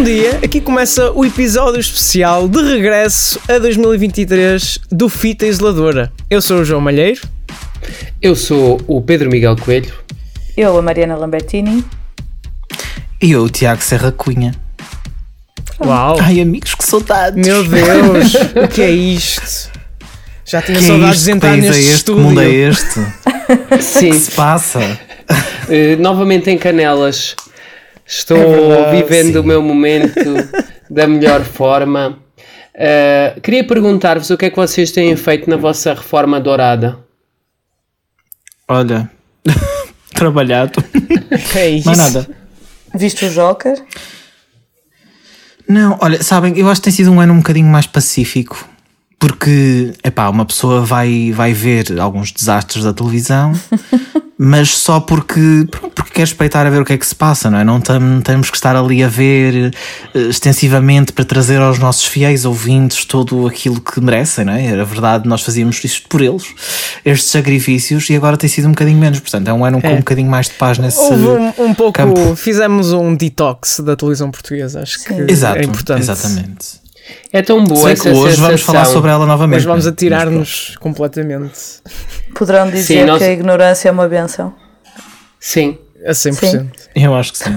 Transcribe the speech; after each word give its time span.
Bom 0.00 0.04
dia, 0.04 0.40
aqui 0.42 0.62
começa 0.62 1.12
o 1.12 1.26
episódio 1.26 1.78
especial 1.78 2.48
de 2.48 2.58
regresso 2.62 3.38
a 3.46 3.58
2023 3.58 4.78
do 4.90 5.10
Fita 5.10 5.44
Isoladora. 5.44 6.10
Eu 6.30 6.40
sou 6.40 6.60
o 6.60 6.64
João 6.64 6.80
Malheiro. 6.80 7.20
Eu 8.22 8.34
sou 8.34 8.80
o 8.86 9.02
Pedro 9.02 9.28
Miguel 9.28 9.54
Coelho. 9.58 9.92
Eu, 10.56 10.78
a 10.78 10.80
Mariana 10.80 11.16
Lambertini. 11.16 11.84
E 13.20 13.32
eu, 13.32 13.42
o 13.42 13.50
Tiago 13.50 13.82
Serra 13.82 14.10
Cunha. 14.10 14.54
Uau! 15.84 16.16
Ai, 16.18 16.40
amigos, 16.40 16.74
que 16.74 16.82
saudades! 16.82 17.46
Meu 17.46 17.62
Deus, 17.62 18.34
o 18.56 18.68
que 18.68 18.80
é 18.80 18.90
isto? 18.90 19.70
Já 20.46 20.62
tinha 20.62 20.78
que 20.78 20.84
saudades 20.84 21.20
é 21.20 21.24
de 21.26 21.30
entrar 21.30 21.56
neste 21.58 21.76
é 21.76 21.78
este? 21.78 21.94
estúdio. 21.96 22.22
Mundo 22.22 22.40
é 22.40 22.48
este? 22.48 23.00
Sim, 23.82 24.12
que 24.12 24.18
se 24.18 24.30
passa? 24.30 24.80
uh, 24.80 26.00
novamente 26.00 26.48
em 26.48 26.56
Canelas. 26.56 27.36
Estou 28.10 28.36
É 28.36 28.90
vivendo 28.90 29.34
sim. 29.34 29.38
o 29.38 29.44
meu 29.44 29.62
momento 29.62 30.18
da 30.90 31.06
melhor 31.06 31.44
forma. 31.44 32.18
Uh, 32.74 33.40
queria 33.40 33.62
perguntar-vos 33.64 34.30
o 34.30 34.36
que 34.36 34.46
é 34.46 34.50
que 34.50 34.56
vocês 34.56 34.90
têm 34.90 35.14
feito 35.14 35.48
na 35.48 35.56
vossa 35.56 35.94
reforma 35.94 36.40
dourada. 36.40 36.98
Olha, 38.66 39.08
trabalhado. 40.12 40.82
Que 41.52 41.58
é 41.58 41.70
isso? 41.70 41.88
É 41.90 41.96
nada. 41.96 42.28
Viste 42.92 43.26
o 43.26 43.30
Joker? 43.30 43.80
Não, 45.68 45.96
olha, 46.00 46.20
sabem, 46.20 46.58
eu 46.58 46.68
acho 46.68 46.80
que 46.80 46.86
tem 46.86 46.92
sido 46.92 47.12
um 47.12 47.20
ano 47.20 47.32
um 47.32 47.38
bocadinho 47.38 47.68
mais 47.68 47.86
pacífico. 47.86 48.68
Porque, 49.20 49.92
epá, 50.02 50.30
uma 50.30 50.46
pessoa 50.46 50.80
vai, 50.80 51.30
vai 51.32 51.52
ver 51.52 52.00
alguns 52.00 52.32
desastres 52.32 52.82
da 52.84 52.92
televisão, 52.94 53.52
mas 54.38 54.70
só 54.70 54.98
porque, 54.98 55.66
porque 55.94 56.12
quer 56.14 56.22
espreitar 56.22 56.66
a 56.66 56.70
ver 56.70 56.80
o 56.80 56.84
que 56.86 56.94
é 56.94 56.96
que 56.96 57.06
se 57.06 57.14
passa, 57.14 57.50
não 57.50 57.58
é? 57.58 57.62
Não 57.64 57.82
tam- 57.82 58.22
temos 58.22 58.48
que 58.50 58.56
estar 58.56 58.74
ali 58.74 59.04
a 59.04 59.08
ver 59.08 59.74
eh, 60.14 60.18
extensivamente 60.30 61.12
para 61.12 61.26
trazer 61.26 61.60
aos 61.60 61.78
nossos 61.78 62.06
fiéis 62.06 62.46
ouvintes 62.46 63.04
todo 63.04 63.46
aquilo 63.46 63.78
que 63.78 64.00
merecem, 64.00 64.46
não 64.46 64.54
é? 64.54 64.64
Era 64.64 64.86
verdade, 64.86 65.28
nós 65.28 65.42
fazíamos 65.42 65.84
isto 65.84 66.08
por 66.08 66.22
eles, 66.22 66.44
estes 67.04 67.30
sacrifícios, 67.30 68.08
e 68.08 68.16
agora 68.16 68.38
tem 68.38 68.48
sido 68.48 68.68
um 68.68 68.70
bocadinho 68.70 68.96
menos. 68.98 69.20
Portanto, 69.20 69.48
é 69.48 69.52
um 69.52 69.62
ano 69.66 69.82
com 69.82 69.86
É. 69.88 69.92
um 69.92 69.98
bocadinho 69.98 70.30
mais 70.30 70.46
de 70.46 70.54
paz 70.54 70.78
nesse. 70.78 70.98
Houve 70.98 71.26
um, 71.26 71.52
um 71.66 71.74
pouco. 71.74 71.92
campo. 71.92 72.34
Fizemos 72.40 72.90
um 72.94 73.14
detox 73.14 73.80
da 73.80 73.94
televisão 73.94 74.30
portuguesa. 74.30 74.80
Acho 74.80 75.04
que 75.04 75.12
Exato, 75.30 75.58
é 75.58 75.64
importante. 75.64 76.00
exatamente. 76.00 76.79
É 77.32 77.42
tão 77.42 77.64
boa 77.64 77.82
Sei 77.82 77.92
essa 77.92 78.02
que 78.04 78.08
hoje 78.10 78.22
sensação. 78.36 78.44
vamos 78.46 78.60
falar 78.62 78.84
sobre 78.86 79.10
ela 79.10 79.26
novamente. 79.26 79.56
Mas 79.58 79.64
vamos 79.64 79.86
atirar-nos 79.86 80.76
completamente 80.80 81.52
Poderão 82.34 82.68
dizer 82.70 83.00
Sim, 83.00 83.04
nós- 83.04 83.18
que 83.18 83.24
a 83.24 83.32
ignorância 83.32 83.88
é 83.88 83.92
uma 83.92 84.08
benção. 84.08 84.52
Sim. 85.38 85.78
a 86.06 86.12
100%. 86.12 86.66
Eu 86.94 87.14
acho 87.14 87.32
que 87.32 87.38
sim. 87.38 87.50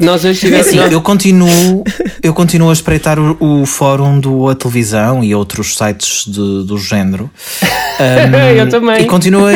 Nós 0.00 0.24
hoje 0.24 0.38
É 0.38 0.50
tivemos... 0.60 0.66
assim, 0.68 0.78
eu 0.92 1.00
continuo, 1.02 1.82
eu 2.22 2.32
continuo 2.32 2.70
a 2.70 2.72
espreitar 2.72 3.18
o, 3.18 3.36
o 3.40 3.66
fórum 3.66 4.20
do 4.20 4.48
A 4.48 4.54
Televisão 4.54 5.24
e 5.24 5.34
outros 5.34 5.76
sites 5.76 6.24
de- 6.26 6.64
do 6.64 6.78
género. 6.78 7.30
Um, 8.00 8.36
Eu 8.56 8.68
também. 8.68 9.02
E 9.02 9.06
continua, 9.06 9.50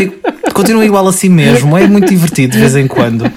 continua 0.52 0.84
igual 0.84 1.06
assim 1.06 1.28
mesmo. 1.28 1.78
É 1.78 1.86
muito 1.86 2.08
divertido 2.08 2.54
de 2.54 2.58
vez 2.58 2.74
em 2.74 2.88
quando 2.88 3.30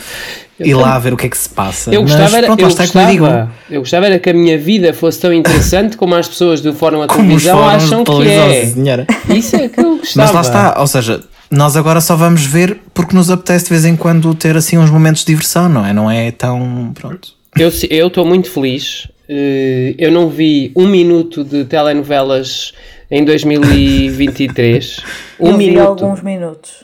ir 0.59 0.73
lá 0.73 0.97
ver 0.99 1.13
o 1.13 1.17
que 1.17 1.25
é 1.25 1.29
que 1.29 1.37
se 1.37 1.49
passa. 1.49 1.93
Eu 1.93 2.01
gostava, 2.01 2.23
Mas 2.23 2.33
era, 2.33 2.47
pronto, 2.47 2.59
eu, 2.59 2.67
lá 2.67 2.73
gostava, 2.75 3.51
eu 3.69 3.79
gostava 3.81 4.05
era 4.05 4.19
que 4.19 4.29
a 4.29 4.33
minha 4.33 4.57
vida 4.57 4.93
fosse 4.93 5.19
tão 5.19 5.33
interessante 5.33 5.97
como 5.97 6.15
as 6.15 6.27
pessoas 6.27 6.61
do 6.61 6.73
Fórum 6.73 7.01
a 7.01 7.05
os 7.05 7.13
televisão 7.15 7.67
acham 7.67 8.03
que 8.03 8.27
é. 8.29 8.65
senhora. 8.67 9.07
Isso 9.29 9.55
é 9.55 9.67
que 9.67 9.79
eu 9.79 9.97
gostava. 9.97 10.27
Mas 10.33 10.33
lá 10.33 10.41
está, 10.41 10.79
ou 10.81 10.87
seja, 10.87 11.21
nós 11.51 11.75
agora 11.75 11.99
só 12.01 12.15
vamos 12.15 12.45
ver 12.45 12.79
porque 12.93 13.15
nos 13.15 13.29
apetece 13.29 13.65
de 13.65 13.69
vez 13.71 13.85
em 13.85 13.95
quando 13.95 14.33
ter 14.33 14.55
assim 14.55 14.77
uns 14.77 14.89
momentos 14.89 15.21
de 15.21 15.27
diversão, 15.27 15.67
não 15.69 15.85
é? 15.85 15.93
Não 15.93 16.09
é 16.09 16.31
tão. 16.31 16.91
Pronto. 16.93 17.29
Eu 17.57 17.71
se- 17.71 17.87
eu 17.91 18.07
estou 18.07 18.25
muito 18.25 18.49
feliz. 18.51 19.07
Eh, 19.27 19.95
Eu 19.97 20.11
não 20.11 20.29
vi 20.29 20.71
um 20.75 20.87
minuto 20.87 21.43
de 21.43 21.65
telenovelas 21.65 22.73
em 23.09 23.23
2023. 23.25 24.97
Um 25.39 25.49
eu 25.51 25.57
vi 25.57 25.67
minuto. 25.67 25.87
alguns 26.05 26.21
minutos. 26.21 26.83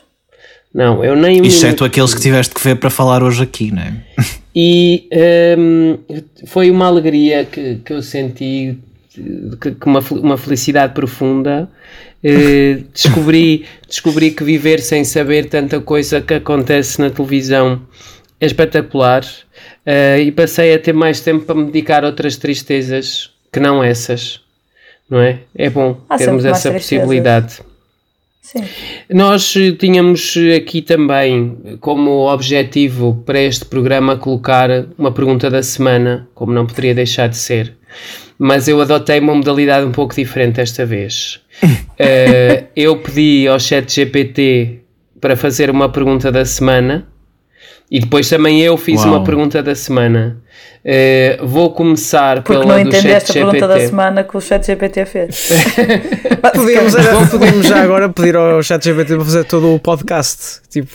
Não, 0.74 1.04
eu 1.04 1.14
nem 1.14 1.40
um 1.40 1.44
Exceto 1.44 1.84
aqueles 1.84 2.14
que 2.14 2.20
tiveste 2.20 2.54
que 2.54 2.62
ver 2.62 2.76
para 2.76 2.88
falar 2.88 3.22
hoje 3.22 3.42
aqui, 3.42 3.70
não 3.70 3.82
é? 3.82 3.94
E 4.54 5.06
ehm, 5.10 5.98
foi 6.46 6.70
uma 6.70 6.86
alegria 6.86 7.44
que, 7.44 7.76
que 7.76 7.92
eu 7.92 8.02
senti, 8.02 8.78
que, 9.60 9.70
que 9.72 9.86
uma, 9.86 10.00
uma 10.10 10.36
felicidade 10.36 10.92
profunda. 10.92 11.68
Eh, 12.22 12.82
descobri, 12.92 13.64
descobri 13.88 14.30
que 14.30 14.44
viver 14.44 14.80
sem 14.80 15.04
saber 15.04 15.48
tanta 15.48 15.80
coisa 15.80 16.20
que 16.20 16.34
acontece 16.34 17.00
na 17.00 17.10
televisão 17.10 17.82
é 18.40 18.46
espetacular. 18.46 19.24
Eh, 19.86 20.22
e 20.22 20.32
passei 20.32 20.74
a 20.74 20.78
ter 20.78 20.92
mais 20.92 21.20
tempo 21.20 21.44
para 21.44 21.54
me 21.54 21.66
dedicar 21.66 22.04
a 22.04 22.08
outras 22.08 22.36
tristezas 22.36 23.30
que 23.50 23.58
não 23.60 23.82
essas. 23.82 24.40
Não 25.08 25.20
é? 25.20 25.40
É 25.54 25.70
bom 25.70 25.98
Há 26.08 26.16
termos 26.16 26.44
essa 26.44 26.70
tristezas. 26.70 27.71
Sim. 28.52 28.64
Nós 29.08 29.56
eh, 29.56 29.72
tínhamos 29.72 30.36
eh, 30.36 30.56
aqui 30.56 30.82
também 30.82 31.56
eh, 31.64 31.76
como 31.80 32.30
objetivo 32.30 33.22
para 33.24 33.40
este 33.40 33.64
programa 33.64 34.18
colocar 34.18 34.68
uma 34.98 35.10
pergunta 35.10 35.48
da 35.48 35.62
semana, 35.62 36.28
como 36.34 36.52
não 36.52 36.66
poderia 36.66 36.94
deixar 36.94 37.28
de 37.28 37.38
ser. 37.38 37.74
Mas 38.38 38.68
eu 38.68 38.78
adotei 38.78 39.20
uma 39.20 39.34
modalidade 39.34 39.86
um 39.86 39.92
pouco 39.92 40.14
diferente 40.14 40.56
desta 40.56 40.84
vez. 40.84 41.40
Eh, 42.04 42.64
eu 42.74 42.96
pedi 42.96 43.46
ao 43.46 43.60
chat 43.60 43.88
GPT 43.88 44.80
para 45.20 45.36
fazer 45.36 45.70
uma 45.70 45.88
pergunta 45.88 46.32
da 46.32 46.44
semana 46.44 47.06
e 47.94 48.00
depois 48.00 48.28
também 48.28 48.60
eu 48.62 48.76
fiz 48.78 49.00
Uau. 49.00 49.08
uma 49.16 49.22
pergunta 49.24 49.62
da 49.62 49.74
semana. 49.74 50.38
Eh, 50.84 51.38
vou 51.42 51.70
começar 51.70 52.42
Porque 52.42 52.52
pela 52.60 52.64
não 52.64 52.80
entendeste 52.80 53.30
a 53.30 53.34
pergunta 53.34 53.68
da 53.68 53.78
semana 53.80 54.24
que 54.24 54.36
o 54.36 54.40
chat 54.40 54.66
GPT 54.66 55.04
fez. 55.04 55.48
Podíamos, 56.54 56.94
era- 56.96 57.26
podíamos 57.26 57.66
já 57.66 57.82
agora 57.82 58.08
pedir 58.08 58.34
ao 58.36 58.62
ChatGPT 58.62 59.14
para 59.16 59.24
fazer 59.24 59.44
todo 59.44 59.74
o 59.74 59.78
podcast. 59.78 60.60
Tipo, 60.68 60.90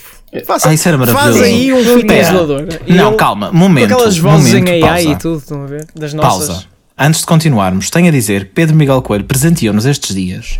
faça, 0.45 0.69
Ah, 0.69 0.73
isso 0.73 0.87
era 0.89 0.97
maravilhoso. 0.97 1.39
faz 1.39 1.41
aí 1.41 1.71
um 1.71 1.83
fita 1.99 2.15
isolador. 2.17 2.65
Não, 2.87 3.07
ele- 3.09 3.17
calma, 3.17 3.49
Com 3.51 3.55
momento. 3.57 3.85
aquelas 3.93 4.17
vozes 4.17 4.53
momento, 4.53 4.67
em 4.69 4.83
AI 4.83 4.89
pausa. 5.05 5.09
e 5.09 5.15
tudo, 5.17 5.37
estão 5.37 5.63
a 5.63 5.67
ver? 5.67 5.85
Das 5.95 6.13
nossas. 6.13 6.47
Pausa. 6.47 6.65
Antes 6.99 7.19
de 7.21 7.27
continuarmos, 7.27 7.91
tenho 7.91 8.07
a 8.07 8.11
dizer, 8.11 8.49
Pedro 8.55 8.75
Miguel 8.75 9.03
Coelho 9.03 9.23
presenteou-nos 9.23 9.85
estes 9.85 10.15
dias 10.15 10.59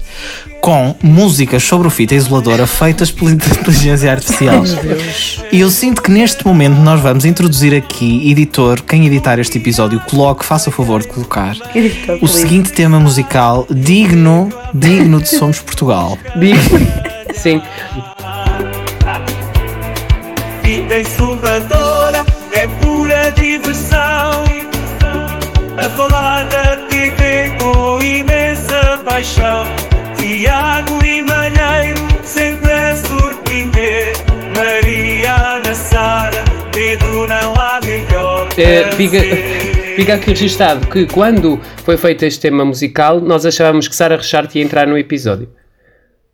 com 0.61 0.95
músicas 1.01 1.63
sobre 1.63 1.87
o 1.87 1.89
fita 1.91 2.13
isoladora 2.13 2.67
feitas 2.67 3.09
pela 3.09 3.31
inteligência 3.33 4.11
artificial. 4.11 4.63
E 5.51 5.59
eu 5.61 5.69
sinto 5.71 5.99
que 6.01 6.11
neste 6.11 6.45
momento 6.45 6.75
nós 6.75 6.99
vamos 7.01 7.25
introduzir 7.25 7.73
aqui, 7.75 8.29
editor, 8.29 8.83
quem 8.83 9.07
editar 9.07 9.39
este 9.39 9.57
episódio, 9.57 9.99
coloque, 10.01 10.45
faça 10.45 10.69
o 10.69 10.73
favor 10.73 11.01
de 11.01 11.07
colocar 11.07 11.55
Editor, 11.73 12.17
o 12.17 12.19
please. 12.19 12.37
seguinte 12.39 12.71
tema 12.71 12.99
musical 12.99 13.65
digno, 13.71 14.51
digno 14.75 15.19
de 15.19 15.29
Somos 15.29 15.59
Portugal. 15.59 16.19
Digo- 16.39 16.59
Sim, 17.33 17.61
Vida 20.63 20.99
isoladora 20.99 22.23
é 22.51 22.67
pura 22.67 23.31
diversão. 23.31 23.76
Paixão. 29.17 29.63
Tiago 30.15 31.03
e 31.03 31.23
Malheiro 31.23 31.99
sempre 32.23 32.71
a 32.71 32.95
surpreender. 32.95 34.13
Mariana 34.55 35.73
Sara, 35.73 36.43
Pedro 36.71 37.27
não 37.27 37.53
há 37.55 37.79
melhor. 37.83 38.47
A 38.47 38.91
fica, 38.95 39.17
aqui 40.13 40.29
registado 40.29 40.85
que 40.87 41.07
quando 41.07 41.59
foi 41.83 41.97
feito 41.97 42.25
este 42.25 42.41
tema 42.41 42.63
musical, 42.63 43.19
nós 43.19 43.43
achávamos 43.43 43.87
que 43.87 43.95
Sara 43.95 44.17
Richard 44.17 44.55
ia 44.55 44.63
entrar 44.63 44.85
no 44.85 44.95
episódio. 44.95 45.49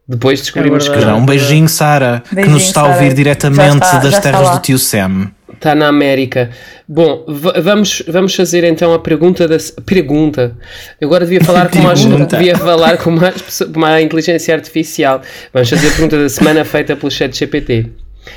Depois 0.05 0.41
descobrimos 0.41 0.85
É 0.89 0.91
que 0.93 1.05
não. 1.05 1.19
um 1.19 1.25
beijinho, 1.25 1.69
Sara, 1.69 2.21
que 2.29 2.49
nos 2.49 2.63
está 2.63 2.81
a 2.81 2.87
ouvir 2.87 3.13
diretamente 3.13 3.85
está- 3.85 3.99
das 3.99 4.19
terras 4.19 4.49
do 4.49 4.59
tio 4.59 4.77
Sam. 4.77 5.31
Está 5.53 5.73
na 5.75 5.87
América. 5.87 6.49
Bom, 6.87 7.23
vamos, 7.27 8.03
vamos 8.07 8.35
fazer 8.35 8.63
então 8.63 8.93
a 8.93 8.99
pergunta 8.99 9.47
da 9.47 9.57
pergunta. 9.85 10.57
Eu 10.99 11.07
agora 11.07 11.25
devia 11.25 11.41
falar 11.41 11.67
as, 11.67 12.01
Pergunta. 12.05 12.37
devia 12.37 12.57
falar 12.57 12.97
como 12.97 13.23
as 13.25 13.41
pessoas- 13.41 13.71
como 13.71 13.85
a 13.85 14.01
inteligência 14.01 14.53
artificial. 14.53 15.21
Vamos 15.53 15.69
fazer 15.69 15.87
a 15.87 15.91
pergunta 15.91 16.17
da 16.19 16.29
semana 16.29 16.65
feita 16.65 16.95
pelo 16.95 17.11
chat 17.11 17.35
GPT. 17.37 17.87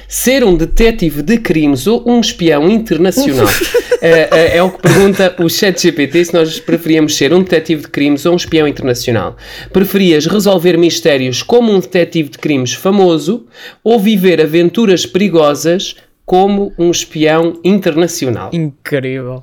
Ser 0.08 0.42
um 0.44 0.56
detetive 0.56 1.22
de 1.22 1.38
crimes 1.38 1.86
ou 1.86 2.02
um 2.08 2.20
espião 2.20 2.68
internacional? 2.70 3.46
É, 4.02 4.28
é- 4.30 4.56
é 4.58 4.62
o 4.62 4.70
que 4.70 4.82
pergunta 4.82 5.34
o 5.38 5.48
chat 5.48 5.80
GPT 5.80 6.26
se 6.26 6.34
nós 6.34 6.60
preferíamos 6.60 7.16
ser 7.16 7.32
um 7.32 7.42
detetive 7.42 7.80
de 7.82 7.88
crimes 7.88 8.26
ou 8.26 8.34
um 8.34 8.36
espião 8.36 8.68
internacional. 8.68 9.38
Preferias 9.72 10.26
resolver 10.26 10.76
mistérios 10.76 11.42
como 11.42 11.72
um 11.72 11.80
detetive 11.80 12.28
de 12.28 12.36
crimes 12.38 12.74
famoso 12.74 13.46
ou 13.82 13.98
viver 13.98 14.38
aventuras 14.42 15.06
perigosas 15.06 15.96
como 16.26 16.72
um 16.78 16.90
espião 16.90 17.58
internacional? 17.64 18.50
Incrível. 18.52 19.40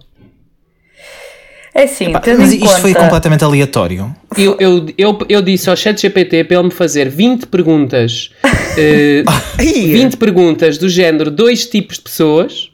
É 1.75 1.83
assim, 1.85 2.13
tendo 2.21 2.41
Mas 2.41 2.51
isto 2.53 2.65
conta... 2.68 2.80
foi 2.81 2.94
completamente 2.94 3.44
aleatório. 3.44 4.15
Eu, 4.38 4.56
eu, 4.59 4.85
eu, 4.95 5.18
eu 5.27 5.41
disse 5.41 5.68
ao 5.71 5.75
chat 5.75 6.00
GPT 6.00 6.44
para 6.44 6.57
ele 6.57 6.65
me 6.65 6.71
fazer 6.71 7.09
20 7.09 7.47
perguntas, 7.47 8.30
eh, 8.77 9.24
20 9.57 10.18
perguntas 10.18 10.77
do 10.77 10.88
género 10.88 11.31
dois 11.31 11.65
tipos 11.65 11.95
de 11.97 12.03
pessoas 12.03 12.69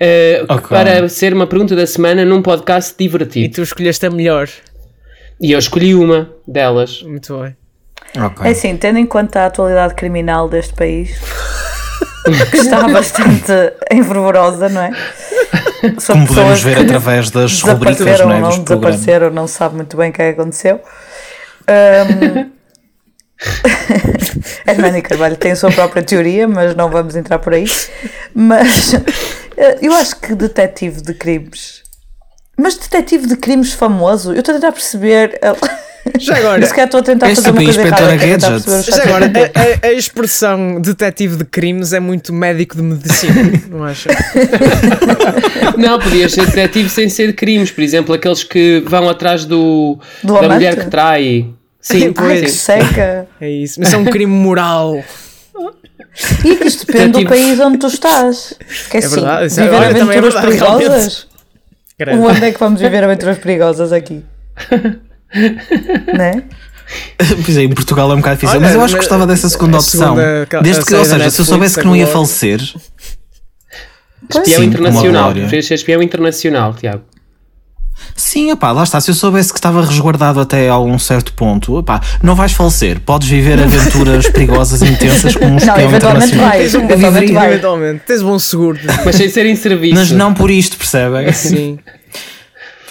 eh, 0.00 0.42
Ok. 0.48 0.68
para 0.68 1.06
ser 1.10 1.34
uma 1.34 1.46
pergunta 1.46 1.76
da 1.76 1.86
semana 1.86 2.24
num 2.24 2.40
podcast 2.40 2.94
E 2.98 3.02
divertido. 3.02 3.56
tu 3.56 3.62
escolheste 3.62 4.06
a 4.06 4.10
melhor. 4.10 4.48
E 5.38 5.52
eu 5.52 5.58
escolhi 5.58 5.94
uma 5.94 6.30
delas. 6.48 7.02
Muito 7.02 7.38
bem. 7.38 7.54
Ok. 8.24 8.46
É 8.46 8.50
assim, 8.52 8.74
tendo 8.78 8.98
em 8.98 9.04
conta 9.06 9.40
a 9.40 9.46
atualidade 9.46 9.94
criminal 9.94 10.48
deste 10.48 10.72
país, 10.72 11.10
que 12.50 12.56
está 12.56 12.88
bastante 12.88 13.52
enfervorosa, 13.90 14.68
não 14.68 14.82
é? 14.82 14.90
São 15.98 16.16
Como 16.16 16.26
podemos 16.28 16.62
ver 16.62 16.78
através 16.78 17.30
das 17.30 17.60
rubricas 17.60 18.20
não 18.20 18.32
é, 18.32 18.40
não 18.40 18.58
desapareceram, 18.58 19.30
não 19.30 19.46
se 19.46 19.54
sabe 19.54 19.76
muito 19.76 19.96
bem 19.96 20.10
o 20.10 20.12
que 20.12 20.22
é 20.22 20.32
que 20.32 20.40
aconteceu. 20.40 20.80
Ahm, 21.68 22.50
a 24.66 24.70
Hermana 24.70 25.02
Carvalho 25.02 25.36
tem 25.36 25.52
a 25.52 25.56
sua 25.56 25.70
própria 25.70 26.02
teoria, 26.02 26.48
mas 26.48 26.74
não 26.74 26.88
vamos 26.90 27.16
entrar 27.16 27.38
por 27.38 27.52
aí. 27.52 27.66
Mas 28.34 28.94
eh, 29.56 29.78
eu 29.82 29.92
acho 29.94 30.16
que 30.16 30.34
detetive 30.34 31.02
de 31.02 31.14
crimes. 31.14 31.82
Mas 32.56 32.76
detetive 32.76 33.26
de 33.26 33.36
crimes 33.36 33.72
famoso, 33.72 34.32
eu 34.32 34.38
estou 34.38 34.52
a 34.52 34.56
tentar 34.56 34.72
perceber. 34.72 35.38
eh, 35.42 35.54
Já 36.20 36.36
agora, 36.36 36.66
Se 36.66 36.70
calhar 36.72 36.86
estou 36.86 37.00
a 37.00 37.02
tentar 37.02 37.28
És 37.28 37.38
fazer 37.38 37.50
uma 37.50 37.60
a 37.60 37.64
coisa 37.64 37.80
errada. 37.82 38.14
é 38.14 38.38
já 38.82 39.02
agora 39.04 39.26
a, 39.26 39.86
a- 39.86 39.88
a 39.88 39.92
expressão 39.92 40.80
detetive 40.80 41.36
de 41.36 41.44
crimes 41.44 41.92
é 41.92 42.00
muito 42.00 42.32
médico 42.32 42.76
de 42.76 42.82
medicina, 42.82 43.34
não 43.70 43.84
acha? 43.84 44.10
Não, 45.78 45.98
podias 45.98 46.32
ser 46.32 46.46
detetive 46.46 46.88
sem 46.90 47.08
ser 47.08 47.28
de 47.28 47.32
crimes. 47.32 47.70
Por 47.70 47.82
exemplo, 47.82 48.14
aqueles 48.14 48.42
que 48.44 48.82
vão 48.86 49.08
atrás 49.08 49.44
do, 49.44 49.98
Do 50.22 50.32
da 50.34 50.38
amante? 50.40 50.54
mulher 50.54 50.76
que 50.84 50.90
trai. 50.90 51.46
Sim, 51.80 52.04
Ai, 52.06 52.12
Pois. 52.12 52.40
que 52.40 52.48
sim. 52.50 52.56
seca! 52.58 53.26
É 53.40 53.50
isso. 53.50 53.80
Mas 53.80 53.92
é 53.92 53.96
um 53.96 54.04
crime 54.04 54.32
moral. 54.32 55.02
E 56.44 56.56
que 56.56 56.64
isto 56.64 56.86
depende 56.86 57.12
do 57.12 57.18
Detetive. 57.18 57.28
país 57.46 57.60
onde 57.60 57.78
tu 57.78 57.86
estás. 57.88 58.54
Que 58.90 58.98
é, 58.98 59.00
assim, 59.00 59.14
verdade, 59.16 59.44
é- 59.44 59.48
viver 59.48 59.74
olha, 59.74 59.88
também 59.94 60.16
é 60.16 60.18
aventuras 60.18 60.34
verdade, 60.34 60.46
perigosas. 60.78 61.26
Onde 62.20 62.44
é 62.44 62.52
que 62.52 62.60
vamos 62.60 62.80
viver 62.80 63.04
aventuras 63.04 63.38
perigosas 63.38 63.92
aqui? 63.92 64.24
né? 66.16 66.42
Pois 67.44 67.56
é, 67.56 67.62
em 67.62 67.70
Portugal 67.70 68.10
é 68.10 68.14
um 68.14 68.18
bocado 68.18 68.36
difícil. 68.36 68.56
Olha, 68.56 68.66
mas 68.66 68.74
eu 68.74 68.82
acho 68.82 68.94
que 68.94 69.00
gostava 69.00 69.26
dessa 69.26 69.48
segunda 69.48 69.78
opção. 69.78 70.16
segunda 70.16 70.46
Desde 70.62 70.84
que, 70.84 70.94
ou 70.94 71.04
seja, 71.04 71.30
se 71.30 71.40
eu 71.40 71.44
soubesse 71.44 71.78
a 71.78 71.82
que 71.82 71.88
não 71.88 71.96
ia 71.96 72.06
falecer. 72.06 72.60
Espião 74.30 74.44
Sim, 74.44 74.64
internacional. 74.64 75.32
ser 75.62 75.74
espião 75.74 76.02
internacional, 76.02 76.74
Tiago. 76.74 77.02
sim, 78.16 78.50
opá, 78.52 78.72
lá 78.72 78.82
está. 78.82 79.00
Se 79.00 79.10
eu 79.10 79.14
soubesse 79.14 79.52
que 79.52 79.58
estava 79.58 79.84
resguardado 79.84 80.40
até 80.40 80.68
a 80.68 80.78
um 80.78 80.98
certo 80.98 81.32
ponto, 81.34 81.76
opá, 81.76 82.00
não 82.22 82.34
vais 82.34 82.52
falecer. 82.52 83.00
Podes 83.00 83.28
viver 83.28 83.60
aventuras 83.62 84.28
perigosas 84.28 84.80
e 84.82 84.86
intensas 84.86 85.34
como 85.34 85.46
um 85.48 85.50
Não, 85.50 85.58
espião 85.58 85.80
eventualmente 85.80 86.34
internacional. 86.34 86.48
vai. 86.48 86.58
Tens 86.60 86.74
um 86.74 86.84
Eventualmente 86.84 87.32
vai. 87.32 87.48
eventualmente. 87.48 88.02
Tens 88.06 88.22
bom 88.22 88.38
seguro. 88.38 88.78
Mas 89.04 89.16
sem 89.16 89.28
ser 89.28 89.46
em 89.46 89.56
serviço. 89.56 89.94
Mas 89.94 90.10
não 90.10 90.32
por 90.32 90.50
isto, 90.50 90.76
percebem? 90.76 91.32
Sim. 91.32 91.78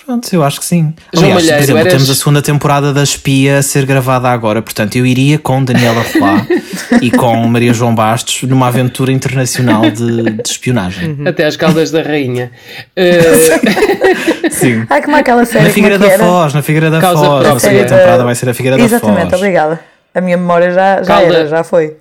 Pronto, 0.06 0.28
eu 0.34 0.44
acho 0.44 0.60
que 0.60 0.66
sim. 0.66 0.94
João 1.14 1.26
Aliás, 1.32 1.36
Malheiro, 1.46 1.56
por 1.58 1.64
exemplo, 1.64 1.80
eras- 1.80 1.94
temos 1.94 2.10
a 2.10 2.16
segunda 2.16 2.42
temporada 2.42 2.94
da 2.94 3.04
Espia 3.04 3.60
a 3.60 3.62
ser 3.62 3.86
gravada 3.86 4.28
agora, 4.30 4.62
portanto, 4.62 4.98
eu 4.98 5.06
iria 5.06 5.40
com 5.40 5.64
Daniela 5.64 6.04
Rolá 6.14 6.46
e 7.02 7.10
com 7.10 7.36
Maria 7.48 7.74
João 7.74 7.96
Bastos 7.96 8.44
numa 8.44 8.68
aventura 8.68 9.12
internacional 9.14 9.82
de, 9.90 10.24
de 10.32 10.50
espionagem. 10.50 11.20
Até 11.26 11.46
às 11.46 11.56
caldas 11.56 11.90
da 11.90 12.02
rainha. 12.02 12.52
Eh, 12.96 13.22
Sim. 14.52 14.86
Ai, 14.90 15.02
como 15.02 15.16
é 15.16 15.20
aquela 15.22 15.46
série 15.46 15.64
Na 15.64 15.70
é 15.70 15.74
Figueira 15.74 15.98
da? 15.98 16.10
Foz, 16.18 16.54
na 16.54 16.62
Figueira 16.62 16.90
da 16.92 17.00
Causa 17.00 17.26
Foz. 17.26 17.32
A 17.32 17.42
própria. 17.50 17.60
segunda 17.60 17.86
temporada 17.86 18.24
vai 18.26 18.36
ser 18.36 18.50
a 18.50 18.54
Figueira 18.54 18.82
Exatamente, 18.82 19.24
da 19.24 19.30
Foz. 19.30 19.40
obrigada. 19.42 19.80
A 20.14 20.22
minha 20.22 20.38
memória 20.38 20.72
já, 20.72 21.02
já 21.02 21.16
Calda- 21.18 21.34
era, 21.36 21.48
já 21.48 21.64
foi. 21.64 21.96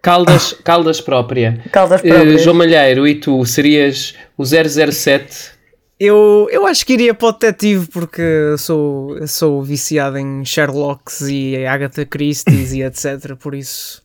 caldas, 0.00 0.54
caldas 0.64 1.00
própria. 1.00 1.58
Caldas 1.72 2.00
Eh, 2.04 2.08
próprias. 2.08 2.42
João 2.42 2.56
Malheiro, 2.56 3.06
e 3.06 3.16
tu 3.16 3.44
serias 3.44 4.14
o 4.38 4.44
007? 4.44 5.58
Eu, 6.02 6.48
eu 6.50 6.66
acho 6.66 6.86
que 6.86 6.94
iria 6.94 7.12
para 7.12 7.28
o 7.28 7.32
detetive 7.32 7.86
porque 7.88 8.22
sou, 8.58 9.26
sou 9.28 9.62
viciado 9.62 10.16
em 10.16 10.42
Sherlocks 10.46 11.20
e 11.28 11.66
Agatha 11.66 12.06
Christie's 12.06 12.72
e 12.72 12.80
etc. 12.82 13.36
Por 13.38 13.54
isso 13.54 14.02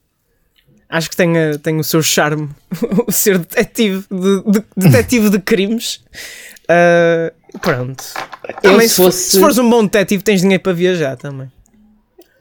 acho 0.89 1.09
que 1.09 1.15
tem, 1.15 1.31
o 1.79 1.83
seu 1.85 2.03
charme 2.03 2.49
o 3.07 3.11
ser 3.11 3.37
detetive 3.39 4.03
de, 4.11 4.43
de- 4.51 4.65
detetive 4.75 5.29
de 5.29 5.39
crimes. 5.39 6.03
Ah, 6.67 7.31
pronto. 7.61 8.03
Também, 8.61 8.87
se 8.89 8.95
fosse- 8.95 9.31
se 9.31 9.39
fores 9.39 9.57
um 9.57 9.69
bom 9.69 9.83
detetive, 9.83 10.21
tens 10.21 10.41
dinheiro 10.41 10.61
para 10.63 10.73
viajar 10.73 11.15
também. 11.15 11.49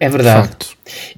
É 0.00 0.06
De 0.06 0.12
verdade. 0.12 0.48
facto. 0.48 0.66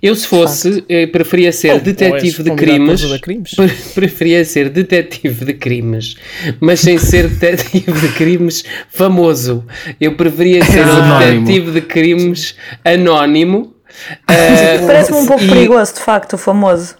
Eu, 0.02 0.14
se 0.14 0.26
fosse, 0.26 0.84
eh, 0.88 1.06
preferia 1.06 1.50
ser 1.50 1.73
Ou 1.73 1.81
detetive 1.81 2.43
de 2.43 2.50
crimes. 2.55 3.02
crimes. 3.20 3.55
Pre- 3.55 3.69
Preferia 3.94 4.44
ser 4.44 4.69
detetive 4.69 5.44
de 5.44 5.55
crimes, 5.55 6.17
mas 6.61 6.81
sem 6.81 6.99
ser 6.99 7.26
detetive 7.28 7.93
de 7.93 8.08
crimes 8.14 8.64
famoso. 8.90 9.64
Eu 10.00 10.14
preferia 10.14 10.64
ser 10.64 10.84
um 10.87 11.19
detetive 11.19 11.70
de 11.73 11.81
crimes 11.81 12.55
anónimo. 12.84 13.75
eh, 14.31 14.78
Parece-me 14.87 15.19
um 15.19 15.26
pouco 15.26 15.43
e- 15.43 15.49
perigoso, 15.49 15.94
de 15.94 16.00
facto, 16.00 16.34
o 16.34 16.38
famoso. 16.38 16.94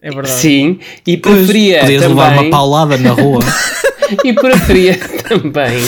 É 0.00 0.10
verdade. 0.10 0.38
Sim, 0.38 0.78
e 1.06 1.16
preferia 1.16 1.80
Podias 1.80 2.02
levar 2.02 2.28
também 2.30 2.44
uma 2.44 2.50
paulada 2.50 2.96
na 2.98 3.10
rua. 3.10 3.40
e 4.24 4.32
preferia 4.32 4.96
também 5.28 5.80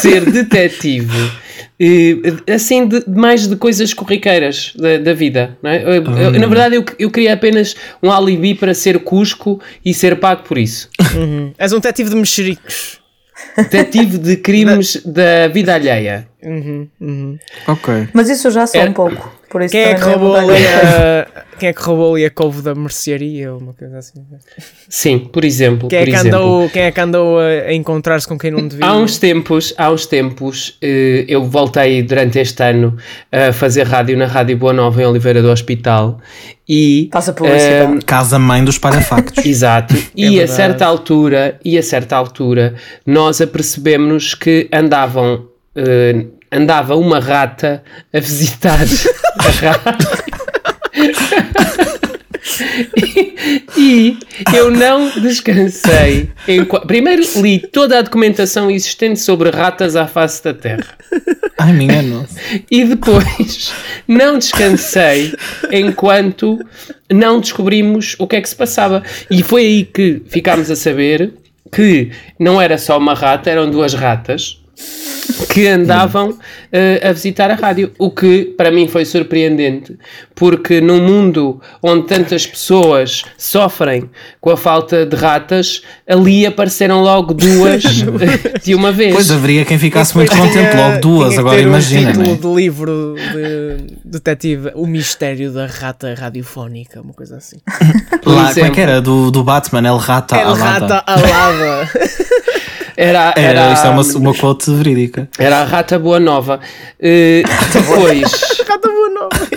ser 0.00 0.28
detetive 0.28 1.30
assim 2.52 2.86
de, 2.86 3.02
mais 3.08 3.46
de 3.48 3.56
coisas 3.56 3.92
corriqueiras 3.94 4.72
da, 4.76 4.98
da 4.98 5.12
vida 5.14 5.56
não 5.62 5.70
é? 5.70 5.82
Eu- 5.82 6.04
eu- 6.04 6.32
na 6.32 6.46
verdade 6.46 6.76
eu, 6.76 6.84
eu 6.98 7.10
queria 7.10 7.32
apenas 7.32 7.74
um 8.02 8.10
alibi 8.10 8.54
para 8.54 8.74
ser 8.74 8.98
Cusco 9.00 9.60
e 9.84 9.92
ser 9.92 10.16
pago 10.20 10.42
por 10.42 10.58
isso 10.58 10.88
Uhum. 11.14 11.52
És 11.58 11.72
um 11.72 11.76
detetive 11.80 12.10
de 12.10 12.16
mexericos. 12.16 13.00
detetive 13.56 14.18
de 14.18 14.36
crimes 14.36 15.02
da 15.04 15.48
vida 15.48 15.74
alheia 15.74 16.28
Uhum, 16.44 16.88
uhum. 17.00 17.38
ok. 17.68 18.08
Mas 18.12 18.28
isso 18.28 18.48
eu 18.48 18.50
já 18.50 18.66
sou 18.66 18.80
É- 18.80 18.88
um 18.88 18.92
pouco. 18.92 19.32
Por 19.52 19.60
isso 19.60 19.72
Quem, 19.72 19.82
é 19.82 19.94
que 19.94 20.00
não 20.00 20.08
roubou 20.12 20.34
ali 20.34 20.66
a, 20.66 21.26
quem 21.60 21.68
é 21.68 21.72
que 21.74 21.82
roubou 21.82 22.14
ali 22.14 22.24
a 22.24 22.30
couve 22.30 22.62
da 22.62 22.74
mercearia? 22.74 23.52
ou 23.52 23.58
Uma 23.60 23.74
coisa 23.74 23.98
assim. 23.98 24.24
sim, 24.88 25.18
por 25.18 25.44
exemplo, 25.44 25.88
Quem 25.88 25.98
é 25.98 26.02
por 26.04 26.10
que 26.10 26.16
exemplo. 26.16 26.38
andou, 26.38 26.70
quem 26.70 26.82
é 26.84 26.90
que 26.90 27.00
andou 27.00 27.38
a, 27.38 27.44
a 27.44 27.74
encontrar-se 27.74 28.26
com 28.26 28.38
quem 28.38 28.50
não 28.50 28.66
devia? 28.66 28.86
Há 28.86 28.96
uns 28.96 29.18
tempos, 29.18 29.74
há 29.76 29.90
uns 29.92 30.06
tempos, 30.06 30.78
eh, 30.80 31.26
eu 31.28 31.44
voltei 31.44 32.02
durante 32.02 32.38
este 32.38 32.62
ano 32.62 32.96
a 33.30 33.52
fazer 33.52 33.82
rádio 33.86 34.16
na 34.16 34.24
Rádio 34.26 34.56
Boa 34.56 34.72
Nova 34.72 35.02
em 35.02 35.04
Oliveira 35.06 35.42
do 35.42 35.50
Hospital 35.50 36.18
e 36.66 37.10
Faça 37.12 37.34
publicidade. 37.34 37.98
eh, 37.98 38.00
Casa 38.06 38.38
mãe 38.38 38.64
dos 38.64 38.78
palhafactos. 38.78 39.44
Exato. 39.44 39.94
E 40.16 40.26
a 40.26 40.30
verdade. 40.30 40.50
certa 40.52 40.86
altura, 40.86 41.58
e 41.62 41.76
a 41.76 41.82
certa 41.82 42.16
altura, 42.16 42.74
nós 43.04 43.40
apercebemos 43.42 44.34
que 44.34 44.68
andavam 44.72 45.46
eh, 45.76 46.24
andava 46.52 46.94
uma 46.96 47.18
rata 47.18 47.82
a 48.12 48.20
visitar 48.20 48.78
a 49.38 49.50
rata. 49.50 50.22
E, 52.96 53.36
e 53.76 54.18
eu 54.54 54.70
não 54.70 55.08
descansei. 55.20 56.30
Primeiro 56.86 57.22
li 57.40 57.58
toda 57.58 57.98
a 57.98 58.02
documentação 58.02 58.70
existente 58.70 59.20
sobre 59.20 59.50
ratas 59.50 59.96
à 59.96 60.06
face 60.06 60.42
da 60.44 60.52
Terra. 60.52 60.86
Ai, 61.58 61.72
minha 61.72 62.02
nossa. 62.02 62.38
E 62.70 62.84
depois 62.84 63.72
não 64.06 64.38
descansei 64.38 65.32
enquanto 65.70 66.58
não 67.10 67.40
descobrimos 67.40 68.16
o 68.18 68.26
que 68.26 68.36
é 68.36 68.40
que 68.40 68.48
se 68.48 68.56
passava. 68.56 69.02
E 69.30 69.42
foi 69.42 69.62
aí 69.62 69.84
que 69.84 70.22
ficámos 70.26 70.70
a 70.70 70.76
saber 70.76 71.32
que 71.72 72.10
não 72.38 72.60
era 72.60 72.76
só 72.76 72.98
uma 72.98 73.14
rata, 73.14 73.50
eram 73.50 73.70
duas 73.70 73.94
ratas 73.94 74.61
que 75.52 75.66
andavam 75.66 76.38
eh, 76.72 77.00
a 77.04 77.12
visitar 77.12 77.50
a 77.50 77.54
rádio, 77.54 77.92
o 77.98 78.10
que 78.10 78.54
para 78.56 78.70
mim 78.70 78.88
foi 78.88 79.04
surpreendente, 79.04 79.98
porque 80.34 80.80
num 80.80 81.00
mundo 81.00 81.60
onde 81.82 82.06
tantas 82.06 82.46
pessoas 82.46 83.24
sofrem 83.36 84.10
com 84.40 84.50
a 84.50 84.56
falta 84.56 85.04
de 85.04 85.14
ratas, 85.16 85.82
ali 86.08 86.46
apareceram 86.46 87.02
logo 87.02 87.34
duas 87.34 87.82
de 88.64 88.74
uma 88.74 88.92
vez. 88.92 89.14
Pois 89.14 89.30
haveria 89.30 89.64
quem 89.64 89.78
ficasse 89.78 90.16
muito 90.16 90.30
Depois 90.30 90.52
contente, 90.52 90.76
logo 90.76 91.00
duas, 91.00 91.38
agora 91.38 91.56
ter 91.56 91.66
imagina, 91.66 92.10
um 92.10 92.12
título 92.12 92.32
né? 92.32 92.36
de 92.36 92.62
livro 92.62 93.14
de 93.32 93.86
detetive 94.04 94.72
O 94.74 94.86
Mistério 94.86 95.52
da 95.52 95.66
Rata 95.66 96.14
Radiofónica, 96.14 97.00
uma 97.00 97.14
coisa 97.14 97.36
assim. 97.36 97.58
Lá, 98.24 98.52
como 98.54 98.66
é 98.66 98.70
que 98.70 98.80
era? 98.80 99.00
Do, 99.00 99.30
do 99.30 99.44
Batman, 99.44 99.86
El 99.86 99.96
Rata 99.96 100.36
El 100.36 100.48
Alada. 100.48 100.94
Rata 100.96 101.04
Alada. 101.06 101.90
Era, 102.96 103.32
Era, 103.36 103.60
era, 103.60 103.72
isto 103.72 103.86
é 103.86 103.90
uma, 103.90 104.02
uma 104.02 104.34
quote 104.34 104.70
verídica. 104.74 105.28
era 105.38 105.58
a 105.58 105.64
Rata 105.64 105.98
Boa 105.98 106.20
Nova. 106.20 106.60
Eh, 107.00 107.42
depois, 107.72 108.22
Rata 108.68 108.88
boa 108.88 109.10
nova. 109.10 109.48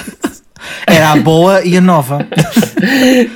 Era 0.88 1.12
a 1.12 1.16
boa 1.18 1.64
e 1.64 1.78
a 1.78 1.82
nova. 1.82 2.26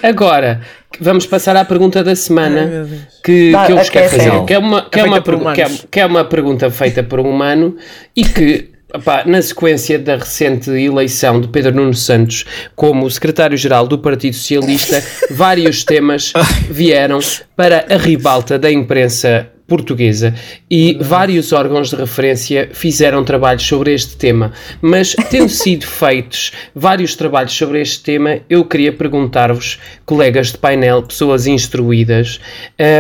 agora, 0.02 0.62
vamos 1.00 1.26
passar 1.26 1.56
à 1.56 1.66
pergunta 1.66 2.04
da 2.04 2.12
Ai, 2.12 2.16
semana 2.16 2.66
Deus. 2.66 2.90
que, 3.24 3.52
Dá, 3.52 3.66
que 3.66 3.72
eu 3.72 3.78
vos 3.78 3.90
quero 3.90 4.10
fazer. 4.10 4.46
Que 4.46 4.54
é 4.54 4.60
uma, 4.60 4.82
que 4.90 5.00
é, 5.00 5.04
feita 5.04 5.36
uma, 5.36 5.54
que, 5.54 5.62
é, 5.62 5.70
que 5.92 6.00
é 6.00 6.06
uma 6.06 6.26
pergunta 6.26 6.70
feita 6.72 7.04
por 7.04 7.20
um 7.20 7.30
humano 7.30 7.76
e 8.16 8.24
que. 8.24 8.70
opá, 8.94 9.24
na 9.26 9.42
sequência 9.42 10.00
da 10.00 10.16
recente 10.16 10.72
eleição 10.72 11.40
de 11.40 11.48
Pedro 11.50 11.76
Nuno 11.76 11.94
Santos 11.94 12.46
como 12.76 13.10
secretário-geral 13.10 13.88
do 13.88 14.00
Partido 14.00 14.36
Socialista, 14.36 15.04
vários 15.32 15.84
temas 15.84 16.34
vieram 16.70 17.20
para 17.56 17.86
a 17.90 17.98
ribalta 17.98 18.58
da 18.58 18.72
imprensa 18.72 19.48
portuguesa. 19.70 20.34
E 20.70 20.98
vários 21.00 21.54
órgãos 21.54 21.92
de 21.92 21.96
referência 21.96 22.70
fizeram 22.74 23.24
trabalhos 23.24 23.64
sobre 23.64 23.94
este 23.94 24.18
tema, 24.18 24.52
mas 24.82 25.16
tendo 25.30 25.48
sido 25.50 25.86
feitos 25.86 26.52
vários 26.76 27.16
trabalhos 27.16 27.54
sobre 27.54 27.80
este 27.80 28.04
tema, 28.04 28.40
eu 28.50 28.66
queria 28.66 28.92
perguntar-vos, 28.92 29.80
colegas 30.06 30.52
de 30.52 30.58
painel, 30.58 31.04
pessoas 31.04 31.46
instruídas, 31.48 32.42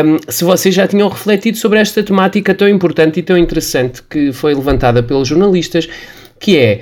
hum, 0.05 0.17
se 0.29 0.43
vocês 0.43 0.73
já 0.73 0.87
tinham 0.87 1.09
refletido 1.09 1.57
sobre 1.57 1.79
esta 1.79 2.03
temática 2.03 2.53
tão 2.53 2.69
importante 2.69 3.19
e 3.19 3.23
tão 3.23 3.37
interessante 3.37 4.01
que 4.03 4.31
foi 4.31 4.53
levantada 4.53 5.01
pelos 5.01 5.27
jornalistas, 5.27 5.89
que 6.39 6.57
é 6.57 6.81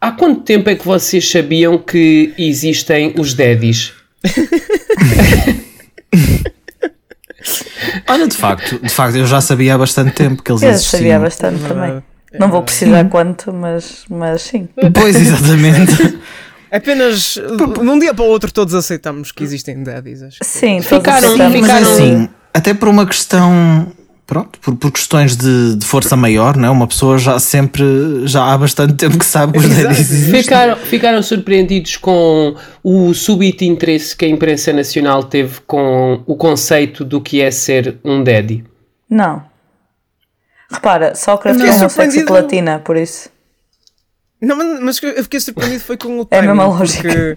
há 0.00 0.12
quanto 0.12 0.42
tempo 0.42 0.68
é 0.68 0.74
que 0.74 0.84
vocês 0.84 1.28
sabiam 1.30 1.78
que 1.78 2.34
existem 2.36 3.14
os 3.18 3.34
daddies? 3.34 3.92
Olha, 8.12 8.28
de 8.28 8.36
facto, 8.36 8.78
de 8.78 8.88
facto, 8.90 9.16
eu 9.16 9.26
já 9.26 9.40
sabia 9.40 9.74
há 9.74 9.78
bastante 9.78 10.12
tempo 10.12 10.42
que 10.42 10.52
eles 10.52 10.62
Eu 10.62 10.70
existiam. 10.70 10.98
sabia 11.00 11.18
bastante 11.18 11.62
também. 11.64 12.02
Não 12.38 12.48
vou 12.50 12.62
precisar 12.62 13.04
quanto, 13.08 13.52
mas, 13.52 14.04
mas 14.08 14.42
sim. 14.42 14.68
Pois, 14.94 15.16
exatamente. 15.16 16.18
Apenas 16.70 17.34
de 17.34 17.80
um 17.80 17.98
dia 17.98 18.14
para 18.14 18.24
o 18.24 18.28
outro 18.28 18.50
todos 18.50 18.74
aceitamos 18.74 19.30
que 19.30 19.42
existem 19.44 19.82
daddies. 19.82 20.22
Acho 20.22 20.38
que 20.38 20.46
Sim, 20.46 20.76
todos 20.80 20.86
Ficaram- 20.88 21.28
aceitamos. 21.28 21.60
Ficaram- 21.60 21.92
assim, 21.92 22.28
até 22.54 22.72
por 22.72 22.88
uma 22.88 23.04
questão. 23.06 23.92
Pronto, 24.32 24.58
por, 24.60 24.74
por 24.76 24.90
questões 24.90 25.36
de, 25.36 25.76
de 25.76 25.84
força 25.84 26.16
maior, 26.16 26.56
não 26.56 26.68
é? 26.68 26.70
Uma 26.70 26.86
pessoa 26.86 27.18
já 27.18 27.38
sempre, 27.38 27.84
já 28.24 28.42
há 28.50 28.56
bastante 28.56 28.94
tempo 28.94 29.18
que 29.18 29.26
sabe 29.26 29.52
que 29.52 29.58
os 29.58 29.64
Exato. 29.66 29.82
daddies 29.88 30.10
existem. 30.10 30.42
Ficaram, 30.42 30.76
ficaram 30.76 31.22
surpreendidos 31.22 31.96
com 31.98 32.56
o 32.82 33.12
súbito 33.12 33.62
interesse 33.62 34.16
que 34.16 34.24
a 34.24 34.28
imprensa 34.28 34.72
nacional 34.72 35.22
teve 35.24 35.60
com 35.66 36.22
o 36.26 36.34
conceito 36.34 37.04
do 37.04 37.20
que 37.20 37.42
é 37.42 37.50
ser 37.50 37.98
um 38.02 38.24
daddy. 38.24 38.64
Não. 39.10 39.44
Repara, 40.70 41.14
Sócrates 41.14 41.60
Não. 41.60 41.66
é 41.68 41.74
homossexo 41.76 42.24
platina, 42.24 42.78
por 42.78 42.96
isso. 42.96 43.28
Não, 44.40 44.56
mas, 44.80 44.98
eu 45.02 45.22
fiquei 45.24 45.40
surpreendido 45.40 45.80
foi 45.84 45.98
com 45.98 46.18
o 46.18 46.22
É 46.30 46.38
a 46.38 46.40
timing, 46.40 46.46
mesma 46.48 46.64
lógica. 46.64 47.02
porque 47.02 47.36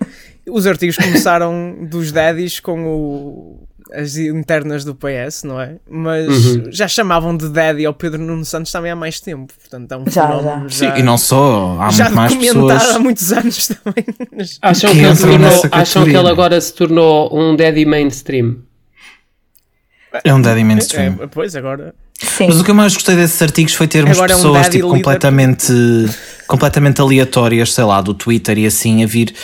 os 0.50 0.66
artigos 0.66 0.96
começaram 0.96 1.76
dos 1.90 2.14
daddies 2.14 2.62
com 2.62 2.86
o, 2.88 3.68
as 3.94 4.18
internas 4.18 4.84
do 4.84 4.96
PS, 4.96 5.44
não 5.44 5.60
é? 5.62 5.76
Mas 5.90 6.28
Uhum. 6.48 6.64
já 6.72 6.88
chamavam 6.88 7.36
de 7.38 7.48
daddy 7.50 7.86
ao 7.86 7.94
Pedro 7.94 8.20
Nuno 8.22 8.44
Santos 8.44 8.72
também 8.72 8.92
há 8.92 8.96
mais 8.96 9.20
tempo, 9.20 9.54
portanto 9.54 9.92
é 9.92 9.98
um 9.98 10.06
Já, 10.10 10.28
fenómeno 10.28 10.70
Sim, 10.70 10.86
já, 10.88 10.98
e 11.00 11.04
não 11.04 11.18
só, 11.18 11.78
há 11.80 11.90
já 11.92 12.06
muito 12.06 12.16
mais 12.16 12.36
pessoas. 12.36 12.90
há 12.96 13.00
muitos 13.00 13.32
anos 13.32 13.68
também. 13.84 14.06
Acham 14.62 14.92
Que 14.92 14.98
que, 15.00 15.04
ele 15.06 15.16
tornou- 15.18 15.64
acham 15.72 16.04
que 16.04 16.10
ele 16.18 16.30
agora 16.30 16.60
se 16.60 16.74
tornou 16.74 17.30
um 17.38 17.56
daddy 17.56 17.86
mainstream? 17.86 18.58
É 20.24 20.34
um 20.34 20.42
daddy 20.42 20.64
mainstream. 20.64 21.18
É, 21.22 21.28
pois, 21.28 21.56
agora. 21.56 21.94
Sim. 22.18 22.48
Mas 22.48 22.60
o 22.60 22.64
que 22.64 22.72
eu 22.72 22.76
mais 22.76 22.94
gostei 22.94 23.16
desses 23.16 23.42
artigos 23.42 23.74
foi 23.74 23.88
termos 23.88 24.18
Agora 24.18 24.32
é 24.32 24.36
um 24.36 24.40
pessoas 24.40 24.70
tipo, 24.70 24.88
completamente, 24.90 25.74
completamente 26.48 27.02
aleatórias, 27.02 27.74
sei 27.74 27.84
lá, 27.84 28.00
do 28.02 28.14
Twitter 28.14 28.58
e 28.58 28.66
assim, 28.66 29.04
a 29.04 29.08
vir 29.08 29.36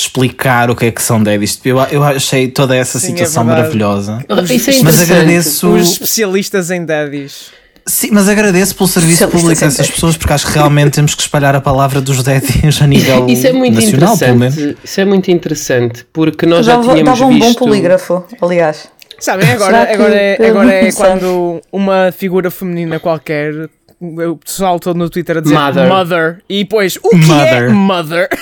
explicar 0.00 0.70
o 0.70 0.76
que 0.76 0.86
é 0.86 0.90
que 0.90 1.02
são 1.02 1.22
daddies. 1.22 1.60
Eu, 1.64 1.78
eu 1.90 2.02
achei 2.04 2.48
toda 2.48 2.76
essa 2.76 2.98
Sim, 2.98 3.06
é 3.06 3.10
situação 3.10 3.44
verdade. 3.44 3.60
maravilhosa. 3.62 4.24
Isso 4.50 4.70
é 4.70 4.82
Mas 4.82 5.00
agradeço, 5.00 5.68
Os 5.70 5.92
especialistas 5.92 6.70
em 6.70 6.84
daddies. 6.84 7.46
sim, 7.86 8.10
mas 8.12 8.28
agradeço 8.28 8.74
pelo 8.76 8.88
serviço 8.88 9.26
público 9.28 9.64
a 9.64 9.66
essas 9.66 9.90
pessoas, 9.90 10.16
porque 10.16 10.32
acho 10.32 10.46
que 10.46 10.52
realmente 10.52 10.90
temos 10.92 11.14
que 11.14 11.22
espalhar 11.22 11.54
a 11.56 11.60
palavra 11.60 12.00
dos 12.00 12.22
daddies 12.22 12.80
a 12.82 12.86
nível 12.86 13.26
Isso 13.28 13.46
é 13.46 13.52
muito 13.52 13.74
nacional, 13.74 14.16
pelo 14.18 14.36
menos. 14.38 14.54
interessante. 14.54 14.78
Isso 14.84 15.00
é 15.00 15.04
muito 15.04 15.30
interessante 15.30 16.06
porque 16.12 16.44
nós 16.46 16.66
já 16.66 16.72
Dava, 16.76 16.92
tínhamos 16.94 17.18
dava 17.18 17.30
um 17.30 17.38
bom 17.38 17.54
polígrafo, 17.54 18.24
aliás. 18.40 18.88
Sabem, 19.20 19.50
agora, 19.50 19.92
agora, 19.92 20.14
é, 20.14 20.48
agora 20.48 20.72
é 20.72 20.92
quando 20.92 21.60
uma 21.72 22.12
figura 22.12 22.52
feminina 22.52 23.00
qualquer, 23.00 23.68
o 24.00 24.36
pessoal 24.36 24.78
todo 24.78 24.96
no 24.96 25.10
Twitter 25.10 25.38
a 25.38 25.40
dizer 25.40 25.54
Mother. 25.54 25.88
mother, 25.88 26.42
e 26.48 26.62
depois 26.62 26.96
o 27.02 27.10
que 27.10 27.16
é 27.16 27.68
Mother. 27.68 27.70
mother? 27.70 28.28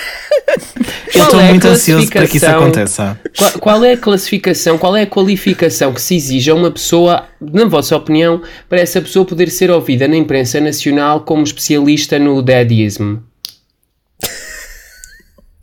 Eu 1.15 1.23
estou 1.23 1.31
Qual 1.31 1.41
é 1.41 1.47
a 1.47 1.51
muito 1.51 1.67
ansioso 1.67 2.11
para 2.11 2.27
que 2.27 2.37
isso 2.37 2.47
aconteça. 2.47 3.19
Qual, 3.37 3.53
qual 3.53 3.85
é 3.85 3.93
a 3.93 3.97
classificação, 3.97 4.79
qual 4.79 4.97
é 4.97 5.03
a 5.03 5.07
qualificação 5.07 5.93
que 5.93 6.01
se 6.01 6.15
exige 6.15 6.51
a 6.51 6.55
uma 6.55 6.71
pessoa, 6.71 7.25
na 7.41 7.65
vossa 7.65 7.97
opinião, 7.97 8.43
para 8.69 8.81
essa 8.81 9.01
pessoa 9.01 9.25
poder 9.25 9.51
ser 9.51 9.71
ouvida 9.71 10.07
na 10.07 10.17
imprensa 10.17 10.61
nacional 10.61 11.21
como 11.21 11.43
especialista 11.43 12.19
no 12.19 12.43
daddyismo? 12.43 13.23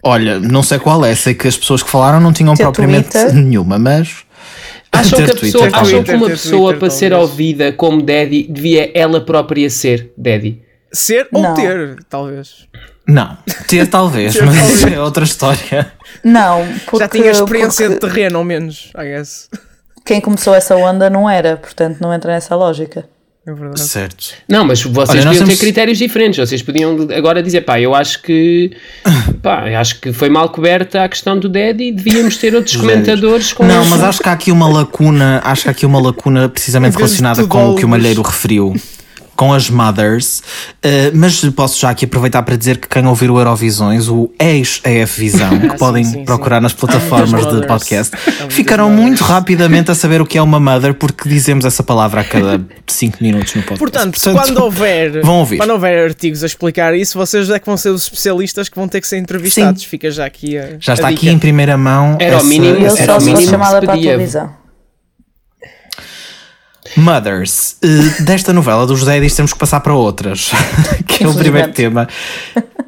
Olha, 0.04 0.40
não 0.40 0.62
sei 0.62 0.80
qual 0.80 1.04
é, 1.06 1.16
sei 1.16 1.34
que 1.34 1.48
as 1.48 1.56
pessoas 1.56 1.82
que 1.82 1.90
falaram 1.90 2.20
não 2.20 2.34
tinham 2.34 2.56
propriamente 2.56 3.18
nenhuma, 3.34 3.80
mas. 3.80 4.26
Acham 4.94 5.26
que, 5.26 5.32
a 5.32 5.36
pessoa, 5.36 5.64
Twitter, 5.64 5.80
acham 5.82 6.04
que 6.04 6.12
uma 6.12 6.28
pessoa 6.30 6.62
Twitter, 6.72 6.80
para 6.80 6.90
ser 6.90 7.10
talvez. 7.10 7.30
ouvida 7.32 7.74
como 7.74 8.02
daddy 8.02 8.44
devia 8.50 8.92
ela 8.94 9.20
própria 9.22 9.70
ser 9.70 10.12
daddy? 10.18 10.62
Ser 10.92 11.28
ou 11.34 11.42
Não. 11.42 11.54
ter, 11.56 12.04
talvez. 12.08 12.68
Não, 13.08 13.38
ter 13.68 13.88
talvez, 13.88 14.34
Ter 14.36 14.46
mas 14.46 14.56
talvez. 14.56 14.78
isso 14.78 14.88
é 14.88 15.02
outra 15.02 15.24
história. 15.24 15.92
Não, 16.24 16.66
porque, 16.86 17.00
Já 17.00 17.08
tinha 17.10 17.32
experiência 17.32 17.90
porque 17.90 18.08
de 18.08 18.14
terreno, 18.14 18.38
ao 18.38 18.44
menos, 18.44 18.92
I 18.96 19.04
guess. 19.18 19.50
quem 20.06 20.22
começou 20.22 20.54
essa 20.54 20.76
onda 20.76 21.10
não 21.10 21.30
era, 21.30 21.58
portanto 21.58 22.00
não 22.00 22.14
entra 22.14 22.32
nessa 22.32 22.56
lógica. 22.56 23.10
É 23.46 23.54
verdade. 23.54 23.82
Certo. 23.82 24.36
Não, 24.48 24.64
mas 24.64 24.82
vocês 24.82 25.10
Olha, 25.10 25.18
podiam 25.18 25.34
ter 25.34 25.40
temos- 25.40 25.60
critérios 25.60 25.98
diferentes. 25.98 26.40
Vocês 26.40 26.62
podiam 26.62 26.96
agora 27.16 27.44
dizer, 27.44 27.62
pá, 27.62 27.78
eu 27.80 27.94
acho 27.94 28.22
que 28.22 28.72
pá, 29.44 29.70
eu 29.70 29.78
acho 29.78 30.00
que 30.00 30.14
foi 30.14 30.30
mal 30.30 30.48
coberta 30.50 31.04
a 31.04 31.10
questão 31.10 31.38
do 31.38 31.50
daddy. 31.50 31.92
Devíamos 31.92 32.38
ter 32.38 32.56
outros 32.56 32.78
comentadores 32.78 33.52
com 33.52 33.66
Não, 33.66 33.84
mas 33.86 34.02
acho 34.02 34.22
que 34.22 34.30
há 34.30 34.32
aqui 34.32 34.50
uma 34.52 34.70
lacuna, 34.70 35.42
acho 35.44 35.64
que 35.64 35.68
há 35.68 35.72
aqui 35.72 35.86
uma 35.86 36.02
lacuna 36.02 36.48
precisamente 36.48 36.96
relacionada 36.96 37.46
com 37.46 37.72
o 37.72 37.76
que 37.76 37.84
o. 37.84 37.90
Malheiro 37.90 38.22
referiu. 38.22 38.74
Com 39.36 39.52
as 39.54 39.70
mothers, 39.70 40.42
Eh, 40.84 41.12
mas 41.13 41.40
posso 41.56 41.80
já 41.80 41.90
aqui 41.90 42.06
aproveitar 42.06 42.44
para 42.44 42.56
dizer 42.58 42.78
que 42.78 42.88
quem 42.90 43.06
ouvir 43.08 43.32
o 43.32 43.38
Eurovisões, 43.40 44.08
o 44.10 44.30
ex-EF 44.40 45.18
Visão, 45.20 45.58
que 45.60 45.70
sim, 45.72 45.78
podem 45.78 46.04
sim, 46.04 46.12
sim. 46.12 46.25
procurar 46.25 46.60
nas 46.62 46.74
plataformas 46.74 47.32
muitas 47.32 47.62
de 47.62 47.68
podcast, 47.68 48.16
ficaram 48.50 48.90
mothers. 48.90 49.08
muito 49.08 49.24
rapidamente 49.24 49.90
a 49.92 49.96
saber 49.96 50.22
o 50.22 50.25
que 50.25 50.38
é 50.38 50.42
uma 50.42 50.60
mother, 50.60 50.94
porque 50.94 51.28
dizemos 51.28 51.63
essa 51.66 51.82
palavra 51.84 52.22
a 52.22 52.24
cada 52.24 52.62
5 52.86 53.18
minutos 53.24 53.56
no 53.56 53.63
podcast. 53.63 53.80
Portanto, 53.80 54.20
quando 54.46 54.58
houver, 54.63 55.22
vão 55.24 55.40
ouvir. 55.40 55.58
quando 55.58 55.72
houver 55.72 56.06
artigos 56.10 56.44
a 56.44 56.46
explicar 56.46 56.94
isso, 56.96 57.18
vocês 57.18 57.50
é 57.50 57.58
que 57.60 57.66
vão 57.66 57.78
ser 57.78 57.90
os 57.90 58.04
especialistas 58.04 58.68
que 58.70 58.75
vão 58.75 58.88
ter 58.88 59.00
que 59.02 59.08
ser 59.08 59.18
entrevistados. 59.18 59.84
Fica 59.84 60.12
já 60.12 60.25
aqui 60.25 60.58
a. 60.58 60.75
já 60.80 60.94
a 60.94 60.96
está 60.96 61.10
dica. 61.10 61.22
aqui 61.22 61.30
em 61.30 61.40
primeira 61.40 61.78
mão. 61.78 62.18
Era 62.20 62.42
o 62.42 62.44
mínimo, 62.44 62.86
essa 62.86 63.04
era 63.04 63.18
o 63.18 63.22
mínimo 63.22 63.50
chamada 63.50 63.82
para 63.82 63.94
a 63.94 63.98
televisão. 63.98 64.62
Mothers, 66.96 67.78
eh, 67.82 68.22
desta 68.24 68.54
novela 68.54 68.86
dos 68.86 69.04
Daddies 69.04 69.36
temos 69.36 69.54
que 69.54 69.60
passar 69.60 69.80
para 69.80 69.94
outras, 69.94 70.52
que 71.08 71.24
é 71.24 71.28
o 71.28 71.34
primeiro 71.34 71.72
tema 71.72 72.08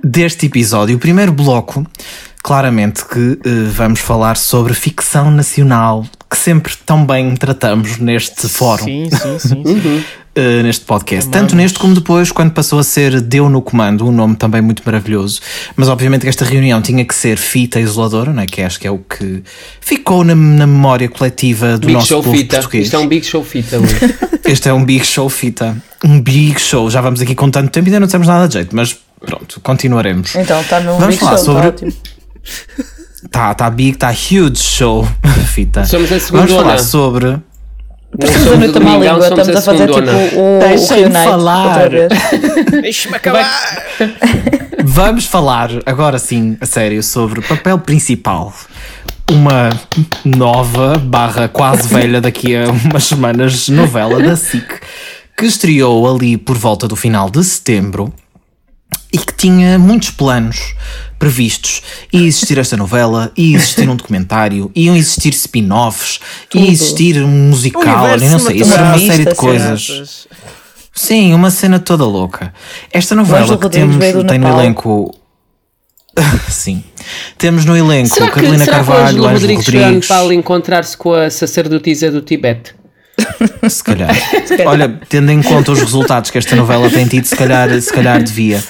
deste 0.03 0.45
episódio. 0.45 0.95
O 0.95 0.99
primeiro 0.99 1.31
bloco, 1.31 1.85
claramente 2.43 3.03
que 3.05 3.39
eh, 3.43 3.69
vamos 3.71 3.99
falar 3.99 4.37
sobre 4.37 4.73
ficção 4.73 5.31
nacional, 5.31 6.05
que 6.29 6.37
sempre 6.37 6.73
tão 6.85 7.05
bem 7.05 7.35
tratamos 7.35 7.97
neste 7.97 8.47
fórum, 8.49 8.83
Sim, 8.85 9.09
sim, 9.11 9.39
sim. 9.39 9.63
sim. 9.63 10.03
eh, 10.35 10.63
neste 10.63 10.83
podcast. 10.85 11.29
Tanto 11.29 11.55
neste 11.55 11.77
como 11.79 11.93
depois, 11.93 12.31
quando 12.31 12.51
passou 12.51 12.79
a 12.79 12.83
ser 12.83 13.21
Deu 13.21 13.47
no 13.49 13.61
Comando, 13.61 14.07
um 14.07 14.11
nome 14.11 14.35
também 14.35 14.61
muito 14.61 14.81
maravilhoso. 14.85 15.39
Mas 15.75 15.87
obviamente 15.87 16.23
que 16.23 16.29
esta 16.29 16.43
reunião 16.43 16.81
tinha 16.81 17.05
que 17.05 17.13
ser 17.15 17.37
fita 17.37 17.79
isoladora, 17.79 18.33
não 18.33 18.41
é? 18.41 18.45
que 18.45 18.61
acho 18.61 18.79
que 18.79 18.87
é 18.87 18.91
o 18.91 18.97
que 18.99 19.43
ficou 19.79 20.23
na, 20.23 20.33
na 20.35 20.67
memória 20.67 21.07
coletiva 21.07 21.77
do 21.77 21.87
Big 21.87 21.93
nosso 21.93 22.07
Show 22.07 22.23
povo 22.23 22.35
Fita. 22.35 22.57
português. 22.57 22.85
Isto 22.85 22.95
é 22.95 22.99
um 22.99 23.07
Big 23.07 23.25
Show 23.25 23.43
Fita. 23.43 23.77
Luís. 23.77 23.93
Este 24.45 24.69
é 24.69 24.73
um 24.73 24.85
big 24.85 25.03
show 25.03 25.27
fita. 25.27 25.75
Um 26.03 26.21
big 26.21 26.61
show. 26.61 26.87
Já 26.91 27.01
vamos 27.01 27.19
aqui 27.19 27.33
com 27.33 27.49
tanto 27.49 27.71
tempo 27.71 27.87
e 27.87 27.89
ainda 27.89 27.99
não 28.01 28.07
temos 28.07 28.27
nada 28.27 28.47
de 28.47 28.53
jeito, 28.53 28.75
mas 28.75 28.95
pronto, 29.25 29.59
continuaremos. 29.61 30.35
Então 30.35 30.61
está 30.61 30.79
no 30.81 30.91
Vamos 30.99 31.15
Big 31.15 31.17
falar 31.19 31.37
Show, 31.37 31.45
sobre- 31.45 31.69
está 31.69 31.85
ótimo. 31.87 31.93
Tá, 33.35 33.53
tá 33.53 33.69
big, 33.69 33.97
tá 33.97 34.11
huge 34.11 34.55
show 34.55 35.05
fita. 35.53 35.83
Somos 35.83 36.09
a 36.09 36.15
Vamos 36.15 36.23
segundona. 36.23 36.57
falar 36.63 36.77
sobre. 36.79 37.25
Não 37.27 37.41
Estamos 38.17 38.77
a 38.77 38.79
língua, 38.79 39.27
estamos 39.27 39.49
a 39.49 39.61
fazer 39.61 39.87
tipo 39.89 39.99
o, 39.99 40.59
Deixem-me 40.61 41.01
Reunite 41.01 41.23
falar. 41.25 41.89
Deixa-me 42.81 43.15
acabar! 43.17 43.83
Vamos 44.85 45.25
falar 45.25 45.69
agora 45.85 46.17
sim, 46.17 46.55
a 46.61 46.65
sério, 46.65 47.03
sobre 47.03 47.39
o 47.39 47.43
papel 47.43 47.77
principal. 47.79 48.53
Uma 49.29 49.69
nova, 50.23 50.97
barra 50.97 51.49
quase 51.49 51.89
velha 51.93 52.21
daqui 52.21 52.55
a 52.55 52.69
umas 52.69 53.03
semanas, 53.03 53.67
novela 53.67 54.23
da 54.23 54.37
SIC, 54.37 54.79
que 55.37 55.45
estreou 55.45 56.09
ali 56.15 56.37
por 56.37 56.57
volta 56.57 56.87
do 56.87 56.95
final 56.95 57.29
de 57.29 57.43
setembro 57.43 58.13
e 59.15 59.17
que 59.17 59.33
tinha 59.33 59.79
muitos 59.79 60.09
planos 60.09 60.75
previstos. 61.17 61.81
Ia 62.11 62.27
existir 62.27 62.57
esta 62.57 62.75
novela, 62.75 63.31
ia 63.37 63.55
existir 63.55 63.87
um 63.87 63.95
documentário, 63.95 64.69
iam 64.75 64.93
existir 64.93 65.33
spin-offs, 65.33 66.19
ia 66.53 66.69
existir 66.69 67.23
um 67.23 67.49
musical, 67.49 68.09
eu 68.09 68.29
não 68.29 68.39
sei, 68.39 68.57
ia 68.57 68.65
ser 68.65 68.81
uma 68.81 68.99
série 68.99 69.25
de 69.25 69.35
coisas. 69.35 70.27
Sim, 70.93 71.33
uma 71.33 71.49
cena 71.49 71.79
toda 71.79 72.03
louca. 72.03 72.53
Esta 72.91 73.15
novela 73.15 73.57
que 73.57 73.69
temos 73.69 73.97
tem 73.97 74.13
no 74.13 74.23
Nepal. 74.23 74.59
elenco. 74.59 75.15
Sim. 76.49 76.83
Temos 77.37 77.63
no 77.65 77.75
elenco 77.75 78.15
Será 78.15 78.27
que, 78.27 78.35
Carolina 78.35 78.65
será 78.65 78.77
que 78.77 78.83
o 78.83 78.85
Carvalho, 78.85 79.07
Ângelo 79.07 79.27
Ângelo 79.27 79.39
Rodrigues 79.39 79.65
Rodrigues. 79.65 80.09
Nepal 80.09 80.33
encontrar-se 80.33 80.97
com 80.97 81.13
a 81.13 81.29
sacerdotisa 81.29 82.11
do 82.11 82.21
Tibete? 82.21 82.75
Se 83.69 83.83
calhar. 83.83 84.09
Olha, 84.65 84.99
tendo 85.09 85.31
em 85.31 85.41
conta 85.41 85.71
os 85.71 85.79
resultados 85.81 86.29
que 86.31 86.37
esta 86.37 86.55
novela 86.55 86.89
tem 86.89 87.07
tido, 87.07 87.25
se 87.25 87.35
calhar, 87.35 87.69
se 87.81 87.91
calhar 87.91 88.21
devia. 88.21 88.61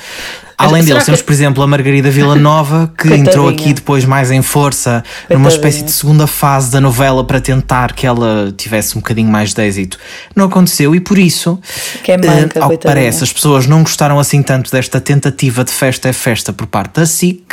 Além 0.57 0.83
será 0.83 0.85
deles, 0.85 0.99
que- 0.99 1.05
temos, 1.07 1.21
por 1.21 1.33
exemplo, 1.33 1.63
a 1.63 1.67
Margarida 1.67 2.09
Villanova, 2.09 2.87
que 2.97 3.09
Coitadinha. 3.09 3.29
entrou 3.29 3.49
aqui 3.49 3.73
depois 3.73 4.05
mais 4.05 4.31
em 4.31 4.41
força, 4.41 5.03
numa 5.29 5.41
Coitadinha. 5.49 5.49
espécie 5.49 5.83
de 5.83 5.91
segunda 5.91 6.25
fase 6.27 6.71
da 6.71 6.79
novela 6.79 7.25
para 7.25 7.41
tentar 7.41 7.91
que 7.91 8.07
ela 8.07 8.53
tivesse 8.55 8.95
um 8.97 9.01
bocadinho 9.01 9.29
mais 9.29 9.53
de 9.53 9.61
êxito. 9.61 9.99
Não 10.33 10.45
aconteceu 10.45 10.95
e 10.95 11.01
por 11.01 11.17
isso, 11.17 11.59
Que 12.05 12.13
é 12.13 12.17
manca, 12.17 12.57
eh, 12.57 12.61
ao 12.61 12.69
que 12.69 12.77
parece, 12.77 13.21
as 13.25 13.33
pessoas 13.33 13.67
não 13.67 13.81
gostaram 13.81 14.17
assim 14.17 14.41
tanto 14.41 14.71
desta 14.71 15.01
tentativa 15.01 15.61
de 15.65 15.71
festa 15.71 16.07
é 16.07 16.13
festa 16.13 16.53
por 16.53 16.67
parte 16.67 17.01
da 17.01 17.05
SIC 17.05 17.43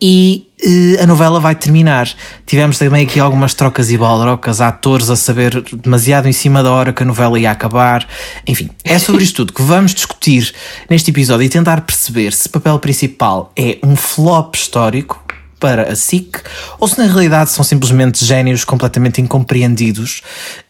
e 0.00 0.48
eh, 0.62 1.02
a 1.02 1.06
novela 1.06 1.40
vai 1.40 1.54
terminar. 1.54 2.08
Tivemos 2.46 2.78
também 2.78 3.04
aqui 3.04 3.20
algumas 3.20 3.54
trocas 3.54 3.90
e 3.90 3.98
baldrocas, 3.98 4.60
atores 4.60 5.10
a 5.10 5.16
saber 5.16 5.62
demasiado 5.74 6.28
em 6.28 6.32
cima 6.32 6.62
da 6.62 6.72
hora 6.72 6.92
que 6.92 7.02
a 7.02 7.06
novela 7.06 7.38
ia 7.38 7.50
acabar. 7.50 8.06
Enfim, 8.46 8.70
é 8.84 8.98
sobre 8.98 9.22
isto 9.22 9.36
tudo 9.36 9.52
que 9.52 9.62
vamos 9.62 9.94
discutir 9.94 10.52
neste 10.88 11.10
episódio 11.10 11.44
e 11.44 11.48
tentar 11.48 11.82
perceber 11.82 12.32
se 12.32 12.46
o 12.46 12.50
papel 12.50 12.78
principal 12.78 13.52
é 13.56 13.78
um 13.82 13.96
flop 13.96 14.54
histórico 14.54 15.22
para 15.60 15.92
a 15.92 15.94
SIC 15.94 16.38
ou 16.78 16.88
se 16.88 16.98
na 16.98 17.04
realidade 17.04 17.50
são 17.50 17.62
simplesmente 17.62 18.24
génios 18.24 18.64
completamente 18.64 19.20
incompreendidos 19.20 20.22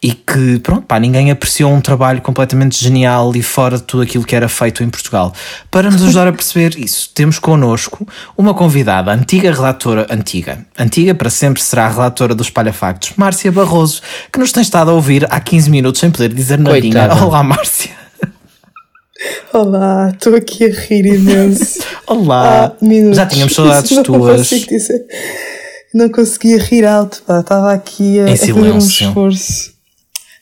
e 0.03 0.13
que, 0.13 0.59
pronto, 0.59 0.83
pá, 0.83 0.99
ninguém 0.99 1.31
apreciou 1.31 1.73
um 1.73 1.81
trabalho 1.81 2.21
completamente 2.21 2.83
genial 2.83 3.33
e 3.37 3.43
fora 3.43 3.77
de 3.77 3.85
tudo 3.85 4.03
aquilo 4.03 4.25
que 4.25 4.35
era 4.35 4.49
feito 4.49 4.83
em 4.83 4.91
Portugal. 4.91 5.33
Para 5.71 5.91
nos 5.91 6.03
ajudar 6.03 6.27
a 6.27 6.33
perceber 6.33 6.77
isso, 6.77 7.11
temos 7.15 7.39
connosco 7.39 8.07
uma 8.37 8.53
convidada, 8.53 9.13
antiga 9.13 9.53
relatora, 9.53 10.07
antiga, 10.11 10.67
antiga 10.77 11.15
para 11.15 11.31
sempre 11.31 11.63
será 11.63 11.87
a 11.87 11.91
relatora 11.91 12.35
dos 12.35 12.51
Palhafactos, 12.51 13.13
Márcia 13.17 13.53
Barroso, 13.53 14.03
que 14.33 14.39
nos 14.39 14.51
tem 14.51 14.63
estado 14.63 14.91
a 14.91 14.95
ouvir 14.95 15.27
há 15.31 15.39
15 15.39 15.71
minutos 15.71 16.01
sem 16.01 16.11
poder 16.11 16.35
dizer 16.35 16.59
nadinha. 16.59 17.15
Olá, 17.15 17.43
Márcia. 17.43 18.01
Olá, 19.53 20.11
estou 20.15 20.35
aqui 20.35 20.65
a 20.65 20.69
rir 20.73 21.07
imenso. 21.07 21.81
Olá. 22.07 22.73
Minutos. 22.81 23.17
Já 23.17 23.27
tínhamos 23.27 23.55
saudades 23.55 23.91
Não 23.93 24.03
tuas. 24.03 24.37
consigo 24.39 24.67
dizer. 24.69 25.05
Não 25.93 26.09
conseguia 26.09 26.59
rir 26.59 26.87
alto, 26.87 27.23
pá. 27.27 27.41
Estava 27.41 27.73
aqui 27.73 28.19
a, 28.21 28.29
Em 28.29 28.33
a 28.33 28.37
fazer 28.37 28.53
um 28.53 28.57
silêncio. 28.81 29.09
esforço. 29.09 29.73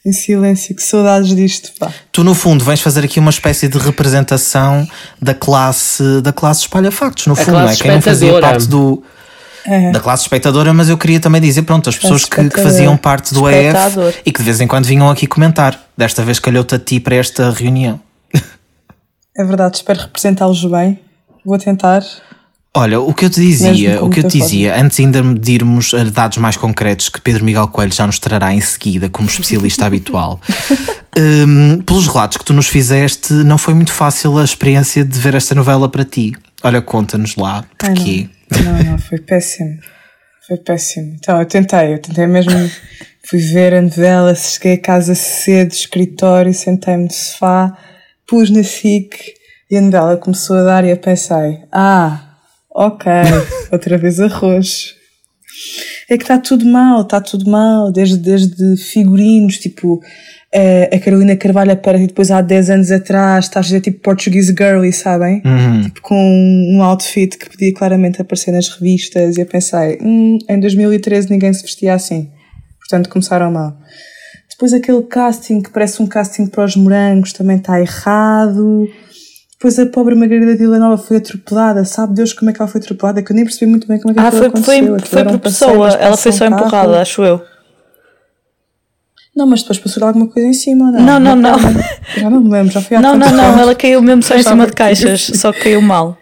Em 0.06 0.12
silêncio, 0.12 0.74
que 0.76 0.82
saudades 0.82 1.34
disto, 1.34 1.72
pá. 1.78 1.92
Tu, 2.12 2.22
no 2.22 2.34
fundo, 2.34 2.64
vens 2.64 2.80
fazer 2.80 3.04
aqui 3.04 3.18
uma 3.18 3.30
espécie 3.30 3.66
de 3.66 3.78
representação 3.78 4.86
da 5.20 5.34
classe 5.34 6.20
da 6.22 6.32
classe 6.32 6.60
espalha-factos, 6.62 7.26
no 7.26 7.34
fundo, 7.34 7.52
não 7.52 7.68
é? 7.68 7.74
Quem 7.74 7.90
não 7.90 8.00
fazia 8.02 8.40
parte 8.40 8.66
do. 8.66 9.02
É. 9.66 9.90
Da 9.90 10.00
classe 10.00 10.22
espectadora, 10.22 10.72
mas 10.72 10.88
eu 10.88 10.96
queria 10.96 11.20
também 11.20 11.40
dizer, 11.42 11.62
pronto, 11.62 11.90
as 11.90 11.96
pessoas 11.98 12.24
que, 12.24 12.48
que 12.48 12.62
faziam 12.62 12.96
parte 12.96 13.34
do. 13.34 13.48
EF 13.50 13.74
e 14.24 14.30
que 14.32 14.38
de 14.38 14.44
vez 14.44 14.60
em 14.60 14.66
quando 14.66 14.86
vinham 14.86 15.10
aqui 15.10 15.26
comentar. 15.26 15.78
Desta 15.96 16.22
vez 16.22 16.38
calhou-te 16.38 16.74
a 16.76 16.78
ti 16.78 17.00
para 17.00 17.16
esta 17.16 17.50
reunião. 17.50 18.00
É 19.38 19.44
verdade, 19.44 19.76
espero 19.76 20.00
representá-los 20.00 20.64
bem. 20.64 20.98
Vou 21.44 21.56
tentar. 21.56 22.02
Olha, 22.74 23.00
o 23.00 23.14
que 23.14 23.24
eu 23.24 23.30
te 23.30 23.40
dizia, 23.40 24.02
o 24.04 24.10
que 24.10 24.20
eu 24.20 24.28
te 24.28 24.38
dizia, 24.38 24.80
antes 24.80 24.98
ainda 25.00 25.22
de 25.22 25.52
irmos 25.52 25.94
a 25.94 26.04
dados 26.04 26.38
mais 26.38 26.56
concretos 26.56 27.08
que 27.08 27.20
Pedro 27.20 27.44
Miguel 27.44 27.68
Coelho 27.68 27.92
já 27.92 28.06
nos 28.06 28.18
trará 28.18 28.52
em 28.52 28.60
seguida 28.60 29.08
como 29.08 29.28
especialista 29.28 29.86
habitual, 29.86 30.40
hum, 31.16 31.80
pelos 31.82 32.06
relatos 32.06 32.36
que 32.36 32.44
tu 32.44 32.52
nos 32.52 32.66
fizeste, 32.66 33.32
não 33.32 33.56
foi 33.56 33.74
muito 33.74 33.92
fácil 33.92 34.36
a 34.38 34.44
experiência 34.44 35.04
de 35.04 35.18
ver 35.18 35.34
esta 35.34 35.54
novela 35.54 35.88
para 35.88 36.04
ti. 36.04 36.34
Olha, 36.62 36.82
conta-nos 36.82 37.36
lá, 37.36 37.64
Ai, 37.82 37.94
porquê? 37.94 38.28
Não, 38.64 38.92
não, 38.92 38.98
foi 38.98 39.18
péssimo. 39.18 39.78
Foi 40.46 40.56
péssimo. 40.56 41.14
Então, 41.14 41.38
eu 41.38 41.46
tentei, 41.46 41.94
eu 41.94 41.98
tentei 41.98 42.26
mesmo. 42.26 42.52
Fui 43.24 43.38
ver 43.38 43.74
a 43.74 43.82
novela, 43.82 44.34
cheguei 44.34 44.74
a 44.74 44.80
casa 44.80 45.14
cedo, 45.14 45.72
escritório, 45.72 46.52
sentei-me 46.52 47.04
no 47.04 47.12
sofá, 47.12 47.76
pus 48.28 48.50
na 48.50 48.62
SIC 48.62 49.34
e 49.70 49.76
a 49.76 49.80
novela 49.80 50.16
começou 50.16 50.56
a 50.56 50.62
dar 50.62 50.84
e 50.84 50.90
eu 50.90 50.96
pensei: 50.96 51.58
ah, 51.72 52.36
ok, 52.70 53.10
outra 53.72 53.98
vez 53.98 54.20
arroz. 54.20 54.94
É 56.10 56.16
que 56.16 56.24
está 56.24 56.38
tudo 56.38 56.64
mal, 56.64 57.02
está 57.02 57.20
tudo 57.20 57.50
mal, 57.50 57.92
desde, 57.92 58.16
desde 58.16 58.76
figurinos, 58.76 59.58
tipo, 59.58 60.00
eh, 60.50 60.88
a 60.90 60.98
Carolina 60.98 61.36
Carvalho 61.36 61.72
aparece 61.72 62.06
depois 62.06 62.30
há 62.30 62.40
10 62.40 62.70
anos 62.70 62.90
atrás, 62.90 63.44
está 63.44 63.60
a 63.60 63.62
dizer 63.62 63.80
tipo 63.82 64.00
Portuguese 64.00 64.54
Girly, 64.56 64.92
sabem? 64.92 65.42
Tipo, 65.82 66.00
com 66.00 66.72
um 66.72 66.82
outfit 66.82 67.36
que 67.36 67.50
podia 67.50 67.74
claramente 67.74 68.22
aparecer 68.22 68.52
nas 68.52 68.68
revistas 68.68 69.36
e 69.36 69.40
eu 69.42 69.46
pensei, 69.46 69.98
hum, 70.00 70.38
em 70.48 70.60
2013 70.60 71.28
ninguém 71.28 71.52
se 71.52 71.62
vestia 71.62 71.92
assim. 71.94 72.30
Portanto, 72.78 73.10
começaram 73.10 73.52
mal. 73.52 73.76
Depois 74.58 74.72
aquele 74.72 75.02
casting 75.04 75.62
que 75.62 75.70
parece 75.70 76.02
um 76.02 76.06
casting 76.08 76.46
para 76.48 76.64
os 76.64 76.74
morangos 76.74 77.32
também 77.32 77.58
está 77.58 77.80
errado. 77.80 78.88
Depois 79.52 79.78
a 79.78 79.86
pobre 79.86 80.16
Margarida 80.16 80.56
Villanova 80.56 81.00
foi 81.00 81.18
atropelada. 81.18 81.84
Sabe 81.84 82.14
Deus 82.14 82.32
como 82.32 82.50
é 82.50 82.52
que 82.52 82.60
ela 82.60 82.68
foi 82.68 82.80
atropelada? 82.80 83.22
Que 83.22 83.30
eu 83.30 83.36
nem 83.36 83.44
percebi 83.44 83.70
muito 83.70 83.86
bem 83.86 84.00
como 84.00 84.10
é 84.10 84.14
que 84.14 84.20
Ah, 84.20 84.32
foi, 84.32 84.48
aconteceu. 84.48 84.64
foi, 84.66 84.96
Aquilo 84.96 85.06
foi 85.06 85.22
um 85.22 85.26
por 85.26 85.38
pessoa, 85.38 85.90
ela 85.90 86.16
foi 86.16 86.32
só 86.32 86.44
um 86.44 86.48
empurrada, 86.48 87.00
acho 87.00 87.22
eu. 87.22 87.40
Não, 89.36 89.46
mas 89.46 89.60
depois 89.60 89.78
passou 89.78 90.04
alguma 90.04 90.26
coisa 90.26 90.48
em 90.48 90.52
cima, 90.52 90.86
ou 90.86 90.92
não? 90.92 91.00
Não, 91.00 91.20
não, 91.20 91.36
não. 91.36 91.58
Já 92.16 92.28
não 92.28 92.40
me 92.40 92.50
lembro, 92.50 92.72
já 92.72 92.80
fui 92.80 92.96
há 92.96 93.00
Não, 93.00 93.16
não, 93.16 93.30
não, 93.30 93.60
ela 93.60 93.76
caiu 93.76 94.02
mesmo 94.02 94.24
só 94.24 94.34
em 94.34 94.42
cima 94.42 94.66
de 94.66 94.72
caixas, 94.72 95.30
só 95.36 95.52
caiu 95.52 95.80
mal. 95.80 96.17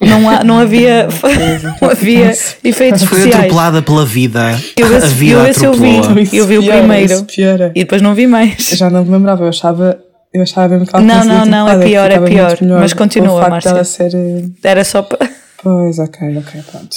Não, 0.00 0.30
há, 0.30 0.42
não 0.42 0.58
havia, 0.58 1.08
não 1.82 1.90
havia 1.90 2.32
efeitos 2.64 3.04
Foi 3.04 3.18
especiais. 3.18 3.34
atropelada 3.34 3.82
pela 3.82 4.06
vida. 4.06 4.58
Eu 4.76 4.86
a 4.94 4.98
esse- 4.98 5.08
vida 5.14 5.40
eu 5.40 5.46
esse 5.46 5.64
eu 5.64 5.72
vi. 5.74 5.96
Eu 6.36 6.46
vi 6.46 6.58
o 6.58 6.66
primeiro. 6.66 7.26
E 7.74 7.80
depois 7.80 8.00
não 8.00 8.14
vi 8.14 8.26
mais. 8.26 8.70
Eu 8.72 8.76
já 8.78 8.88
não 8.90 9.04
me 9.04 9.10
lembrava, 9.10 9.44
eu 9.44 9.48
achava, 9.48 9.98
eu 10.32 10.42
achava 10.42 10.68
mesmo 10.68 10.86
que 10.86 10.96
ela 10.96 11.04
Não, 11.04 11.24
não, 11.24 11.44
não, 11.44 11.68
é 11.68 11.78
pior, 11.84 12.10
é 12.10 12.18
pior. 12.20 12.56
Mas 12.80 12.92
continua, 12.94 13.48
Márcia. 13.48 13.84
ser. 13.84 14.14
eh, 14.14 14.44
Era 14.64 14.84
só 14.84 15.02
para. 15.02 15.28
Pois, 15.62 15.98
ok, 15.98 16.38
ok, 16.38 16.62
pronto. 16.70 16.96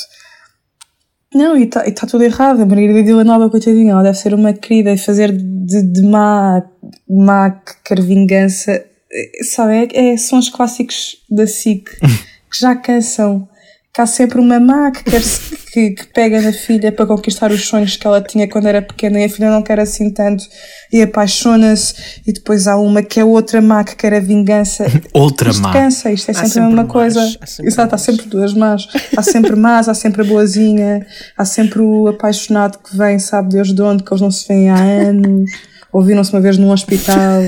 Não, 1.35 1.57
e 1.57 1.63
está 1.63 1.83
tá 1.91 2.07
tudo 2.07 2.23
errado. 2.23 2.61
A 2.61 2.65
Margarida 2.65 3.03
Villanova, 3.03 3.49
coitadinha, 3.49 3.91
ela 3.93 4.03
deve 4.03 4.17
ser 4.17 4.33
uma 4.33 4.53
querida 4.53 4.91
e 4.91 4.97
fazer 4.97 5.31
de, 5.31 5.81
de 5.91 6.01
má, 6.03 6.61
má 7.09 7.59
vingança. 7.99 8.71
Eh, 8.71 9.43
Sabe, 9.43 9.89
é, 9.93 10.13
é- 10.13 10.17
são 10.17 10.39
os 10.39 10.47
clássicos 10.49 11.17
da 11.29 11.45
SIC 11.47 11.89
que 12.53 12.59
já 12.59 12.75
cansam. 12.75 13.47
Que 13.95 14.01
há 14.01 14.07
sempre 14.07 14.39
uma 14.39 14.59
má 14.59 14.89
que, 14.89 15.03
quer 15.03 15.21
se- 15.21 15.55
que, 15.71 15.91
que 15.91 16.07
pega 16.07 16.41
na 16.41 16.51
filha 16.51 16.91
para 16.91 17.05
conquistar 17.05 17.51
os 17.51 17.63
sonhos 17.67 17.95
que 17.95 18.07
ela 18.07 18.19
tinha 18.21 18.49
quando 18.49 18.65
era 18.67 18.81
pequena 18.81 19.19
e 19.19 19.25
a 19.25 19.29
filha 19.29 19.51
não 19.51 19.61
quer 19.61 19.79
assim 19.79 20.09
tanto 20.11 20.43
e 20.91 20.99
apaixona-se. 20.99 21.93
E 22.25 22.33
depois 22.33 22.65
há 22.67 22.75
uma 22.75 23.03
que 23.03 23.19
é 23.19 23.23
outra 23.23 23.61
má 23.61 23.83
que 23.83 23.95
quer 23.95 24.15
a 24.15 24.19
vingança. 24.19 24.85
Outra 25.13 25.51
Isto 25.51 25.61
má. 25.61 25.71
cansa, 25.73 26.11
isto 26.11 26.29
é 26.29 26.31
Há 26.31 26.35
sempre, 26.37 26.49
sempre 26.49 26.59
a 26.63 26.69
mesma 26.69 26.83
más, 26.85 26.91
coisa. 26.91 27.37
há 27.39 27.45
sempre 27.45 27.67
Exato, 27.71 27.93
há 27.93 27.97
sempre 27.99 28.25
duas 28.25 28.53
más. 28.55 28.87
Há 29.15 29.21
sempre 29.21 29.55
más, 29.55 29.87
há 29.87 29.93
sempre 29.93 30.21
a 30.23 30.25
boazinha, 30.25 31.05
há 31.37 31.45
sempre 31.45 31.79
o 31.81 32.07
apaixonado 32.07 32.79
que 32.79 32.97
vem, 32.97 33.19
sabe 33.19 33.49
Deus 33.49 33.75
de 33.75 33.81
onde, 33.83 34.03
que 34.03 34.11
eles 34.11 34.21
não 34.21 34.31
se 34.31 34.47
veem 34.47 34.71
há 34.71 34.75
anos, 34.81 35.51
ouviram-se 35.91 36.33
uma 36.33 36.41
vez 36.41 36.57
num 36.57 36.71
hospital 36.71 37.43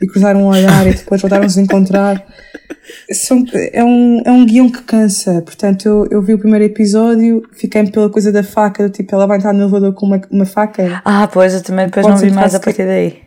e 0.00 0.06
cruzaram 0.06 0.42
um 0.42 0.46
olhar 0.48 0.86
e 0.86 0.94
depois 0.94 1.20
voltaram-se 1.20 1.58
a 1.58 1.62
encontrar. 1.62 2.24
São, 3.12 3.44
é, 3.72 3.82
um, 3.84 4.22
é 4.24 4.30
um 4.30 4.44
guião 4.44 4.68
que 4.70 4.82
cansa. 4.82 5.42
Portanto, 5.42 5.86
eu, 5.86 6.06
eu 6.10 6.22
vi 6.22 6.34
o 6.34 6.38
primeiro 6.38 6.64
episódio, 6.64 7.42
fiquei 7.52 7.84
pela 7.90 8.10
coisa 8.10 8.30
da 8.32 8.42
faca, 8.42 8.84
do 8.84 8.90
tipo, 8.90 9.14
ela 9.14 9.26
vai 9.26 9.38
entrar 9.38 9.52
no 9.52 9.62
elevador 9.62 9.92
com 9.94 10.06
uma, 10.06 10.20
uma 10.30 10.44
faca. 10.46 11.00
Ah, 11.04 11.28
pois, 11.32 11.54
eu 11.54 11.62
também 11.62 11.86
depois 11.86 12.06
Pode 12.06 12.20
não 12.22 12.28
vi 12.28 12.34
mais 12.34 12.54
a 12.54 12.60
partir 12.60 12.84
daí. 12.84 13.18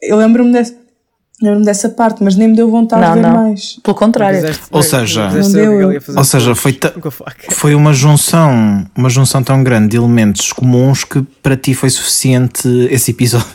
Eu 0.00 0.16
lembro-me 0.16 0.52
dessa, 0.52 0.74
lembro 1.42 1.64
dessa 1.64 1.88
parte, 1.88 2.22
mas 2.22 2.36
nem 2.36 2.48
me 2.48 2.56
deu 2.56 2.70
vontade 2.70 3.02
Não, 3.02 3.14
de 3.14 3.20
ver 3.20 3.26
não. 3.26 3.34
mais. 3.48 3.76
Pelo 3.82 3.96
contrário. 3.96 4.40
Fizeste 4.40 4.62
Ou 4.70 4.82
seja- 4.82 5.28
deu. 5.52 5.90
Ou 6.16 6.24
seja, 6.24 6.54
foi, 6.54 6.78
foi 7.50 7.74
uma 7.74 7.92
junção, 7.92 8.86
uma 8.96 9.08
junção 9.10 9.42
tão 9.42 9.62
grande 9.64 9.88
de 9.88 9.96
elementos 9.96 10.52
comuns 10.52 11.04
que 11.04 11.22
para 11.42 11.56
ti 11.56 11.74
foi 11.74 11.90
suficiente 11.90 12.68
esse 12.90 13.10
episódio. 13.10 13.46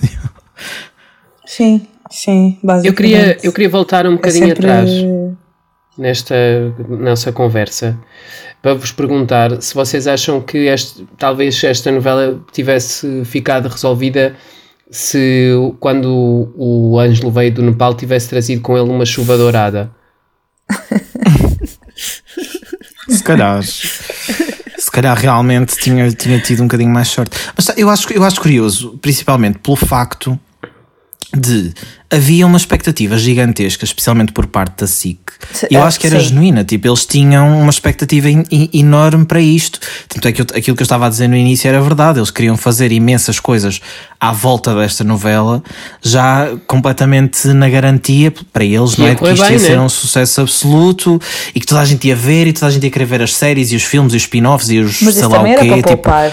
Sim, 1.46 1.86
sim, 2.14 2.58
basicamente. 2.64 2.86
Eu 2.88 2.94
queria, 2.94 3.38
eu 3.44 3.52
queria 3.52 3.70
voltar 3.70 4.06
um 4.06 4.14
É 4.14 4.16
bocadinho 4.16 4.48
sempre- 4.48 4.66
atrás 4.70 4.90
nesta 5.98 6.36
nossa 6.90 7.32
conversa 7.32 7.98
para 8.62 8.74
vos 8.74 8.92
perguntar 8.92 9.62
se 9.62 9.76
vocês 9.76 10.08
acham 10.08 10.42
que 10.42 10.58
este, 10.66 11.06
talvez 11.20 11.64
esta 11.64 11.92
novela 11.92 12.42
tivesse 12.52 13.24
ficado 13.26 13.68
resolvida 13.68 14.36
se 14.90 15.52
quando 15.80 16.52
o 16.56 16.98
Ângelo 17.00 17.32
veio 17.32 17.54
do 17.54 17.62
Nepal 17.62 17.94
tivesse 17.94 18.30
trazido 18.30 18.62
com 18.62 18.78
ele 18.78 18.90
uma 18.90 19.06
chuva 19.06 19.38
dourada. 19.38 19.92
Se 23.10 23.24
calhar. 23.24 23.62
Se 23.64 24.92
calhar 24.92 25.18
realmente 25.18 25.76
tinha, 25.78 26.10
tinha 26.12 26.40
tido 26.40 26.62
um 26.62 26.68
bocadinho 26.68 26.90
mais 26.92 27.08
sorte. 27.08 27.38
Mas 27.56 27.76
eu 27.78 27.90
acho, 27.90 28.12
eu 28.14 28.24
acho 28.24 28.40
curioso, 28.42 28.98
principalmente 29.02 29.60
pelo 29.60 29.76
facto 29.76 30.40
de 31.36 31.74
havia 32.12 32.46
uma 32.46 32.58
expectativa 32.58 33.18
gigantesca, 33.18 33.84
especialmente 33.84 34.32
por 34.34 34.46
parte 34.46 34.82
da 34.82 34.88
SIC. 34.88 35.18
E 35.72 35.74
eu 35.74 35.84
acho 35.84 36.00
que 36.00 36.06
era 36.06 36.20
sim. 36.20 36.28
genuína, 36.28 36.64
tipo, 36.64 36.88
eles 36.88 37.08
tinham 37.08 37.60
uma 37.60 37.72
expectativa 37.72 38.30
in- 38.30 38.46
in- 38.52 38.70
enorme 38.72 39.26
para 39.26 39.42
isto. 39.42 39.80
Tanto 40.08 40.28
é 40.28 40.32
que 40.32 40.42
eu- 40.44 40.48
aquilo 40.56 40.78
que 40.78 40.84
eu 40.84 40.86
estava 40.86 41.08
a 41.08 41.10
dizer 41.10 41.28
no 41.28 41.36
início 41.36 41.68
era 41.68 41.82
verdade, 41.82 42.20
eles 42.20 42.30
queriam 42.30 42.56
fazer 42.56 42.92
imensas 42.92 43.40
coisas 43.40 43.82
à 44.20 44.32
volta 44.32 44.76
desta 44.76 45.04
novela, 45.04 45.64
já 46.04 46.50
completamente 46.68 47.48
na 47.48 47.68
garantia 47.68 48.32
para 48.54 48.64
eles, 48.64 48.96
não 48.96 49.08
é? 49.08 49.16
Que 49.16 49.28
isto 49.32 49.52
ia 49.52 49.58
ser 49.60 49.76
né? 49.78 49.82
um 49.82 49.90
sucesso 49.90 50.42
absoluto 50.42 51.20
e 51.56 51.60
que 51.60 51.66
toda 51.66 51.82
a 51.82 51.86
gente 51.86 52.08
ia 52.08 52.16
ver 52.16 52.46
e 52.46 52.54
toda 52.54 52.68
a 52.68 52.72
gente 52.72 52.84
ia 52.84 52.92
querer 52.92 53.06
ver 53.06 53.24
as 53.24 53.34
séries 53.34 53.72
e 53.72 53.76
os 53.76 53.84
filmes 53.84 54.14
e 54.14 54.18
os 54.18 54.22
spin-offs 54.24 54.70
e 54.70 54.78
os 54.80 55.02
Mas 55.02 55.16
sei 55.16 55.26
lá 55.26 55.42
o 55.42 55.46
quê. 55.46 55.56
para 55.56 55.66
Tipo, 55.78 55.84
poupar. 55.88 56.32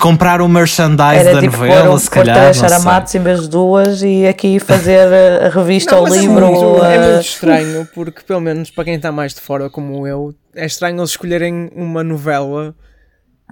Comprar 0.00 0.40
o 0.42 0.48
merchandise 0.48 1.16
Era 1.20 1.34
da 1.34 1.40
tipo 1.40 1.56
novela, 1.56 1.90
pôr, 1.90 1.98
se 2.00 2.10
pôr 2.10 2.14
calhar. 2.24 2.36
três 2.36 2.56
charamatos 2.56 3.14
em 3.14 3.20
vez 3.20 3.40
de 3.42 3.48
duas 3.48 4.02
e 4.02 4.26
aqui 4.26 4.58
fazer 4.58 5.08
a 5.12 5.46
a 5.46 5.48
revista 5.50 5.92
Não, 5.92 5.98
ou 6.00 6.06
o 6.06 6.08
mas 6.10 6.18
é 6.18 6.20
livro. 6.22 6.46
muito- 6.46 6.60
ou 6.64 6.82
a- 6.82 6.88
É 6.92 6.98
muito 7.12 7.24
estranho, 7.26 7.88
porque 7.94 8.22
pelo 8.22 8.40
menos 8.40 8.70
para 8.70 8.84
quem 8.84 8.94
está 8.94 9.10
mais 9.12 9.34
de 9.34 9.40
fora 9.40 9.68
como 9.70 10.06
eu, 10.06 10.34
é 10.54 10.66
estranho 10.66 10.98
eles 10.98 11.10
escolherem 11.10 11.70
uma 11.74 12.02
novela 12.04 12.74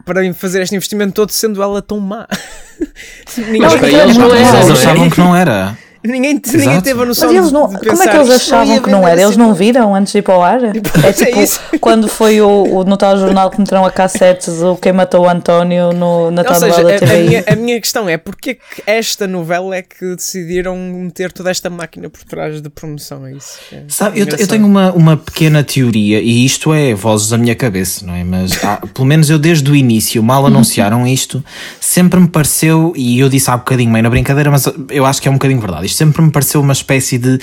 para 0.05 0.33
fazer 0.35 0.63
este 0.63 0.75
investimento 0.75 1.13
todo, 1.15 1.31
sendo 1.31 1.63
ela 1.63 1.81
tão 1.83 2.01
má. 2.01 2.27
ninguém, 3.37 3.61
Mas 3.61 3.73
Não, 3.73 3.79
para 3.79 3.89
é 3.89 3.93
eles 4.03 4.17
não 4.17 4.27
muito. 4.29 4.37
Eles 4.41 4.51
não 4.53 4.59
é? 4.69 4.73
achavam 4.73 5.11
que 5.11 5.19
não 5.21 5.37
era. 5.37 5.79
Ninguém, 6.05 6.41
ninguém 6.55 6.81
teve 6.81 7.03
a 7.03 7.07
noção 7.07 7.29
Mas 7.29 7.37
eles 7.37 7.49
de- 7.49 7.53
não, 7.55 7.69
de 7.69 7.79
como 7.89 8.03
é 8.03 8.09
que 8.09 8.17
eles 8.17 8.29
"Isto 8.29 8.51
não 8.53 8.59
achavam 8.61 8.81
que 8.83 8.91
não 8.91 9.09
era? 9.09 9.21
Eles 9.21 9.31
assim 9.31 9.39
não 9.39 9.49
tanto." 9.49 9.59
viram 9.59 9.95
antes 9.95 10.13
de 10.13 10.19
ir 10.19 10.23
para 10.23 10.37
o 10.39 10.43
ar? 10.43 10.61
É 11.05 11.09
é 11.09 11.13
tipo 11.13 11.41
isso. 11.41 11.61
quando 11.81 12.09
foi 12.09 12.41
o, 12.41 12.49
o 12.49 12.85
no 12.85 12.97
tal 12.97 13.17
jornal 13.17 13.51
que 13.51 13.59
meteram 13.61 13.85
a 13.85 13.91
cassetes 13.91 14.49
o 14.63 14.77
Quem 14.77 14.93
Matou 14.93 15.23
o 15.25 15.29
António 15.29 15.93
no, 15.93 16.31
na 16.31 16.43
tal 16.45 16.61
novela 16.61 16.99
da 16.99 17.07
a, 17.07 17.11
a 17.13 17.17
minha, 17.23 17.45
a 17.49 17.57
minha 17.57 17.81
questão 17.81 18.09
é 18.09 18.17
porque 18.17 18.55
que 18.55 18.83
esta 18.87 19.27
novela 19.27 19.77
é 19.77 19.83
que 19.83 20.15
decidiram 20.17 20.77
meter 20.77 21.33
toda 21.33 21.51
esta 21.51 21.69
máquina 21.71 22.09
por 22.11 22.23
trás 22.25 22.61
de 22.61 22.69
promoção? 22.69 23.27
É 23.27 23.33
isso. 23.33 23.59
é 23.73 23.83
Sabe, 23.89 24.21
eu, 24.21 24.27
eu 24.27 24.47
tenho 24.49 24.67
uma, 24.67 24.93
uma 24.93 25.17
pequena 25.17 25.63
teoria, 25.63 26.21
e 26.21 26.45
isto 26.45 26.73
é 26.75 26.95
vozes 26.95 27.29
da 27.31 27.39
minha 27.39 27.55
cabeça, 27.55 28.05
não 28.07 28.15
é? 28.15 28.25
Mas 28.25 28.63
há- 28.65 28.79
pelo 28.93 29.07
menos 29.07 29.29
eu 29.31 29.39
desde 29.39 29.71
o 29.71 29.75
início, 29.77 30.23
mal 30.23 30.45
anunciaram 30.47 31.07
isto, 31.07 31.45
sempre 31.81 32.19
me 32.21 32.29
pareceu, 32.29 32.93
e 32.97 33.19
eu 33.21 33.29
disse 33.29 33.51
há 33.51 33.57
bocadinho 33.57 33.91
meio 33.91 34.03
na 34.03 34.11
brincadeira, 34.11 34.51
mas 34.51 34.65
eu 34.91 35.05
acho 35.07 35.21
que 35.21 35.29
é 35.29 35.31
um 35.31 35.35
bocadinho 35.35 35.61
verdade. 35.61 35.87
Sempre 35.95 36.23
me 36.23 36.31
pareceu 36.31 36.61
uma 36.61 36.73
espécie 36.73 37.19
de 37.19 37.39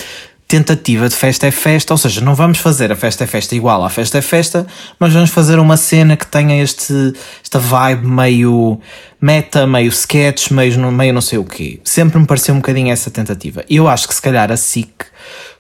tentativa 0.50 1.08
de 1.08 1.16
festa 1.16 1.46
é 1.46 1.52
festa, 1.52 1.94
ou 1.94 1.98
seja, 1.98 2.22
não 2.22 2.34
vamos 2.34 2.58
fazer 2.58 2.92
a 2.92 2.96
festa 2.96 3.24
é 3.24 3.28
festa 3.28 3.56
igual 3.56 3.86
à 3.86 3.90
festa 3.90 4.18
é 4.18 4.22
festa, 4.22 4.66
mas 5.00 5.14
vamos 5.14 5.30
fazer 5.30 5.60
uma 5.60 5.78
cena 5.78 6.18
que 6.18 6.26
tenha 6.26 6.60
este, 6.60 7.14
esta 7.44 7.60
vibe 7.60 8.08
meio 8.08 8.80
meta, 9.22 9.68
meio 9.68 9.90
sketch, 9.90 10.50
meio, 10.50 10.92
meio 10.92 11.14
não 11.14 11.22
sei 11.22 11.38
o 11.38 11.44
quê. 11.44 11.80
Sempre 11.84 12.18
me 12.18 12.26
pareceu 12.26 12.56
um 12.56 12.58
bocadinho 12.58 12.92
essa 12.92 13.12
tentativa. 13.12 13.64
Eu 13.70 13.88
acho 13.88 14.08
que 14.08 14.16
se 14.16 14.22
calhar 14.22 14.52
a 14.52 14.58
SIC 14.58 15.06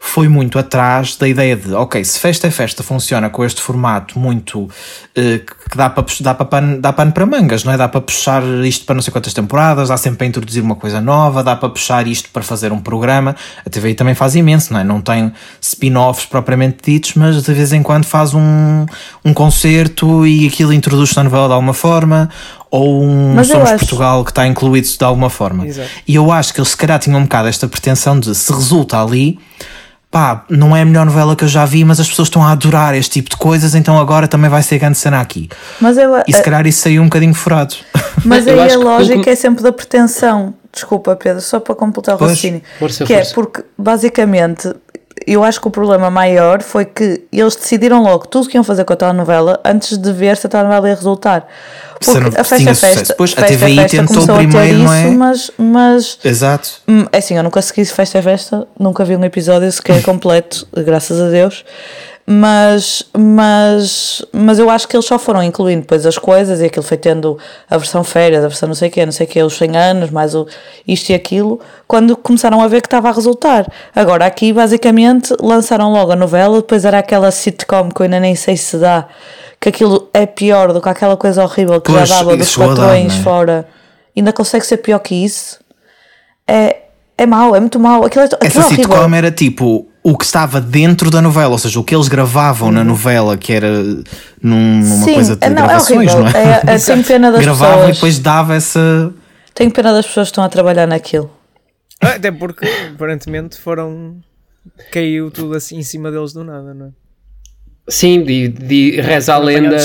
foi 0.01 0.29
muito 0.29 0.57
atrás 0.57 1.17
da 1.17 1.27
ideia 1.27 1.57
de, 1.57 1.73
ok, 1.73 2.03
se 2.03 2.17
festa 2.19 2.47
é 2.47 2.51
festa 2.51 2.81
funciona 2.81 3.29
com 3.29 3.43
este 3.43 3.61
formato 3.61 4.17
muito 4.17 4.69
eh, 5.13 5.39
que 5.39 5.77
dá 5.77 5.89
para 5.89 6.05
dá 6.21 6.33
para 6.33 6.45
pano, 6.45 6.81
dá 6.81 6.93
pano 6.93 7.11
para 7.11 7.25
mangas, 7.25 7.65
não 7.65 7.73
é? 7.73 7.77
Dá 7.77 7.87
para 7.87 7.99
puxar 7.99 8.41
isto 8.65 8.85
para 8.85 8.95
não 8.95 9.01
sei 9.01 9.11
quantas 9.11 9.33
temporadas, 9.33 9.89
dá 9.89 9.97
sempre 9.97 10.19
para 10.19 10.27
introduzir 10.27 10.63
uma 10.63 10.75
coisa 10.75 11.01
nova, 11.01 11.43
dá 11.43 11.55
para 11.55 11.69
puxar 11.69 12.07
isto 12.07 12.29
para 12.29 12.41
fazer 12.41 12.71
um 12.71 12.79
programa. 12.79 13.35
A 13.65 13.69
TVI 13.69 13.93
também 13.93 14.15
faz 14.15 14.35
imenso, 14.35 14.71
não 14.71 14.79
é? 14.79 14.83
Não 14.85 15.01
tem 15.01 15.33
spin-offs 15.61 16.25
propriamente 16.25 16.77
ditos, 16.81 17.13
mas 17.15 17.43
de 17.43 17.53
vez 17.53 17.73
em 17.73 17.83
quando 17.83 18.05
faz 18.05 18.33
um, 18.33 18.85
um 19.23 19.33
concerto 19.33 20.25
e 20.25 20.47
aquilo 20.47 20.71
introduz-se 20.71 21.17
na 21.17 21.25
novela 21.25 21.47
de 21.47 21.53
alguma 21.53 21.73
forma, 21.73 22.29
ou 22.71 23.03
um 23.03 23.33
Mas 23.35 23.47
Somos 23.47 23.69
Portugal 23.71 24.23
que 24.23 24.31
está 24.31 24.47
incluído 24.47 24.87
de 24.87 25.03
alguma 25.03 25.29
forma. 25.29 25.67
Exato. 25.67 25.89
E 26.07 26.15
eu 26.15 26.31
acho 26.31 26.53
que 26.53 26.59
eles 26.59 26.69
se 26.69 26.77
calhar 26.77 26.97
tinham 26.99 27.19
um 27.19 27.23
bocado 27.23 27.49
esta 27.49 27.67
pretensão 27.67 28.19
de 28.19 28.33
se 28.33 28.51
resulta 28.53 29.01
ali, 29.01 29.37
pá, 30.11 30.43
não 30.49 30.75
é 30.75 30.81
a 30.81 30.85
melhor 30.85 31.05
novela 31.05 31.35
que 31.35 31.43
eu 31.43 31.47
já 31.47 31.65
vi, 31.65 31.83
mas 31.85 31.99
as 31.99 32.07
pessoas 32.09 32.27
estão 32.27 32.43
a 32.43 32.51
adorar 32.51 32.95
este 32.95 33.11
tipo 33.11 33.29
de 33.29 33.37
coisas, 33.37 33.75
então 33.75 33.99
agora 33.99 34.27
também 34.27 34.49
vai 34.49 34.63
ser 34.63 34.79
grande 34.79 34.97
cena 34.97 35.19
aqui. 35.21 35.49
Mas, 35.79 35.97
eu, 35.97 36.11
E 36.27 36.33
se 36.33 36.41
calhar 36.41 36.65
isso 36.65 36.81
saiu 36.81 37.01
um 37.01 37.05
bocadinho 37.05 37.33
furado. 37.33 37.75
mas 38.25 38.47
aí 38.47 38.59
a 38.59 38.67
que 38.67 38.75
lógica 38.75 39.15
pouco- 39.15 39.29
é 39.29 39.35
sempre 39.35 39.63
da 39.63 39.71
pretensão. 39.71 40.53
Desculpa, 40.71 41.15
Pedro, 41.15 41.41
só 41.41 41.59
para 41.59 41.73
completar 41.75 42.15
o 42.15 42.17
Pois. 42.17 42.31
raciocínio. 42.31 42.61
Força, 42.77 43.03
que 43.05 43.13
força. 43.15 43.31
é 43.31 43.33
porque, 43.33 43.63
basicamente, 43.77 44.73
eu 45.33 45.43
acho 45.43 45.59
que 45.61 45.67
o 45.67 45.71
problema 45.71 46.09
maior 46.09 46.61
foi 46.61 46.85
que 46.85 47.23
eles 47.31 47.55
decidiram 47.55 48.01
logo 48.01 48.27
tudo 48.27 48.47
que 48.47 48.57
iam 48.57 48.63
fazer 48.63 48.83
com 48.85 48.93
a 48.93 48.95
telenovela 48.95 49.59
antes 49.63 49.97
de 49.97 50.11
ver 50.11 50.37
se 50.37 50.47
a 50.47 50.49
telenovela 50.49 50.89
ia 50.89 50.95
resultar. 50.95 51.47
Porque 52.03 52.39
a 52.39 52.43
festa 52.43 52.69
é 52.69 52.73
festa. 52.73 53.15
Pois, 53.17 53.33
a 53.33 53.35
festa 53.35 53.53
é 53.53 53.57
TVI 53.57 53.75
festa 53.75 53.97
tentou 53.97 54.35
primeiro, 54.35 54.79
não 54.79 54.93
é? 54.93 55.03
isso, 55.03 55.17
mas, 55.17 55.51
mas 55.57 56.19
Exato. 56.23 56.69
Hum, 56.87 57.05
É 57.11 57.17
assim, 57.17 57.35
eu 57.35 57.43
nunca 57.43 57.61
segui 57.61 57.85
Festa 57.85 58.17
é 58.17 58.21
Festa, 58.21 58.67
nunca 58.79 59.03
vi 59.03 59.15
um 59.15 59.23
episódio 59.23 59.71
sequer 59.71 60.01
completo, 60.01 60.67
graças 60.73 61.19
a 61.19 61.29
Deus. 61.29 61.65
Mas, 62.31 63.01
mas, 63.17 64.23
mas 64.31 64.59
eu 64.59 64.69
acho 64.69 64.87
que 64.87 64.95
eles 64.95 65.07
só 65.07 65.17
foram 65.17 65.41
incluindo 65.41 65.81
depois 65.81 66.05
as 66.05 66.15
coisas 66.19 66.61
e 66.61 66.65
aquilo 66.65 66.85
foi 66.85 66.95
tendo 66.95 67.39
a 67.67 67.75
versão 67.75 68.03
férias, 68.03 68.43
a 68.45 68.47
versão 68.47 68.67
não 68.67 68.75
sei 68.75 68.87
o 68.89 68.91
quê, 68.91 69.03
não 69.03 69.11
sei 69.11 69.25
o 69.25 69.29
quê, 69.29 69.41
os 69.41 69.57
100 69.57 69.75
anos, 69.75 70.11
mais 70.11 70.35
o, 70.35 70.45
isto 70.87 71.09
e 71.09 71.15
aquilo, 71.15 71.59
quando 71.87 72.15
começaram 72.15 72.61
a 72.61 72.67
ver 72.67 72.81
que 72.81 72.85
estava 72.87 73.09
a 73.09 73.11
resultar. 73.11 73.65
Agora 73.95 74.27
aqui, 74.27 74.53
basicamente, 74.53 75.33
lançaram 75.41 75.91
logo 75.91 76.11
a 76.11 76.15
novela, 76.15 76.57
depois 76.57 76.85
era 76.85 76.99
aquela 76.99 77.31
sitcom 77.31 77.89
que 77.89 77.99
eu 77.99 78.03
ainda 78.03 78.19
nem 78.19 78.35
sei 78.35 78.55
se 78.55 78.77
dá, 78.77 79.07
que 79.59 79.69
aquilo 79.69 80.07
é 80.13 80.27
pior 80.27 80.71
do 80.71 80.79
que 80.79 80.87
aquela 80.87 81.17
coisa 81.17 81.43
horrível 81.43 81.81
que 81.81 81.91
Pois, 81.91 82.07
já 82.07 82.17
dava 82.17 82.37
dos 82.37 82.55
dar, 82.55 82.67
patrões 82.67 83.11
não 83.11 83.21
é? 83.21 83.23
fora. 83.23 83.67
Ainda 84.15 84.31
consegue 84.31 84.67
ser 84.67 84.77
pior 84.77 84.99
que 84.99 85.15
isso 85.15 85.59
é, 86.47 86.75
é 87.17 87.25
mau, 87.25 87.55
é 87.55 87.59
muito 87.59 87.79
mau. 87.79 88.05
Aquilo 88.05 88.21
é, 88.21 88.25
aquilo 88.27 88.39
Essa 88.43 88.59
é 88.59 88.65
horrível. 88.65 88.83
sitcom 88.85 89.15
era 89.15 89.31
tipo 89.31 89.88
o 90.03 90.17
que 90.17 90.23
estava 90.25 90.61
dentro 90.61 91.11
da 91.11 91.21
novela, 91.21 91.51
ou 91.51 91.57
seja, 91.57 91.79
o 91.79 91.83
que 91.83 91.93
eles 91.93 92.07
gravavam 92.07 92.71
na 92.71 92.83
novela, 92.83 93.37
que 93.37 93.51
era 93.51 93.69
num- 94.41 94.79
numa 94.79 94.95
Uhum. 94.95 95.03
Sim, 95.05 95.13
coisa 95.15 95.35
de 95.35 95.45
é, 95.45 95.49
não, 95.49 95.63
é 95.63 95.67
gravações, 95.67 96.13
horrível. 96.13 96.19
não 96.19 96.27
é? 96.29 96.61
É, 96.67 96.75
é, 96.75 96.79
tenho 96.79 97.03
pena 97.03 97.31
das 97.31 97.41
gravavam 97.41 97.73
pessoas. 97.75 97.89
e 97.89 97.93
depois 97.93 98.19
dava 98.19 98.55
essa. 98.55 99.13
Tenho 99.53 99.71
pena 99.71 99.91
das 99.93 100.05
pessoas 100.07 100.27
que 100.27 100.31
estão 100.31 100.43
a 100.43 100.49
trabalhar 100.49 100.87
naquilo. 100.87 101.29
Ah, 102.01 102.11
Até 102.11 102.31
porque 102.31 102.65
aparentemente 102.93 103.57
foram. 103.59 104.17
caiu 104.91 105.29
tudo 105.29 105.55
assim 105.55 105.77
em 105.77 105.83
cima 105.83 106.09
deles 106.11 106.31
do 106.31 106.43
nada, 106.45 106.73
não 106.73 106.85
é? 106.87 106.89
Sim, 107.89 108.23
de, 108.23 108.47
de 108.47 109.01
reza 109.01 109.33
a 109.33 109.37
lenda 109.37 109.77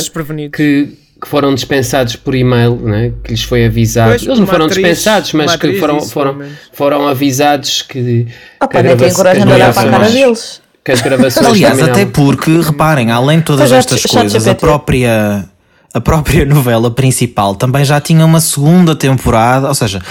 que, 0.53 0.96
que 1.25 1.31
foram 1.31 1.55
dispensados 1.55 2.17
por 2.17 2.35
e-mail, 2.35 2.77
né? 2.77 3.13
que 3.25 3.31
lhes 3.31 3.43
foi 3.43 3.65
avisado. 3.65 4.11
Pois, 4.11 4.23
Eles 4.25 4.39
não 4.39 4.47
foram 4.47 4.67
atriz- 4.67 4.77
dispensados, 4.87 5.33
mas 5.33 5.57
que 5.57 5.79
foram, 5.81 5.99
foram, 6.03 6.39
foram 6.73 7.09
avisados 7.09 7.81
que, 7.81 8.27
Ah, 8.61 8.69
pá, 8.69 8.81
a 8.81 8.83
nem 8.83 8.95
grava- 8.95 9.15
coragem 9.15 9.47
de 9.47 9.53
olhar 9.53 9.73
para 9.73 9.89
a 9.89 9.91
cara 9.91 10.11
deles. 10.11 10.61
que 10.85 10.93
as 10.93 11.01
gravações 11.01 11.47
Aliás, 11.47 11.83
até 11.83 12.05
porque, 12.05 12.61
reparem, 12.61 13.11
além 13.11 13.39
de 13.39 13.45
todas 13.47 13.71
já, 13.71 13.79
estas 13.79 14.01
chat 14.03 14.13
coisas, 14.13 14.35
a 14.47 14.51
GPT. 14.51 14.61
própria, 14.61 15.47
a 15.95 16.01
própria 16.01 16.45
novela 16.47 16.91
principal 16.91 17.55
também 17.55 17.85
já 17.87 17.99
tinha 18.03 18.23
uma 18.27 18.41
segunda 18.41 18.95
temporada, 18.95 19.67
ou 19.69 19.75
seja, 19.75 20.03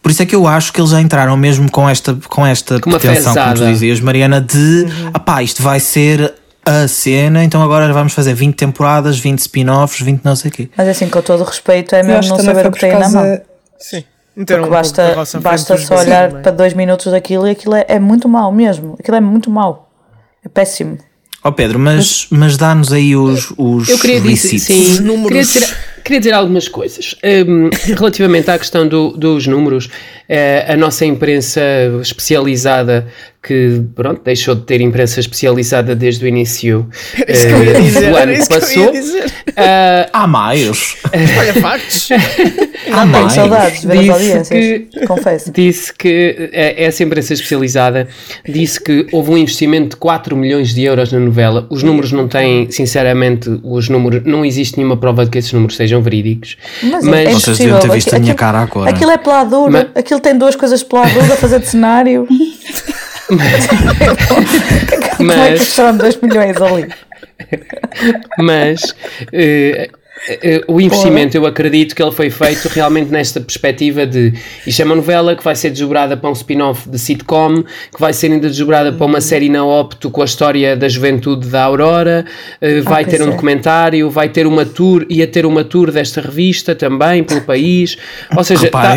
por 0.00 0.12
isso 0.12 0.22
é 0.22 0.26
que 0.26 0.36
eu 0.36 0.46
acho 0.46 0.72
que 0.72 0.80
eles 0.80 0.90
já 0.92 1.00
entraram 1.00 1.36
mesmo 1.36 1.68
com 1.68 1.88
esta, 1.88 2.16
com 2.28 2.46
esta 2.46 2.78
Com 2.78 2.90
pretensão, 2.90 3.34
como 3.34 3.54
tu 3.56 3.66
dizias, 3.66 3.98
Mariana, 3.98 4.40
de 4.40 4.56
Uhum. 4.56 5.10
apá, 5.12 5.42
isto 5.42 5.62
vai 5.64 5.80
ser 5.80 6.32
a 6.64 6.86
cena, 6.88 7.42
então 7.44 7.62
agora 7.62 7.92
vamos 7.92 8.12
fazer 8.12 8.34
20 8.34 8.54
temporadas, 8.54 9.18
20 9.18 9.38
spin-offs, 9.38 10.00
20 10.00 10.22
não 10.24 10.36
sei 10.36 10.50
o 10.50 10.54
quê. 10.54 10.68
Mas 10.76 10.88
assim, 10.88 11.08
com 11.08 11.20
todo 11.22 11.40
o 11.40 11.44
respeito, 11.44 11.94
é 11.94 12.00
Eu 12.00 12.04
mesmo 12.04 12.30
não 12.30 12.36
que 12.36 12.42
também 12.44 12.54
saber 12.54 12.68
o 12.68 12.72
que 12.72 12.80
tem 12.80 12.92
na 12.98 13.08
mão. 13.08 13.40
Sim. 13.78 14.04
Porque 14.34 14.54
um 14.54 14.68
basta, 14.68 15.14
basta 15.42 15.76
só 15.76 15.96
olhar 15.98 16.30
não 16.30 16.38
é? 16.38 16.42
para 16.42 16.52
dois 16.52 16.72
minutos 16.72 17.10
daquilo 17.12 17.46
e 17.48 17.50
aquilo 17.50 17.74
é, 17.74 17.84
é 17.88 17.98
muito 17.98 18.28
mau 18.28 18.52
mesmo. 18.52 18.96
Aquilo 18.98 19.16
é 19.16 19.20
muito 19.20 19.50
mau. 19.50 19.90
É 20.44 20.48
péssimo. 20.48 20.96
Ó 21.42 21.50
Pedro, 21.50 21.78
mas, 21.78 22.26
mas 22.30 22.56
dá-nos 22.58 22.92
aí 22.92 23.16
os, 23.16 23.50
os 23.56 23.88
Eu 23.88 23.98
queria 23.98 24.20
dizer, 24.20 24.58
sim, 24.58 24.92
Os 24.92 25.00
números. 25.00 25.28
Queria, 25.28 25.42
dizer, 25.42 25.76
queria 26.04 26.18
dizer 26.20 26.32
algumas 26.34 26.68
coisas. 26.68 27.16
Hum, 27.24 27.70
relativamente 27.96 28.50
à 28.50 28.58
questão 28.58 28.86
do- 28.86 29.16
dos 29.16 29.46
números, 29.46 29.88
eh, 30.28 30.66
a 30.68 30.76
nossa 30.76 31.06
imprensa 31.06 31.60
especializada, 32.02 33.08
que 33.42 33.82
pronto, 33.94 34.20
deixou 34.22 34.54
de 34.54 34.62
ter 34.62 34.80
imprensa 34.82 35.18
especializada 35.20 35.94
desde 35.94 36.24
o 36.24 36.28
início 36.28 36.86
Era 37.16 37.32
isso 37.32 37.46
que 37.46 37.52
eu 37.52 37.64
ia 37.64 37.70
eh, 37.70 37.80
dizer. 37.80 38.00
do 38.00 38.06
Era 38.18 38.22
ano 38.22 38.32
que 38.34 38.38
isso 38.38 38.48
que 38.48 38.54
eu 38.54 38.58
ia 38.58 38.60
passou. 38.86 38.92
dizer. 38.92 39.32
Ah, 39.56 40.08
Há 40.12 40.26
mais. 40.26 40.96
Olha, 41.38 41.54
factos. 41.54 42.08
Há 42.90 43.00
Tenho 43.02 43.06
mais. 43.06 43.32
saudades 43.32 43.80
de 43.82 43.86
ver 43.86 43.92
as 43.94 43.98
Disse 44.00 44.10
audiências, 44.12 44.48
que- 44.48 45.06
confesso. 45.06 45.52
disse 45.52 45.94
que 45.94 46.50
eh, 46.52 46.84
essa 46.84 47.02
imprensa 47.02 47.32
especializada 47.34 48.08
disse 48.46 48.80
que 48.82 49.06
houve 49.12 49.30
um 49.30 49.38
investimento 49.38 49.90
de 49.90 49.96
4 49.96 50.36
milhões 50.36 50.74
de 50.74 50.82
euros 50.82 51.12
na 51.12 51.18
novela. 51.20 51.66
Os 51.70 51.82
números 51.82 52.12
não 52.12 52.26
têm, 52.28 52.70
sinceramente, 52.70 53.48
os 53.62 53.88
números, 53.88 54.22
não 54.24 54.44
existe 54.44 54.76
nenhuma 54.76 54.96
prova 54.96 55.24
de 55.24 55.30
que 55.30 55.38
esses 55.38 55.52
números 55.52 55.76
sejam 55.76 56.02
verídicos. 56.02 56.56
Mas, 56.82 57.04
Mas- 57.04 57.26
é 57.28 57.32
Vocês 57.32 57.58
deviam 57.58 57.78
ter 57.78 57.90
visto 57.90 58.08
a 58.14 58.18
minha 58.18 58.32
Aquilo- 58.32 58.36
cara 58.36 58.58
agora. 58.60 58.90
Aquilo 58.90 59.10
é 59.12 59.18
peladura. 59.18 59.70
Mas- 59.70 59.86
Aquilo 59.94 60.20
tem 60.20 60.36
duas 60.36 60.56
coisas 60.56 60.82
peladura 60.82 61.24
a 61.34 61.36
fazer 61.36 61.60
de 61.60 61.68
cenário. 61.68 62.26
Como 65.16 65.32
é 65.32 65.34
que 65.34 65.50
Mas- 65.50 65.58
custaram 65.60 65.96
2 65.98 66.16
milhões 66.20 66.56
ali? 66.60 66.88
Mas 68.38 68.94
Eh, 69.32 69.88
O 70.68 70.80
investimento, 70.80 71.36
eu 71.36 71.46
acredito 71.46 71.94
que 71.94 72.02
ele 72.02 72.12
foi 72.12 72.28
feito 72.28 72.68
realmente 72.68 73.10
nesta 73.10 73.40
perspectiva 73.40 74.06
de 74.06 74.34
isto 74.66 74.82
é 74.82 74.84
uma 74.84 74.94
novela 74.94 75.34
que 75.34 75.42
vai 75.42 75.54
ser 75.56 75.70
desdobrada 75.70 76.16
para 76.16 76.28
um 76.28 76.34
spin-off 76.34 76.88
de 76.88 76.98
sitcom, 76.98 77.62
que 77.62 77.98
vai 77.98 78.12
ser 78.12 78.30
ainda 78.30 78.48
desdobrada 78.48 78.92
para 78.92 79.06
uma 79.06 79.20
série 79.20 79.48
na 79.48 79.64
Opto 79.64 80.10
com 80.10 80.20
a 80.20 80.24
história 80.24 80.76
da 80.76 80.88
juventude 80.88 81.48
da 81.48 81.64
Aurora, 81.64 82.26
eh, 82.60 82.80
vai 82.82 83.04
pois 83.04 83.16
ter 83.16 83.22
um 83.22 83.28
é. 83.28 83.30
documentário, 83.30 84.10
vai 84.10 84.28
ter 84.28 84.46
uma 84.46 84.66
tour, 84.66 85.06
ia 85.08 85.26
ter 85.26 85.46
uma 85.46 85.64
tour 85.64 85.90
desta 85.90 86.20
revista 86.20 86.74
também 86.74 87.24
pelo 87.24 87.40
país. 87.40 87.96
Ou 88.36 88.44
seja, 88.44 88.68
tá- 88.68 88.96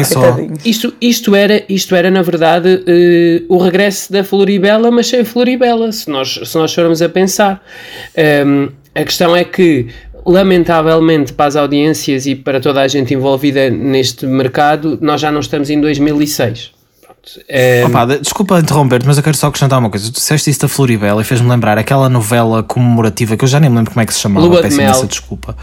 isto, 0.66 0.94
isto, 1.00 1.36
era, 1.36 1.64
isto 1.70 1.96
era, 1.96 2.12
na 2.12 2.22
verdade, 2.22 2.84
eh, 2.86 3.44
o 3.48 3.58
regresso 3.58 4.12
da 4.12 4.24
Floribela, 4.24 4.92
mas 4.92 5.08
sem 5.08 5.24
Floribela, 5.24 5.92
se 5.92 6.10
nós, 6.10 6.40
se 6.44 6.58
nós 6.58 6.74
formos 6.74 7.02
a 7.02 7.08
pensar. 7.08 7.64
Ehm, 8.16 8.70
a 8.96 9.04
questão 9.04 9.36
é 9.36 9.44
que, 9.44 9.88
lamentavelmente, 10.26 11.34
para 11.34 11.46
as 11.48 11.56
audiências 11.56 12.26
e 12.26 12.36
para 12.36 12.60
toda 12.60 12.82
a 12.82 12.88
gente 12.88 13.14
envolvida 13.14 13.70
neste 13.70 14.26
mercado, 14.26 14.98
nós 15.02 15.22
já 15.22 15.32
não 15.32 15.40
estamos 15.40 15.70
em 15.70 15.80
2006. 15.82 16.72
Pronto. 17.02 17.46
Ehm, 17.50 17.86
Opa, 17.88 18.06
de- 18.06 18.20
desculpa 18.20 18.60
interromper-te, 18.60 19.06
mas 19.08 19.18
eu 19.18 19.24
quero 19.24 19.36
só 19.38 19.48
acrescentar 19.48 19.80
uma 19.80 19.90
coisa. 19.90 20.08
Tu 20.12 20.16
disseste 20.16 20.50
isso 20.50 20.60
da 20.60 20.68
Floribela 20.68 21.22
e 21.22 21.24
fez-me 21.24 21.50
lembrar 21.50 21.78
aquela 21.78 22.10
novela 22.10 22.62
comemorativa 22.64 23.38
que 23.38 23.44
eu 23.44 23.48
já 23.48 23.60
nem 23.60 23.70
me 23.70 23.78
lembro 23.78 23.92
como 23.92 24.02
é 24.02 24.06
que 24.06 24.14
se 24.14 24.20
chamava. 24.20 24.46
Lua 24.46 24.58
de 24.58 24.62
peço 24.64 24.78
Mel. 24.78 24.90
imensa 24.90 25.08
desculpa. 25.08 25.56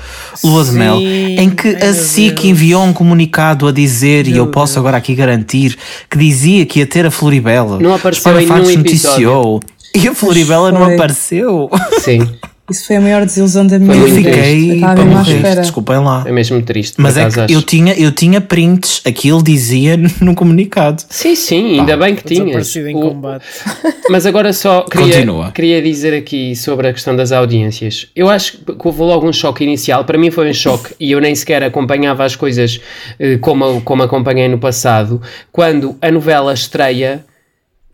Lua 0.42 0.64
de 0.64 0.70
Sim. 0.70 0.78
Mel. 0.78 0.96
Em 1.00 1.50
que 1.50 1.68
a 1.68 1.78
meu 1.84 1.94
SIC 1.94 2.44
enviou 2.48 2.82
um 2.82 2.92
comunicado 2.92 3.68
a 3.68 3.72
dizer, 3.72 4.26
e 4.26 4.30
Meu 4.32 4.44
eu 4.44 4.46
posso 4.50 4.74
Deus. 4.74 4.78
agora 4.84 4.96
aqui 4.96 5.14
garantir, 5.14 5.76
que 6.08 6.16
dizia 6.18 6.64
que 6.64 6.78
ia 6.78 6.86
ter 6.86 7.04
a 7.06 7.10
Floribela. 7.10 7.78
Não 7.78 7.94
apareceu 7.94 8.32
Spy 8.40 8.44
em 8.44 8.62
nenhum 8.62 8.76
noticiou. 8.78 9.60
E 9.94 10.08
a 10.08 10.14
Floribela 10.14 10.70
não 10.72 10.84
apareceu. 10.84 11.68
sim, 12.00 12.20
Isso 12.70 12.86
foi 12.86 12.96
a 12.96 13.00
maior 13.00 13.24
desilusão 13.26 13.66
da 13.66 13.78
minha 13.78 13.94
Eu 13.96 14.04
vida. 14.06 14.30
fiquei 14.32 14.70
Eu 14.70 14.74
estava 14.76 14.94
para 14.94 15.04
morrer. 15.04 15.56
Desculpem 15.56 15.96
lá. 15.98 16.24
é 16.26 16.32
mesmo 16.32 16.62
triste. 16.62 16.94
Mas 16.98 17.16
é 17.16 17.28
que 17.28 17.40
acho. 17.40 17.52
eu 17.52 17.62
tinha, 17.62 17.94
eu 17.94 18.12
tinha 18.12 18.40
prints, 18.40 19.02
aquilo 19.04 19.42
dizia 19.42 19.96
no 20.20 20.34
comunicado. 20.34 21.02
Sim, 21.08 21.34
sim, 21.34 21.80
ainda 21.80 21.96
bem 21.96 22.14
que 22.14 22.24
tinhas. 22.24 22.74
Em 22.76 22.94
O- 22.96 23.00
combate. 23.10 23.44
Mas 24.08 24.26
agora 24.26 24.52
só 24.52 24.82
queria, 24.82 25.14
Continua. 25.14 25.52
queria 25.52 25.82
dizer 25.82 26.14
aqui 26.14 26.54
sobre 26.56 26.88
a 26.88 26.92
questão 26.92 27.14
das 27.16 27.32
audiências. 27.32 28.08
Eu 28.14 28.28
acho 28.28 28.58
que 28.58 28.74
houve 28.84 29.00
logo 29.02 29.26
um 29.28 29.32
choque 29.32 29.64
inicial. 29.64 30.04
Para 30.04 30.18
mim 30.18 30.30
foi 30.30 30.48
um 30.50 30.54
choque 30.54 30.94
e 31.00 31.12
eu 31.12 31.20
nem 31.20 31.34
sequer 31.34 31.62
acompanhava 31.62 32.24
as 32.24 32.36
coisas 32.36 32.80
eh, 33.18 33.38
como, 33.38 33.80
como 33.82 34.02
acompanhei 34.02 34.48
no 34.48 34.58
passado. 34.58 35.20
Quando 35.52 35.96
a 36.00 36.10
novela 36.10 36.52
estreia 36.52 37.24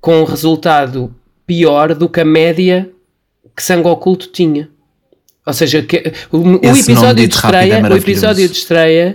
com 0.00 0.20
um 0.20 0.24
resultado 0.24 1.14
pior 1.46 1.94
do 1.94 2.08
que 2.08 2.20
a 2.20 2.24
média 2.24 2.88
que 3.56 3.62
Sangue 3.62 3.88
Oculto 3.88 4.28
tinha. 4.28 4.68
Ou 5.46 5.52
seja, 5.52 5.80
que, 5.80 6.12
o, 6.32 6.38
o 6.38 6.76
episódio 6.76 7.28
de 7.28 7.36
rápido 7.36 7.56
é 7.56 7.64
estreia, 7.68 7.88
o 7.92 7.96
episódio 7.96 8.48
de 8.48 8.56
estreia, 8.56 9.14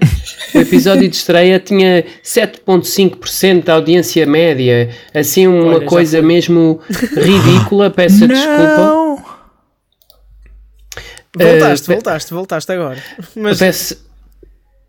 o 0.56 0.58
episódio 0.60 1.10
de 1.10 1.16
estreia 1.16 1.60
tinha 1.60 2.06
7.5% 2.24 3.64
da 3.66 3.74
audiência 3.74 4.26
média, 4.26 4.90
assim 5.14 5.46
uma 5.48 5.76
Olha, 5.76 5.86
coisa 5.86 6.20
foi. 6.20 6.26
mesmo 6.28 6.80
ridícula, 7.18 7.90
peço 7.90 8.26
desculpa. 8.30 8.78
Não! 8.78 9.22
Voltaste, 11.38 11.88
pe- 11.88 11.94
voltaste, 11.94 12.34
voltaste 12.34 12.72
agora. 12.72 13.04
Mas 13.36 13.60
Peço, 13.60 13.98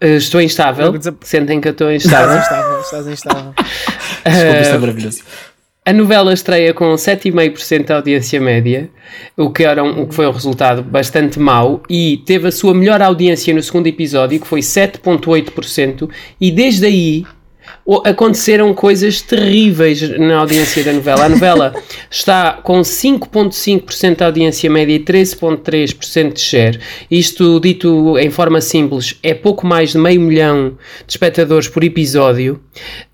eh, 0.00 0.16
estou 0.16 0.40
instável. 0.40 0.92
Desap- 0.98 1.22
Sentem 1.24 1.60
que 1.60 1.68
eu 1.68 1.72
estou 1.72 1.90
estás 1.90 2.22
instável. 2.36 2.40
instável, 2.40 2.80
estás 2.80 3.06
instável. 3.08 3.54
Desculpa, 4.24 4.60
isto 4.60 4.74
é 4.74 4.78
maravilhoso. 4.78 5.22
A 5.84 5.92
novela 5.92 6.32
estreia 6.32 6.72
com 6.72 6.94
7,5% 6.94 7.86
de 7.86 7.92
audiência 7.92 8.40
média, 8.40 8.88
o 9.36 9.50
que, 9.50 9.64
era 9.64 9.82
um- 9.82 10.02
o 10.02 10.06
que 10.06 10.14
foi 10.14 10.28
um 10.28 10.30
resultado 10.30 10.80
bastante 10.80 11.40
mau, 11.40 11.82
e 11.90 12.18
teve 12.24 12.46
a 12.46 12.52
sua 12.52 12.72
melhor 12.72 13.02
audiência 13.02 13.52
no 13.52 13.60
segundo 13.60 13.88
episódio, 13.88 14.38
que 14.38 14.46
foi 14.46 14.60
7,8%, 14.62 16.08
e 16.40 16.52
desde 16.52 16.86
aí 16.86 17.24
aconteceram 18.04 18.72
coisas 18.74 19.20
terríveis 19.20 20.18
na 20.18 20.38
audiência 20.38 20.84
da 20.84 20.92
novela. 20.92 21.24
A 21.24 21.28
novela 21.28 21.74
está 22.10 22.52
com 22.52 22.80
5,5% 22.80 24.16
de 24.16 24.24
audiência 24.24 24.70
média 24.70 24.94
e 24.94 25.00
13,3% 25.00 26.32
de 26.32 26.40
share. 26.40 26.80
Isto, 27.10 27.58
dito 27.60 28.18
em 28.18 28.30
forma 28.30 28.60
simples, 28.60 29.18
é 29.22 29.34
pouco 29.34 29.66
mais 29.66 29.92
de 29.92 29.98
meio 29.98 30.20
milhão 30.20 30.76
de 31.06 31.12
espectadores 31.12 31.68
por 31.68 31.82
episódio. 31.82 32.60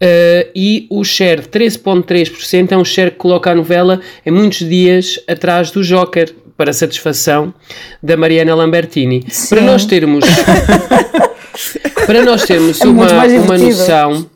Uh, 0.00 0.50
e 0.54 0.86
o 0.90 1.02
share 1.02 1.42
de 1.42 1.48
13,3% 1.48 2.72
é 2.72 2.76
um 2.76 2.84
share 2.84 3.10
que 3.10 3.16
coloca 3.16 3.50
a 3.50 3.54
novela 3.54 4.00
em 4.24 4.30
muitos 4.30 4.68
dias 4.68 5.18
atrás 5.26 5.70
do 5.70 5.82
Joker. 5.82 6.34
Para 6.58 6.72
satisfação 6.72 7.54
da 8.02 8.16
Mariana 8.16 8.52
Lambertini. 8.52 9.24
Para 9.48 9.60
nós 9.60 9.86
termos 9.86 10.24
para 12.04 12.24
nós 12.24 12.42
termos 12.42 12.80
É 12.80 12.86
uma, 12.86 13.06
uma 13.06 13.58
noção, 13.58 14.26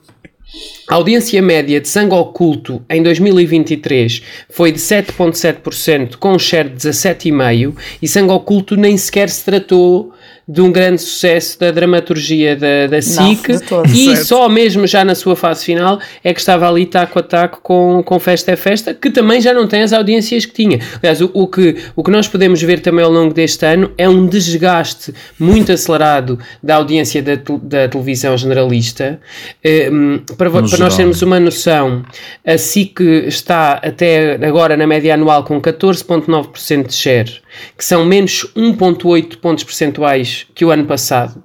a 0.88 0.97
audiência 0.97 1.40
média 1.40 1.81
de 1.81 1.88
sangue 1.88 2.14
oculto 2.14 2.85
em 2.90 3.03
2023 3.03 4.23
foi 4.51 4.73
de 4.73 4.79
7,7%, 4.79 6.16
com 6.16 6.33
um 6.33 6.38
share 6.38 6.68
de 6.68 6.77
17,5%, 6.77 7.75
e 8.03 8.09
sangue 8.09 8.33
oculto 8.33 8.77
nem 8.77 8.97
sequer 8.97 9.29
se 9.29 9.45
tratou 9.45 10.12
de 10.46 10.61
um 10.61 10.72
grande 10.72 11.00
sucesso 11.00 11.59
da 11.59 11.70
dramaturgia 11.70 12.57
da, 12.57 12.87
da 12.88 13.00
SIC, 13.00 13.48
e 13.48 14.07
Certo. 14.07 14.24
só 14.24 14.48
mesmo 14.48 14.87
já 14.87 15.05
na 15.05 15.14
sua 15.14 15.37
fase 15.37 15.64
final 15.64 16.00
é 16.22 16.35
que 16.35 16.40
estava 16.40 16.68
ali 16.68 16.85
taco 16.85 17.18
a 17.18 17.22
taco 17.22 17.61
com, 17.62 18.02
com 18.05 18.18
Festa 18.18 18.52
é 18.52 18.57
Festa, 18.57 18.92
que 18.92 19.11
também 19.11 19.40
já 19.40 19.55
não 19.55 19.66
tem 19.66 19.83
as 19.83 19.92
audiências 19.92 20.44
que 20.44 20.52
tinha. 20.52 20.81
Aliás, 21.00 21.20
o, 21.20 21.31
o 21.33 21.46
que, 21.46 21.76
o 21.94 22.02
que 22.02 22.11
nós 22.11 22.26
podemos 22.26 22.61
ver 22.61 22.81
também 22.81 23.05
ao 23.05 23.11
longo 23.11 23.33
deste 23.33 23.64
ano 23.64 23.92
é 23.96 24.09
um 24.09 24.26
desgaste 24.26 25.14
muito 25.38 25.72
acelerado 25.72 26.38
da 26.62 26.76
audiência 26.76 27.22
da, 27.22 27.35
da 27.62 27.88
televisão 27.88 28.37
generalista. 28.37 29.20
Eh, 29.62 29.90
hum, 29.90 30.18
para, 30.37 30.50
para 30.50 30.78
nós 30.78 30.96
termos 30.96 31.22
uma 31.22 31.38
noção, 31.38 32.05
a 32.44 32.59
SIC 32.59 33.00
está 33.26 33.74
até 33.74 34.35
agora 34.44 34.76
na 34.76 34.87
média 34.87 35.14
anual 35.14 35.44
com 35.44 35.61
14,9% 35.61 36.87
de 36.87 36.94
share, 36.94 37.41
que 37.76 37.84
são 37.84 38.04
menos 38.04 38.46
1,8 38.56 39.38
pontos 39.38 39.64
percentuais 39.64 40.46
que 40.54 40.64
o 40.64 40.70
ano 40.70 40.86
passado. 40.86 41.42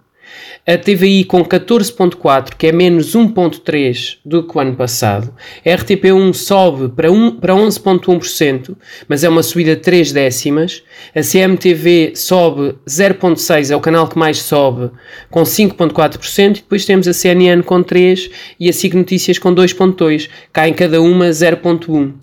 A 0.70 0.78
TVI 0.78 1.24
com 1.24 1.46
14.4, 1.46 2.56
que 2.58 2.68
é 2.68 2.74
menos 2.74 3.16
1.3 3.16 4.18
do 4.26 4.44
que 4.44 4.58
o 4.58 4.60
ano 4.60 4.76
passado. 4.76 5.34
A 5.66 5.70
RTP1 5.70 6.34
sobe 6.34 6.90
para, 6.90 7.10
um, 7.10 7.32
para 7.32 7.54
11.1%, 7.54 8.76
mas 9.08 9.24
é 9.24 9.30
uma 9.30 9.42
subida 9.44 9.78
de 9.78 9.82
3 9.82 10.12
décimas. 10.12 10.84
A 11.16 11.22
CMTV 11.22 12.12
sobe 12.16 12.76
0.6, 12.86 13.72
é 13.72 13.78
o 13.78 13.80
canal 13.80 14.10
que 14.10 14.20
mais 14.20 14.40
sobe, 14.40 14.92
com 15.32 15.44
5.4%. 15.44 16.50
E 16.50 16.54
depois 16.56 16.84
temos 16.84 17.08
a 17.08 17.14
CNN 17.14 17.64
com 17.64 17.82
3 17.82 18.30
e 18.60 18.68
a 18.68 18.74
SIG 18.74 18.98
Notícias 18.98 19.40
com 19.40 19.56
2.2. 19.56 20.30
Cai 20.52 20.68
em 20.68 20.74
cada 20.74 21.02
uma 21.02 21.30
0.1. 21.30 22.14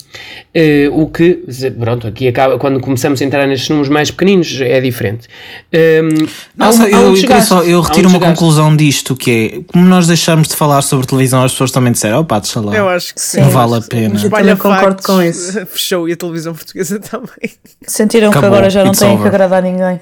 Eh, 0.56 0.88
o 0.92 1.08
que, 1.08 1.42
pronto, 1.80 2.06
aqui 2.06 2.28
acaba, 2.28 2.56
quando 2.60 2.78
começamos 2.78 3.20
a 3.20 3.24
entrar 3.24 3.44
nestes 3.44 3.68
números 3.70 3.88
mais 3.88 4.10
pequeninos, 4.12 4.60
é 4.60 4.80
diferente. 4.80 5.26
Um, 5.72 5.78
há 5.78 6.64
um- 6.64 6.66
Nossa, 6.66 6.84
um 6.84 6.86
eu, 6.86 7.16
eu, 7.16 7.40
só, 7.42 7.62
eu 7.64 7.80
retiro 7.80 8.08
uma 8.08 8.18
desgaste. 8.18 8.38
conclusão 8.40 8.76
disto, 8.76 9.16
que 9.16 9.30
é 9.66 9.72
como 9.72 9.84
nós 9.84 10.06
deixamos 10.06 10.46
de 10.46 10.54
falar 10.54 10.80
sobre 10.82 11.08
televisão, 11.08 11.42
as 11.42 11.50
pessoas 11.50 11.72
também 11.72 11.90
disseram, 11.92 12.20
opá, 12.20 12.38
deixa 12.38 12.60
lá. 12.60 12.72
Eu 12.72 12.88
acho 12.88 13.12
que 13.14 13.20
sim. 13.20 13.40
Não 13.40 13.50
vale 13.50 13.74
a 13.74 13.80
pena. 13.80 14.20
Eu 14.22 14.30
também 14.30 14.56
concordo 14.56 15.02
com 15.02 15.20
isso. 15.20 15.52
Fechou 15.66 16.08
e 16.08 16.12
a 16.12 16.16
televisão 16.16 16.54
portuguesa 16.54 17.00
também. 17.10 17.50
Sentiram 17.84 18.28
Acabou, 18.30 18.50
que 18.50 18.54
agora 18.56 18.70
já 18.70 18.84
não 18.84 18.92
têm 18.92 19.20
que 19.20 19.26
agradar 19.26 19.60
ninguém. 19.60 20.00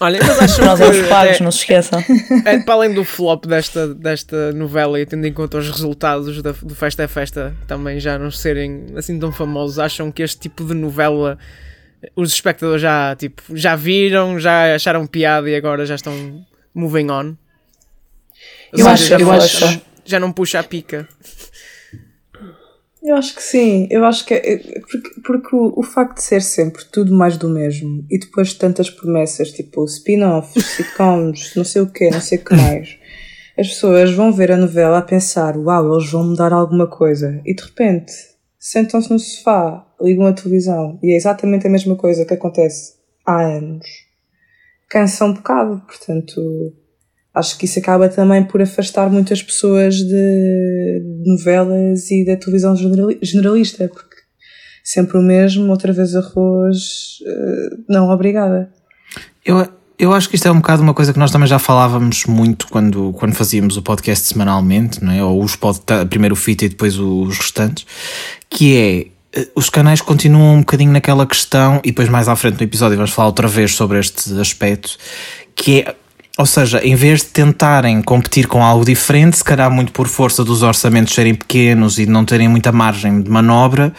Olha, 0.00 0.20
mas 0.22 0.38
acho 0.40 0.60
Nós 0.64 0.78
que 0.80 1.02
pagos, 1.08 1.34
até- 1.36 1.44
não 1.44 1.50
se 1.50 1.58
esqueçam. 1.58 2.04
É, 2.44 2.58
para 2.60 2.74
além 2.74 2.94
do 2.94 3.04
flop 3.04 3.46
desta, 3.46 3.92
desta 3.94 4.52
novela 4.52 5.00
e 5.00 5.04
tendo 5.06 5.26
em 5.26 5.32
conta 5.32 5.58
os 5.58 5.68
resultados 5.70 6.40
da, 6.40 6.52
do 6.52 6.74
Festa 6.74 7.02
é 7.02 7.08
Festa 7.08 7.54
também 7.66 7.98
já 7.98 8.18
não 8.18 8.30
serem 8.30 8.86
assim 8.96 9.18
tão 9.18 9.32
famosos, 9.32 9.78
acham 9.78 10.12
que 10.12 10.22
este 10.22 10.38
tipo 10.40 10.64
de 10.64 10.74
novela 10.74 11.36
os 12.14 12.32
espectadores 12.32 12.80
já, 12.80 13.16
tipo, 13.16 13.42
já 13.56 13.74
viram, 13.74 14.38
já 14.38 14.74
acharam 14.76 15.04
piada 15.06 15.50
e 15.50 15.56
agora 15.56 15.84
já 15.84 15.96
estão 15.96 16.44
moving 16.72 17.10
on? 17.10 17.34
Eu 18.72 18.78
seja, 18.78 18.90
acho- 18.90 19.04
já, 19.08 19.18
eu 19.18 19.32
acho- 19.32 19.80
já 20.04 20.20
não 20.20 20.30
puxa 20.32 20.60
a 20.60 20.62
pica. 20.62 21.08
Eu 23.08 23.16
acho 23.16 23.34
que 23.34 23.42
sim, 23.42 23.88
eu 23.90 24.04
acho 24.04 24.26
que 24.26 24.34
é, 24.34 24.52
é 24.52 24.80
porque, 24.80 25.20
porque 25.24 25.56
o, 25.56 25.72
o 25.78 25.82
facto 25.82 26.16
de 26.16 26.22
ser 26.22 26.42
sempre 26.42 26.84
tudo 26.92 27.14
mais 27.14 27.38
do 27.38 27.48
mesmo 27.48 28.04
e 28.10 28.18
depois 28.18 28.48
de 28.48 28.56
tantas 28.56 28.90
promessas, 28.90 29.50
tipo 29.50 29.82
spin-offs, 29.86 30.62
sitcoms, 30.76 31.54
não 31.56 31.64
sei 31.64 31.80
o 31.80 31.90
quê, 31.90 32.10
não 32.10 32.20
sei 32.20 32.36
o 32.36 32.44
que 32.44 32.54
mais, 32.54 32.98
as 33.56 33.68
pessoas 33.68 34.12
vão 34.12 34.30
ver 34.30 34.52
a 34.52 34.58
novela 34.58 34.98
a 34.98 35.02
pensar, 35.02 35.56
uau, 35.56 35.94
eles 35.94 36.10
vão 36.10 36.22
mudar 36.22 36.52
alguma 36.52 36.86
coisa 36.86 37.40
e 37.46 37.54
de 37.54 37.62
repente 37.62 38.12
sentam-se 38.58 39.10
no 39.10 39.18
sofá, 39.18 39.86
ligam 39.98 40.26
a 40.26 40.34
televisão 40.34 40.98
e 41.02 41.14
é 41.14 41.16
exatamente 41.16 41.66
a 41.66 41.70
mesma 41.70 41.96
coisa 41.96 42.26
que 42.26 42.34
acontece 42.34 42.92
há 43.24 43.40
anos. 43.40 43.86
Cansa 44.90 45.24
um 45.24 45.32
bocado, 45.32 45.82
portanto, 45.86 46.74
acho 47.38 47.56
que 47.58 47.64
isso 47.64 47.78
acaba 47.78 48.08
também 48.08 48.42
por 48.44 48.60
afastar 48.60 49.08
muitas 49.10 49.42
pessoas 49.42 49.96
de 49.96 51.02
novelas 51.24 52.10
e 52.10 52.24
da 52.24 52.36
televisão 52.36 52.74
generali- 52.76 53.18
generalista, 53.22 53.88
porque 53.88 54.16
sempre 54.84 55.18
o 55.18 55.22
mesmo, 55.22 55.70
outra 55.70 55.92
vez 55.92 56.14
arroz, 56.14 57.18
eh, 57.26 57.76
não, 57.88 58.10
obrigada. 58.10 58.70
Eu, 59.44 59.66
Eu 60.00 60.12
acho 60.12 60.28
que 60.28 60.36
isto 60.36 60.46
é 60.46 60.52
um 60.52 60.58
bocado 60.58 60.80
uma 60.80 60.94
coisa 60.94 61.12
que 61.12 61.18
nós 61.18 61.32
também 61.32 61.48
já 61.48 61.58
falávamos 61.58 62.24
muito 62.24 62.68
quando, 62.68 63.12
quando 63.14 63.34
fazíamos 63.34 63.76
o 63.76 63.82
podcast 63.82 64.28
semanalmente, 64.28 65.02
não 65.02 65.10
é? 65.12 65.24
Ou 65.24 65.42
os 65.42 65.56
pod, 65.56 65.80
primeiro 66.08 66.34
o 66.34 66.36
FIT 66.36 66.66
e 66.66 66.68
depois 66.68 66.96
os 66.98 67.36
restantes, 67.36 67.84
que 68.48 68.76
é 68.76 69.40
eh, 69.40 69.48
os 69.56 69.68
canais 69.68 70.00
continuam 70.00 70.54
um 70.54 70.60
bocadinho 70.60 70.92
naquela 70.92 71.26
questão, 71.26 71.80
e 71.82 71.88
depois 71.88 72.08
mais 72.08 72.28
à 72.28 72.36
frente 72.36 72.58
no 72.58 72.62
episódio 72.62 72.96
vamos 72.96 73.10
falar 73.10 73.26
outra 73.26 73.48
vez 73.48 73.74
sobre 73.74 73.98
este 73.98 74.38
aspecto, 74.40 74.96
que 75.56 75.80
é 75.80 75.96
ou 76.38 76.46
seja, 76.46 76.80
em 76.84 76.94
vez 76.94 77.22
de 77.22 77.26
tentarem 77.26 78.00
competir 78.00 78.46
com 78.46 78.62
algo 78.62 78.84
diferente, 78.84 79.36
se 79.36 79.42
calhar 79.42 79.68
muito 79.68 79.90
por 79.90 80.06
força 80.06 80.44
dos 80.44 80.62
orçamentos 80.62 81.12
serem 81.12 81.34
pequenos 81.34 81.98
e 81.98 82.06
não 82.06 82.24
terem 82.24 82.46
muita 82.46 82.70
margem 82.70 83.20
de 83.20 83.28
manobra, 83.28 83.92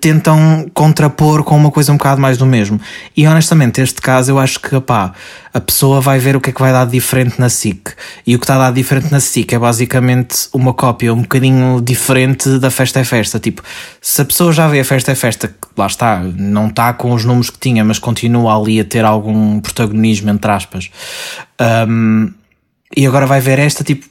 tentam 0.00 0.66
contrapor 0.72 1.44
com 1.44 1.54
uma 1.54 1.70
coisa 1.70 1.92
um 1.92 1.98
bocado 1.98 2.18
mais 2.20 2.38
do 2.38 2.46
mesmo. 2.46 2.80
E 3.14 3.26
honestamente, 3.26 3.80
este 3.82 4.00
caso 4.00 4.30
eu 4.30 4.38
acho 4.38 4.58
que 4.58 4.74
a 4.74 5.60
pessoa 5.60 6.00
vai 6.00 6.18
ver 6.18 6.34
o 6.34 6.40
que 6.40 6.48
é 6.48 6.52
que 6.52 6.60
vai 6.60 6.72
dar 6.72 6.86
diferente 6.86 7.38
na 7.38 7.50
SIC. 7.50 7.90
E 8.26 8.34
o 8.34 8.38
que 8.38 8.44
está 8.44 8.54
a 8.54 8.58
dar 8.58 8.72
diferente 8.72 9.12
na 9.12 9.20
SIC 9.20 9.52
é 9.52 9.58
basicamente 9.58 10.48
uma 10.54 10.72
cópia 10.72 11.12
um 11.12 11.20
bocadinho 11.20 11.80
diferente 11.82 12.58
da 12.58 12.70
Festa 12.70 13.00
é 13.00 13.04
Festa. 13.04 13.38
Tipo, 13.38 13.62
se 14.00 14.22
a 14.22 14.24
pessoa 14.24 14.50
já 14.50 14.66
vê 14.66 14.80
a 14.80 14.84
Festa 14.84 15.12
é 15.12 15.14
Festa, 15.14 15.54
lá 15.76 15.86
está, 15.86 16.20
não 16.20 16.68
está 16.68 16.94
com 16.94 17.12
os 17.12 17.26
números 17.26 17.50
que 17.50 17.58
tinha, 17.58 17.84
mas 17.84 17.98
continua 17.98 18.58
ali 18.58 18.80
a 18.80 18.84
ter 18.84 19.04
algum 19.04 19.60
protagonismo, 19.60 20.30
entre 20.30 20.50
aspas. 20.50 20.90
Um, 21.86 22.32
e 22.96 23.06
agora 23.06 23.26
vai 23.26 23.40
ver 23.40 23.58
esta, 23.58 23.84
tipo, 23.84 24.06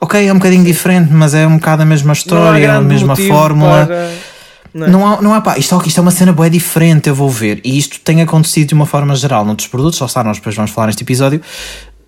ok, 0.00 0.28
é 0.28 0.32
um 0.32 0.36
bocadinho 0.36 0.64
diferente, 0.64 1.12
mas 1.12 1.34
é 1.34 1.44
um 1.44 1.56
bocado 1.56 1.82
a 1.82 1.84
mesma 1.84 2.12
história, 2.12 2.74
a 2.74 2.80
mesma 2.80 3.16
fórmula. 3.16 3.86
Para 3.86 4.31
não, 4.74 4.86
é? 4.86 4.90
não 4.90 5.06
há, 5.06 5.22
não 5.22 5.34
há 5.34 5.40
pá, 5.40 5.58
isto, 5.58 5.80
isto 5.86 5.98
é 5.98 6.00
uma 6.00 6.10
cena 6.10 6.32
boa 6.32 6.48
diferente, 6.48 7.08
eu 7.08 7.14
vou 7.14 7.28
ver. 7.28 7.60
E 7.64 7.78
isto 7.78 8.00
tem 8.00 8.22
acontecido 8.22 8.68
de 8.68 8.74
uma 8.74 8.86
forma 8.86 9.14
geral 9.14 9.44
noutros 9.44 9.68
produtos, 9.68 9.98
só 9.98 10.06
está, 10.06 10.24
nós 10.24 10.38
depois 10.38 10.56
vamos 10.56 10.70
falar 10.70 10.88
neste 10.88 11.02
episódio. 11.02 11.40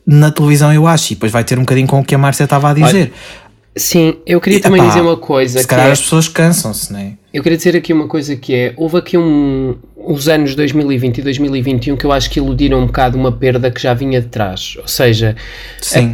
Na 0.07 0.31
televisão, 0.31 0.73
eu 0.73 0.87
acho, 0.87 1.13
e 1.13 1.15
depois 1.15 1.33
vai 1.33 1.45
ter 1.45 1.59
um 1.59 1.63
bocadinho 1.63 1.87
com 1.87 2.01
o 2.01 2.05
que 2.05 2.15
a 2.15 2.19
Márcia 2.19 2.45
estava 2.45 2.71
a 2.71 2.75
dizer. 2.75 2.87
Olha, 2.87 3.13
sim, 3.77 4.17
eu 4.27 4.41
queria 4.41 4.59
e, 4.59 4.63
também 4.63 4.81
epá, 4.81 4.89
dizer 4.89 5.01
uma 5.01 5.17
coisa. 5.17 5.61
Se 5.61 5.67
calhar 5.67 5.89
é, 5.89 5.93
as 5.93 6.01
pessoas 6.01 6.29
cansam-se, 6.29 6.93
não 6.93 7.01
é? 7.01 7.13
Eu 7.33 7.43
queria 7.43 7.57
dizer 7.57 7.77
aqui 7.77 7.93
uma 7.93 8.07
coisa 8.07 8.37
que 8.37 8.55
é: 8.55 8.75
houve 8.77 8.99
aqui 8.99 9.17
um, 9.17 9.77
os 9.97 10.29
anos 10.29 10.55
2020 10.55 11.19
e 11.19 11.23
2021 11.23 11.97
que 11.97 12.05
eu 12.05 12.13
acho 12.13 12.31
que 12.31 12.39
iludiram 12.39 12.81
um 12.81 12.87
bocado 12.87 13.19
uma 13.19 13.33
perda 13.33 13.71
que 13.71 13.81
já 13.81 13.95
vinha 13.95 14.21
de 14.21 14.29
trás. 14.29 14.77
Ou 14.81 14.89
seja, 14.89 15.35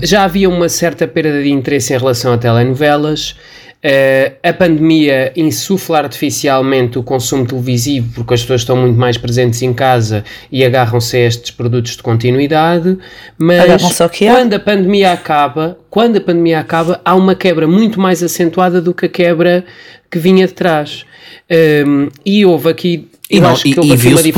já 0.03 0.25
havia 0.25 0.49
uma 0.49 0.69
certa 0.69 1.07
perda 1.07 1.43
de 1.43 1.51
interesse 1.51 1.93
em 1.93 1.99
relação 1.99 2.33
a 2.33 2.39
telenovelas. 2.39 3.37
Uh, 3.83 4.37
a 4.43 4.53
pandemia 4.53 5.33
insufla 5.35 6.01
artificialmente 6.01 6.99
o 6.99 7.03
consumo 7.03 7.47
televisivo 7.47 8.13
porque 8.15 8.35
as 8.35 8.43
pessoas 8.43 8.61
estão 8.61 8.77
muito 8.77 8.99
mais 8.99 9.17
presentes 9.17 9.63
em 9.63 9.73
casa 9.73 10.23
e 10.53 10.63
agarram-se 10.63 11.17
a 11.17 11.21
estes 11.21 11.51
produtos 11.51 11.97
de 11.97 12.03
continuidade, 12.03 12.99
mas 13.39 13.99
quando 14.15 14.53
a 14.53 14.61
pandemia 14.61 15.13
acaba, 15.13 15.79
quando 15.89 16.19
a 16.19 16.21
pandemia 16.21 16.61
acaba, 16.61 17.01
há 17.03 17.15
uma 17.15 17.35
quebra 17.35 17.67
muito 17.67 17.99
mais 17.99 18.23
acentuada 18.23 18.83
do 18.83 18.93
que 18.93 19.07
a 19.07 19.09
quebra 19.09 19.65
que 20.11 20.19
vinha 20.19 20.47
de 20.47 20.53
trás. 20.53 21.07
Um, 21.51 21.55
ehm, 21.55 22.09
e 22.27 22.45
houve 22.45 22.69
aqui, 22.69 23.09
e, 23.31 23.41
não, 23.41 23.55
e, 23.65 23.71
e 23.71 23.97
viu-se 23.97 24.31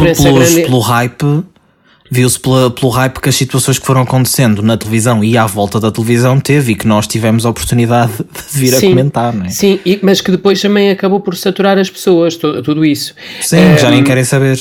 pelo 0.62 0.78
hype 0.78 1.42
viu-se 2.12 2.38
pelo 2.38 2.90
hype 2.90 3.20
que 3.20 3.28
as 3.30 3.34
situações 3.34 3.78
que 3.78 3.86
foram 3.86 4.02
acontecendo 4.02 4.60
na 4.60 4.76
televisão 4.76 5.24
e 5.24 5.38
à 5.38 5.46
volta 5.46 5.80
da 5.80 5.90
televisão 5.90 6.38
teve 6.38 6.72
e 6.72 6.74
que 6.74 6.86
nós 6.86 7.06
tivemos 7.06 7.46
a 7.46 7.50
oportunidade 7.50 8.12
de 8.52 8.58
vir 8.58 8.74
sim, 8.74 8.88
a 8.88 8.90
comentar, 8.90 9.32
não 9.32 9.46
é? 9.46 9.48
Sim, 9.48 9.80
e, 9.86 9.98
mas 10.02 10.20
que 10.20 10.30
depois 10.30 10.60
também 10.60 10.90
acabou 10.90 11.20
por 11.20 11.34
saturar 11.34 11.78
as 11.78 11.88
pessoas, 11.88 12.36
tudo, 12.36 12.84
isso. 12.84 13.14
Sim, 13.40 13.56
um, 13.56 13.78
já 13.78 13.90
nem 13.90 14.04
querem 14.04 14.24
saber. 14.24 14.60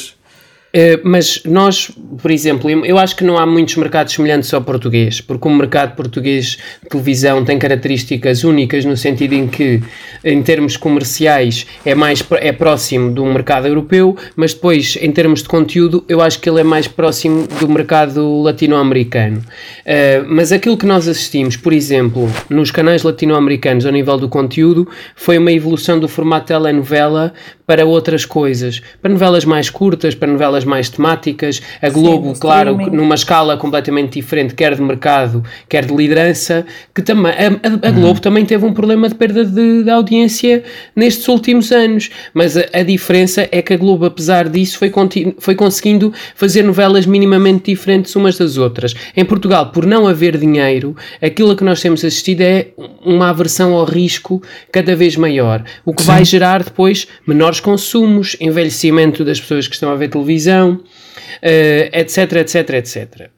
Uh, 0.74 1.02
mas 1.04 1.44
nós, 1.44 1.92
por 2.22 2.32
exemplo, 2.32 2.70
eu 2.86 2.98
acho 2.98 3.14
que 3.16 3.26
não 3.26 3.38
há 3.38 3.46
muitos 3.46 3.76
mercados 3.76 4.14
semelhantes 4.14 4.54
ao 4.54 4.62
português, 4.62 5.20
porque 5.20 5.46
o 5.46 5.52
mercado 5.52 5.98
português 5.98 6.58
de 6.82 6.90
televisão 6.90 7.44
tem 7.44 7.60
características 7.60 8.46
únicas 8.46 8.86
no 8.86 8.96
sentido 8.96 9.34
em 9.34 9.48
que, 9.48 9.82
em 10.24 10.42
termos 10.42 10.78
comerciais, 10.78 11.68
é 11.86 11.94
mais 11.94 12.24
é 12.40 12.54
próximo 12.54 13.12
do 13.12 13.26
mercado 13.26 13.68
europeu, 13.68 14.16
mas 14.36 14.54
depois, 14.54 14.98
em 15.02 15.12
termos 15.12 15.44
de 15.44 15.50
conteúdo, 15.50 16.06
eu 16.08 16.22
acho 16.22 16.40
que 16.40 16.50
ele 16.50 16.62
é 16.62 16.64
mais 16.64 16.88
próximo 16.88 17.48
do 17.60 17.68
mercado 17.68 18.42
latino-americano. 18.42 19.40
Uh, 19.40 20.26
mas 20.28 20.54
aquilo 20.54 20.78
que 20.78 20.86
nós 20.86 21.06
assistimos, 21.06 21.58
por 21.58 21.74
exemplo, 21.74 22.32
nos 22.50 22.72
canais 22.72 23.04
latino-americanos 23.04 23.86
ao 23.86 23.92
nível 23.92 24.18
do 24.18 24.30
conteúdo, 24.30 24.88
foi 25.18 25.38
uma 25.38 25.52
evolução 25.52 26.00
do 26.00 26.08
formato 26.08 26.48
telenovela 26.48 27.34
para 27.72 27.86
outras 27.86 28.26
coisas, 28.26 28.82
para 29.02 29.12
novelas 29.12 29.46
mais 29.46 29.70
curtas, 29.70 30.14
para 30.14 30.30
novelas 30.30 30.61
mais 30.64 30.90
temáticas. 30.90 31.62
A 31.82 31.90
Globo, 31.90 32.34
Sim, 32.34 32.42
claro, 32.42 32.78
numa 32.92 33.16
escala 33.16 33.58
completamente 33.58 34.20
diferente, 34.20 34.54
quer 34.54 34.76
de 34.76 34.82
mercado, 34.82 35.44
quer 35.68 35.86
de 35.86 35.96
liderança, 35.96 36.66
que 36.94 37.02
também 37.02 37.32
a, 37.32 37.86
a, 37.86 37.90
a 37.90 37.92
Globo 37.92 38.16
uhum. 38.16 38.16
também 38.16 38.46
teve 38.46 38.66
um 38.66 38.74
problema 38.74 39.08
de 39.10 39.16
perda 39.16 39.46
de, 39.46 39.84
de 39.84 39.90
audiência 39.90 40.64
nestes 40.96 41.28
últimos 41.28 41.72
anos, 41.72 42.10
mas 42.34 42.58
a, 42.58 42.66
a, 42.74 42.84
diferença 42.84 43.48
é 43.52 43.62
que 43.62 43.74
a 43.74 43.78
Globo, 43.78 44.06
apesar 44.06 44.50
disso, 44.50 44.78
foi, 44.78 44.92
foi 45.40 45.56
conseguindo 45.56 46.14
fazer 46.36 46.64
novelas 46.64 47.06
minimamente 47.06 47.72
diferentes 47.72 48.16
umas 48.16 48.38
das 48.38 48.58
outras. 48.58 48.94
Em 49.16 49.26
Portugal, 49.26 49.72
por 49.72 49.86
não 49.86 50.08
haver 50.08 50.38
dinheiro, 50.38 50.96
aquilo 51.22 51.52
a 51.52 51.56
que 51.56 51.64
nós 51.64 51.82
temos 51.82 52.04
assistido 52.04 52.42
é 52.42 52.68
uma 53.06 53.30
aversão 53.30 53.74
ao 53.74 53.86
risco 53.86 54.42
cada 54.72 54.96
vez 54.96 55.16
maior, 55.16 55.64
o 55.86 55.94
que 55.94 56.02
Sim. 56.02 56.08
vai 56.08 56.26
gerar 56.26 56.64
depois 56.64 57.08
menores 57.26 57.60
consumos, 57.60 58.36
envelhecimento 58.40 59.24
das 59.24 59.40
pessoas 59.40 59.68
que 59.68 59.74
estão 59.74 59.92
a 59.92 59.96
ver 59.96 60.10
televisão, 60.10 60.51
uh, 60.60 61.90
etc, 61.94 62.34
etc, 62.34 62.70
etc. 62.72 63.30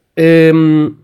Um, 0.54 0.94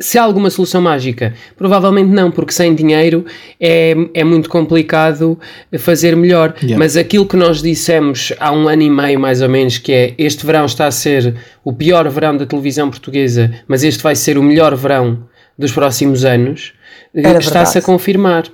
se 0.00 0.18
há 0.18 0.22
alguma 0.22 0.50
solução 0.50 0.80
mágica? 0.80 1.34
Provavelmente 1.56 2.08
não, 2.08 2.30
porque 2.30 2.52
sem 2.52 2.74
dinheiro 2.74 3.24
é, 3.60 3.94
é 4.14 4.24
muito 4.24 4.48
complicado 4.48 5.38
fazer 5.78 6.16
melhor. 6.16 6.54
Yeah. 6.62 6.78
Mas 6.78 6.96
aquilo 6.96 7.26
que 7.26 7.36
nós 7.36 7.62
dissemos 7.62 8.32
há 8.38 8.52
um 8.52 8.68
ano 8.68 8.82
e 8.82 8.90
meio, 8.90 9.18
mais 9.18 9.42
ou 9.42 9.48
menos, 9.48 9.78
que 9.78 9.92
é 9.92 10.14
este 10.18 10.44
verão 10.46 10.66
está 10.66 10.86
a 10.86 10.90
ser 10.90 11.34
o 11.64 11.72
pior 11.72 12.08
verão 12.08 12.36
da 12.36 12.46
televisão 12.46 12.90
portuguesa, 12.90 13.52
mas 13.66 13.82
este 13.82 14.02
vai 14.02 14.14
ser 14.14 14.38
o 14.38 14.42
melhor 14.42 14.74
verão 14.76 15.26
dos 15.58 15.72
próximos 15.72 16.24
anos, 16.24 16.72
está-se 17.14 17.78
a 17.78 17.82
confirmar. 17.82 18.44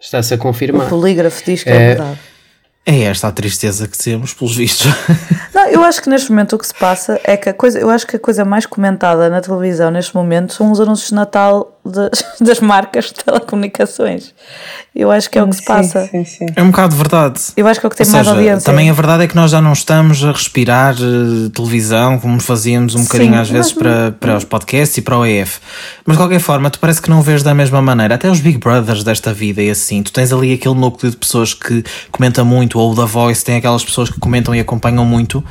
Está-se 0.00 0.32
a 0.32 0.38
confirmar. 0.38 0.86
O 0.86 0.88
polígrafo 0.88 1.44
diz 1.44 1.62
que 1.62 1.68
é, 1.68 1.74
é 1.74 1.86
verdade. 1.88 2.18
É 2.86 3.00
esta 3.02 3.28
a 3.28 3.32
tristeza 3.32 3.86
que 3.86 3.98
temos, 3.98 4.32
pelos 4.32 4.56
vistos. 4.56 4.86
Eu 5.70 5.84
acho 5.84 6.02
que 6.02 6.08
neste 6.08 6.30
momento 6.30 6.56
o 6.56 6.58
que 6.58 6.66
se 6.66 6.74
passa 6.74 7.20
é 7.24 7.36
que 7.36 7.48
a 7.48 7.54
coisa, 7.54 7.78
eu 7.78 7.90
acho 7.90 8.06
que 8.06 8.16
a 8.16 8.18
coisa 8.18 8.44
mais 8.44 8.66
comentada 8.66 9.28
na 9.28 9.40
televisão 9.40 9.90
neste 9.90 10.14
momento 10.14 10.52
são 10.52 10.70
os 10.70 10.80
anúncios 10.80 11.08
de 11.08 11.14
Natal 11.14 11.80
das, 11.84 12.24
das 12.40 12.60
marcas 12.60 13.06
de 13.06 13.24
telecomunicações. 13.24 14.34
Eu 14.94 15.10
acho 15.10 15.30
que 15.30 15.38
é 15.38 15.42
o 15.42 15.48
que 15.48 15.56
se 15.56 15.64
passa. 15.64 16.06
Sim, 16.06 16.24
sim. 16.24 16.46
É 16.56 16.62
um 16.62 16.70
bocado 16.70 16.96
verdade. 16.96 17.40
Eu 17.56 17.66
acho 17.66 17.80
que 17.80 17.86
é 17.86 17.88
o 17.88 17.90
que 17.90 17.96
tem 17.96 18.06
Ou 18.06 18.12
mais 18.12 18.26
seja, 18.26 18.36
audiência. 18.36 18.64
Também 18.66 18.90
a 18.90 18.92
verdade 18.92 19.24
é 19.24 19.28
que 19.28 19.36
nós 19.36 19.50
já 19.50 19.60
não 19.60 19.72
estamos 19.72 20.22
a 20.24 20.32
respirar 20.32 20.94
uh, 20.96 21.48
televisão 21.50 22.18
como 22.18 22.40
fazíamos 22.40 22.94
um 22.94 23.02
bocadinho 23.04 23.34
sim, 23.34 23.38
às 23.38 23.48
vezes 23.48 23.72
para, 23.72 24.12
para 24.12 24.36
os 24.36 24.44
podcasts 24.44 24.96
e 24.98 25.02
para 25.02 25.16
o 25.16 25.24
EF. 25.24 25.60
Mas 26.04 26.16
de 26.16 26.22
qualquer 26.22 26.40
forma, 26.40 26.70
tu 26.70 26.78
parece 26.80 27.00
que 27.00 27.08
não 27.08 27.22
vês 27.22 27.42
da 27.42 27.54
mesma 27.54 27.80
maneira. 27.80 28.16
Até 28.16 28.30
os 28.30 28.40
Big 28.40 28.58
Brothers 28.58 29.04
desta 29.04 29.32
vida 29.32 29.62
e 29.62 29.70
assim. 29.70 30.02
Tu 30.02 30.12
tens 30.12 30.32
ali 30.32 30.52
aquele 30.52 30.74
núcleo 30.74 31.10
de 31.10 31.16
pessoas 31.16 31.54
que 31.54 31.84
comenta 32.10 32.44
muito, 32.44 32.78
ou 32.78 32.92
o 32.92 32.94
da 32.94 33.04
Voice 33.04 33.44
tem 33.44 33.56
aquelas 33.56 33.84
pessoas 33.84 34.10
que 34.10 34.18
comentam 34.18 34.54
e 34.54 34.60
acompanham 34.60 35.04
muito. 35.04 35.42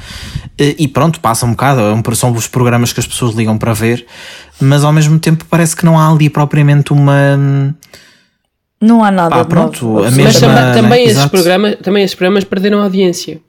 Uh, 0.60 0.76
e 0.78 0.88
pronto, 0.88 1.20
passa 1.20 1.46
um 1.46 1.52
bocado. 1.52 1.82
É 1.82 2.16
são 2.16 2.32
os 2.34 2.48
programas 2.48 2.92
que 2.92 3.00
as 3.00 3.08
pessoas 3.08 3.34
ligam 3.34 3.58
para 3.58 3.74
ver 3.74 4.06
mas 4.60 4.84
ao 4.84 4.92
mesmo 4.92 5.18
tempo 5.20 5.46
parece 5.50 5.76
que 5.76 5.86
não 5.86 5.98
há 5.98 6.12
ali 6.12 6.30
propriamente 6.30 6.92
uma. 6.92 7.76
Não 8.82 9.04
há 9.04 9.12
nada. 9.12 9.36
Ah, 9.36 9.46
pronto, 9.46 9.86
novo. 9.86 10.04
a 10.04 10.12
mesma, 10.12 10.50
mas 10.50 10.76
também, 10.76 11.06
né? 11.06 11.12
esses 11.12 11.26
programas, 11.26 11.76
também 11.82 12.04
esses 12.04 12.16
programas 12.16 12.44
perderam 12.44 12.82
audiência. 12.82 13.40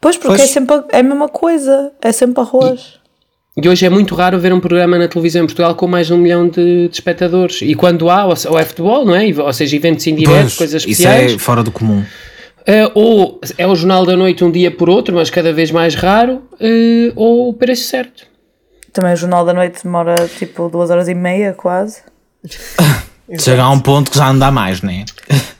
Pois, 0.00 0.16
porque 0.16 0.34
é 0.34 0.36
pois. 0.36 0.50
É 0.50 0.52
sempre 0.52 0.82
é 0.90 1.00
a 1.00 1.02
mesma 1.02 1.28
coisa, 1.28 1.92
é 2.02 2.12
sempre 2.12 2.40
arroz. 2.40 2.94
E, 3.56 3.64
e, 3.64 3.68
hoje 3.68 3.86
é 3.86 3.90
muito 3.90 4.14
raro 4.14 4.38
ver 4.38 4.52
um 4.52 4.60
programa 4.60 4.98
na 4.98 5.08
televisão 5.08 5.42
em 5.42 5.46
Portugal 5.46 5.74
com 5.74 5.86
mais 5.86 6.08
de 6.08 6.12
um 6.12 6.18
milhão 6.18 6.48
de, 6.48 6.88
de 6.88 6.94
espectadores. 6.94 7.62
E 7.62 7.74
quando 7.74 8.10
há, 8.10 8.24
ou, 8.26 8.34
ou 8.48 8.58
é 8.58 8.64
futebol, 8.64 9.04
não 9.04 9.14
é? 9.14 9.26
Ou 9.26 9.52
seja, 9.52 9.76
eventos 9.76 10.06
indiretos, 10.06 10.54
pois, 10.54 10.58
coisas 10.58 10.82
especiais. 10.82 11.26
Isso 11.26 11.36
é 11.36 11.38
fora 11.38 11.62
do 11.62 11.70
comum. 11.70 12.04
Uh, 12.68 12.90
ou 12.94 13.40
é 13.56 13.64
o 13.64 13.76
Jornal 13.76 14.04
da 14.04 14.16
Noite 14.16 14.42
um 14.42 14.50
dia 14.50 14.72
por 14.72 14.90
outro, 14.90 15.14
mas 15.14 15.30
cada 15.30 15.52
vez 15.52 15.70
mais 15.70 15.94
raro, 15.94 16.42
uh, 16.54 17.12
ou 17.14 17.48
o 17.48 17.54
preço 17.54 17.84
certo. 17.84 18.26
Também 18.92 19.12
o 19.12 19.16
Jornal 19.16 19.44
da 19.44 19.54
Noite 19.54 19.84
demora 19.84 20.16
tipo 20.36 20.68
duas 20.68 20.90
horas 20.90 21.06
e 21.06 21.14
meia 21.14 21.52
quase. 21.52 22.02
Chega 23.38 23.62
a 23.62 23.70
um 23.70 23.80
ponto 23.80 24.10
que 24.10 24.16
já 24.16 24.32
não 24.32 24.38
dá 24.38 24.50
mais, 24.50 24.82
né? 24.82 25.04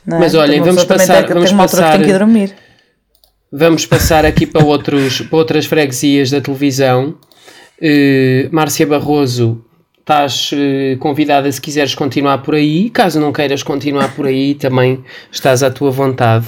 não 0.05 0.17
é? 0.17 0.19
Mas 0.21 0.35
olhem, 0.35 0.61
vamos 0.61 0.83
passar. 0.85 1.25
Tem, 1.25 1.33
vamos 1.33 1.51
passar 1.51 1.93
tem 1.93 2.01
que 2.01 2.09
ir 2.09 2.17
dormir. 2.17 2.55
Vamos 3.51 3.85
passar 3.85 4.25
aqui 4.25 4.45
para, 4.45 4.65
outros, 4.65 5.21
para 5.29 5.37
outras 5.37 5.65
freguesias 5.65 6.29
da 6.29 6.41
televisão. 6.41 7.15
Uh, 7.81 8.49
Márcia 8.51 8.87
Barroso, 8.87 9.63
estás 9.99 10.51
uh, 10.51 10.97
convidada 10.97 11.51
se 11.51 11.61
quiseres 11.61 11.93
continuar 11.93 12.39
por 12.39 12.55
aí. 12.55 12.89
Caso 12.89 13.19
não 13.19 13.31
queiras 13.31 13.63
continuar 13.63 14.15
por 14.15 14.25
aí, 14.25 14.55
também 14.55 15.03
estás 15.31 15.61
à 15.61 15.69
tua 15.69 15.91
vontade. 15.91 16.47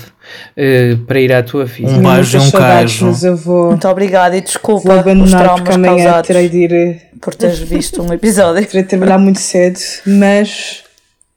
Eh, 0.56 0.96
para 1.08 1.20
ir 1.20 1.34
à 1.34 1.42
tua 1.44 1.68
filha. 1.68 1.90
Um 1.90 2.02
beijo 2.02 2.38
e 2.38 2.42
um 2.42 2.52
queijo. 2.52 3.06
Mas 3.06 3.24
eu 3.24 3.36
vou, 3.38 3.70
Muito 3.70 3.88
obrigada 3.88 4.36
e 4.36 4.42
vou 4.42 4.48
desculpa 4.48 4.94
os 4.94 5.00
abandonar 5.00 5.56
porque 5.56 5.72
amanhã 5.72 5.96
causados 6.04 6.28
terei 6.28 6.50
de 6.50 6.58
ir. 6.58 6.74
eh, 6.74 7.02
por 7.22 7.36
teres 7.36 7.60
visto 7.60 8.02
um 8.02 8.14
episódio. 8.14 8.66
Terei 8.66 8.84
de 8.84 8.90
trabalhar 8.90 9.18
muito 9.18 9.40
cedo, 9.40 9.80
mas 10.06 10.84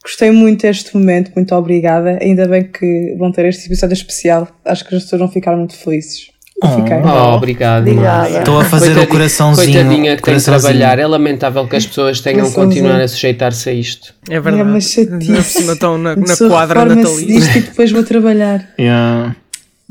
gostei 0.03 0.31
muito 0.31 0.63
deste 0.63 0.97
momento, 0.97 1.31
muito 1.37 1.55
obrigada. 1.55 2.19
Ainda 2.21 2.47
bem 2.49 2.65
que 2.65 3.15
vão 3.19 3.31
ter 3.31 3.47
este 3.47 3.67
episódio 3.67 3.95
especial. 3.95 4.49
Acho 4.65 4.85
que 4.87 4.95
as 4.95 5.03
pessoas 5.05 5.21
vão 5.21 5.29
ficar 5.31 5.57
muito 5.57 5.77
felizes. 5.77 6.32
Oh. 6.63 7.09
Oh, 7.09 7.37
obrigado. 7.37 7.89
Estou 7.89 8.61
a 8.61 8.65
fazer 8.65 8.87
Coitadinha- 8.87 9.05
o 9.05 9.09
coraçãozinho. 9.09 9.73
Coitadinha 9.73 10.17
que 10.17 10.23
tem 10.23 10.37
de 10.37 10.45
coraçãozinho. 10.45 10.61
trabalhar. 10.79 10.99
É 10.99 11.07
lamentável 11.07 11.67
que 11.67 11.77
as 11.77 11.87
pessoas 11.87 12.21
tenham 12.21 12.41
Coraçãozinho. 12.51 12.69
continuar 12.83 13.01
a 13.01 13.09
sujeitar-se 13.09 13.69
a 13.69 13.73
isto. 13.73 14.15
É 14.31 14.39
verdade. 14.41 14.59
É 14.61 14.65
uma 14.65 14.81
chatice. 14.81 15.71
Estão 15.73 15.99
na, 15.99 16.15
na 16.15 16.37
quadra 16.37 16.85
reforma-se 16.85 17.27
disto 17.27 17.41
natalícia. 17.47 17.59
e 17.59 17.63
depois 17.63 17.91
vou 17.93 18.05
trabalhar. 18.05 18.69
Yeah. 18.79 19.37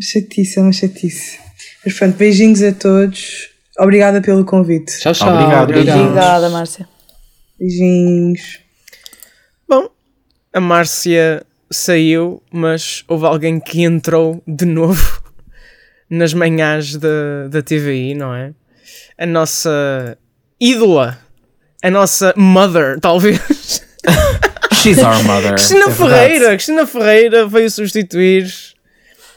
Chatice, 0.01 0.59
é 0.59 0.61
uma 0.61 0.72
chatice. 0.72 1.39
Mas 1.86 1.93
pronto, 1.95 2.15
beijinhos 2.17 2.61
a 2.63 2.72
todos. 2.72 3.49
Obrigada 3.80 4.22
pelo 4.22 4.45
convite. 4.45 4.97
Tchau, 4.99 5.13
tchau. 5.13 5.34
Obrigado. 5.34 5.63
Obrigada, 5.69 6.49
Márcia. 6.49 6.88
Beijinhos. 7.59 8.59
Bom, 9.67 9.89
a 10.53 10.59
Márcia 10.59 11.43
saiu, 11.72 12.41
mas 12.51 13.03
houve 13.07 13.26
alguém 13.26 13.59
que 13.59 13.82
entrou 13.84 14.41
de 14.47 14.65
novo 14.65 15.22
nas 16.12 16.34
manhãs 16.34 16.97
da, 16.97 17.47
da 17.49 17.62
TVI, 17.62 18.14
não 18.14 18.36
é? 18.36 18.51
A 19.18 19.26
nossa 19.26 20.18
ídola, 20.59 21.18
a 21.82 21.89
nossa 21.89 22.34
mother, 22.36 22.99
talvez. 22.99 23.82
She's 24.74 24.99
our 24.99 25.24
mother. 25.24 25.53
Cristina 25.53 25.86
é 25.86 25.89
verdade. 25.89 25.97
Ferreira, 25.97 26.47
Cristina 26.49 26.86
Ferreira 26.86 27.47
veio 27.47 27.72
substituir 27.72 28.51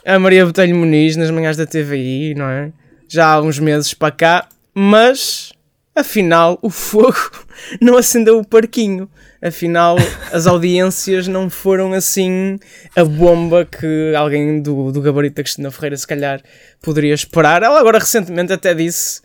a 0.05 0.19
Maria 0.19 0.45
Botelho 0.45 0.75
Muniz 0.75 1.15
nas 1.15 1.31
manhãs 1.31 1.55
da 1.55 1.65
TVI, 1.65 2.35
não 2.35 2.49
é? 2.49 2.71
Já 3.07 3.33
há 3.33 3.41
uns 3.41 3.57
meses 3.57 3.93
para 3.93 4.11
cá, 4.11 4.49
mas 4.73 5.53
afinal 5.95 6.59
o 6.61 6.69
fogo 6.69 7.15
não 7.81 7.97
acendeu 7.97 8.39
o 8.39 8.45
parquinho. 8.45 9.09
Afinal, 9.41 9.97
as 10.31 10.47
audiências 10.47 11.27
não 11.27 11.49
foram 11.51 11.93
assim 11.93 12.57
a 12.95 13.03
bomba 13.05 13.63
que 13.65 14.13
alguém 14.17 14.59
do, 14.59 14.91
do 14.91 15.01
gabarito 15.01 15.35
da 15.35 15.43
Cristina 15.43 15.69
Ferreira 15.69 15.95
se 15.97 16.07
calhar 16.07 16.41
poderia 16.81 17.13
esperar. 17.13 17.61
Ela 17.61 17.79
agora 17.79 17.99
recentemente 17.99 18.51
até 18.51 18.73
disse 18.73 19.21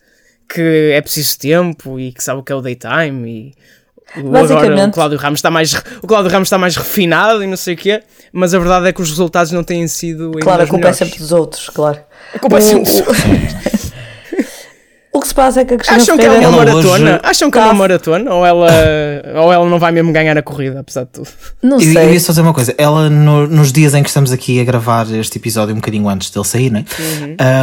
que 0.53 0.91
é 0.93 1.01
preciso 1.01 1.39
tempo 1.39 1.99
e 1.99 2.13
que 2.13 2.23
sabe 2.23 2.41
o 2.41 2.43
que 2.43 2.53
é 2.53 2.55
o 2.55 2.61
daytime 2.61 3.55
e 4.17 4.19
agora 4.19 4.45
o 4.89 4.91
Cláudio 4.93 5.19
Ramos 5.19 5.39
está 5.39 5.51
mais 5.51 5.73
o 6.03 6.07
Cláudio 6.07 6.31
Ramos 6.31 6.47
está 6.49 6.59
mais 6.59 6.77
refinado 6.77 7.43
e 7.43 7.47
não 7.47 7.57
sei 7.57 7.75
o 7.75 7.77
quê, 7.77 8.03
mas 8.33 8.53
a 8.53 8.59
verdade 8.59 8.89
é 8.89 8.93
que 8.93 9.01
os 9.01 9.09
resultados 9.09 9.53
não 9.53 9.63
têm 9.65 9.87
sido 9.89 10.33
Claro, 10.43 10.65
a 10.65 10.67
culpa 10.67 10.89
é 10.89 10.93
sempre 10.93 11.19
dos 11.19 11.33
outros, 11.33 11.69
claro. 11.71 12.01
A 12.35 12.39
culpa 12.39 12.59
é 12.59 12.61
sempre 12.61 12.83
dos 12.93 13.01
o- 13.01 13.90
O 15.13 15.19
que 15.21 15.27
se 15.27 15.35
passa 15.35 15.61
é 15.63 15.65
que 15.65 15.75
a 15.75 15.77
Cristina 15.77 16.01
Acham 16.01 16.17
que 16.17 16.25
é 16.25 16.29
uma 16.31 16.35
Ferreira 16.39 16.55
Ela 16.57 16.65
maratona? 16.65 17.11
hoje- 17.15 17.21
Acham 17.25 17.51
que 17.51 17.59
é 17.59 17.61
Tá. 17.61 17.67
uma 17.67 17.75
maratona? 17.75 18.33
Ou 18.33 18.47
ela, 18.47 18.69
ou 19.43 19.53
ela 19.53 19.69
não 19.69 19.77
vai 19.79 19.91
mesmo 19.91 20.13
ganhar 20.13 20.39
a 20.39 20.43
corrida, 20.43 20.79
apesar 20.79 21.03
de 21.03 21.09
tudo? 21.11 21.29
não 21.61 21.81
Eu, 21.81 21.87
eu 21.89 21.93
sei. 21.93 22.13
ia 22.13 22.21
só 22.21 22.31
dizer 22.33 22.43
uma 22.43 22.55
coisa. 22.55 22.73
Ela, 22.79 23.11
no- 23.11 23.49
nos 23.49 23.73
dias 23.73 23.93
em 23.95 24.05
que 24.05 24.09
estamos 24.09 24.31
aqui 24.31 24.61
a 24.61 24.65
gravar 24.65 25.11
este 25.13 25.37
episódio, 25.39 25.75
um 25.75 25.79
bocadinho 25.79 26.09
antes 26.09 26.31
dele 26.31 26.45
sair, 26.47 26.71
né? 26.71 26.85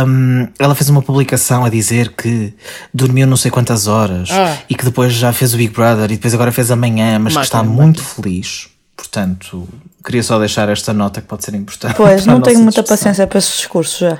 Um, 0.06 0.48
ela 0.60 0.76
fez 0.76 0.90
uma 0.90 1.02
publicação 1.02 1.64
a 1.64 1.70
dizer 1.70 2.10
que 2.18 2.54
dormiu 2.94 3.26
não 3.26 3.38
sei 3.38 3.50
quantas 3.50 3.88
horas 3.88 4.30
Ah. 4.32 4.58
e 4.70 4.76
que 4.76 4.84
depois 4.84 5.14
já 5.14 5.32
fez 5.32 5.54
o 5.54 5.58
Big 5.58 5.74
Brother 5.74 6.06
e 6.12 6.16
depois 6.16 6.34
agora 6.34 6.52
fez 6.52 6.70
amanhã, 6.70 7.18
mas 7.18 7.34
que 7.36 7.44
está 7.44 7.64
Máquina, 7.64 7.76
muito 7.82 8.04
feliz. 8.04 8.68
Portanto, 8.96 9.68
queria 10.04 10.24
só 10.24 10.38
deixar 10.40 10.68
esta 10.70 10.92
nota 10.94 11.22
que 11.22 11.28
pode 11.28 11.46
ser 11.46 11.54
importante. 11.56 11.94
Pois, 11.96 12.26
não 12.28 12.42
tenho 12.42 12.58
muita 12.60 12.82
discussão. 12.82 12.98
paciência 12.98 13.26
para 13.28 13.38
esses 13.40 13.56
discursos 13.58 14.00
já. 14.00 14.18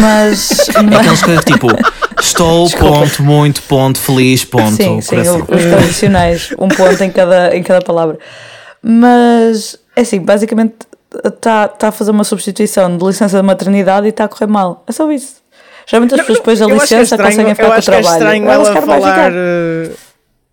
Mas, 0.00 0.68
É 0.70 0.82
mas 0.82 0.98
aqueles 1.00 1.22
que 1.22 1.38
tipo, 1.44 1.68
estou, 2.20 2.68
ponto, 2.70 3.22
muito, 3.22 3.62
ponto, 3.62 3.98
feliz, 3.98 4.44
ponto, 4.44 4.70
sim, 4.76 5.00
sim, 5.00 5.08
coração. 5.08 5.40
os 5.42 5.62
tradicionais, 5.62 6.54
um 6.58 6.68
ponto 6.68 7.02
em 7.02 7.10
cada, 7.10 7.56
em 7.56 7.62
cada 7.62 7.80
palavra. 7.84 8.18
Mas, 8.82 9.78
é 9.96 10.00
assim, 10.02 10.20
basicamente 10.20 10.74
está 11.24 11.68
tá 11.68 11.88
a 11.88 11.92
fazer 11.92 12.10
uma 12.10 12.24
substituição 12.24 12.96
de 12.96 13.04
licença 13.04 13.36
de 13.36 13.42
maternidade 13.42 14.06
e 14.06 14.10
está 14.10 14.24
a 14.24 14.28
correr 14.28 14.46
mal. 14.46 14.82
É 14.86 14.92
só 14.92 15.10
isso. 15.10 15.36
Geralmente 15.86 16.14
as 16.14 16.20
pessoas 16.20 16.38
depois 16.38 16.58
da 16.58 16.66
é 16.66 16.68
licença 16.68 17.02
estranho- 17.14 17.30
conseguem 17.30 17.54
ficar 17.54 17.66
com 17.68 17.72
o 17.72 17.76
acho 17.76 17.90
que 17.90 17.96
é 17.96 18.00
trabalho. 18.00 18.22
estranho 18.22 18.44
Ela, 18.50 18.68
ela 18.68 18.82
falar. 18.82 19.32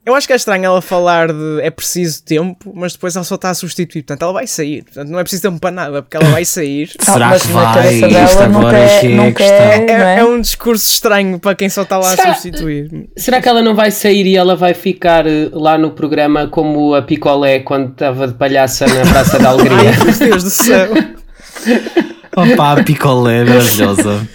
Eu 0.06 0.14
acho 0.14 0.28
que 0.28 0.34
é 0.34 0.36
estranho 0.36 0.66
ela 0.66 0.82
falar 0.84 1.30
de 1.34 1.62
é 1.62 1.70
preciso 1.72 2.24
tempo, 2.24 2.72
mas 2.76 2.94
depois 2.94 3.16
ela 3.16 3.26
só 3.26 3.36
está 3.36 3.50
a 3.50 3.54
substituir. 3.56 4.04
Portanto, 4.04 4.22
ela 4.22 4.34
vai 4.34 4.46
sair. 4.46 4.84
Portanto, 4.84 5.10
não 5.10 5.18
é 5.20 5.24
preciso 5.24 5.42
tempo 5.42 5.60
para 5.60 5.72
nada, 5.72 6.02
porque 6.04 6.16
ela 6.16 6.30
vai 6.30 6.46
sair. 6.46 6.92
Será 7.02 7.30
mas 7.30 7.42
que 7.42 7.48
vai? 7.48 7.96
Isto 7.96 8.44
agora 8.44 8.78
é 8.78 8.84
é, 8.84 9.00
que 9.00 9.06
é 9.44 9.48
a 9.48 9.74
é, 9.74 9.80
não 9.86 10.06
É, 10.06 10.16
é? 10.16 10.20
é 10.20 10.24
um 10.24 10.40
discurso 10.40 10.92
estranho 10.92 11.40
para 11.40 11.56
quem 11.56 11.70
só 11.70 11.82
está 11.82 11.98
lá 11.98 12.14
a 12.14 12.16
Será- 12.16 12.36
substituir. 12.36 13.10
Será 13.18 13.42
que 13.42 13.50
ela 13.50 13.64
não 13.64 13.74
vai 13.74 13.90
sair 13.90 14.28
e 14.28 14.36
ela 14.38 14.56
vai 14.56 14.76
ficar 14.76 15.26
eh, 15.26 15.50
lá 15.52 15.76
no 15.78 15.90
programa 15.92 16.48
como 16.48 16.94
a 16.94 17.02
Picolé 17.02 17.60
quando 17.62 17.92
estava 17.92 18.28
de 18.28 18.36
palhaça 18.36 18.86
na 18.86 19.12
Praça 19.12 19.40
da 19.40 19.50
Alegria? 19.58 19.90
Ai, 19.90 20.06
meu 20.06 20.14
Deus 20.30 20.44
do 20.44 20.50
céu. 20.52 20.90
Opa, 22.36 22.74
a 22.74 22.84
picolé 22.84 23.44
maravilhosa. 23.44 24.28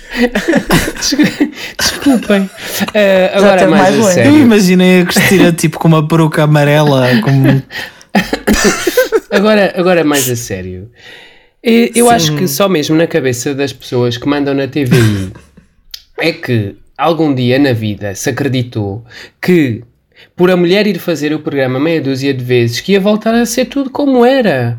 Desculpem. 1.79 2.51
Eh, 2.95 3.31
agora 3.35 3.69
mais, 3.69 3.83
mais 3.83 3.95
a 3.95 3.99
longe. 3.99 4.09
Eu 4.09 4.15
sério. 4.15 4.39
imaginei 4.39 5.01
a 5.03 5.07
Cristina 5.07 5.53
tipo 5.53 5.79
com 5.79 5.89
uma 5.89 6.07
peruca 6.07 6.45
amarela, 6.45 7.09
como 7.23 7.63
Agora, 9.31 9.73
agora 9.77 10.05
mais 10.05 10.29
a 10.29 10.37
sério. 10.37 10.91
Eu 11.63 12.11
acho 12.11 12.35
que 12.37 12.49
só 12.49 12.69
mesmo 12.69 12.97
na 12.97 13.07
cabeça 13.07 13.55
das 13.55 13.73
pessoas 13.73 14.17
que 14.17 14.27
mandam 14.27 14.55
na 14.55 14.67
TVI 14.67 15.33
é 16.19 16.33
que 16.33 16.77
algum 16.97 17.35
dia 17.35 17.59
na 17.59 17.73
vida 17.73 18.15
se 18.15 18.29
acreditou 18.31 19.05
que 19.41 19.83
por 20.37 20.51
a 20.51 20.57
mulher 20.57 20.87
ir 20.87 20.99
fazer 20.99 21.33
o 21.33 21.39
programa 21.39 21.79
meia 21.79 22.01
dúzia 22.01 22.35
de 22.35 22.45
vezes 22.45 22.81
que 22.81 22.93
ia 22.93 23.01
voltar 23.01 23.35
a 23.35 23.47
ser 23.47 23.67
tudo 23.67 23.91
como 23.91 24.25
era. 24.25 24.79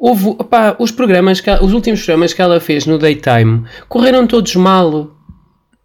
Houve, 0.00 0.28
opá, 0.28 0.76
os 0.78 0.90
programas 0.90 1.40
que 1.42 1.50
os 1.50 1.74
últimos 1.74 2.00
programas 2.02 2.32
que 2.32 2.40
ela 2.40 2.58
fez 2.58 2.86
no 2.86 2.98
daytime 2.98 3.64
correram 3.86 4.26
todos 4.26 4.56
mal. 4.56 5.10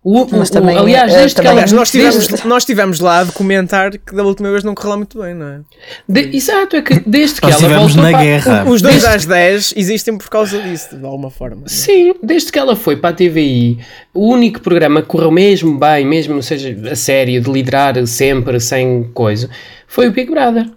O- 0.07 0.21
o- 0.21 0.27
Mas 0.33 0.49
o- 0.49 0.53
também, 0.53 0.77
aliás, 0.77 1.11
eh, 1.11 1.17
desde 1.17 1.29
que 1.29 1.35
também- 1.41 1.49
ela 1.51 1.59
Aliás, 1.61 1.71
nós 1.71 1.91
desde- 1.91 2.19
tivemos, 2.27 2.43
nós 2.45 2.63
tivemos 2.65 2.99
lá 2.99 3.19
a 3.21 3.23
documentar 3.23 3.89
que 3.97 4.15
da 4.15 4.23
última 4.23 4.51
vez 4.51 4.63
não 4.63 4.75
correu 4.75 4.91
lá 4.91 4.97
muito 4.97 5.19
bem, 5.19 5.33
não 5.33 5.47
é? 5.47 5.59
de- 6.07 6.37
exato, 6.37 6.75
é 6.75 6.81
que 6.83 6.99
desde 7.09 7.41
que 7.41 7.47
nós 7.47 7.61
ela 7.63 7.79
voltou 7.79 8.03
na 8.03 8.11
para- 8.11 8.21
guerra. 8.23 8.65
Os 8.69 8.83
dois 8.83 9.03
às 9.03 9.25
10 9.25 9.73
existem 9.75 10.15
por 10.15 10.29
causa 10.29 10.61
disso, 10.61 10.95
de 10.95 11.03
alguma 11.03 11.31
forma. 11.31 11.63
Sim, 11.65 12.13
desde 12.21 12.51
que 12.51 12.59
ela 12.59 12.75
foi 12.75 12.95
para 12.97 13.09
a 13.09 13.13
TVI, 13.13 13.79
o 14.13 14.29
único 14.31 14.61
programa 14.61 15.01
que 15.01 15.07
correu 15.07 15.31
mesmo 15.31 15.75
bem, 15.77 16.05
mesmo 16.05 16.35
não 16.35 16.41
seja 16.43 16.77
a 16.91 16.95
sério, 16.95 17.41
de 17.41 17.51
liderar 17.51 17.95
sempre 18.05 18.59
sem 18.59 19.09
coisa, 19.11 19.49
foi 19.87 20.07
o 20.07 20.11
Big 20.11 20.29
Brother. 20.29 20.67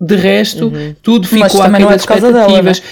De 0.00 0.16
resto, 0.16 0.72
tudo 1.02 1.28
Mas 1.32 1.52
ficou 1.52 1.68
não 1.68 1.78
é 1.90 1.92
das 1.92 2.04
causa 2.06 2.32
dela, 2.32 2.46
expectativas. 2.46 2.82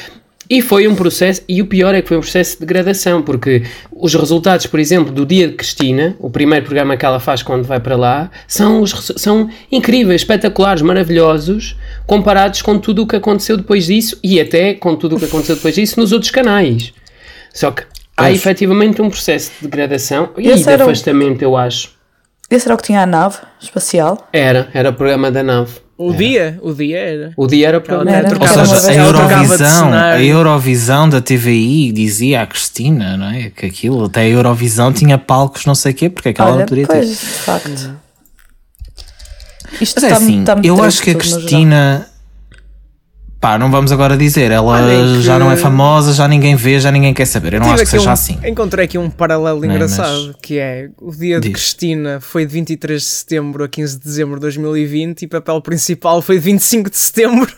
E 0.50 0.60
foi 0.60 0.86
um 0.86 0.94
processo, 0.94 1.40
e 1.48 1.62
o 1.62 1.66
pior 1.66 1.94
é 1.94 2.02
que 2.02 2.08
foi 2.08 2.16
um 2.18 2.20
processo 2.20 2.54
de 2.54 2.60
degradação, 2.60 3.22
porque 3.22 3.62
os 3.90 4.12
resultados, 4.14 4.66
por 4.66 4.78
exemplo, 4.78 5.10
do 5.10 5.24
dia 5.24 5.48
de 5.48 5.54
Cristina, 5.54 6.14
o 6.18 6.28
primeiro 6.28 6.64
programa 6.66 6.96
que 6.96 7.06
ela 7.06 7.18
faz 7.18 7.42
quando 7.42 7.64
vai 7.64 7.80
para 7.80 7.96
lá, 7.96 8.30
são, 8.46 8.82
os, 8.82 9.12
são 9.16 9.48
incríveis, 9.70 10.20
espetaculares, 10.22 10.82
maravilhosos, 10.82 11.76
comparados 12.06 12.60
com 12.60 12.76
tudo 12.78 13.02
o 13.02 13.06
que 13.06 13.16
aconteceu 13.16 13.56
depois 13.56 13.86
disso 13.86 14.18
e 14.22 14.40
até 14.40 14.74
com 14.74 14.94
tudo 14.94 15.16
o 15.16 15.18
que 15.18 15.24
aconteceu 15.24 15.54
depois 15.56 15.74
disso 15.74 15.98
nos 15.98 16.12
outros 16.12 16.30
canais. 16.30 16.92
Só 17.54 17.70
que 17.70 17.82
há 18.16 18.24
Pois. 18.24 18.34
efetivamente 18.36 19.00
um 19.00 19.08
processo 19.08 19.52
de 19.60 19.68
degradação 19.68 20.30
e 20.36 20.48
Esse 20.48 20.64
de 20.64 20.70
o- 20.70 20.74
afastamento, 20.82 21.40
eu 21.42 21.56
acho. 21.56 21.92
Esse 22.50 22.66
era 22.66 22.74
o 22.74 22.76
que 22.76 22.84
tinha 22.84 23.00
a 23.02 23.06
nave 23.06 23.38
espacial. 23.60 24.28
Era, 24.32 24.68
era 24.74 24.90
o 24.90 24.92
programa 24.92 25.30
da 25.30 25.42
nave. 25.42 25.80
O 26.08 26.14
dia, 26.14 26.58
o 26.62 26.72
dia 26.72 26.98
era. 26.98 27.32
O 27.36 27.46
dia 27.46 27.68
era 27.68 27.78
o 27.78 27.80
programa 27.80 28.10
Ela 28.10 28.28
Era. 28.28 28.60
Ou 28.60 28.66
seja, 28.66 28.90
a 28.90 28.94
Eurovisão, 29.06 29.92
a. 29.92 30.22
Eurovisão 30.22 31.08
da 31.08 31.20
TVI 31.20 31.92
dizia 31.92 32.42
à 32.42 32.46
Cristina, 32.46 33.16
não 33.16 33.30
é? 33.30 33.50
Que 33.50 33.66
aquilo, 33.66 34.04
até 34.04 34.22
a 34.22 34.28
Eurovisão 34.28 34.92
tinha 34.92 35.16
palcos, 35.18 35.64
não 35.64 35.74
sei 35.74 35.92
o 35.92 35.94
quê, 35.94 36.10
porque 36.10 36.30
é 36.30 36.32
que 36.32 36.40
ela 36.40 36.50
Olha, 36.50 36.58
não 36.60 36.66
poderia 36.66 36.86
pois, 36.86 37.08
ter. 37.08 37.14
de 37.14 37.16
facto. 37.16 37.96
Isto 39.80 40.00
Mas 40.00 40.10
é 40.10 40.14
assim, 40.14 40.44
eu 40.62 40.82
acho 40.82 41.02
que 41.02 41.10
a. 41.10 41.14
Cristina. 41.14 42.11
Pá, 43.42 43.58
não 43.58 43.72
vamos 43.72 43.90
agora 43.90 44.16
dizer, 44.16 44.52
ela 44.52 44.64
Olha, 44.72 45.16
que- 45.16 45.20
já 45.22 45.36
não 45.36 45.50
é 45.50 45.56
famosa, 45.56 46.12
já 46.12 46.28
ninguém 46.28 46.54
vê, 46.54 46.78
já 46.78 46.92
ninguém 46.92 47.12
quer 47.12 47.26
saber. 47.26 47.54
Eu 47.54 47.58
não 47.58 47.66
Tive 47.66 47.74
acho 47.74 47.84
que 47.84 47.90
seja 47.90 48.08
um- 48.08 48.12
assim. 48.12 48.38
Encontrei 48.44 48.84
aqui 48.84 48.96
um 48.96 49.10
paralelo 49.10 49.64
é, 49.64 49.66
engraçado, 49.66 50.26
mas- 50.28 50.36
que 50.40 50.60
é 50.60 50.88
o 51.00 51.10
dia 51.10 51.40
de 51.40 51.48
Diz. 51.48 51.52
Cristina 51.60 52.20
foi 52.20 52.46
de 52.46 52.52
23 52.52 53.02
de 53.02 53.08
setembro 53.08 53.64
a 53.64 53.68
15 53.68 53.98
de 53.98 54.04
dezembro 54.04 54.36
de 54.36 54.42
2020 54.42 55.22
e 55.22 55.26
papel 55.26 55.60
principal 55.60 56.22
foi 56.22 56.36
de 56.36 56.42
25 56.42 56.88
de 56.88 56.96
setembro 56.96 57.52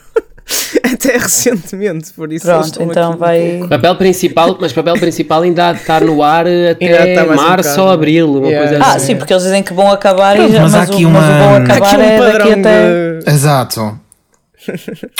até 0.91 1.19
recentemente, 1.19 2.15
por 2.15 2.33
isso 2.33 2.47
Pronto, 2.47 2.83
então 2.83 3.11
aqui- 3.11 3.19
vai. 3.21 3.61
Papel 3.69 3.97
principal, 3.97 4.57
mas 4.59 4.73
papel 4.73 4.95
principal 4.95 5.43
ainda 5.43 5.69
há 5.69 5.73
de 5.75 5.81
estar 5.81 6.01
no 6.01 6.23
ar 6.23 6.47
até 6.47 7.11
está 7.13 7.25
um 7.31 7.37
março 7.37 7.69
bocado. 7.69 7.83
ou 7.83 7.91
abril, 7.91 8.33
uma 8.39 8.47
Yeah. 8.49 8.69
coisa 8.71 8.85
Ah, 8.85 8.95
assim. 8.95 9.07
sim, 9.09 9.17
porque 9.17 9.35
eles 9.35 9.43
dizem 9.43 9.63
que 9.63 9.75
vão 9.75 9.91
acabar 9.93 10.37
e 10.39 10.51
já, 10.51 10.63
mas 10.63 10.73
mas, 10.73 10.75
há 10.75 10.79
o, 10.79 10.83
aqui 10.83 11.05
mas 11.05 11.25
o 11.25 11.27
uma- 11.29 11.39
vão 11.39 11.49
Há 11.49 11.53
Há 11.53 11.57
acabar 11.59 11.87
aqui 11.89 11.97
um 11.97 12.01
é 12.01 12.19
padrão 12.19 12.39
daqui 12.39 12.53
até. 12.61 13.19
de... 13.21 13.31
Exato. 13.31 13.99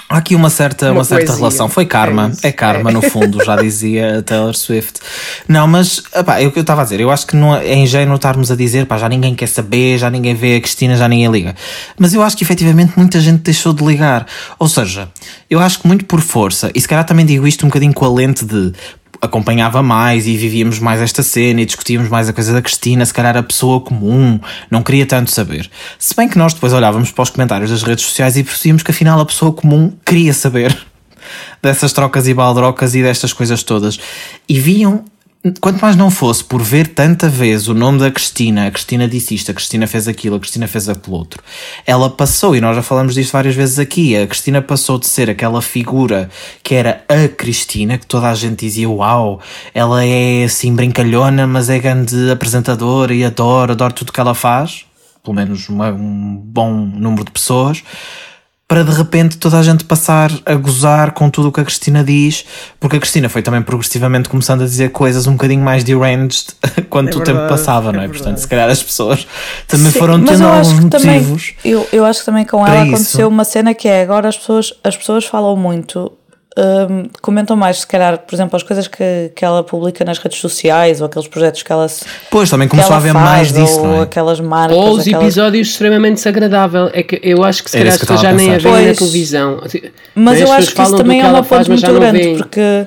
Há 0.09 0.17
aqui 0.19 0.35
uma 0.35 0.51
certa, 0.51 0.87
uma, 0.87 0.95
Uma 0.99 1.05
certa 1.05 1.27
poesia. 1.27 1.39
relação. 1.39 1.69
Foi 1.69 1.87
karma. 1.87 2.33
É 2.43 2.49
É, 2.49 2.53
karma, 2.53 2.91
no 2.91 3.03
fundo, 3.03 3.43
já 3.45 3.57
dizia 3.57 4.23
Taylor 4.23 4.55
Swift. 4.55 5.01
Não, 5.49 5.67
mas 5.67 6.03
epá, 6.15 6.41
é 6.41 6.47
o 6.47 6.53
que 6.53 6.59
eu 6.59 6.63
estava 6.63 6.81
a 6.83 6.85
dizer. 6.85 7.01
Eu 7.01 7.11
acho 7.11 7.27
que 7.27 7.37
não 7.37 7.55
é 7.57 7.75
ingênuo 7.75 8.17
estarmos 8.17 8.51
a 8.51 8.57
dizer 8.57 8.87
pá, 8.87 8.99
já 8.99 9.09
ninguém 9.09 9.35
quer 9.35 9.49
saber, 9.49 9.99
já 9.99 10.09
ninguém 10.11 10.35
vê 10.35 10.57
a 10.57 10.61
Cristina, 10.61 10.97
já 10.97 11.09
ninguém 11.09 11.31
liga. 11.31 11.55
Mas 11.99 12.15
eu 12.15 12.23
acho 12.23 12.37
que 12.37 12.45
efetivamente 12.45 12.93
muita 12.97 13.21
gente 13.21 13.41
deixou 13.43 13.73
de 13.73 13.85
ligar. 13.85 14.27
Ou 14.59 14.69
seja, 14.69 15.09
eu 15.51 15.61
acho 15.61 15.81
que 15.81 15.87
muito 15.87 16.05
por 16.05 16.21
força, 16.21 16.71
e 16.75 16.81
se 16.81 16.89
calhar 16.89 17.05
também 17.05 17.27
digo 17.27 17.47
isto 17.47 17.65
um 17.65 17.69
bocadinho 17.69 17.93
com 17.93 18.05
a 18.05 18.13
lente 18.13 18.45
de 18.45 18.73
acompanhava 19.25 19.83
mais 19.83 20.27
e 20.27 20.37
vivíamos 20.37 20.79
mais 20.79 21.01
esta 21.01 21.23
cena 21.23 21.61
e 21.61 21.67
discutíamos 21.67 22.09
mais 22.09 22.29
a 22.29 22.33
coisa 22.33 22.53
da 22.53 22.63
Cristina, 22.63 23.05
se 23.05 23.15
calhar 23.15 23.37
a 23.37 23.43
pessoa 23.43 23.81
comum 23.81 24.39
não 24.71 24.83
queria 24.83 25.07
tanto 25.07 25.31
saber. 25.31 25.71
Se 25.99 26.15
bem 26.15 26.29
que 26.29 26.39
nós 26.39 26.55
depois 26.55 26.73
olhávamos 26.73 27.11
para 27.11 27.23
os 27.23 27.31
comentários 27.31 27.71
das 27.71 27.83
redes 27.83 28.05
sociais 28.05 28.37
e 28.37 28.45
percebíamos 28.45 28.83
que 28.83 28.91
afinal 28.91 29.19
a 29.21 29.25
pessoa 29.27 29.53
comum 29.53 29.93
queria 30.05 30.33
saber 30.33 30.77
dessas 31.63 31.93
trocas 31.93 32.29
e 32.29 32.35
baldrocas 32.35 32.95
e 32.95 33.03
destas 33.03 33.33
coisas 33.33 33.63
todas. 33.63 33.99
E 34.49 34.59
viam, 34.59 35.05
quanto 35.61 35.81
mais 35.81 35.95
não 35.95 36.11
fosse 36.11 36.43
por 36.43 36.63
ver 36.63 36.89
tanta 36.89 37.29
vez 37.29 37.69
o 37.69 37.75
nome 37.75 37.99
da 37.99 38.11
Cristina, 38.11 38.67
a 38.67 38.71
Cristina 38.71 39.07
disse 39.07 39.35
isto, 39.35 39.51
a 39.51 39.55
Cristina 39.55 39.87
fez 39.87 40.09
aquilo, 40.09 40.37
a 40.37 40.41
Cristina 40.41 40.67
fez 40.67 40.89
aquilo 40.89 41.17
outro, 41.17 41.43
ela 41.87 42.09
passou, 42.09 42.57
e 42.57 42.61
nós 42.61 42.75
já 42.75 42.83
falamos 42.83 43.15
disto 43.15 43.33
várias 43.33 43.55
vezes 43.55 43.79
aqui, 43.79 44.17
a 44.17 44.27
Cristina 44.27 44.63
passou 44.63 44.99
de 44.99 45.07
ser 45.07 45.29
aquela 45.29 45.61
figura 45.61 46.31
que 46.63 46.75
era 46.75 47.05
a 47.09 47.29
Cristina, 47.29 47.99
que 47.99 48.07
toda 48.07 48.31
a 48.31 48.35
gente 48.35 48.61
dizia, 48.61 48.89
uau, 48.89 49.41
ela 49.75 50.05
é 50.05 50.45
assim 50.45 50.75
brincalhona, 50.75 51.47
mas 51.47 51.69
é 51.69 51.79
grande 51.79 52.31
apresentadora 52.31 53.15
e 53.15 53.23
adoro, 53.23 53.73
adoro 53.73 53.93
tudo 53.93 54.13
que 54.13 54.21
ela 54.21 54.35
faz, 54.35 54.87
pelo 55.23 55.35
menos 55.37 55.69
uma- 55.69 55.93
um 55.93 56.37
bom 56.37 56.73
número 56.73 57.25
de 57.25 57.31
pessoas, 57.31 57.83
para 58.67 58.83
de 58.83 58.91
repente 58.93 59.37
toda 59.37 59.59
a 59.59 59.63
gente 59.63 59.85
passar 59.85 60.31
a 60.47 60.55
gozar 60.55 61.13
com 61.13 61.29
tudo 61.29 61.49
o 61.49 61.53
que 61.53 61.61
a 61.61 61.65
Cristina 61.65 62.03
diz, 62.03 62.45
porque 62.81 62.97
a 62.97 63.01
Cristina 63.01 63.29
foi 63.29 63.43
também 63.43 63.61
progressivamente 63.61 64.29
começando 64.29 64.63
a 64.63 64.65
dizer 64.65 64.91
coisas 64.91 65.27
um 65.27 65.33
bocadinho 65.33 65.63
mais 65.63 65.85
deranged 65.85 66.47
quando 66.89 67.09
É 67.09 67.11
o 67.11 67.15
tempo 67.21 67.39
verdade, 67.39 67.49
passava, 67.49 67.93
não 67.93 68.01
é? 68.01 68.05
é 68.05 68.09
Portanto, 68.09 68.25
verdade. 68.25 68.41
se 68.41 68.49
calhar 68.49 68.71
as 68.71 68.83
pessoas 68.83 69.27
também 69.69 69.93
Sim, 69.93 69.99
foram 69.99 70.25
tendo 70.25 70.45
alguns 70.47 70.81
que 70.81 70.87
também, 70.89 71.21
motivos. 71.21 71.53
eu, 71.65 71.87
eu 71.93 72.05
acho 72.07 72.21
que 72.21 72.27
também 72.27 72.45
com 72.47 72.67
ela 72.67 72.85
isso. 72.87 72.95
aconteceu 72.95 73.29
uma 73.29 73.45
cena 73.45 73.75
que 73.75 73.87
é 73.87 74.03
agora 74.03 74.29
as 74.29 74.37
pessoas, 74.39 74.73
as 74.83 74.97
pessoas 74.97 75.25
falam 75.27 75.55
muito, 75.57 76.11
hum, 76.57 77.09
comentam 77.21 77.57
mais, 77.57 77.79
se 77.81 77.87
calhar, 77.87 78.19
por 78.19 78.35
exemplo, 78.35 78.57
as 78.57 78.63
coisas 78.63 78.87
que, 78.89 79.33
que 79.35 79.45
ela 79.45 79.63
publica 79.63 80.05
nas 80.05 80.19
redes 80.19 80.39
sociais 80.39 81.01
ou 81.01 81.07
aqueles 81.07 81.29
projetos 81.29 81.63
que 81.63 81.73
ela 81.73 81.89
se. 81.89 82.05
Pois, 82.31 82.49
também 82.51 82.69
começou 82.69 82.95
a 82.95 82.97
haver 82.97 83.13
mais 83.15 83.53
disso, 83.53 83.81
ou 83.81 83.87
não 83.87 83.97
é? 84.01 84.03
aquelas 84.03 84.41
marcas. 84.41 84.77
Ou 84.77 84.93
os 84.93 85.01
aquelas- 85.01 85.23
episódios 85.25 85.69
extremamente 85.69 86.15
desagradável. 86.17 86.91
É 86.93 87.03
que 87.03 87.21
eu 87.23 87.43
acho 87.45 87.63
que 87.65 87.71
se 87.71 87.77
Era 87.77 87.85
calhar 87.87 87.95
as 87.95 88.01
pessoas 88.01 88.21
já 88.21 88.33
nem 88.33 88.55
a 88.55 88.59
veem 88.59 88.87
na 88.89 88.95
televisão. 88.95 89.61
Mas 89.63 89.75
Não 90.15 90.33
é? 90.33 90.43
eu 90.43 90.53
acho 90.53 90.75
que 90.75 90.83
isso 90.83 90.97
também 90.97 91.21
é 91.21 91.25
ela 91.25 91.41
uma 91.41 91.47
mas 91.51 91.69
muito 91.69 91.93
grande, 91.93 92.37
porque 92.39 92.87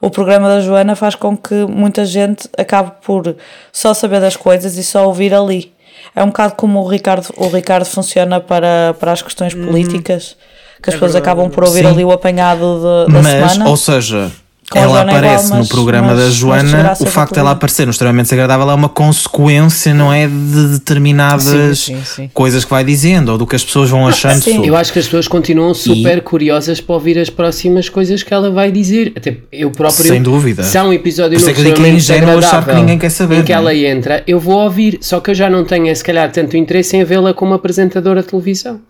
o 0.00 0.10
programa 0.10 0.48
da 0.48 0.60
Joana 0.60 0.94
faz 0.94 1.14
com 1.14 1.36
que 1.36 1.54
muita 1.66 2.04
gente 2.04 2.48
acabe 2.56 2.92
por 3.04 3.34
só 3.72 3.92
saber 3.94 4.20
das 4.20 4.36
coisas 4.36 4.76
e 4.76 4.84
só 4.84 5.06
ouvir 5.06 5.34
ali. 5.34 5.72
É 6.14 6.22
um 6.22 6.28
bocado 6.28 6.54
como 6.54 6.80
o 6.80 6.88
Ricardo, 6.88 7.28
o 7.36 7.48
Ricardo 7.48 7.84
funciona 7.84 8.40
para, 8.40 8.94
para 8.98 9.12
as 9.12 9.20
questões 9.20 9.52
políticas, 9.54 10.36
que 10.82 10.90
as 10.90 10.94
pessoas 10.94 11.12
verdade. 11.12 11.30
acabam 11.32 11.50
por 11.50 11.64
ouvir 11.64 11.80
Sim. 11.84 11.86
ali 11.86 12.04
o 12.04 12.12
apanhado 12.12 12.80
de- 13.06 13.12
da 13.12 13.22
Mas, 13.22 13.52
semana. 13.52 13.68
ou 13.70 13.76
seja, 13.76 14.30
Com 14.70 14.78
a 14.78 14.82
ela 14.82 14.98
é 14.98 15.02
igual, 15.02 15.16
aparece 15.16 15.48
mas- 15.50 15.58
no 15.60 15.66
programa 15.68 16.08
mas- 16.14 16.18
da 16.18 16.30
Joana, 16.30 16.92
o 17.00 17.06
facto 17.06 17.32
de 17.32 17.38
ela 17.40 17.52
aparecer 17.52 17.86
no 17.86 17.90
extremamente 17.90 18.24
desagradável 18.26 18.68
é 18.70 18.74
uma 18.74 18.88
consequência, 18.88 19.94
não 19.94 20.12
é? 20.12 20.26
De 20.26 20.68
determinadas 20.78 21.78
Sim, 21.80 21.96
sim, 21.96 22.04
sim. 22.04 22.30
coisas 22.34 22.64
que 22.64 22.70
vai 22.70 22.84
dizendo 22.84 23.32
ou 23.32 23.38
do 23.38 23.46
que 23.46 23.56
as 23.56 23.64
pessoas 23.64 23.88
vão 23.90 24.06
achando 24.06 24.40
sim. 24.42 24.52
sobre. 24.52 24.68
Eu 24.68 24.76
acho 24.76 24.92
que 24.92 24.98
as 24.98 25.06
pessoas 25.06 25.26
continuam 25.26 25.72
super 25.74 26.20
curiosas 26.22 26.80
para 26.80 26.94
ouvir 26.94 27.18
as 27.18 27.30
próximas 27.30 27.88
coisas 27.88 28.22
que 28.22 28.32
ela 28.32 28.50
vai 28.50 28.70
dizer. 28.70 29.12
Até 29.16 29.38
eu 29.50 29.70
próprio. 29.70 30.04
Sem 30.06 30.22
dúvida. 30.22 30.62
Se 30.62 30.76
há 30.76 30.84
um 30.84 30.92
episódio 30.92 31.32
Por 31.32 31.36
isso 31.36 31.46
novo 31.46 31.50
é 31.50 31.54
que 31.54 32.12
é 32.12 32.34
achar 32.36 32.64
que 32.64 32.74
ninguém 32.74 32.98
quer 32.98 33.10
saber, 33.10 33.38
em 33.40 33.42
que 33.44 33.52
é? 33.52 33.56
ela 33.56 33.74
entra, 33.74 34.22
eu 34.26 34.38
vou 34.38 34.58
ouvir. 34.58 34.98
Só 35.00 35.18
que 35.20 35.30
eu 35.30 35.34
já 35.34 35.48
não 35.48 35.64
tenho, 35.64 35.94
se 35.94 36.04
calhar, 36.04 36.30
tanto 36.30 36.56
interesse 36.56 36.96
em 36.96 37.04
vê-la 37.04 37.32
como 37.32 37.54
apresentadora 37.54 38.22
de 38.22 38.28
televisão. 38.28 38.80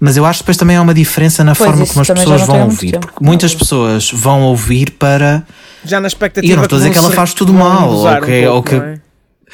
Mas 0.00 0.16
eu 0.16 0.26
acho 0.26 0.38
que 0.40 0.44
depois 0.44 0.56
também 0.56 0.76
há 0.76 0.82
uma 0.82 0.92
diferença 0.94 1.44
na 1.44 1.54
Pois, 1.54 1.70
forma 1.70 1.86
como 1.86 2.00
as 2.00 2.08
pessoas 2.08 2.42
vão 2.42 2.62
ouvir. 2.64 2.92
tempo. 2.92 3.06
Porque 3.06 3.24
muitas 3.24 3.54
pessoas 3.54 4.10
vão 4.10 4.42
ouvir 4.42 4.90
para. 4.92 5.42
Já 5.84 6.00
na 6.00 6.08
expectativa. 6.08 6.46
E 6.46 6.50
eu 6.52 6.56
não 6.56 6.64
estou 6.64 6.76
a 6.76 6.80
dizer 6.80 6.90
que 6.92 6.98
ela 6.98 7.10
faz 7.10 7.32
tudo 7.34 7.52
mal, 7.54 7.88
gozar 7.88 8.20
ou 8.20 8.26
que- 8.26 8.32
um 8.46 8.52
ou 8.52 8.62
pouco, 8.62 8.68
que- 8.70 8.74
é? 8.76 8.98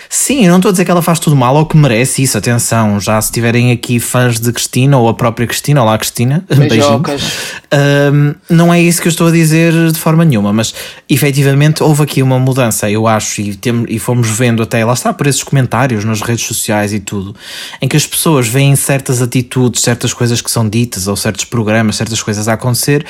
Sim, 0.08 0.44
eu 0.44 0.50
não 0.50 0.56
estou 0.56 0.70
a 0.70 0.72
dizer 0.72 0.84
que 0.84 0.90
ela 0.90 1.02
faz 1.02 1.18
tudo 1.18 1.36
mal 1.36 1.54
ou 1.54 1.66
que 1.66 1.76
merece 1.76 2.22
isso. 2.22 2.36
Atenção, 2.36 2.98
já 3.00 3.20
se 3.20 3.30
tiverem 3.30 3.72
aqui 3.72 4.00
fãs 4.00 4.40
de 4.40 4.52
Cristina 4.52 4.98
ou 4.98 5.08
a 5.08 5.14
própria 5.14 5.46
Cristina, 5.46 5.82
olá 5.82 5.96
Cristina. 5.98 6.44
Beijocas. 6.50 7.22
Ahm, 7.70 8.34
não 8.48 8.72
é 8.72 8.80
isso 8.80 9.00
que 9.00 9.08
eu 9.08 9.10
estou 9.10 9.28
a 9.28 9.30
dizer 9.30 9.72
de 9.92 9.98
forma 9.98 10.24
nenhuma, 10.24 10.52
mas 10.52 10.74
efetivamente 11.08 11.82
houve 11.82 12.02
aqui 12.02 12.22
uma 12.22 12.38
mudança, 12.38 12.90
eu 12.90 13.06
acho, 13.06 13.40
e, 13.40 13.54
tem, 13.54 13.84
e 13.88 13.98
fomos 13.98 14.28
vendo 14.28 14.62
até, 14.62 14.84
lá 14.84 14.92
está, 14.92 15.12
por 15.12 15.26
esses 15.26 15.42
comentários 15.42 16.04
nas 16.04 16.20
redes 16.20 16.44
sociais 16.44 16.92
e 16.92 17.00
tudo, 17.00 17.34
em 17.80 17.86
que 17.86 17.96
as 17.96 18.06
pessoas 18.06 18.48
veem 18.48 18.74
certas 18.76 19.22
atitudes, 19.22 19.82
certas 19.82 20.12
coisas 20.12 20.40
que 20.40 20.50
são 20.50 20.68
ditas, 20.68 21.06
ou 21.06 21.16
certos 21.16 21.44
programas, 21.44 21.96
certas 21.96 22.22
coisas 22.22 22.48
a 22.48 22.54
acontecer, 22.54 23.04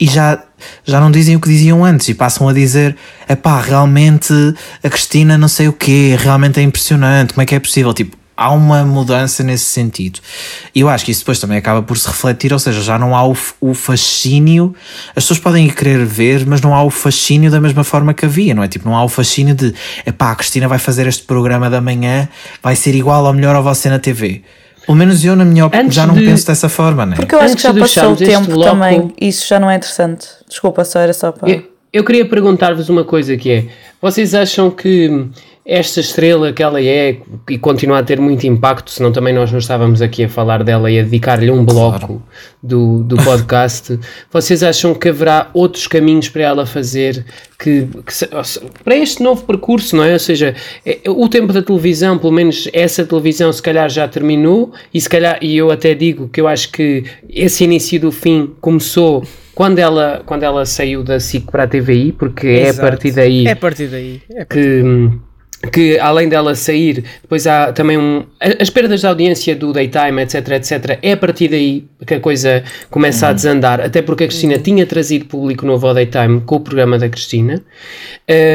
e 0.00 0.06
já, 0.06 0.42
já 0.84 1.00
não 1.00 1.10
dizem 1.10 1.36
o 1.36 1.40
que 1.40 1.48
diziam 1.48 1.84
antes, 1.84 2.08
e 2.08 2.14
passam 2.14 2.48
a 2.48 2.52
dizer: 2.52 2.96
epá, 3.28 3.60
realmente 3.60 4.32
a 4.82 4.88
Cristina 4.88 5.36
não 5.38 5.48
sei 5.48 5.68
o 5.68 5.72
quê, 5.72 6.16
realmente 6.18 6.60
é 6.60 6.62
impressionante, 6.62 7.34
como 7.34 7.42
é 7.42 7.46
que 7.46 7.54
é 7.54 7.60
possível? 7.60 7.92
Tipo, 7.92 8.16
há 8.36 8.50
uma 8.50 8.84
mudança 8.84 9.42
nesse 9.42 9.64
sentido. 9.64 10.20
E 10.74 10.80
eu 10.80 10.88
acho 10.88 11.04
que 11.04 11.10
isso 11.10 11.20
depois 11.20 11.38
também 11.38 11.56
acaba 11.56 11.82
por 11.82 11.96
se 11.96 12.06
refletir, 12.06 12.52
ou 12.52 12.58
seja, 12.58 12.82
já 12.82 12.98
não 12.98 13.16
há 13.16 13.26
o, 13.26 13.36
o 13.60 13.74
fascínio, 13.74 14.74
as 15.10 15.24
pessoas 15.24 15.38
podem 15.38 15.68
querer 15.68 16.04
ver, 16.04 16.44
mas 16.46 16.60
não 16.60 16.74
há 16.74 16.82
o 16.82 16.90
fascínio 16.90 17.50
da 17.50 17.60
mesma 17.60 17.82
forma 17.82 18.12
que 18.12 18.26
havia, 18.26 18.54
não 18.54 18.62
é? 18.62 18.68
Tipo, 18.68 18.86
não 18.86 18.94
há 18.94 19.02
o 19.02 19.08
fascínio 19.08 19.54
de, 19.54 19.74
epá, 20.04 20.32
a 20.32 20.36
Cristina 20.36 20.68
vai 20.68 20.78
fazer 20.78 21.06
este 21.06 21.22
programa 21.22 21.70
da 21.70 21.80
manhã, 21.80 22.28
vai 22.62 22.76
ser 22.76 22.94
igual 22.94 23.24
ou 23.24 23.32
melhor 23.32 23.56
ao 23.56 23.62
você 23.62 23.88
na 23.88 23.98
TV. 23.98 24.42
Pelo 24.86 24.96
menos 24.96 25.24
eu, 25.24 25.34
na 25.36 25.44
minha 25.44 25.66
opinião, 25.66 25.90
já 25.90 26.06
não 26.06 26.14
de- 26.14 26.24
penso 26.24 26.46
dessa 26.46 26.68
forma, 26.68 27.04
não 27.04 27.12
é? 27.14 27.16
Porque 27.16 27.34
eu 27.34 27.38
acho 27.40 27.52
Antes 27.52 27.56
que 27.56 27.62
já 27.68 27.72
de 27.72 27.80
passou 27.80 28.12
o 28.12 28.16
tempo 28.16 28.46
bloco- 28.52 28.70
também, 28.70 29.12
isso 29.20 29.46
já 29.46 29.58
não 29.60 29.68
é 29.68 29.74
interessante. 29.76 30.26
Desculpa, 30.48 30.84
só 30.84 31.00
era 31.00 31.12
só 31.12 31.32
para. 31.32 31.50
Eu, 31.50 31.64
eu 31.92 32.04
queria 32.04 32.24
perguntar-vos 32.28 32.88
uma 32.88 33.02
coisa 33.04 33.36
que 33.36 33.50
é, 33.50 33.64
vocês 34.00 34.34
acham 34.34 34.70
que 34.70 35.26
esta 35.66 35.98
estrela 35.98 36.52
que 36.52 36.62
ela 36.62 36.80
é 36.80 37.16
e 37.50 37.58
continua 37.58 37.98
a 37.98 38.02
ter 38.02 38.20
muito 38.20 38.46
impacto, 38.46 38.88
senão 38.90 39.10
também 39.10 39.34
nós 39.34 39.50
não 39.50 39.58
estávamos 39.58 40.00
aqui 40.00 40.22
a 40.22 40.28
falar 40.28 40.62
dela 40.62 40.88
e 40.88 41.00
a 41.00 41.02
dedicar-lhe 41.02 41.50
um 41.50 41.64
bloco 41.64 42.22
do, 42.62 43.02
do 43.02 43.16
podcast, 43.16 43.98
vocês 44.30 44.62
acham 44.62 44.94
que 44.94 45.08
haverá 45.08 45.50
outros 45.52 45.88
caminhos 45.88 46.28
para 46.28 46.42
ela 46.42 46.66
fazer 46.66 47.24
que, 47.58 47.88
que 48.06 48.26
para 48.84 48.96
este 48.96 49.22
novo 49.22 49.42
percurso, 49.44 49.96
não 49.96 50.04
é? 50.04 50.12
Ou 50.12 50.18
seja, 50.20 50.54
é- 50.84 51.00
o 51.08 51.28
tempo 51.28 51.52
da 51.52 51.60
televisão, 51.62 52.16
pelo 52.16 52.32
menos 52.32 52.68
essa 52.72 53.04
televisão 53.04 53.52
se 53.52 53.60
calhar 53.60 53.88
já 53.90 54.06
terminou 54.06 54.72
e 54.94 55.00
se 55.00 55.08
calhar, 55.08 55.38
e 55.42 55.56
eu 55.56 55.72
até 55.72 55.94
digo 55.94 56.28
que 56.28 56.40
eu 56.40 56.46
acho 56.46 56.70
que 56.70 57.02
esse 57.28 57.64
início 57.64 57.98
do 58.00 58.12
fim 58.12 58.52
começou 58.60 59.24
quando 59.52 59.78
ela, 59.78 60.22
quando 60.26 60.42
ela 60.42 60.64
saiu 60.66 61.02
da 61.02 61.18
SIC 61.18 61.50
para 61.50 61.62
a 61.64 61.66
TVI, 61.66 62.12
porque 62.12 62.46
é 62.46 62.66
a 62.66 62.68
Exato. 62.68 62.88
partir 62.88 63.10
daí 63.10 63.46
É 63.46 63.52
a 63.52 63.56
partir 63.56 63.86
daí. 63.88 64.20
É 64.30 64.42
a 64.42 64.46
partir 64.46 64.82
que, 64.82 65.10
que 65.72 65.98
além 65.98 66.28
dela 66.28 66.54
sair, 66.54 67.04
depois 67.22 67.46
há 67.46 67.72
também 67.72 67.98
um, 67.98 68.24
as 68.60 68.70
perdas 68.70 69.00
de 69.00 69.06
audiência 69.06 69.54
do 69.54 69.72
daytime, 69.72 70.22
etc, 70.22 70.48
etc, 70.50 70.98
é 71.02 71.12
a 71.12 71.16
partir 71.16 71.48
daí 71.48 71.84
que 72.06 72.14
a 72.14 72.20
coisa 72.20 72.62
começa 72.90 73.28
a 73.28 73.32
desandar, 73.32 73.80
até 73.80 74.02
porque 74.02 74.24
a 74.24 74.26
Cristina 74.26 74.58
tinha 74.58 74.86
trazido 74.86 75.26
público 75.26 75.66
novo 75.66 75.86
ao 75.86 75.94
daytime 75.94 76.40
com 76.40 76.56
o 76.56 76.60
programa 76.60 76.98
da 76.98 77.08
Cristina. 77.08 77.62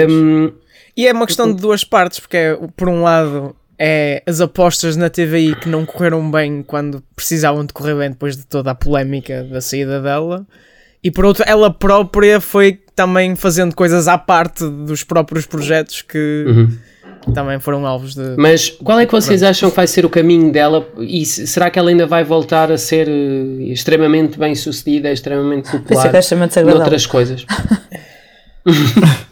Um, 0.09 0.51
E 0.95 1.07
é 1.07 1.13
uma 1.13 1.25
questão 1.25 1.53
de 1.53 1.61
duas 1.61 1.83
partes, 1.83 2.19
porque 2.19 2.37
é, 2.37 2.57
por 2.75 2.89
um 2.89 3.01
lado 3.03 3.55
é 3.79 4.21
as 4.27 4.39
apostas 4.39 4.95
na 4.95 5.09
TVI 5.09 5.55
que 5.55 5.67
não 5.67 5.85
correram 5.85 6.29
bem 6.29 6.61
quando 6.61 7.03
precisavam 7.15 7.65
de 7.65 7.73
correr 7.73 7.95
bem 7.95 8.09
depois 8.11 8.37
de 8.37 8.45
toda 8.45 8.71
a 8.71 8.75
polémica 8.75 9.43
da 9.43 9.59
saída 9.59 9.99
dela. 9.99 10.45
E 11.03 11.09
por 11.09 11.25
outro, 11.25 11.43
ela 11.47 11.73
própria 11.73 12.39
foi 12.39 12.79
também 12.95 13.35
fazendo 13.35 13.75
coisas 13.75 14.07
à 14.07 14.19
parte 14.19 14.63
dos 14.69 15.03
próprios 15.03 15.47
projetos 15.47 16.03
que 16.03 16.45
também 17.33 17.59
foram 17.59 17.85
alvos 17.85 18.15
de. 18.15 18.35
mas 18.37 18.69
qual 18.69 18.99
é 18.99 19.05
que 19.05 19.11
vocês 19.11 19.43
acham 19.43 19.69
que 19.69 19.75
vai 19.75 19.87
ser 19.87 20.05
o 20.05 20.09
caminho 20.09 20.51
dela 20.51 20.87
e 20.99 21.25
se- 21.25 21.45
será 21.47 21.69
que 21.69 21.77
ela 21.77 21.89
ainda 21.89 22.05
vai 22.07 22.23
voltar 22.23 22.71
a 22.71 22.77
ser 22.77 23.07
eh, 23.07 23.63
extremamente 23.71 24.37
bem 24.39 24.55
sucedida, 24.55 25.11
extremamente 25.11 25.69
popular 25.71 26.01
noutras 26.79 27.05
coisas? 27.05 27.45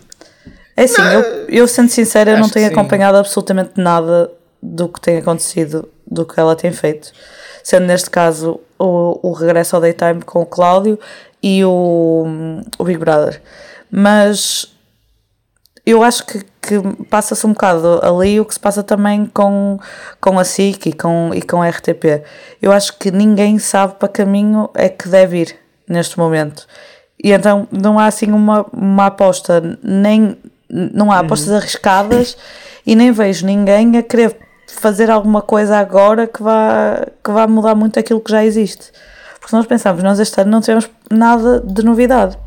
É 0.76 0.84
assim, 0.84 1.02
eu, 1.02 1.22
eu 1.50 1.68
sendo 1.68 1.90
sincera, 1.90 2.38
não 2.40 2.48
tenho 2.48 2.68
sim. 2.68 2.72
acompanhado 2.74 3.18
absolutamente 3.18 3.72
nada 3.76 4.32
do 4.64 4.88
que 4.88 5.02
tem 5.02 5.18
acontecido, 5.18 5.90
do 6.10 6.26
que 6.26 6.40
ela 6.40 6.56
tem 6.56 6.72
feito. 6.72 7.12
Sendo 7.62 7.86
neste 7.86 8.10
caso 8.10 8.62
o, 8.80 9.20
o 9.30 9.34
regresso 9.34 9.76
ao 9.76 9.82
daytime 9.82 10.22
com 10.22 10.40
o 10.42 10.46
Cláudio 10.46 10.98
e 11.44 11.66
o, 11.66 12.62
o 12.78 12.84
Big 12.86 12.98
Brother. 12.98 13.42
Mas 13.92 14.74
eu 15.86 16.04
acho 16.04 16.26
que, 16.26 16.44
que 16.62 17.06
passa-se 17.10 17.46
um 17.46 17.54
bocado 17.54 18.00
ali 18.04 18.40
o 18.40 18.46
que 18.46 18.54
se 18.54 18.60
passa 18.60 18.84
também 18.84 19.26
com, 19.26 19.80
com 20.20 20.38
a 20.38 20.44
SIC 20.44 20.88
e 20.88 20.94
com, 20.94 21.32
e 21.34 21.42
com 21.42 21.62
a 21.62 21.70
RTP. 21.70 22.24
Eu 22.62 22.72
acho 22.72 22.98
que 22.98 23.12
ninguém 23.12 23.58
sabe 23.60 23.96
para 23.96 24.08
caminho 24.08 24.70
é 24.74 24.90
que 24.90 25.08
deve 25.08 25.42
ir 25.42 25.56
neste 25.88 26.18
momento. 26.18 26.68
E 27.22 27.32
então 27.32 27.68
não 27.72 27.98
há 28.00 28.06
assim 28.06 28.32
uma, 28.32 28.66
uma 28.72 29.08
aposta, 29.08 29.78
nem 29.84 30.38
não 30.70 31.12
há 31.12 31.20
apostas 31.20 31.52
arriscadas 31.52 32.38
e 32.86 32.96
nem 32.96 33.12
vejo 33.12 33.46
ninguém 33.46 33.98
a 33.98 34.04
querer 34.04 34.38
fazer 34.68 35.10
alguma 35.10 35.42
coisa 35.42 35.78
agora 35.78 36.28
que 36.28 36.42
vá, 36.42 37.06
que 37.24 37.32
vá 37.32 37.48
mudar 37.48 37.76
muito 37.76 38.00
aquilo 38.00 38.22
que 38.22 38.32
já 38.32 38.46
existe. 38.46 38.92
Porque 39.34 39.50
se 39.50 39.56
nós 39.56 39.66
pensamos, 39.66 40.04
nós 40.04 40.20
este 40.20 40.40
ano 40.40 40.52
não 40.52 40.62
tivemos 40.62 40.90
nada 41.10 41.60
de 41.60 41.84
novidade. 41.84 42.38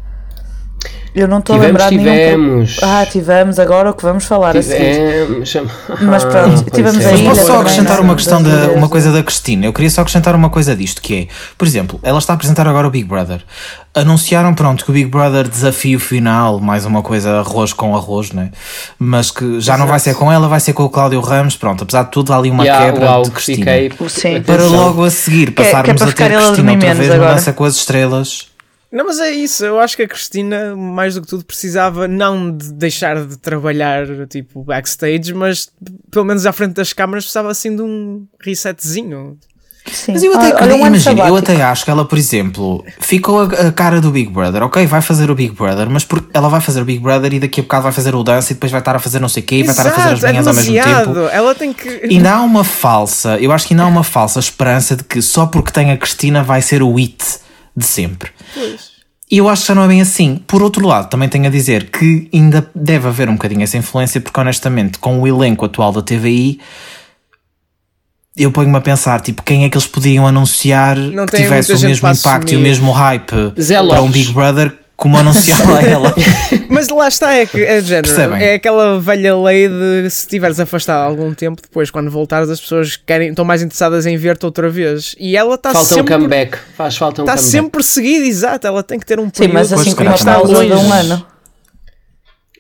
Eu 1.15 1.29
não 1.29 1.41
estou 1.41 1.57
a 1.57 1.59
Tivemos, 1.59 1.83
lembrar 1.83 1.91
de 1.91 1.97
nenhum. 1.99 2.13
tivemos. 2.57 2.77
Ah, 2.83 3.05
tivemos 3.05 3.59
agora 3.59 3.91
o 3.91 3.95
que 3.95 4.03
vamos 4.03 4.25
falar 4.25 4.57
a 4.57 4.63
seguir. 4.63 4.95
Tivemos. 5.45 5.57
Mas 6.01 6.25
pronto, 6.25 6.63
pois 6.65 6.73
tivemos 6.75 7.05
é. 7.05 7.09
aí- 7.11 7.23
Mas 7.25 7.37
posso 7.39 7.47
só 7.49 7.61
acrescentar 7.61 7.99
é? 7.99 8.01
uma 8.01 8.15
questão 8.15 8.43
da 8.43 8.51
uma 8.73 8.87
de- 8.87 8.89
coisa 8.93 9.13
da 9.13 9.23
Cristina. 9.23 9.67
Eu 9.67 9.75
queria 9.75 9.91
só 9.91 10.01
acrescentar 10.01 10.35
uma 10.35 10.49
coisa 10.49 10.75
disto, 10.75 11.03
que 11.03 11.15
é, 11.15 11.35
por 11.59 11.69
exemplo, 11.69 12.01
ela 12.03 12.19
está 12.19 12.33
a 12.33 12.37
apresentar 12.37 12.67
agora 12.67 12.87
o 12.87 12.91
Big 12.91 13.07
Brother. 13.07 13.43
Anunciaram, 13.95 14.55
pronto, 14.55 14.87
que 14.87 14.91
o 14.91 14.95
Big 14.95 15.11
Brother 15.11 15.47
desafio 15.49 16.01
final, 16.01 16.59
mais 16.59 16.87
uma 16.87 17.03
coisa 17.03 17.41
arroz 17.41 17.75
com 17.75 17.95
arroz, 17.95 18.33
né? 18.33 18.51
Mas 18.99 19.31
que 19.31 19.61
já 19.61 19.77
não 19.77 19.87
vai 19.87 19.99
ser 20.01 20.15
com 20.15 20.33
ela, 20.33 20.49
vai 20.49 20.61
ser 20.61 20.73
com 20.73 20.83
o 20.85 20.89
Cláudio 20.89 21.21
Ramos. 21.21 21.57
Pronto, 21.57 21.83
apesar 21.85 22.05
de 22.05 22.11
tudo, 22.11 22.33
há 22.33 22.39
ali 22.39 22.51
uma 22.51 22.65
E 22.65 22.71
há- 22.71 22.79
quebra 22.87 23.05
uau, 23.05 23.23
de 23.25 23.31
Cristina. 23.33 23.59
fiquei. 23.59 23.93
Sim. 24.09 24.41
Para 24.41 24.65
logo 24.65 25.05
a 25.05 25.11
seguir 25.11 25.53
Que 25.53 25.61
é- 25.61 25.65
que 25.67 25.69
é 25.69 25.73
passarmos 25.73 26.01
para 26.01 26.11
a 26.11 26.13
ter 26.15 26.37
Cristina 26.39 26.73
outra 26.73 26.95
vez 26.95 27.11
agora. 27.11 27.35
Dança 27.35 27.53
com 27.53 27.65
as 27.65 27.77
Estrelas. 27.77 28.47
Não, 28.93 29.07
mas 29.07 29.19
é 29.19 29.31
isso. 29.31 29.65
Eu 29.65 29.81
acho 29.81 29.97
que 29.97 30.03
a 30.03 30.09
Cristina, 30.09 30.77
mais 30.77 31.15
do 31.15 31.23
que 31.23 31.27
tudo, 31.27 31.45
precisava 31.45 32.07
não 32.07 32.55
de 32.55 32.71
deixar 32.75 33.25
de 33.25 33.39
trabalhar 33.39 34.07
tipo 34.29 34.63
backstage, 34.63 35.33
mas 35.33 35.73
pelo 36.11 36.27
menos 36.27 36.45
à 36.45 36.53
frente 36.53 36.75
das 36.75 36.93
câmaras 36.93 37.25
precisava 37.25 37.51
assim 37.51 37.75
de 37.75 37.81
um 37.81 38.27
resetzinho. 38.39 39.39
Sim. 39.91 40.13
Mas 40.13 40.23
eu 40.23 40.33
até, 40.35 40.53
Ah, 40.53 40.59
olha, 40.63 40.75
um 40.77 40.85
ano 40.85 40.97
imagina, 40.97 41.27
eu 41.27 41.37
até 41.37 41.61
acho 41.61 41.85
que 41.85 41.91
ela, 41.91 42.05
por 42.05 42.17
exemplo, 42.17 42.85
ficou 43.01 43.41
a, 43.41 43.45
a 43.47 43.73
cara 43.73 44.01
do 44.01 44.13
Big 44.13 44.31
Brother, 44.31 44.63
ok, 44.63 44.87
vai 44.87 45.03
fazer 45.03 45.29
o 45.29 45.35
Big 45.35 45.57
Brother, 45.57 45.91
mas 45.91 46.05
por, 46.05 46.25
ela 46.33 46.49
vai 46.49 46.61
fazer 46.61 46.83
o 46.83 46.85
Big 46.85 47.01
Brother 47.01 47.33
e 47.33 47.41
daqui 47.41 47.61
a 47.61 47.63
bocado 47.65 47.83
vai 47.85 47.93
fazer 47.93 48.15
o 48.15 48.23
dance 48.23 48.53
e 48.53 48.55
depois 48.55 48.71
vai 48.71 48.81
estar 48.81 48.95
a 48.95 49.01
fazer 49.01 49.19
não 49.19 49.29
sei 49.29 49.43
o 49.43 49.47
quê 49.47 49.57
e 49.57 49.63
vai 49.65 49.73
estar 49.73 49.89
a 49.89 49.91
fazer 49.91 50.15
as 50.15 50.23
é 50.23 50.27
manhãs 50.29 50.47
ao 50.47 50.55
mesmo 50.55 50.75
tempo. 50.75 51.19
Ela 51.33 51.55
tem 51.55 51.73
que. 51.73 51.89
Ainda 52.05 52.33
há 52.33 52.43
uma 52.43 52.63
falsa, 52.63 53.39
eu 53.41 53.51
acho 53.51 53.67
que 53.67 53.75
ainda 53.75 53.83
há 53.83 53.87
uma 53.89 54.05
falsa 54.05 54.39
esperança 54.39 54.95
de 54.95 55.03
que 55.03 55.21
só 55.21 55.47
porque 55.47 55.73
tem 55.73 55.91
a 55.91 55.97
Cristina 55.97 56.45
vai 56.45 56.63
ser 56.63 56.83
o 56.83 56.97
it 56.99 57.42
de 57.77 57.85
sempre. 57.85 58.31
E 59.31 59.39
eu 59.39 59.49
acho 59.49 59.63
que 59.63 59.69
já 59.69 59.75
não 59.75 59.85
é 59.85 59.89
bem 59.89 60.01
assim. 60.01 60.43
Por 60.47 60.63
outro 60.63 60.87
lado, 60.87 61.09
também 61.09 61.29
tenho 61.29 61.47
a 61.47 61.51
dizer 61.51 61.91
que 61.91 62.29
ainda 62.35 62.71
deve 62.75 63.09
haver 63.09 63.29
um 63.29 63.33
bocadinho 63.33 63.63
essa 63.63 63.79
influência, 63.79 64.21
porque 64.21 64.39
honestamente, 64.39 64.99
com 64.99 65.21
o 65.21 65.27
elenco 65.27 65.65
atual 65.65 65.91
da 65.93 66.03
TVI, 66.03 66.61
eu 68.37 68.51
ponho-me 68.51 68.77
a 68.77 68.81
pensar, 68.81 69.21
tipo, 69.21 69.43
quem 69.43 69.65
é 69.65 69.69
que 69.69 69.77
eles 69.77 69.87
podiam 69.87 70.27
anunciar 70.27 70.97
Não 70.97 71.27
que 71.27 71.37
tivesse 71.37 71.73
o 71.73 71.81
mesmo 71.81 72.09
impacto 72.09 72.51
e 72.51 72.55
o 72.55 72.59
assumir. 72.59 72.63
mesmo 72.63 72.93
hype 72.93 73.53
Zé 73.61 73.83
para 73.83 74.03
um. 74.03 74.11
Big 74.11 74.33
Brother 74.33 74.82
como 74.97 75.17
anunciava 75.19 75.81
ela. 75.83 76.15
Mas 76.71 76.89
lá 76.89 77.09
está, 77.09 77.35
é 77.35 77.45
que 77.47 77.63
é 77.63 77.81
de 77.81 77.89
género. 77.89 78.07
Percebem? 78.09 78.43
É 78.43 78.55
aquela 78.55 79.01
velha 79.01 79.37
lei 79.37 79.69
de 79.69 80.09
se 80.11 80.21
estiveres 80.25 80.61
afastado 80.61 81.01
há 81.01 81.05
algum 81.05 81.35
tempo, 81.35 81.61
depois 81.61 81.91
quando 81.91 82.11
voltares 82.11 82.49
as 82.49 82.61
pessoas 82.61 82.97
querem, 82.97 83.31
estão 83.31 83.45
mais 83.45 83.63
interessadas 83.63 84.07
em 84.07 84.17
ver-te 84.17 84.45
outra 84.47 84.69
vez. 84.71 85.15
E 85.19 85.37
ela 85.37 85.57
está 85.57 85.73
Falta 85.73 85.95
um 85.95 85.97
sempre. 85.97 86.15
comeback. 86.15 86.59
Faz 86.77 86.97
falta 86.97 87.23
um 87.23 87.25
Está 87.25 87.35
comeback. 87.37 87.51
sempre 87.51 87.83
seguida, 87.83 88.27
exato. 88.27 88.67
Ela 88.67 88.83
tem 88.83 88.99
que 88.99 89.07
ter 89.07 89.19
um 89.19 89.25
Sim, 89.25 89.31
período 89.31 89.55
mas 89.55 89.73
assim 89.73 89.95
como 89.95 90.11
a 90.11 90.13
pausa 90.19 90.53
longe. 90.53 90.67
de 90.69 90.75
um 90.75 90.93
ano. 90.93 91.27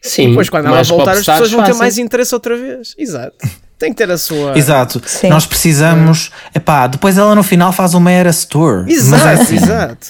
Sim. 0.03 0.30
Depois, 0.30 0.51
quando 0.51 0.66
ela 0.66 0.83
voltar, 0.83 1.12
as 1.12 1.24
pessoas 1.24 1.51
vão 1.53 1.62
ter 1.62 1.74
mais 1.74 1.97
interesse 1.97 2.35
outra 2.35 2.57
vez. 2.57 2.95
Exato. 2.99 3.37
Tem 3.78 3.93
que 3.93 3.99
ter 3.99 4.11
a 4.11 4.18
sua. 4.18 4.53
Exato. 4.59 5.01
Sim. 5.07 5.28
Nós 5.28 5.47
precisamos. 5.47 6.30
Epá, 6.55 6.87
depois 6.89 7.16
ela 7.18 7.35
no 7.37 7.43
final 7.45 7.72
faz 7.72 7.95
uma 7.95 8.11
Eras 8.11 8.45
Tour. 8.45 8.85
Mas 8.85 8.91
é 8.91 8.93
Exato, 8.95 9.43
assim. 9.43 9.57
exato. 9.57 10.07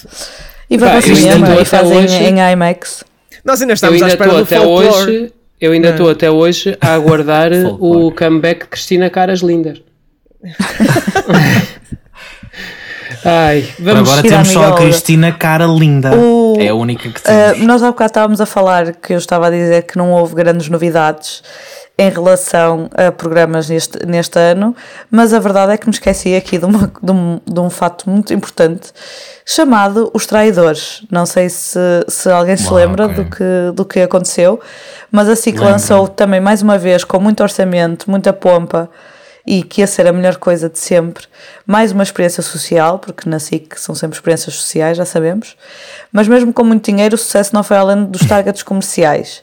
E 0.75 0.79
vai 0.79 0.91
para 0.91 0.99
o 0.99 1.03
cinema 1.17 1.55
e 1.61 1.65
fazem 1.65 1.99
hoje- 2.05 2.17
em 2.25 2.39
IMAX. 2.53 3.05
Nós 3.45 3.61
ainda 3.61 3.73
Eu 3.73 3.75
estamos 3.75 4.01
à 4.03 4.05
ainda 4.07 4.15
espera 4.15 4.31
estou 4.31 4.45
do 4.45 4.47
até 4.47 4.57
folclore. 4.57 4.89
hoje. 5.13 5.33
Eu 5.61 5.73
ainda 5.73 5.91
estou 5.91 6.11
até 6.11 6.31
hoje 6.31 6.77
a 6.81 6.95
aguardar 6.95 7.51
o 7.79 8.11
comeback 8.13 8.61
de 8.63 8.67
Cristina 8.69 9.11
Caras 9.11 9.41
Lindas. 9.41 9.81
Ai, 13.25 13.63
Por 13.77 13.85
vamos. 13.85 14.09
agora 14.09 14.21
à 14.21 14.23
temos 14.31 14.49
só 14.49 14.73
a. 14.73 14.77
Cristina 14.77 15.33
Cara 15.33 15.67
Linda. 15.67 16.17
O- 16.17 16.57
É 16.59 16.69
a 16.69 16.75
única 16.75 17.09
que 17.09 17.21
Uh, 17.21 17.23
temos. 17.53 17.67
nós 17.67 17.83
há 17.83 17.87
bocado 17.89 18.11
estávamos 18.11 18.41
a 18.41 18.47
falar 18.47 18.95
que 18.95 19.13
eu 19.13 19.19
estava 19.19 19.47
a 19.47 19.51
dizer 19.51 19.83
que 19.85 19.97
não 19.97 20.11
houve 20.13 20.35
grandes 20.35 20.69
novidades 20.69 21.43
em 21.99 22.09
relação 22.09 22.89
a 22.95 23.13
programas 23.13 23.69
neste, 23.69 24.05
neste 24.07 24.39
ano, 24.39 24.75
mas 25.11 25.33
a 25.35 25.39
verdade 25.39 25.73
é 25.73 25.77
que 25.77 25.87
me 25.87 25.93
esqueci 25.93 26.35
aqui 26.35 26.59
de, 26.59 26.65
uma, 26.65 26.91
de, 27.03 27.13
um, 27.13 27.41
de 27.47 27.61
um 27.61 27.69
fato 27.71 28.09
muito 28.09 28.33
importante 28.33 28.91
chamado 29.45 30.11
Os 30.15 30.27
Traidores. 30.27 31.03
Não 31.11 31.27
sei 31.27 31.49
se, 31.49 31.79
se 32.09 32.31
alguém 32.31 32.57
se 32.57 32.69
Ah, 32.69 32.73
lembra 32.73 33.07
ok. 33.07 33.17
do, 33.17 33.31
que, 33.31 33.45
do 33.75 33.85
que 33.85 34.01
aconteceu, 34.01 34.59
mas 35.11 35.29
a 35.29 35.37
SIC 35.37 35.59
lançou 35.59 36.09
também 36.09 36.41
mais 36.41 36.63
uma 36.63 36.79
vez 36.79 37.05
com 37.05 37.21
muito 37.21 37.43
orçamento, 37.43 38.11
muita 38.11 38.33
pompa 38.33 38.89
e 39.47 39.63
que 39.63 39.81
ia 39.81 39.87
ser 39.87 40.07
a 40.07 40.13
melhor 40.13 40.37
coisa 40.37 40.69
de 40.71 40.79
sempre. 40.79 41.25
Mais 41.67 41.91
uma 41.93 42.05
experiência 42.05 42.43
social, 42.43 42.99
porque 43.01 43.29
na 43.29 43.39
SIC 43.41 43.77
são 43.77 43.95
sempre 43.95 44.17
experiências 44.17 44.55
sociais, 44.55 44.97
já 44.97 45.05
sabemos. 45.05 45.57
Mas 46.13 46.29
mesmo 46.29 46.53
com 46.53 46.63
muito 46.65 46.91
dinheiro, 46.91 47.17
o 47.17 47.19
sucesso 47.19 47.53
não 47.53 47.63
foi 47.65 47.77
além 47.77 48.05
dos 48.05 48.23
targets 48.27 48.63
comerciais. 48.63 49.43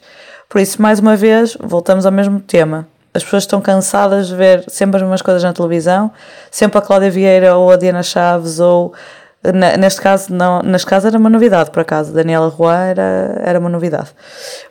Por 0.50 0.60
isso, 0.60 0.82
mais 0.82 1.00
uma 1.00 1.16
vez, 1.16 1.56
voltamos 1.62 2.08
ao 2.08 2.12
mesmo 2.12 2.39
tema. 2.39 2.88
As 3.14 3.24
pessoas 3.24 3.43
estão 3.43 3.62
cansadas 3.62 4.28
de 4.28 4.36
ver 4.36 4.64
sempre 4.68 4.97
as 4.97 5.04
mesmas 5.04 5.22
coisas 5.22 5.43
na 5.43 5.54
televisão, 5.54 6.12
sempre 6.50 6.80
a 6.80 6.82
Cláudia 6.82 7.12
Vieira 7.12 7.56
ou 7.56 7.72
a 7.72 7.76
Diana 7.76 8.02
Chaves 8.02 8.60
ou 8.60 8.93
neste 9.78 10.02
caso 10.02 10.34
não, 10.34 10.62
neste 10.62 10.86
caso 10.86 11.08
era 11.08 11.18
uma 11.18 11.30
novidade 11.30 11.72
por 11.72 11.80
acaso, 11.80 12.12
Daniela 12.12 12.50
Roy 12.50 12.76
era, 12.76 13.41
era 13.41 13.58
uma 13.58 13.70
novidade 13.70 14.10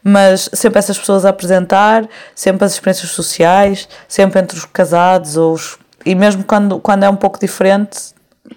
mas 0.05 0.51
sempre 0.53 0.79
essas 0.79 0.99
pessoas 0.99 1.25
a 1.25 1.31
apresentar 1.31 2.07
sempre 2.35 2.67
as 2.67 2.73
experiências 2.73 3.11
sociais 3.13 3.89
sempre 4.07 4.39
entre 4.39 4.59
os 4.59 4.67
casados 4.67 5.39
ou 5.39 5.55
os, 5.55 5.79
e 6.05 6.15
mesmo 6.15 6.45
quando, 6.45 6.79
quando 6.81 7.03
é 7.03 7.09
um 7.09 7.17
pouco 7.17 7.41
diferente 7.41 8.13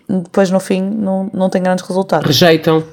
depois 0.10 0.52
no 0.52 0.60
fim 0.60 0.82
não, 0.82 1.30
não 1.34 1.50
tem 1.50 1.64
grandes 1.64 1.86
resultados 1.88 2.28
Rejeitam. 2.28 2.84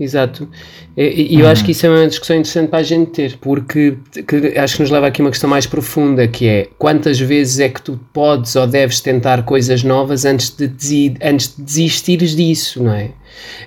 Exato. 0.00 0.48
E, 0.96 1.40
eu 1.40 1.48
acho 1.48 1.64
que 1.64 1.72
isso 1.72 1.86
é 1.86 1.90
uma 1.90 2.06
discussão 2.06 2.36
interessante 2.36 2.68
para 2.68 2.78
a 2.78 2.82
gente 2.82 3.10
ter, 3.10 3.36
porque 3.40 3.96
que 4.26 4.58
acho 4.58 4.76
que 4.76 4.82
nos 4.82 4.90
leva 4.90 5.08
aqui 5.08 5.20
a 5.20 5.24
uma 5.24 5.30
questão 5.30 5.50
mais 5.50 5.66
profunda, 5.66 6.28
que 6.28 6.46
é 6.46 6.68
quantas 6.78 7.18
vezes 7.18 7.58
é 7.58 7.68
que 7.68 7.82
tu 7.82 7.98
podes 8.12 8.54
ou 8.54 8.66
deves 8.66 9.00
tentar 9.00 9.42
coisas 9.42 9.82
novas 9.82 10.24
antes 10.24 10.50
de, 10.50 11.14
antes 11.22 11.56
de 11.56 11.62
desistires 11.62 12.36
disso, 12.36 12.82
não 12.82 12.92
é? 12.92 13.10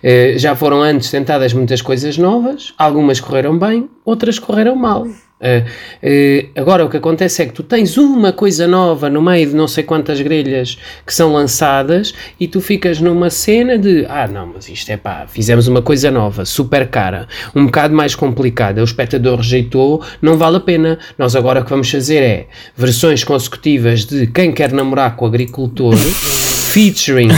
Eh, 0.02 0.36
já 0.38 0.56
foram 0.56 0.82
antes 0.82 1.12
tentadas 1.12 1.54
muitas 1.54 1.82
coisas 1.82 2.18
novas, 2.18 2.74
algumas 2.78 3.20
correram 3.20 3.58
bem, 3.58 3.90
outras 4.06 4.40
correram 4.40 4.76
mal. 4.76 5.08
Eh, 5.42 5.66
eh, 6.04 6.46
agora 6.56 6.86
o 6.86 6.90
que 6.90 6.98
acontece 6.98 7.42
é 7.42 7.46
que 7.48 7.54
tu 7.54 7.64
tens 7.64 7.98
uma 7.98 8.32
coisa 8.32 8.68
nova 8.68 9.10
no 9.10 9.24
meio 9.24 9.50
de 9.50 9.56
não 9.56 9.68
sei 9.68 9.84
quantas 9.84 10.22
grelhas 10.22 10.78
que 11.06 11.12
são 11.12 11.34
lançadas 11.34 12.14
e 12.40 12.48
tu 12.48 12.62
ficas 12.62 13.02
numa 13.02 13.32
cena 13.32 13.76
de 13.76 14.06
ah 14.08 14.28
não, 14.28 14.52
mas 14.54 14.70
isto 14.70 14.92
é 14.92 14.98
pá, 14.98 15.26
fizemos 15.28 15.68
uma 15.68 15.82
coisa 15.82 16.12
nova, 16.12 16.46
super 16.46 16.88
cara, 16.88 17.28
um 17.56 17.66
bocado 17.66 17.96
mais 17.96 18.14
complicada, 18.14 18.82
o 18.82 18.84
espectador 18.84 19.38
rejeitou, 19.38 20.04
não 20.22 20.38
vale 20.38 20.58
a 20.58 20.60
pena. 20.60 21.00
Nós 21.18 21.36
agora 21.36 21.62
o 21.62 21.64
que 21.64 21.72
vamos 21.72 21.90
fazer 21.90 22.22
é 22.22 22.48
versões 22.78 23.24
consecutivas 23.24 24.06
de 24.06 24.28
quem 24.28 24.52
quer 24.52 24.72
namorar 24.72 25.16
com 25.16 25.26
o 25.26 25.28
agricultor, 25.28 25.96
featuring, 26.72 27.30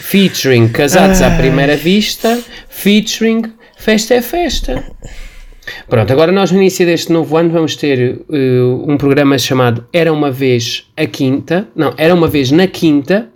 featuring 0.00 0.68
casados 0.68 1.22
à 1.22 1.30
primeira 1.30 1.76
vista, 1.76 2.40
featuring 2.68 3.44
festa 3.76 4.14
é 4.14 4.22
festa. 4.22 4.84
Pronto, 5.88 6.12
agora 6.12 6.30
nós 6.32 6.50
no 6.50 6.58
início 6.58 6.84
deste 6.86 7.12
novo 7.12 7.36
ano 7.36 7.50
vamos 7.50 7.76
ter 7.76 8.20
eh, 8.32 8.60
um 8.86 8.96
programa 8.96 9.38
chamado 9.38 9.84
Era 9.92 10.12
uma 10.12 10.30
vez 10.30 10.86
a 10.96 11.06
quinta, 11.06 11.68
não, 11.74 11.92
Era 11.96 12.14
uma 12.14 12.28
vez 12.28 12.50
na 12.50 12.66
quinta, 12.66 13.28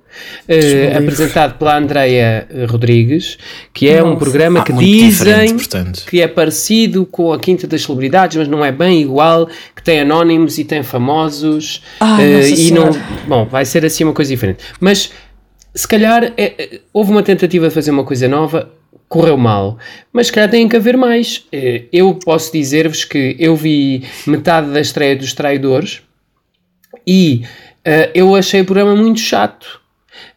eh, 0.47 0.93
apresentado 0.97 1.59
pela 1.59 1.76
Andreia 1.78 2.47
eh, 2.51 2.64
Rodrigues, 2.66 3.39
que 3.72 3.89
é 3.89 4.03
um 4.03 4.16
programa 4.16 4.61
Ah, 4.61 4.62
que 4.62 4.72
dizem 4.74 5.57
que 6.09 6.20
é 6.20 6.28
parecido 6.28 7.07
com 7.07 7.33
a 7.33 7.39
Quinta 7.39 7.66
das 7.66 7.83
Celebridades, 7.83 8.37
mas 8.37 8.49
não 8.49 8.64
é 8.64 8.70
bem 8.70 9.01
igual, 9.01 9.49
que 9.74 9.83
tem 9.83 10.01
anónimos 10.01 10.59
e 10.59 10.64
tem 10.64 10.83
famosos, 10.83 11.83
eh, 12.01 12.05
Nossa 12.05 12.49
e 12.61 12.70
não, 12.72 12.91
bom, 13.26 13.47
vai 13.47 13.64
ser 13.64 13.85
assim 13.87 14.05
uma 14.05 14.12
coisa 14.12 14.30
diferente. 14.30 14.59
Mas 14.80 15.11
se 15.74 15.89
calhar 15.89 16.24
é- 16.37 16.53
é- 16.59 16.80
houve 16.93 17.11
uma 17.11 17.22
tentativa 17.22 17.68
de 17.68 17.74
fazer 17.74 17.91
uma 17.91 18.05
coisa 18.05 18.28
nova, 18.28 18.68
correu 19.13 19.37
mal, 19.37 19.77
mas 20.13 20.29
se 20.29 20.33
calhar 20.33 20.51
tem 20.51 20.67
que 20.69 20.77
haver 20.77 20.97
mais. 20.97 21.45
Eh, 21.53 21.83
Eu 21.93 22.15
posso 22.15 22.51
dizer-vos 22.53 23.05
que 23.05 23.37
eu 23.39 23.55
vi 23.55 24.03
metade 24.27 24.73
da 24.73 24.81
estreia 24.81 25.15
dos 25.15 25.35
Traidores 25.35 26.01
e 27.07 27.43
eh, 27.85 28.11
eu 28.15 28.35
achei 28.35 28.63
o 28.63 28.65
programa 28.65 28.97
muito 28.97 29.21
chato. 29.21 29.81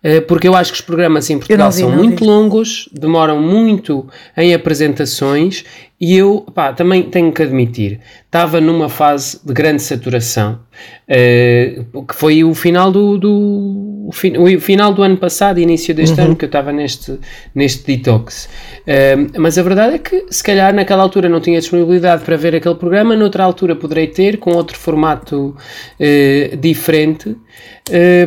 Eh, 0.03 0.21
porque 0.21 0.47
eu 0.47 0.55
acho 0.55 0.71
que 0.71 0.80
os 0.80 0.86
programas 0.86 1.30
em 1.30 1.38
Portugal 1.38 1.69
vi, 1.71 1.80
são 1.82 1.91
muito 1.91 2.19
vi. 2.23 2.26
longos, 2.26 2.89
demoram 2.91 3.41
muito 3.41 4.07
em 4.36 4.53
apresentações 4.53 5.63
E 5.99 6.15
eu, 6.17 6.45
pá, 6.53 6.73
também 6.73 7.03
tenho 7.03 7.32
que 7.32 7.41
admitir, 7.43 7.99
estava 8.26 8.59
numa 8.59 8.89
fase 8.89 9.39
de 9.45 9.53
grande 9.53 9.82
saturação, 9.82 10.59
eh, 11.07 11.84
que 12.07 12.15
foi 12.15 12.43
o 12.43 12.53
final 12.53 12.91
do, 12.91 13.17
do 13.17 13.84
o, 14.05 14.55
o 14.55 14.59
final 14.61 14.93
do 14.93 15.01
ano 15.01 15.17
passado, 15.17 15.59
início 15.59 15.93
deste 15.93 16.19
ano, 16.21 16.35
que 16.35 16.45
eu 16.45 16.47
estava 16.47 16.71
neste, 16.71 17.19
neste 17.53 17.85
detox. 17.85 18.47
Eh, 18.85 19.15
mas 19.37 19.57
a 19.57 19.63
verdade 19.63 19.95
é 19.95 19.97
que, 19.97 20.25
se 20.29 20.43
calhar, 20.43 20.73
naquela 20.73 21.01
altura 21.01 21.27
não 21.27 21.39
tinha 21.41 21.59
disponibilidade 21.59 22.23
para 22.23 22.37
ver 22.37 22.55
aquele 22.55 22.75
programa, 22.75 23.15
noutra 23.15 23.43
altura 23.43 23.75
poderei 23.75 24.07
ter, 24.07 24.37
com 24.37 24.51
outro 24.51 24.77
formato 24.77 25.55
eh, 25.99 26.55
diferente. 26.59 27.35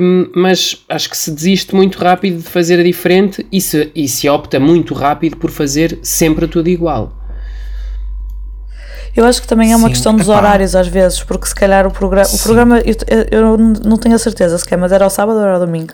Um, 0.00 0.30
mas 0.36 0.84
acho 0.88 1.10
que 1.10 1.16
se 1.16 1.32
desiste 1.32 1.74
muito 1.74 1.98
rápido 1.98 2.38
de 2.38 2.44
fazer 2.44 2.78
a 2.78 2.82
diferente 2.82 3.44
e 3.50 3.60
se, 3.60 3.90
e 3.92 4.06
se 4.06 4.28
opta 4.28 4.60
muito 4.60 4.94
rápido 4.94 5.36
por 5.36 5.50
fazer 5.50 5.98
sempre 6.00 6.46
tudo 6.46 6.68
igual. 6.68 7.17
Eu 9.18 9.24
acho 9.24 9.42
que 9.42 9.48
também 9.48 9.72
é 9.72 9.76
uma 9.76 9.88
Sim, 9.88 9.94
questão 9.94 10.14
dos 10.14 10.28
epá. 10.28 10.38
horários 10.38 10.76
às 10.76 10.86
vezes, 10.86 11.24
porque 11.24 11.44
se 11.44 11.54
calhar 11.54 11.84
o, 11.84 11.90
progra 11.90 12.22
o 12.22 12.38
programa, 12.38 12.78
eu, 12.78 12.94
eu 13.32 13.58
não 13.58 13.96
tenho 13.96 14.14
a 14.14 14.18
certeza 14.18 14.56
sequer, 14.56 14.78
mas 14.78 14.92
era 14.92 15.02
ao 15.02 15.10
sábado 15.10 15.38
ou 15.38 15.42
era 15.42 15.54
ao 15.54 15.58
domingo? 15.58 15.92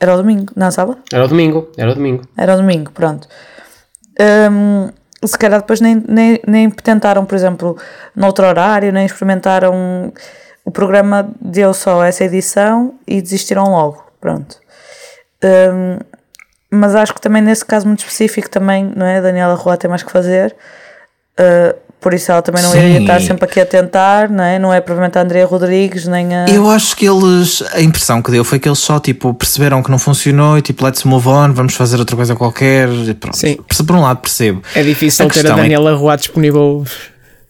Era 0.00 0.12
ao 0.12 0.16
domingo, 0.16 0.50
não 0.56 0.70
sábado? 0.70 0.96
Era 1.12 1.26
o 1.26 1.28
domingo, 1.28 1.70
era 1.76 1.92
o 1.92 1.94
domingo. 1.94 2.22
Era 2.34 2.52
ao 2.52 2.58
domingo, 2.58 2.92
pronto. 2.92 3.28
Hum, 4.50 4.88
se 5.22 5.36
calhar 5.36 5.60
depois 5.60 5.82
nem, 5.82 6.02
nem, 6.08 6.40
nem 6.46 6.70
tentaram, 6.70 7.26
por 7.26 7.34
exemplo, 7.34 7.76
noutro 8.16 8.46
horário, 8.46 8.90
nem 8.90 9.04
experimentaram. 9.04 10.10
O 10.64 10.70
programa 10.70 11.30
deu 11.38 11.74
só 11.74 12.02
essa 12.02 12.24
edição 12.24 12.94
e 13.06 13.20
desistiram 13.20 13.64
logo, 13.64 14.02
pronto. 14.18 14.56
Hum, 15.44 15.98
mas 16.70 16.94
acho 16.94 17.12
que 17.12 17.20
também 17.20 17.42
nesse 17.42 17.66
caso 17.66 17.86
muito 17.86 18.00
específico 18.00 18.48
também, 18.48 18.90
não 18.96 19.04
é? 19.04 19.18
A 19.18 19.20
Daniela 19.20 19.54
Roa 19.56 19.76
tem 19.76 19.90
mais 19.90 20.02
que 20.02 20.10
fazer. 20.10 20.56
Uh, 21.38 21.74
por 22.00 22.12
isso 22.12 22.32
ela 22.32 22.42
também 22.42 22.60
não 22.64 22.70
Sim. 22.72 22.78
iria 22.78 23.00
estar 23.00 23.20
sempre 23.20 23.44
aqui 23.44 23.60
a 23.60 23.64
tentar, 23.66 24.28
não 24.28 24.42
é? 24.42 24.58
Não 24.58 24.74
é 24.74 24.80
provavelmente 24.80 25.16
a 25.18 25.22
Andrea 25.22 25.46
Rodrigues, 25.46 26.06
nem 26.08 26.34
a... 26.34 26.46
Eu 26.48 26.68
acho 26.68 26.96
que 26.96 27.06
eles, 27.06 27.62
a 27.72 27.80
impressão 27.80 28.20
que 28.20 28.28
deu 28.32 28.42
foi 28.44 28.58
que 28.58 28.68
eles 28.68 28.80
só 28.80 28.98
tipo 28.98 29.32
perceberam 29.32 29.80
que 29.84 29.90
não 29.90 30.00
funcionou 30.00 30.58
e 30.58 30.62
tipo, 30.62 30.84
let's 30.84 31.04
move 31.04 31.28
on, 31.28 31.52
vamos 31.52 31.74
fazer 31.76 31.98
outra 31.98 32.16
coisa 32.16 32.34
qualquer. 32.34 32.88
e 32.88 33.14
Pronto. 33.14 33.36
Sim. 33.36 33.56
Por 33.86 33.94
um 33.96 34.00
lado 34.00 34.18
percebo. 34.18 34.62
É 34.74 34.82
difícil 34.82 35.26
A 35.26 35.28
ter 35.30 35.46
a 35.46 35.52
é 35.52 35.54
Daniela 35.54 35.94
Roa 35.94 36.16
disponível 36.16 36.84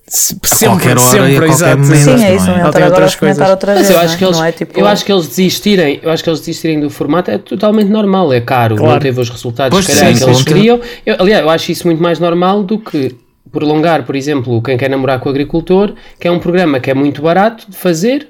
se- 0.07 0.37
sempre, 0.45 0.67
qualquer 0.69 0.99
hora 0.99 1.01
sempre, 1.01 1.33
e 1.33 1.37
a 1.37 1.39
qualquer 1.39 1.53
exato. 1.55 1.79
momento. 1.79 2.05
Sim, 2.05 2.25
é 2.25 2.35
isso, 2.35 2.45
é? 2.45 2.49
não 2.49 2.57
é? 2.57 2.61
Ela 2.61 2.73
tem 2.73 2.85
outras 2.85 3.15
coisas. 3.15 3.49
outra 3.51 3.75
Mas 3.75 3.87
vez, 3.87 3.91
eu 3.91 4.01
acho 4.05 4.15
é? 4.15 4.19
que 4.19 4.25
eles, 4.27 4.37
Não 4.37 4.45
é 4.45 4.53
tipo... 4.53 4.79
eu 4.81 4.87
acho 4.87 5.05
que 5.07 5.13
eles 5.13 5.29
desistirem, 5.29 6.01
eu 6.03 6.11
acho 6.11 6.23
que 6.23 6.29
eles 6.29 6.41
desistirem 6.41 6.79
do 6.79 6.91
formato 6.91 7.31
é 7.31 7.39
totalmente 7.39 7.89
normal, 7.89 8.31
é 8.35 8.41
caro, 8.43 8.77
Claro. 8.77 8.93
não 8.93 9.01
teve 9.01 9.19
os 9.19 9.31
resultados 9.31 9.83
sim, 9.87 10.15
que 10.15 10.23
eles 10.25 10.43
queriam. 10.43 10.79
Eu, 11.07 11.17
aliás, 11.21 11.43
eu 11.43 11.49
acho 11.49 11.73
isso 11.73 11.87
muito 11.87 12.03
mais 12.03 12.19
normal 12.19 12.63
do 12.63 12.79
que 12.79 13.17
prolongar, 13.53 14.05
por 14.05 14.17
exemplo, 14.17 14.61
quem 14.63 14.77
quer 14.77 14.89
namorar 14.89 15.21
com 15.21 15.29
o 15.29 15.31
agricultor, 15.31 15.95
que 16.19 16.27
é 16.27 16.31
um 16.31 16.39
programa 16.39 16.81
que 16.81 16.91
é 16.91 16.95
muito 16.95 17.23
barato 17.23 17.71
de 17.71 17.77
fazer, 17.77 18.29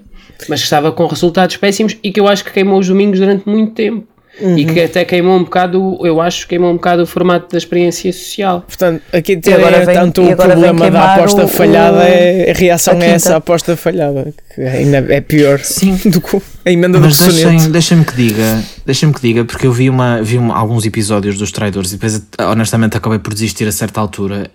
mas 0.49 0.61
que 0.61 0.65
estava 0.65 0.91
com 0.93 1.07
resultados 1.07 1.57
péssimos 1.57 1.97
e 2.03 2.11
que 2.11 2.21
eu 2.21 2.29
acho 2.29 2.45
que 2.45 2.53
queimou 2.53 2.79
os 2.79 2.89
domingos 2.89 3.21
durante 3.21 3.49
muito 3.49 3.73
tempo. 3.73 4.12
E 4.41 4.65
que 4.65 4.81
até 4.81 5.05
queimou 5.05 5.37
um 5.37 5.45
bocado, 5.45 5.99
eu 6.03 6.19
acho 6.21 6.43
que 6.43 6.49
queimou 6.51 6.71
um 6.71 6.75
bocado 6.75 7.03
o 7.03 7.07
formato 7.07 7.53
da 7.53 7.59
experiência 7.59 8.11
social. 8.13 8.63
Portanto, 8.67 9.03
aqui 9.13 9.39
E 9.47 9.53
agora 9.53 9.85
vem- 9.85 9.95
tanto 9.95 10.23
e 10.23 10.33
o 10.33 10.37
problema 10.37 10.91
da 10.91 11.15
aposta 11.15 11.45
o- 11.45 11.49
falhada, 11.49 11.99
o- 11.99 12.03
é, 12.03 12.51
a 12.51 12.55
reação 12.55 12.99
a 12.99 13.05
é 13.05 13.11
essa 13.11 13.37
aposta 13.37 13.77
falhada, 13.77 14.33
que 14.55 14.61
ainda 14.63 15.05
é 15.11 15.21
pior 15.21 15.59
Sim. 15.61 16.01
do 16.11 16.19
que 16.21 16.41
a 16.65 16.73
emenda 16.73 16.99
do 16.99 17.05
Mas 17.05 17.17
soneto. 17.17 17.47
deixem- 17.51 17.71
deixem-me 17.71 18.05
que 18.07 18.17
diga, 18.17 18.63
deixem-me 18.87 19.15
que 19.15 19.21
diga, 19.21 19.45
porque 19.45 19.67
eu 19.67 19.73
vi, 19.73 19.91
uma, 19.91 20.23
vi 20.23 20.39
uma- 20.39 20.57
alguns 20.57 20.87
episódios 20.87 21.37
dos 21.37 21.53
traidores 21.53 21.91
e 21.93 21.97
depois 21.97 22.23
honestamente 22.51 22.97
acabei 22.97 23.19
por 23.19 23.35
desistir 23.35 23.69
a 23.69 23.73
certa 23.73 24.01
altura. 24.01 24.51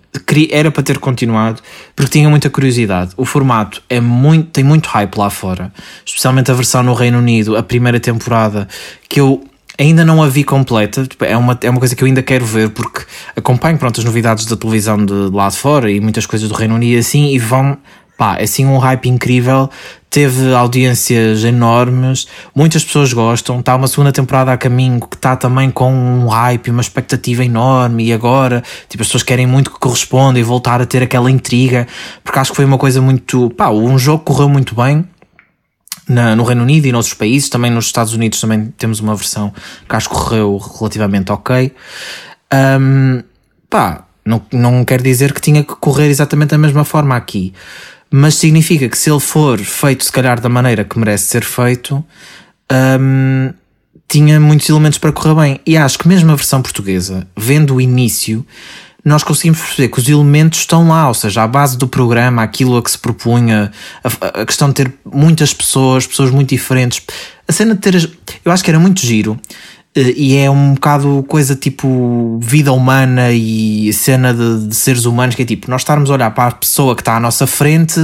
Era 0.50 0.70
para 0.72 0.82
ter 0.82 0.98
continuado, 0.98 1.62
porque 1.96 2.10
tinha 2.18 2.28
muita 2.28 2.50
curiosidade. 2.50 3.12
O 3.16 3.24
formato 3.24 3.80
é 3.88 4.00
muito, 4.00 4.50
tem 4.50 4.64
muito 4.64 4.86
hype 4.88 5.16
lá 5.16 5.30
fora, 5.30 5.72
especialmente 6.04 6.50
a 6.50 6.54
versão 6.54 6.82
no 6.82 6.92
Reino 6.94 7.18
Unido, 7.18 7.56
a 7.56 7.62
primeira 7.62 7.98
temporada, 8.00 8.66
que 9.08 9.20
eu 9.20 9.42
ainda 9.78 10.04
não 10.04 10.22
a 10.22 10.28
vi 10.28 10.44
completa. 10.44 11.06
Tipo, 11.06 11.24
É 11.24 11.36
uma, 11.36 11.58
é 11.62 11.70
uma 11.70 11.78
coisa 11.78 11.94
que 11.94 12.02
eu 12.02 12.06
ainda 12.06 12.22
quero 12.22 12.44
ver, 12.44 12.70
porque 12.70 13.04
acompanho 13.36 13.78
pronto, 13.78 14.00
as 14.00 14.04
novidades 14.04 14.46
da 14.46 14.56
televisão 14.56 15.04
de 15.04 15.12
lá 15.32 15.48
de 15.48 15.56
fora 15.56 15.90
e 15.90 16.00
muitas 16.00 16.26
coisas 16.26 16.48
do 16.48 16.54
Reino 16.54 16.74
Unido 16.74 16.98
assim, 16.98 17.28
e 17.28 17.38
vão 17.38 17.78
pá, 18.18 18.36
é 18.36 18.42
assim 18.42 18.66
um 18.66 18.78
hype 18.78 19.08
incrível, 19.08 19.70
teve 20.10 20.52
audiências 20.52 21.44
enormes, 21.44 22.26
muitas 22.52 22.84
pessoas 22.84 23.12
gostam, 23.12 23.60
está 23.60 23.76
uma 23.76 23.86
segunda 23.86 24.10
temporada 24.10 24.52
a 24.52 24.56
caminho 24.56 25.00
que 25.00 25.14
está 25.14 25.36
também 25.36 25.70
com 25.70 25.92
um 25.92 26.26
hype, 26.26 26.68
uma 26.72 26.80
expectativa 26.80 27.44
enorme 27.44 28.06
e 28.06 28.12
agora, 28.12 28.64
tipo, 28.88 29.02
as 29.02 29.06
pessoas 29.06 29.22
querem 29.22 29.46
muito 29.46 29.70
que 29.70 29.78
corresponda 29.78 30.36
e 30.36 30.42
voltar 30.42 30.82
a 30.82 30.86
ter 30.86 31.00
aquela 31.00 31.30
intriga, 31.30 31.86
porque 32.24 32.40
acho 32.40 32.50
que 32.50 32.56
foi 32.56 32.64
uma 32.64 32.76
coisa 32.76 33.00
muito, 33.00 33.50
pá, 33.50 33.70
um 33.70 33.96
jogo 33.96 34.24
correu 34.24 34.48
muito 34.48 34.74
bem, 34.74 35.04
na- 36.08 36.34
no 36.34 36.42
Reino 36.44 36.62
Unido 36.62 36.86
e 36.86 36.92
noutros 36.92 37.14
países, 37.14 37.48
também 37.48 37.70
nos 37.70 37.86
Estados 37.86 38.12
Unidos 38.14 38.40
também 38.40 38.72
temos 38.76 39.00
uma 39.00 39.14
versão 39.14 39.52
que 39.88 39.94
acho 39.96 40.08
que 40.08 40.14
correu 40.14 40.56
relativamente 40.56 41.30
ok. 41.32 41.72
Ahm, 42.50 43.22
pá, 43.68 44.04
não, 44.24 44.42
não 44.52 44.84
quer 44.84 45.02
dizer 45.02 45.32
que 45.32 45.40
tinha 45.40 45.62
que 45.62 45.74
correr 45.76 46.08
exatamente 46.08 46.50
da 46.50 46.58
mesma 46.58 46.84
forma 46.84 47.14
aqui, 47.16 47.52
mas 48.10 48.34
significa 48.36 48.88
que 48.88 48.96
se 48.96 49.10
ele 49.10 49.20
for 49.20 49.58
feito 49.58 50.04
se 50.04 50.12
calhar 50.12 50.40
da 50.40 50.48
maneira 50.48 50.84
que 50.84 50.98
merece 50.98 51.26
ser 51.26 51.44
feito, 51.44 52.04
ahm, 52.70 53.52
tinha 54.08 54.40
muitos 54.40 54.68
elementos 54.68 54.98
para 54.98 55.12
correr 55.12 55.34
bem. 55.34 55.60
E 55.66 55.76
acho 55.76 55.98
que 55.98 56.08
mesmo 56.08 56.32
a 56.32 56.34
versão 56.34 56.62
portuguesa, 56.62 57.26
vendo 57.36 57.74
o 57.74 57.80
início, 57.80 58.44
nós 59.08 59.24
conseguimos 59.24 59.58
perceber 59.60 59.88
que 59.88 59.98
os 59.98 60.08
elementos 60.08 60.60
estão 60.60 60.86
lá, 60.88 61.08
ou 61.08 61.14
seja, 61.14 61.42
a 61.42 61.46
base 61.48 61.76
do 61.76 61.88
programa, 61.88 62.42
aquilo 62.42 62.76
a 62.76 62.82
que 62.82 62.90
se 62.90 62.98
propunha, 62.98 63.72
a, 64.04 64.42
a 64.42 64.46
questão 64.46 64.68
de 64.68 64.74
ter 64.74 64.94
muitas 65.04 65.52
pessoas, 65.52 66.06
pessoas 66.06 66.30
muito 66.30 66.50
diferentes, 66.50 67.02
a 67.48 67.52
cena 67.52 67.74
de 67.74 67.80
ter. 67.80 68.10
Eu 68.44 68.52
acho 68.52 68.62
que 68.62 68.70
era 68.70 68.78
muito 68.78 69.00
giro. 69.00 69.38
eh, 69.96 70.12
E 70.16 70.36
é 70.36 70.50
um 70.50 70.74
bocado 70.74 71.24
coisa 71.26 71.56
tipo 71.56 72.38
vida 72.42 72.72
humana 72.72 73.32
e 73.32 73.92
cena 73.92 74.34
de, 74.34 74.68
de 74.68 74.74
seres 74.74 75.04
humanos, 75.06 75.34
que 75.34 75.42
é 75.42 75.44
tipo, 75.46 75.70
nós 75.70 75.80
estarmos 75.80 76.10
a 76.10 76.14
olhar 76.14 76.30
para 76.32 76.48
a 76.48 76.52
pessoa 76.52 76.94
que 76.94 77.00
está 77.02 77.16
à 77.16 77.20
nossa 77.20 77.46
frente 77.46 77.98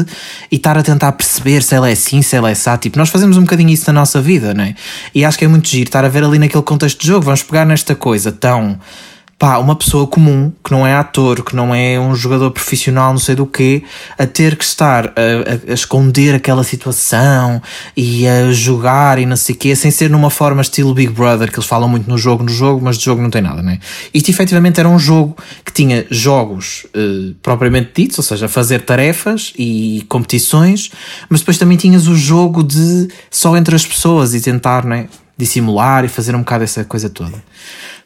e 0.51 0.57
estar 0.57 0.77
a 0.79 0.83
tentar 0.83 1.13
perceber 1.13 1.63
se 1.63 1.75
ela 1.75 1.89
é 1.89 1.93
assim, 1.93 2.23
se 2.23 2.35
ela 2.35 2.49
é 2.49 2.53
assim. 2.53 2.77
Tipo, 2.79 2.99
nós 2.99 3.11
fazemos 3.11 3.37
um 3.37 3.43
bocadinho 3.43 3.71
isso 3.71 3.85
na 3.89 4.01
nossa 4.01 4.21
vida, 4.21 4.55
não 4.55 4.65
é? 4.65 4.75
E 5.15 5.25
acho 5.25 5.37
que 5.39 5.45
é 5.45 5.49
muito 5.49 5.69
giro 5.69 5.89
estar 5.89 6.05
a 6.05 6.09
ver 6.09 6.25
ali 6.25 6.39
naquele 6.39 6.65
contexto 6.65 7.01
de 7.01 7.07
jogo. 7.07 7.27
Vamos 7.27 7.43
pegar 7.43 7.67
nesta 7.67 7.95
coisa 7.95 8.33
tão 8.33 8.79
pá, 9.39 9.59
uma 9.59 9.75
pessoa 9.77 10.07
comum, 10.07 10.53
que 10.65 10.71
não 10.71 10.87
é 10.87 10.95
ator, 10.95 11.43
que 11.43 11.55
não 11.57 11.75
é 11.75 11.99
um 11.99 12.15
jogador 12.15 12.51
profissional, 12.51 13.13
não 13.13 13.19
sei 13.19 13.35
do 13.35 13.45
quê, 13.47 13.83
a 14.19 14.27
ter 14.27 14.57
que 14.57 14.65
estar 14.65 15.07
a, 15.09 15.71
a- 15.71 15.73
esconder 15.75 16.35
aquela 16.35 16.63
situação 16.65 17.61
e 17.97 18.27
a 18.27 18.53
jogar 18.53 19.19
e 19.19 19.27
não 19.27 19.37
sei 19.37 19.55
o 19.55 19.59
quê, 19.59 19.75
sem 19.77 19.91
ser 19.91 20.09
numa 20.09 20.31
forma 20.31 20.63
estilo 20.63 20.95
Big 20.95 21.13
Brother, 21.13 21.51
que 21.51 21.57
eles 21.59 21.69
falam 21.69 21.89
muito 21.89 22.09
no 22.09 22.17
jogo, 22.17 22.43
no 22.45 22.51
jogo, 22.51 22.81
mas 22.85 22.97
de 22.97 23.05
jogo 23.05 23.21
não 23.21 23.31
tem 23.31 23.43
nada, 23.43 23.61
né? 23.63 23.79
Isto 24.13 24.31
efetivamente 24.31 24.79
era 24.81 24.89
um 24.89 24.99
jogo 24.99 25.37
que 25.65 25.73
tinha 25.73 26.07
jogos 26.11 26.87
eh, 26.95 27.33
propriamente 27.43 27.91
ditos, 27.95 28.19
ou 28.19 28.25
seja, 28.25 28.49
fazer 28.49 28.83
tarefas 28.83 29.53
e 29.59 30.05
competições, 30.09 30.91
mas 31.29 31.41
depois 31.41 31.59
também 31.59 31.77
tinhas 31.77 32.07
o 32.07 32.15
jogo 32.15 32.63
de 32.63 33.09
só 33.31 33.57
entre 33.57 33.75
as 33.75 33.85
pessoas 33.85 34.35
e 34.35 34.41
tentar, 34.41 34.85
né? 34.85 35.07
Dissimular 35.37 36.05
e 36.05 36.09
fazer 36.09 36.35
um 36.35 36.41
bocado 36.41 36.65
essa 36.65 36.85
coisa 36.85 37.09
toda. 37.11 37.43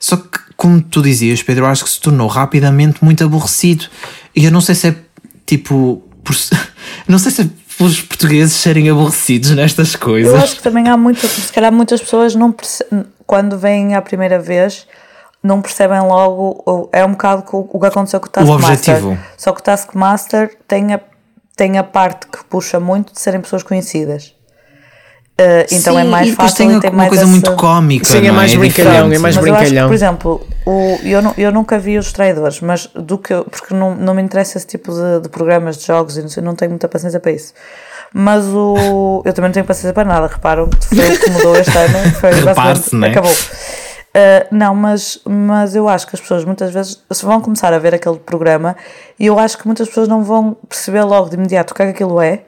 Só 0.00 0.16
que, 0.16 0.38
como 0.56 0.80
tu 0.80 1.02
dizias, 1.02 1.42
Pedro, 1.42 1.66
acho 1.66 1.84
que 1.84 1.90
se 1.90 2.00
tornou 2.00 2.26
rapidamente 2.28 3.04
muito 3.04 3.22
aborrecido. 3.24 3.86
E 4.34 4.44
eu 4.44 4.50
não 4.50 4.60
sei 4.60 4.74
se 4.74 4.88
é 4.88 4.96
tipo. 5.44 6.02
Por, 6.24 6.34
não 7.06 7.18
sei 7.18 7.30
se 7.32 7.42
é 7.42 7.48
pelos 7.76 8.00
portugueses 8.00 8.54
serem 8.54 8.88
aborrecidos 8.90 9.50
nestas 9.52 9.94
coisas. 9.94 10.32
Eu 10.32 10.38
acho 10.40 10.56
que 10.56 10.62
também 10.62 10.88
há 10.88 10.96
muito, 10.96 11.26
se 11.28 11.52
calhar 11.52 11.72
muitas 11.72 12.00
pessoas 12.00 12.34
não 12.34 12.50
perce- 12.50 12.84
quando 13.26 13.56
vêm 13.56 13.94
a 13.94 14.02
primeira 14.02 14.38
vez 14.38 14.86
não 15.40 15.62
percebem 15.62 16.00
logo, 16.00 16.88
é 16.92 17.04
um 17.04 17.12
bocado 17.12 17.44
o 17.52 17.78
que 17.78 17.86
aconteceu 17.86 18.18
com 18.18 18.26
o 18.26 18.30
Taskmaster. 18.56 18.94
Só 19.36 19.52
que 19.52 19.60
o 19.60 19.62
Taskmaster 19.62 20.58
tem 20.66 20.92
a, 20.94 21.00
tem 21.56 21.78
a 21.78 21.84
parte 21.84 22.26
que 22.26 22.42
puxa 22.48 22.80
muito 22.80 23.12
de 23.12 23.20
serem 23.20 23.40
pessoas 23.40 23.62
conhecidas. 23.62 24.34
Uh, 25.40 25.62
então 25.70 25.94
Sim, 25.94 26.00
é 26.00 26.04
mais 26.04 26.28
e 26.28 26.32
fácil 26.32 26.56
tem 26.56 26.76
e 26.76 26.80
tem 26.80 26.90
uma 26.90 26.96
mais 26.96 27.08
coisa 27.10 27.22
essa- 27.22 27.30
muito 27.30 27.52
cómica. 27.54 28.04
Sim, 28.04 28.18
é 28.18 28.22
não 28.22 28.34
mais 28.34 28.52
brincalhão, 28.56 28.90
diferente. 28.92 29.14
é 29.14 29.18
mais 29.20 29.36
mas 29.36 29.46
eu 29.46 29.54
acho 29.54 29.62
que, 29.62 29.68
brincalhão. 29.68 29.86
por 29.88 29.94
exemplo, 29.94 30.46
o, 30.66 30.98
eu, 31.04 31.22
não, 31.22 31.34
eu 31.38 31.52
nunca 31.52 31.78
vi 31.78 31.96
os 31.96 32.12
traidores, 32.12 32.60
mas 32.60 32.88
do 32.92 33.16
que 33.18 33.32
eu, 33.32 33.44
porque 33.44 33.72
não, 33.72 33.94
não 33.94 34.14
me 34.14 34.22
interessa 34.22 34.58
esse 34.58 34.66
tipo 34.66 34.92
de, 34.92 35.20
de 35.22 35.28
programas, 35.28 35.76
de 35.78 35.86
jogos, 35.86 36.16
e 36.16 36.22
não, 36.22 36.28
sei, 36.28 36.42
não 36.42 36.56
tenho 36.56 36.72
muita 36.72 36.88
paciência 36.88 37.20
para 37.20 37.30
isso. 37.30 37.54
Mas 38.12 38.46
o. 38.46 39.22
Eu 39.24 39.32
também 39.32 39.50
não 39.50 39.54
tenho 39.54 39.64
paciência 39.66 39.92
para 39.92 40.04
nada, 40.08 40.26
reparam 40.26 40.68
que 40.68 40.88
foi 40.96 41.08
o 41.14 41.18
que 41.20 41.30
mudou 41.30 41.56
este 41.56 41.76
ano. 41.78 42.14
Foi 42.18 42.30
basicamente- 42.42 42.96
né? 42.96 43.08
Acabou. 43.10 43.30
Uh, 43.32 44.46
não, 44.50 44.74
mas, 44.74 45.20
mas 45.24 45.76
eu 45.76 45.88
acho 45.88 46.06
que 46.06 46.16
as 46.16 46.20
pessoas 46.20 46.44
muitas 46.44 46.72
vezes 46.72 47.00
se 47.12 47.24
vão 47.24 47.40
começar 47.40 47.72
a 47.72 47.78
ver 47.78 47.94
aquele 47.94 48.16
programa 48.18 48.74
e 49.20 49.26
eu 49.26 49.38
acho 49.38 49.56
que 49.58 49.66
muitas 49.66 49.86
pessoas 49.86 50.08
não 50.08 50.24
vão 50.24 50.56
perceber 50.68 51.02
logo 51.04 51.28
de 51.28 51.36
imediato 51.36 51.72
o 51.72 51.76
que 51.76 51.82
é 51.82 51.84
que 51.84 51.90
aquilo 51.92 52.20
é. 52.20 52.40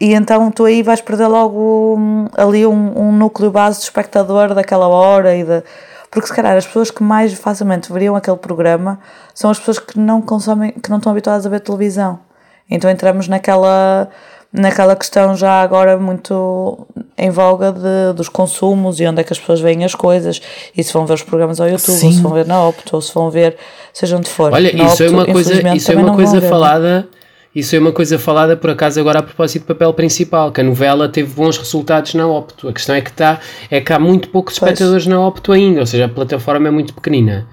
E 0.00 0.14
então 0.14 0.50
tu 0.50 0.64
aí 0.64 0.82
vais 0.82 1.00
perder 1.00 1.26
logo 1.26 1.96
hum, 1.98 2.26
ali 2.36 2.64
um, 2.64 2.92
um 2.96 3.12
núcleo 3.12 3.50
base 3.50 3.78
de 3.78 3.84
espectador 3.84 4.54
daquela 4.54 4.86
hora 4.86 5.34
e 5.34 5.42
de... 5.44 5.62
Porque 6.10 6.28
se 6.28 6.34
calhar 6.34 6.56
as 6.56 6.66
pessoas 6.66 6.90
que 6.90 7.02
mais 7.02 7.34
facilmente 7.34 7.92
veriam 7.92 8.16
aquele 8.16 8.36
programa 8.36 8.98
são 9.34 9.50
as 9.50 9.58
pessoas 9.58 9.78
que 9.78 9.98
não 9.98 10.22
consomem, 10.22 10.72
que 10.72 10.88
não 10.88 10.98
estão 10.98 11.12
habituadas 11.12 11.44
a 11.44 11.48
ver 11.50 11.60
televisão. 11.60 12.20
Então 12.70 12.88
entramos 12.90 13.28
naquela, 13.28 14.08
naquela 14.52 14.94
questão 14.94 15.34
já 15.36 15.60
agora 15.60 15.98
muito 15.98 16.86
em 17.16 17.28
voga 17.28 17.72
de, 17.72 18.14
dos 18.14 18.28
consumos 18.28 19.00
e 19.00 19.06
onde 19.06 19.20
é 19.20 19.24
que 19.24 19.32
as 19.32 19.38
pessoas 19.38 19.60
veem 19.60 19.84
as 19.84 19.94
coisas 19.94 20.40
e 20.76 20.82
se 20.82 20.92
vão 20.92 21.04
ver 21.04 21.14
os 21.14 21.22
programas 21.22 21.60
ao 21.60 21.68
YouTube, 21.68 22.04
ou 22.04 22.12
se 22.12 22.20
vão 22.20 22.32
ver 22.32 22.46
na 22.46 22.62
Opto, 22.64 22.96
ou 22.96 23.02
se 23.02 23.12
vão 23.12 23.30
ver 23.30 23.56
seja 23.92 24.16
onde 24.16 24.30
for. 24.30 24.52
Olha, 24.52 24.72
Na 24.72 24.84
isso 24.84 25.02
é 25.02 25.06
Opto, 25.06 25.18
uma 25.18 25.26
coisa, 25.26 25.74
isso 25.76 25.92
é 25.92 25.96
uma 25.96 26.14
coisa 26.14 26.40
ver. 26.40 26.48
falada. 26.48 27.08
Isso 27.54 27.74
é 27.74 27.78
uma 27.78 27.92
coisa 27.92 28.18
falada 28.18 28.56
por 28.56 28.70
acaso 28.70 29.00
agora 29.00 29.20
a 29.20 29.22
propósito 29.22 29.62
do 29.64 29.66
papel 29.66 29.92
principal, 29.94 30.52
que 30.52 30.60
a 30.60 30.64
novela 30.64 31.08
teve 31.08 31.32
bons 31.32 31.56
resultados 31.56 32.14
na 32.14 32.26
Opto. 32.26 32.68
A 32.68 32.72
questão 32.72 32.94
é 32.94 33.00
que, 33.00 33.12
tá, 33.12 33.40
é 33.70 33.80
que 33.80 33.92
há 33.92 33.98
muito 33.98 34.28
poucos 34.28 34.58
Pois. 34.58 34.70
espectadores 34.72 35.06
na 35.06 35.20
Opto 35.20 35.52
ainda, 35.52 35.80
ou 35.80 35.86
seja, 35.86 36.04
a 36.04 36.08
plataforma 36.08 36.68
é 36.68 36.70
muito 36.70 36.92
pequenina. 36.94 37.46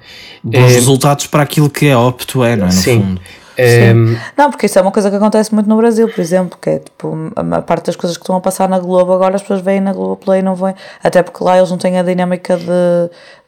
Bons 0.43 0.73
resultados 0.73 1.27
para 1.27 1.43
aquilo 1.43 1.69
que 1.69 1.87
é 1.87 1.97
opto 1.97 2.43
é, 2.43 2.55
não 2.55 2.65
é? 2.65 2.67
No 2.67 2.71
Sim. 2.73 3.01
fundo. 3.01 3.21
Ehm, 3.57 4.17
Não, 4.37 4.51
porque 4.51 4.65
isso 4.65 4.77
é 4.77 4.81
uma 4.81 4.91
coisa 4.91 5.09
que 5.09 5.15
acontece 5.15 5.53
muito 5.53 5.67
no 5.69 5.77
Brasil, 5.77 6.07
por 6.09 6.19
exemplo, 6.19 6.57
que 6.61 6.69
é 6.69 6.79
tipo, 6.79 7.31
a 7.35 7.55
a 7.57 7.61
parte 7.61 7.85
das 7.85 7.95
coisas 7.95 8.17
que 8.17 8.23
estão 8.23 8.35
a 8.35 8.41
passar 8.41 8.67
na 8.67 8.77
Globo 8.79 9.13
agora 9.13 9.35
as 9.35 9.41
pessoas 9.41 9.61
veem 9.61 9.79
na 9.79 9.93
Globo 9.93 10.17
Play 10.17 10.39
e 10.39 10.43
não 10.43 10.55
vêm, 10.55 10.75
até 11.01 11.23
porque 11.23 11.41
lá 11.43 11.57
eles 11.57 11.69
não 11.71 11.77
têm 11.77 11.97
a 11.97 12.03
dinâmica 12.03 12.57
de, 12.57 12.65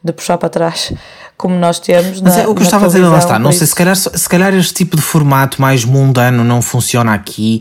de 0.02 0.12
puxar 0.12 0.38
para 0.38 0.48
trás 0.48 0.92
como 1.38 1.54
nós 1.56 1.78
temos. 1.78 2.20
Mas 2.20 2.34
na, 2.36 2.42
é 2.42 2.46
o 2.48 2.54
que 2.54 2.60
eu 2.62 2.64
estava 2.64 2.84
a 2.84 2.88
dizer, 2.88 3.00
lá 3.06 3.18
está. 3.18 3.38
Não 3.38 3.52
sei, 3.52 3.66
se 3.66 3.74
calhar, 3.74 3.94
se 3.96 4.28
calhar 4.28 4.52
este 4.54 4.74
tipo 4.74 4.96
de 4.96 5.02
formato 5.02 5.62
mais 5.62 5.84
mundano 5.84 6.42
não 6.44 6.60
funciona 6.60 7.14
aqui. 7.14 7.60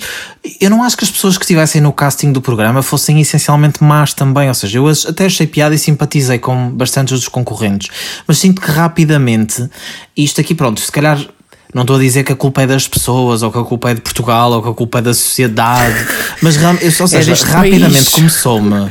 Eu 0.59 0.69
não 0.71 0.84
acho 0.84 0.97
que 0.97 1.03
as 1.05 1.11
pessoas 1.11 1.38
que 1.38 1.43
estivessem 1.43 1.80
no 1.80 1.93
casting 1.93 2.32
do 2.32 2.41
programa 2.41 2.82
fossem 2.82 3.21
essencialmente 3.21 3.84
más 3.84 4.13
também. 4.13 4.47
Ou 4.49 4.53
seja, 4.55 4.80
eu 4.80 4.88
até 4.88 5.28
achei 5.28 5.45
piada 5.45 5.75
e 5.75 5.78
simpatizei 5.78 6.39
com 6.39 6.71
bastantes 6.71 7.17
dos 7.19 7.28
concorrentes. 7.30 7.89
Mas 8.28 8.39
sinto 8.39 8.59
que 8.59 8.71
rapidamente, 8.71 9.69
isto 10.17 10.41
aqui, 10.41 10.55
pronto, 10.55 10.82
se 10.82 10.91
calhar. 10.91 11.19
Não 11.73 11.82
estou 11.82 11.97
a 11.97 11.99
dizer 11.99 12.23
que 12.23 12.32
a 12.32 12.36
culpa 12.36 12.61
é 12.61 12.65
das 12.67 12.88
pessoas, 12.88 13.43
ou 13.43 13.51
que 13.51 13.59
a 13.59 13.63
culpa 13.63 13.91
é 13.91 13.93
de 13.93 13.99
Portugal, 13.99 14.53
ou 14.53 14.63
que 14.63 14.69
a 14.69 14.73
culpa 14.73 14.99
é 14.99 15.01
da 15.01 15.13
sociedade, 15.13 15.93
mas 16.41 16.55
eu- 16.55 16.69
ou 17.01 17.07
seja, 17.07 17.30
deste 17.30 17.45
rapidamente 17.45 18.09
começou-me. 18.11 18.89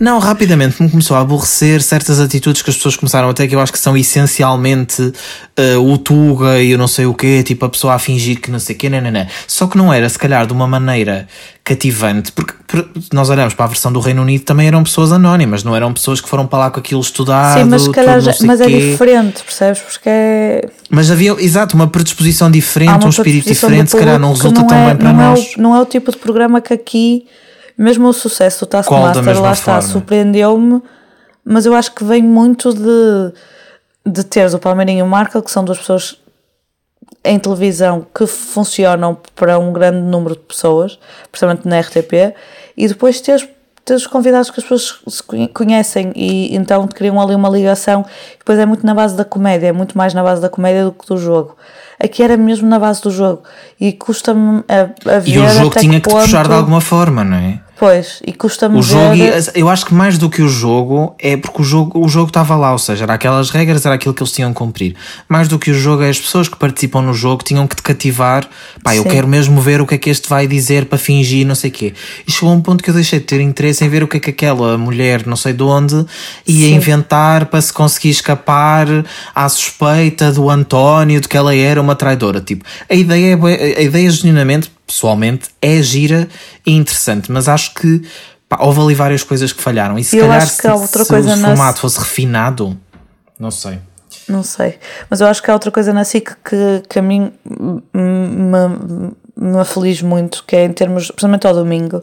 Não, 0.00 0.18
rapidamente 0.18 0.80
me 0.82 0.88
começou 0.88 1.16
a 1.16 1.20
aborrecer 1.20 1.82
certas 1.82 2.20
atitudes 2.20 2.62
que 2.62 2.70
as 2.70 2.76
pessoas 2.76 2.94
começaram 2.96 3.28
a 3.28 3.34
ter 3.34 3.48
que 3.48 3.54
eu 3.54 3.60
acho 3.60 3.72
que 3.72 3.78
são 3.78 3.96
essencialmente 3.96 5.12
eh, 5.56 5.76
o 5.76 5.98
Tuga 5.98 6.60
e 6.60 6.70
eu 6.70 6.78
não 6.78 6.86
sei 6.86 7.06
o 7.06 7.14
quê, 7.14 7.42
tipo 7.42 7.64
a 7.64 7.68
pessoa 7.68 7.94
a 7.94 7.98
fingir 7.98 8.40
que 8.40 8.50
não 8.50 8.58
sei 8.60 8.76
o 8.76 8.78
quê, 8.78 8.88
não, 8.88 9.00
não, 9.00 9.10
não. 9.10 9.26
Só 9.46 9.66
que 9.66 9.76
não 9.76 9.92
era, 9.92 10.08
se 10.08 10.18
calhar, 10.18 10.46
de 10.46 10.52
uma 10.52 10.66
maneira 10.68 11.26
cativante, 11.64 12.30
porque 12.32 12.54
por- 12.66 12.88
nós 13.12 13.28
olhamos 13.28 13.54
para 13.54 13.64
a 13.64 13.68
versão 13.68 13.92
do 13.92 14.00
Reino 14.00 14.22
Unido 14.22 14.42
também 14.44 14.68
eram 14.68 14.82
pessoas 14.84 15.12
anónimas, 15.12 15.64
não 15.64 15.74
eram 15.74 15.92
pessoas 15.92 16.20
que 16.20 16.28
foram 16.28 16.46
para 16.46 16.58
lá 16.60 16.70
com 16.70 16.80
aquilo 16.80 17.00
estudado, 17.00 17.58
Sim, 17.58 17.64
mas 17.68 17.82
se 17.82 17.90
calhar 17.90 18.20
já- 18.20 18.32
não 18.40 18.46
mas 18.46 18.60
é 18.60 18.66
diferente, 18.66 19.42
percebes? 19.42 19.80
Porque 19.82 20.08
é. 20.08 20.68
Mas 20.88 21.10
havia, 21.10 21.32
exato, 21.40 21.74
uma 21.74 21.86
predisposição 21.88 22.50
diferente, 22.50 22.90
uma 22.90 23.06
um 23.06 23.10
espírito 23.10 23.48
diferente, 23.48 23.90
se 23.90 23.96
calhar 23.98 24.18
não 24.18 24.32
resulta 24.32 24.64
tão 24.64 24.76
é, 24.78 24.86
bem 24.88 24.96
para 24.96 25.12
não 25.12 25.30
nós. 25.30 25.40
É 25.40 25.58
o, 25.58 25.62
não 25.62 25.76
é 25.76 25.80
o 25.80 25.84
tipo 25.84 26.10
de 26.10 26.16
programa 26.18 26.60
que 26.60 26.72
aqui, 26.72 27.26
mesmo 27.78 28.08
o 28.08 28.12
sucesso 28.12 28.66
do 28.66 28.68
Taskmaster, 28.68 29.22
lá 29.42 29.52
está, 29.52 29.72
surpreendeu-me, 29.92 30.82
mas 31.44 31.64
eu 31.64 31.74
acho 31.74 31.92
que 31.94 32.02
vem 32.04 32.22
muito 32.22 32.74
de, 32.74 33.32
de 34.04 34.24
teres 34.24 34.52
o 34.52 34.58
Palmeirinho 34.58 34.98
e 34.98 35.02
o 35.02 35.06
Marco, 35.06 35.40
que 35.40 35.50
são 35.50 35.64
duas 35.64 35.78
pessoas 35.78 36.16
em 37.24 37.38
televisão 37.38 38.06
que 38.14 38.26
funcionam 38.26 39.16
para 39.34 39.58
um 39.58 39.72
grande 39.72 39.98
número 39.98 40.34
de 40.34 40.42
pessoas, 40.42 40.98
principalmente 41.30 41.66
na 41.66 41.80
RTP, 41.80 42.34
e 42.76 42.86
depois 42.88 43.20
teres, 43.20 43.46
teres 43.84 44.02
os 44.02 44.08
convidados 44.08 44.50
que 44.50 44.60
as 44.60 44.64
pessoas 44.66 45.00
se 45.08 45.22
conhe- 45.22 45.48
conhecem 45.48 46.12
e 46.14 46.54
então 46.54 46.86
te 46.86 46.94
criam 46.94 47.20
ali 47.20 47.34
uma 47.34 47.48
ligação. 47.48 48.04
Depois 48.38 48.58
é 48.58 48.64
muito 48.66 48.84
na 48.86 48.94
base 48.94 49.16
da 49.16 49.24
comédia, 49.24 49.68
é 49.68 49.72
muito 49.72 49.96
mais 49.98 50.14
na 50.14 50.22
base 50.22 50.40
da 50.40 50.48
comédia 50.48 50.84
do 50.84 50.92
que 50.92 51.06
do 51.06 51.16
jogo. 51.16 51.56
Aqui 51.98 52.22
era 52.22 52.36
mesmo 52.36 52.68
na 52.68 52.78
base 52.78 53.02
do 53.02 53.10
jogo 53.10 53.42
e 53.80 53.92
custa-me 53.92 54.62
a, 54.68 55.16
a 55.16 55.18
ver. 55.18 55.30
E 55.32 55.38
o 55.38 55.42
jogo 55.48 55.70
tinha 55.80 56.00
que 56.00 56.08
que 56.08 56.08
te 56.08 56.14
puxar 56.14 56.42
ponto- 56.42 56.50
de 56.50 56.54
alguma 56.56 56.80
forma, 56.80 57.24
não 57.24 57.36
é? 57.36 57.60
Pois, 57.78 58.20
e 58.26 58.32
custa-me 58.32 58.76
O 58.78 58.82
jogo, 58.82 59.14
ver. 59.14 59.52
eu 59.54 59.68
acho 59.68 59.86
que 59.86 59.94
mais 59.94 60.18
do 60.18 60.28
que 60.28 60.42
o 60.42 60.48
jogo 60.48 61.14
é 61.18 61.36
porque 61.36 61.62
o 61.62 61.64
jogo 61.64 62.04
o 62.04 62.08
jogo 62.08 62.26
estava 62.26 62.56
lá, 62.56 62.72
ou 62.72 62.78
seja, 62.78 63.04
era 63.04 63.14
aquelas 63.14 63.50
regras, 63.50 63.86
era 63.86 63.94
aquilo 63.94 64.12
que 64.12 64.20
eles 64.20 64.32
tinham 64.32 64.52
que 64.52 64.58
cumprir. 64.58 64.96
Mais 65.28 65.46
do 65.46 65.58
que 65.60 65.70
o 65.70 65.74
jogo, 65.74 66.02
é 66.02 66.08
as 66.08 66.18
pessoas 66.18 66.48
que 66.48 66.56
participam 66.56 67.02
no 67.02 67.14
jogo 67.14 67.44
tinham 67.44 67.66
que 67.68 67.76
te 67.76 67.82
cativar. 67.82 68.48
Pá, 68.82 68.96
eu 68.96 69.04
Sim. 69.04 69.10
quero 69.10 69.28
mesmo 69.28 69.60
ver 69.60 69.80
o 69.80 69.86
que 69.86 69.94
é 69.94 69.98
que 69.98 70.10
este 70.10 70.28
vai 70.28 70.48
dizer 70.48 70.86
para 70.86 70.98
fingir, 70.98 71.46
não 71.46 71.54
sei 71.54 71.70
o 71.70 71.72
quê. 71.72 71.94
E 72.26 72.32
chegou 72.32 72.50
a 72.50 72.52
um 72.52 72.60
ponto 72.60 72.82
que 72.82 72.90
eu 72.90 72.94
deixei 72.94 73.20
de 73.20 73.26
ter 73.26 73.40
interesse 73.40 73.84
em 73.84 73.88
ver 73.88 74.02
o 74.02 74.08
que 74.08 74.16
é 74.16 74.20
que 74.20 74.30
aquela 74.30 74.76
mulher, 74.76 75.24
não 75.24 75.36
sei 75.36 75.52
de 75.52 75.62
onde, 75.62 75.94
ia 76.46 76.68
Sim. 76.68 76.74
inventar 76.74 77.46
para 77.46 77.60
se 77.60 77.72
conseguir 77.72 78.10
escapar 78.10 78.86
à 79.32 79.48
suspeita 79.48 80.32
do 80.32 80.50
António 80.50 81.20
de 81.20 81.28
que 81.28 81.36
ela 81.36 81.54
era 81.54 81.80
uma 81.80 81.94
traidora. 81.94 82.40
Tipo, 82.40 82.64
a 82.90 82.94
ideia, 82.94 83.38
é 83.48 83.78
a 83.78 83.82
ideia 83.82 84.10
genuinamente, 84.10 84.68
pessoalmente, 84.88 85.50
é 85.62 85.80
gira 85.82 86.26
e 86.66 86.72
interessante, 86.74 87.30
mas 87.30 87.48
acho 87.48 87.74
que 87.74 88.02
pá, 88.48 88.58
houve 88.62 88.80
ali 88.80 88.94
várias 88.94 89.22
coisas 89.22 89.52
que 89.52 89.62
falharam. 89.62 89.98
E 89.98 90.02
se 90.02 90.16
Eu 90.16 90.26
calhar 90.26 90.46
se, 90.48 90.56
se 90.62 90.68
o 90.68 91.36
formato 91.38 91.78
fosse 91.80 91.98
refinado, 92.00 92.76
não 93.38 93.50
sei. 93.50 93.78
Não 94.28 94.42
sei. 94.42 94.78
Mas 95.08 95.20
eu 95.20 95.26
acho 95.26 95.42
que 95.42 95.50
há 95.50 95.54
outra 95.54 95.70
coisa 95.70 95.92
na 95.92 96.04
SIC 96.04 96.30
que, 96.44 96.82
que 96.88 96.98
a 96.98 97.02
mim 97.02 97.32
me, 97.94 99.12
me 99.36 99.58
aflige 99.58 100.04
muito, 100.04 100.44
que 100.46 100.56
é 100.56 100.64
em 100.64 100.72
termos, 100.72 101.06
principalmente 101.10 101.46
ao 101.46 101.54
domingo, 101.54 102.02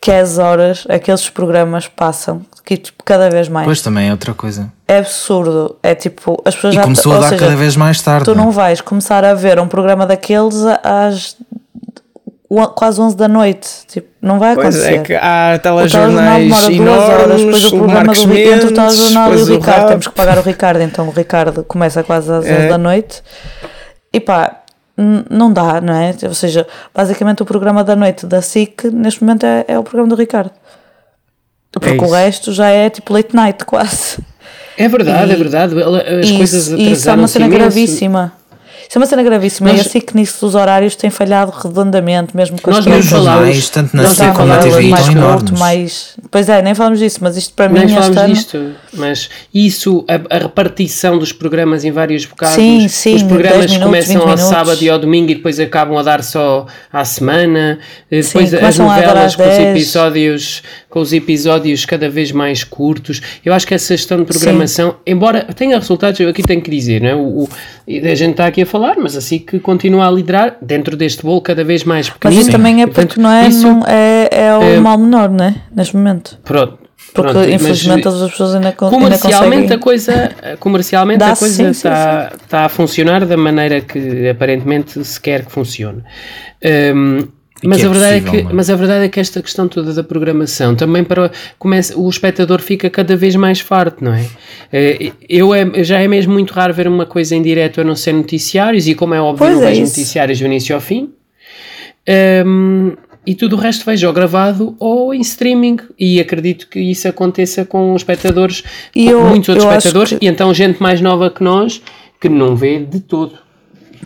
que 0.00 0.10
é 0.10 0.20
as 0.20 0.38
horas, 0.38 0.86
aqueles 0.88 1.28
programas 1.28 1.88
passam, 1.88 2.42
que 2.64 2.76
tipo, 2.76 3.02
cada 3.04 3.28
vez 3.28 3.48
mais. 3.48 3.66
Pois 3.66 3.82
também 3.82 4.08
é 4.08 4.12
outra 4.12 4.32
coisa. 4.32 4.72
É 4.86 4.98
absurdo. 4.98 5.76
É 5.82 5.94
tipo, 5.94 6.40
as 6.44 6.54
pessoas 6.54 6.74
E 6.74 6.76
já. 6.76 6.82
começou 6.82 7.12
a 7.12 7.18
dar 7.18 7.28
seja, 7.30 7.44
cada 7.44 7.56
vez 7.56 7.76
mais 7.76 8.00
tarde. 8.00 8.24
Tu 8.24 8.34
não 8.34 8.48
é? 8.50 8.52
vais 8.52 8.80
começar 8.80 9.24
a 9.24 9.34
ver 9.34 9.58
um 9.58 9.66
programa 9.66 10.06
daqueles 10.06 10.56
às 10.82 11.36
quase 12.74 13.00
11 13.00 13.16
da 13.16 13.28
noite. 13.28 13.68
Tipo, 13.88 14.08
não 14.22 14.38
vai 14.38 14.54
Pois 14.54 14.74
acontecer. 14.76 14.94
é 14.94 15.02
que 15.02 15.14
há 15.14 15.54
O 15.56 15.58
telejornais 15.60 16.44
demora 16.44 16.70
duas 16.70 17.08
horas, 17.10 17.40
depois 17.40 17.40
enormes, 17.40 17.64
o 17.64 17.66
o 17.66 17.78
programa 17.78 18.04
Marcos 18.04 18.18
do 18.24 18.32
entre 18.32 18.42
o 18.42 18.50
Mendes, 18.50 18.72
telejornal 18.72 19.32
e 19.32 19.36
o 19.36 19.42
o 19.42 19.44
Ricardo. 19.46 19.78
rap. 19.80 19.88
Temos 19.88 20.06
que 20.08 20.14
pagar 20.14 20.38
o 20.38 20.42
Ricardo, 20.42 20.80
então 20.82 21.08
o 21.08 21.10
Ricardo 21.10 21.64
começa 21.64 22.02
quase 22.02 22.32
às 22.32 22.38
11 22.44 22.48
É. 22.50 22.68
da 22.68 22.78
noite. 22.78 23.22
E 24.12 24.18
pá, 24.20 24.62
não 25.30 25.52
dá, 25.52 25.80
não 25.80 25.94
é? 25.94 26.14
Ou 26.24 26.34
seja, 26.34 26.66
basicamente 26.94 27.42
o 27.42 27.46
programa 27.46 27.84
da 27.84 27.94
noite 27.94 28.26
da 28.26 28.40
SIC 28.42 28.84
neste 28.92 29.22
momento 29.22 29.44
é, 29.44 29.64
é 29.68 29.78
o 29.78 29.82
programa 29.84 30.08
do 30.08 30.16
Ricardo. 30.16 30.50
Porque 31.70 31.90
o 31.90 32.04
isso. 32.06 32.14
resto 32.14 32.52
já 32.52 32.68
é 32.70 32.88
tipo 32.88 33.12
late 33.12 33.36
night 33.36 33.64
quase. 33.64 34.18
É 34.76 34.88
verdade, 34.88 35.30
E- 35.30 35.34
é 35.34 35.36
verdade. 35.36 35.74
As 35.82 36.28
E 36.30 36.36
coisas 36.36 36.66
isso, 36.68 36.76
e 36.76 36.92
isso 36.92 37.10
é 37.10 37.12
uma 37.12 37.28
cena 37.28 37.46
gravíssima. 37.48 38.32
Isso 38.88 38.96
é 38.96 39.00
uma 39.00 39.06
cena 39.06 39.22
gravíssima. 39.22 39.68
Nós- 39.70 39.78
e 39.78 39.80
a 39.82 39.84
SIC 39.84 40.14
nisso 40.14 40.46
dos 40.46 40.54
horários 40.54 40.96
tem 40.96 41.10
falhado 41.10 41.52
redondamente, 41.52 42.34
mesmo 42.34 42.58
com 42.60 42.70
Nós 42.70 42.78
as 42.80 42.86
os 42.86 42.90
coisas 42.92 43.10
falámos- 43.10 43.34
jornais, 43.40 43.68
tanto 43.68 43.94
na 43.96 44.02
nós 44.04 44.16
SIC 44.16 44.32
como 44.32 44.46
na 44.48 44.58
TV, 44.58 44.88
mais 44.88 45.08
curto, 45.10 45.58
mais. 45.58 46.08
Pois 46.30 46.48
é, 46.48 46.62
nem 46.62 46.74
falamos 46.74 46.98
disso, 46.98 47.18
mas 47.20 47.36
isto 47.36 47.52
para 47.52 47.68
Nem 47.68 47.84
mim 47.84 47.92
este 47.92 47.94
falámos 47.98 48.16
ano. 48.16 48.34
disto, 48.34 48.70
mas 48.94 49.28
isso, 49.52 50.04
a, 50.08 50.36
a 50.36 50.38
repartição 50.38 51.18
dos 51.18 51.32
programas 51.32 51.84
em 51.84 51.90
vários 51.92 52.24
bocados, 52.24 52.54
Sim, 52.56 52.88
sim, 52.88 53.14
os 53.16 53.22
programas 53.24 53.58
10 53.58 53.72
minutos, 53.72 53.86
começam 53.86 54.20
20 54.20 54.30
ao 54.30 54.38
sábado 54.38 54.82
e 54.82 54.88
ao 54.88 54.98
domingo 54.98 55.30
e 55.30 55.34
depois 55.34 55.60
acabam 55.60 55.98
a 55.98 56.02
dar 56.02 56.22
só 56.22 56.64
à 56.90 57.04
semana, 57.04 57.78
Eh, 58.10 58.22
Sim, 58.22 58.38
depois 58.38 58.54
as 58.54 58.78
novelas 58.78 59.36
com 59.36 59.42
os 59.42 59.48
10. 59.48 59.76
episódios 59.76 60.62
com 60.88 61.00
os 61.00 61.12
episódios 61.12 61.84
cada 61.84 62.08
vez 62.08 62.32
mais 62.32 62.64
curtos. 62.64 63.20
Eu 63.44 63.52
acho 63.52 63.66
que 63.66 63.74
essa 63.74 63.94
gestão 63.96 64.18
de 64.18 64.24
programação, 64.24 64.96
embora 65.06 65.44
tenha 65.54 65.76
resultados, 65.78 66.18
eu 66.20 66.28
aqui 66.30 66.42
tenho 66.42 66.62
que 66.62 66.70
dizer, 66.70 67.02
não 67.02 67.08
é? 67.08 67.14
o, 67.14 67.42
o- 67.42 67.48
a 67.86 68.14
gente 68.14 68.30
está 68.32 68.46
aqui 68.46 68.62
a 68.62 68.66
falar, 68.66 68.96
mas 68.98 69.14
assim 69.16 69.38
que 69.38 69.58
continua 69.58 70.06
a 70.08 70.10
liderar 70.10 70.56
dentro 70.62 70.96
deste 70.96 71.22
bolo 71.22 71.40
cada 71.42 71.62
vez 71.62 71.84
mais 71.84 72.08
Mas 72.08 72.14
pequenino. 72.14 72.40
isso 72.40 72.50
também 72.50 72.82
é 72.82 72.86
Portanto, 72.86 73.08
porque 73.08 73.20
não 73.20 73.30
é, 73.30 73.48
isso- 73.48 73.62
não 73.66 73.84
é, 73.86 74.28
é 74.32 74.56
o 74.56 74.62
é- 74.62 74.80
mal 74.80 74.96
menor, 74.98 75.28
não 75.30 75.44
é? 75.44 75.54
Neste 75.74 75.94
momento. 75.96 76.38
Pronto. 76.42 76.78
Porque 77.14 77.32
pronto, 77.32 77.38
mas- 77.48 77.54
infelizmente 77.62 78.02
todas 78.02 78.20
as 78.22 78.30
pessoas 78.30 78.54
ainda, 78.54 78.68
ainda 78.68 78.76
comercialmente 78.78 79.62
conseguem. 79.62 79.76
a 79.76 79.78
coisa 79.78 80.30
comercialmente 80.60 81.24
a 81.24 81.36
coisa 81.36 81.54
sim, 81.54 81.64
sim, 81.64 81.70
está 81.70 82.32
está 82.44 82.64
a 82.66 82.68
funcionar 82.68 83.24
da 83.24 83.36
maneira 83.36 83.80
que 83.80 84.28
aparentemente 84.28 85.02
se 85.04 85.18
quer 85.18 85.44
que 85.44 85.50
funcione 85.50 86.02
E 86.62 86.92
mas 87.64 87.78
que 87.78 87.82
é 87.84 87.86
a 87.86 87.90
verdade 87.92 88.14
é 88.16 88.20
possível, 88.20 88.44
que 88.44 88.50
é? 88.50 88.52
mas 88.54 88.70
a 88.70 88.76
verdade 88.76 89.04
é 89.04 89.08
que 89.08 89.18
esta 89.20 89.42
questão 89.42 89.66
toda 89.68 89.92
da 89.92 90.04
programação 90.04 90.74
também 90.76 91.02
para 91.02 91.30
começa 91.58 91.98
o 91.98 92.08
espectador 92.08 92.60
fica 92.60 92.88
cada 92.90 93.16
vez 93.16 93.34
mais 93.36 93.60
farto 93.60 94.02
não 94.04 94.14
é 94.14 94.24
Eh, 94.72 95.12
eu 95.28 95.54
é, 95.54 95.82
já 95.82 95.98
é 96.00 96.06
mesmo 96.06 96.32
muito 96.32 96.52
raro 96.52 96.72
ver 96.74 96.86
uma 96.86 97.06
coisa 97.06 97.34
em 97.34 97.42
direto 97.42 97.80
a 97.80 97.84
não 97.84 97.96
ser 97.96 98.12
noticiários 98.12 98.86
e 98.86 98.94
como 98.94 99.14
é 99.14 99.20
óbvio 99.20 99.46
Pois 99.46 99.56
não 99.56 99.62
é 99.64 99.70
vejo 99.70 99.82
isso. 99.82 99.98
noticiários 99.98 100.38
do 100.38 100.44
início 100.46 100.74
ao 100.74 100.80
fim 100.80 101.10
um, 102.46 102.92
e 103.26 103.34
tudo 103.34 103.56
o 103.56 103.58
resto 103.58 103.84
vejo 103.84 104.06
ou 104.06 104.12
gravado 104.12 104.74
ou 104.78 105.12
em 105.12 105.20
streaming 105.20 105.78
e 105.98 106.18
acredito 106.20 106.68
que 106.68 106.80
isso 106.80 107.06
aconteça 107.08 107.64
com 107.64 107.92
os 107.92 108.00
espectadores, 108.00 108.62
E 108.94 109.04
com 109.06 109.10
eu- 109.10 109.24
muitos 109.26 109.48
outros 109.50 109.66
espectadores 109.66 110.12
que- 110.18 110.24
e 110.24 110.28
então 110.28 110.52
gente 110.54 110.80
mais 110.82 111.00
nova 111.00 111.28
que 111.30 111.42
nós 111.42 111.82
que 112.20 112.28
não 112.28 112.56
vê 112.56 112.78
de 112.80 113.00
todo. 113.00 113.38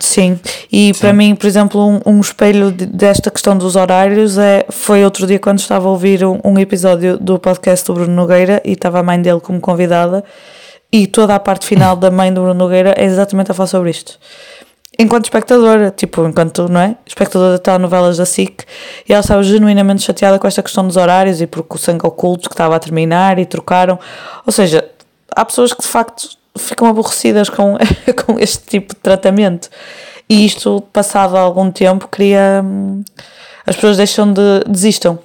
Sim, 0.04 0.36
e 0.70 0.92
para 0.94 1.12
mim, 1.12 1.36
por 1.36 1.46
exemplo, 1.46 1.80
um, 1.80 2.00
um 2.04 2.20
espelho 2.20 2.72
de- 2.72 2.86
desta 2.86 3.30
questão 3.30 3.56
dos 3.56 3.76
horários 3.76 4.36
é, 4.36 4.66
foi 4.68 5.04
outro 5.04 5.28
dia 5.28 5.38
quando 5.38 5.60
estava 5.60 5.86
a 5.86 5.90
ouvir 5.92 6.24
um, 6.24 6.40
um 6.44 6.58
episódio 6.58 7.16
do 7.18 7.38
podcast 7.38 7.86
do 7.86 7.94
Bruno 7.94 8.12
Nogueira 8.12 8.60
e 8.64 8.72
estava 8.72 8.98
a 8.98 9.02
mãe 9.04 9.22
dele 9.22 9.38
como 9.38 9.60
convidada 9.60 10.24
E 10.92 11.06
toda 11.06 11.36
a 11.36 11.38
parte 11.38 11.64
final 11.66 11.94
da 11.94 12.10
mãe 12.10 12.34
do 12.34 12.40
Bruno 12.40 12.54
Nogueira 12.58 12.94
é 12.98 13.04
exatamente 13.04 13.52
a 13.52 13.54
falar 13.54 13.68
sobre 13.68 13.90
isto. 13.90 14.18
Enquanto 14.98 15.26
espectadora, 15.26 15.92
tipo, 15.96 16.26
enquanto, 16.26 16.68
não 16.68 16.80
é? 16.80 16.96
Espectadora 17.06 17.54
de 17.56 17.62
telenovelas 17.62 18.16
da 18.16 18.26
SIC, 18.26 18.64
e 19.08 19.12
ela 19.12 19.20
estava 19.20 19.42
genuinamente 19.44 20.02
chateada 20.02 20.36
com 20.38 20.48
esta 20.48 20.62
questão 20.64 20.84
dos 20.86 20.96
horários 20.96 21.40
e 21.40 21.46
porque 21.46 21.76
o 21.76 21.78
sangue 21.78 22.04
oculto 22.04 22.48
que 22.48 22.54
estava 22.54 22.74
a 22.74 22.78
terminar 22.80 23.38
e 23.38 23.46
trocaram. 23.46 23.98
Ou 24.44 24.52
seja, 24.52 24.84
há 25.34 25.44
pessoas 25.44 25.72
que 25.72 25.80
de 25.80 25.88
facto 25.88 26.28
ficam 26.56 26.88
aborrecidas 26.88 27.48
com, 27.48 27.76
com 28.26 28.38
este 28.38 28.64
tipo 28.66 28.94
de 28.94 29.00
tratamento. 29.00 29.68
E 30.28 30.46
isto, 30.46 30.82
passado 30.92 31.36
algum 31.36 31.70
tempo, 31.70 32.08
cria. 32.08 32.62
hum, 32.64 33.02
As 33.66 33.74
pessoas 33.76 33.96
deixam 33.96 34.32
de. 34.32 34.40
desistam. 34.68 35.18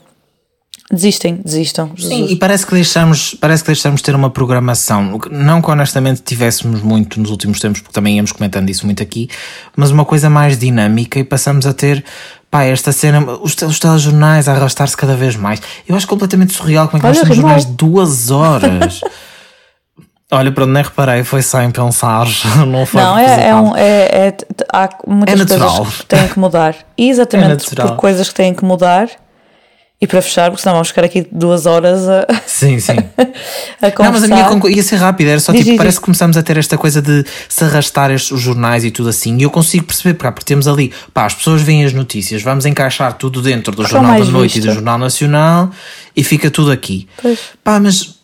Desistem, 0.90 1.42
desistam. 1.44 1.92
Sim, 1.98 2.28
e 2.30 2.38
parece 2.38 2.66
que 2.66 2.74
deixamos, 2.74 3.34
parece 3.42 3.62
que 3.62 3.68
deixamos 3.68 4.00
de 4.00 4.06
ter 4.06 4.16
uma 4.16 4.30
programação. 4.30 5.20
Não 5.30 5.62
que 5.62 5.70
honestamente 5.70 6.22
tivéssemos 6.22 6.82
muito 6.82 7.20
nos 7.20 7.30
últimos 7.30 7.60
tempos, 7.60 7.82
porque 7.82 7.94
também 7.94 8.16
íamos 8.16 8.32
comentando 8.32 8.70
isso 8.70 8.86
muito 8.86 9.04
aqui, 9.04 9.28
mas 9.76 9.92
uma 9.92 10.06
coisa 10.06 10.30
mais 10.30 10.58
dinâmica 10.58 11.20
e 11.20 11.26
passamos 11.26 11.66
a 11.66 11.74
ter. 11.74 12.06
Pá, 12.50 12.64
esta 12.64 12.94
cena, 12.94 13.20
os, 13.42 13.54
os 13.62 13.80
telejornais 13.80 14.48
a 14.48 14.54
arrastar-se 14.54 14.96
cada 14.96 15.14
vez 15.18 15.36
mais. 15.36 15.62
Eu 15.86 15.94
acho 15.94 16.08
completamente 16.08 16.54
surreal 16.54 16.88
como 16.88 17.00
é 17.00 17.02
que 17.02 17.08
nós 17.08 17.18
Olha, 17.18 17.24
temos 17.26 17.36
rimou. 17.38 17.50
jornais 17.50 17.66
de 17.66 17.74
duas 17.74 18.32
horas. 18.32 19.02
Olha, 20.30 20.52
pronto, 20.52 20.72
nem 20.72 20.84
reparei, 20.84 21.24
foi 21.24 21.42
sem 21.42 21.72
pensar, 21.72 22.28
não 22.68 22.86
foi 22.86 23.02
Não, 23.02 23.18
é, 23.18 23.48
é 23.48 23.56
um, 23.56 23.76
é, 23.78 24.28
é- 24.28 24.38
há 24.74 24.90
muitas 25.08 25.40
É 25.42 25.58
coisas 25.58 25.98
que 26.00 26.06
têm 26.06 26.28
que 26.28 26.40
mudar. 26.40 26.76
E 26.98 27.10
exatamente 27.10 27.46
É 27.46 27.54
natural. 27.54 27.88
por 27.90 27.96
coisas 27.98 28.28
que 28.30 28.36
têm 28.36 28.54
que 28.54 28.66
mudar. 28.66 29.08
E 30.00 30.06
para 30.06 30.22
fechar, 30.22 30.52
porque 30.52 30.62
senão 30.62 30.76
vamos 30.76 30.90
ficar 30.90 31.04
aqui 31.04 31.28
duas 31.32 31.66
horas 31.66 32.08
a, 32.08 32.24
Sim, 32.46 32.78
sim. 32.82 32.98
a 32.98 33.24
Não, 33.24 34.12
mas 34.12 34.24
a 34.24 34.28
minha 34.28 34.44
conversar. 34.44 34.50
conclu... 34.50 34.70
ia 34.70 34.84
ser 34.84 34.98
rápida, 34.98 35.32
era 35.32 35.40
só 35.40 35.52
Diz, 35.52 35.62
tipo, 35.62 35.72
diz, 35.72 35.78
parece 35.78 35.94
diz. 35.94 36.00
que 36.00 36.06
começamos 36.06 36.38
a 36.38 36.44
ter 36.44 36.56
esta 36.58 36.78
coisa 36.78 37.02
de 37.02 37.26
se 37.50 37.64
arrastar 37.64 38.12
estes, 38.12 38.30
os 38.32 38.40
jornais 38.40 38.84
e 38.86 38.92
tudo 38.92 39.10
assim, 39.10 39.36
e 39.38 39.42
eu 39.44 39.50
consigo 39.50 39.86
perceber, 39.86 40.14
porque 40.14 40.44
temos 40.46 40.68
ali, 40.68 40.94
pá, 41.16 41.26
as 41.26 41.34
pessoas 41.34 41.64
veem 41.64 41.84
as 41.84 41.94
notícias, 41.94 42.44
vamos 42.44 42.68
encaixar 42.68 43.14
tudo 43.14 43.42
dentro 43.42 43.74
do 43.76 43.82
Só 43.84 43.88
Jornal 43.90 44.20
da 44.20 44.26
Noite 44.26 44.52
e 44.52 44.62
visto. 44.62 44.68
do 44.68 44.74
Jornal 44.76 44.98
Nacional 45.00 45.72
e 46.16 46.24
fica 46.24 46.52
tudo 46.52 46.72
aqui. 46.72 47.08
Pois. 47.20 47.40
Pá, 47.64 47.80
mas. 47.80 48.17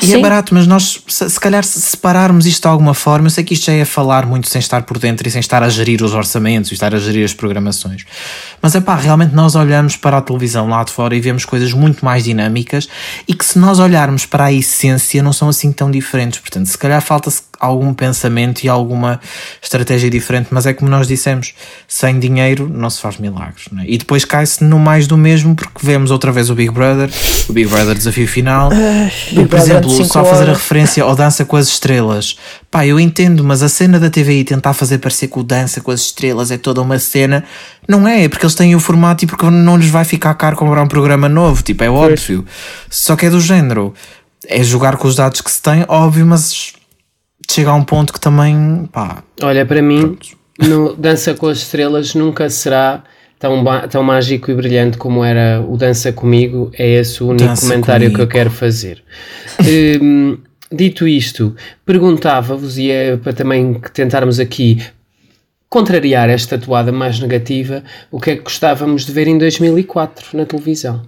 E 0.00 0.12
é 0.12 0.16
Sim. 0.16 0.22
barato, 0.22 0.54
mas 0.54 0.68
nós, 0.68 1.02
se, 1.08 1.28
se 1.28 1.40
calhar, 1.40 1.64
se 1.64 1.80
separarmos 1.80 2.46
isto 2.46 2.62
de 2.62 2.68
alguma 2.68 2.94
forma, 2.94 3.26
eu 3.26 3.30
sei 3.30 3.42
que 3.42 3.54
isto 3.54 3.66
já 3.66 3.72
é 3.72 3.84
falar 3.84 4.24
muito 4.24 4.48
sem 4.48 4.60
estar 4.60 4.82
por 4.82 4.98
dentro 4.98 5.26
e 5.26 5.30
sem 5.30 5.40
estar 5.40 5.64
a 5.64 5.68
gerir 5.68 6.00
os 6.04 6.14
orçamentos 6.14 6.70
e 6.70 6.74
estar 6.74 6.94
a 6.94 6.98
gerir 6.98 7.24
as 7.24 7.34
programações. 7.34 8.04
Mas 8.62 8.74
é 8.76 8.80
pá, 8.80 8.94
realmente 8.94 9.34
nós 9.34 9.56
olhamos 9.56 9.96
para 9.96 10.18
a 10.18 10.20
televisão 10.22 10.68
lá 10.68 10.84
de 10.84 10.92
fora 10.92 11.16
e 11.16 11.20
vemos 11.20 11.44
coisas 11.44 11.72
muito 11.72 12.04
mais 12.04 12.22
dinâmicas 12.22 12.88
e 13.26 13.34
que 13.34 13.44
se 13.44 13.58
nós 13.58 13.80
olharmos 13.80 14.26
para 14.26 14.44
a 14.44 14.52
essência 14.52 15.24
não 15.24 15.32
são 15.32 15.48
assim 15.48 15.72
tão 15.72 15.90
diferentes. 15.90 16.38
Portanto, 16.38 16.66
se 16.66 16.78
calhar 16.78 17.02
falta-se 17.02 17.42
algum 17.60 17.92
pensamento 17.92 18.64
e 18.64 18.68
alguma 18.68 19.20
estratégia 19.62 20.08
diferente, 20.08 20.48
mas 20.50 20.64
é 20.64 20.72
como 20.72 20.90
nós 20.90 21.06
dissemos, 21.06 21.52
sem 21.86 22.18
dinheiro 22.18 22.68
não 22.68 22.88
se 22.88 23.00
faz 23.00 23.18
milagres. 23.18 23.66
é? 23.78 23.84
E 23.86 23.98
depois 23.98 24.24
cai-se 24.24 24.64
no 24.64 24.78
mais 24.78 25.06
do 25.06 25.16
mesmo 25.16 25.54
porque 25.54 25.78
vemos 25.82 26.10
outra 26.10 26.32
vez 26.32 26.48
o 26.48 26.54
Big 26.54 26.72
Brother, 26.72 27.10
o 27.48 27.52
Big 27.52 27.68
Brother 27.68 27.94
Desafio 27.94 28.26
Final, 28.26 28.70
e, 29.30 29.44
por 29.44 29.58
exemplo, 29.58 29.90
só 30.04 30.24
fazer 30.24 30.48
a 30.48 30.54
referência 30.54 31.04
ao 31.04 31.14
Dança 31.14 31.44
com 31.44 31.56
as 31.56 31.68
Estrelas. 31.68 32.36
Pá, 32.70 32.86
eu 32.86 32.98
entendo, 32.98 33.44
mas 33.44 33.62
a 33.62 33.68
cena 33.68 34.00
da 34.00 34.08
TVI 34.08 34.44
tentar 34.44 34.72
fazer 34.72 34.98
parecer 34.98 35.28
que 35.28 35.38
o 35.38 35.42
Dança 35.42 35.80
com 35.80 35.90
as 35.90 36.00
Estrelas 36.00 36.50
é 36.50 36.56
toda 36.56 36.80
uma 36.80 36.98
cena, 36.98 37.44
não 37.86 38.08
é, 38.08 38.24
é 38.24 38.28
porque 38.28 38.46
eles 38.46 38.54
têm 38.54 38.74
o 38.74 38.80
formato 38.80 39.24
e 39.24 39.26
porque 39.26 39.44
não 39.50 39.76
lhes 39.76 39.90
vai 39.90 40.04
ficar 40.04 40.32
caro 40.34 40.56
comprar 40.56 40.82
um 40.82 40.88
programa 40.88 41.28
novo, 41.28 41.62
tipo, 41.62 41.84
é 41.84 41.90
óbvio. 41.90 42.44
Só 42.88 43.16
que 43.16 43.26
é 43.26 43.30
do 43.30 43.40
género, 43.40 43.92
é 44.46 44.62
jogar 44.62 44.96
com 44.96 45.06
os 45.06 45.16
dados 45.16 45.40
que 45.40 45.50
se 45.50 45.60
tem, 45.60 45.84
óbvio, 45.88 46.24
mas 46.26 46.72
chega 47.48 47.70
a 47.70 47.74
um 47.74 47.84
ponto 47.84 48.12
que 48.12 48.20
também, 48.20 48.88
pá, 48.92 49.22
Olha, 49.42 49.64
para 49.64 49.80
mim, 49.82 50.16
no 50.58 50.94
Dança 50.94 51.34
com 51.34 51.46
as 51.48 51.58
Estrelas 51.58 52.14
nunca 52.14 52.48
será 52.50 53.02
tão, 53.38 53.64
tão 53.88 54.02
mágico 54.02 54.50
e 54.50 54.54
brilhante 54.54 54.98
como 54.98 55.24
era 55.24 55.60
o 55.66 55.76
Dança 55.76 56.12
Comigo. 56.12 56.70
É 56.74 56.86
esse 57.00 57.22
o 57.22 57.28
único 57.28 57.48
Dança 57.48 57.68
comentário 57.68 58.08
que 58.08 58.14
eu 58.14 58.26
Comigo. 58.26 58.32
quero 58.32 58.50
fazer. 58.50 59.02
Hum, 60.00 60.38
dito 60.70 61.08
isto, 61.08 61.54
perguntava-vos, 61.84 62.78
e 62.78 62.90
é 62.90 63.16
para 63.16 63.32
também 63.32 63.74
que 63.74 63.90
tentarmos 63.90 64.38
aqui 64.38 64.82
contrariar 65.68 66.28
esta 66.28 66.58
toada 66.58 66.90
mais 66.90 67.20
negativa, 67.20 67.82
o 68.10 68.20
que 68.20 68.30
é 68.30 68.36
que 68.36 68.42
gostávamos 68.42 69.06
de 69.06 69.12
ver 69.12 69.28
em 69.28 69.38
2004 69.38 70.36
na 70.36 70.44
televisão. 70.44 71.02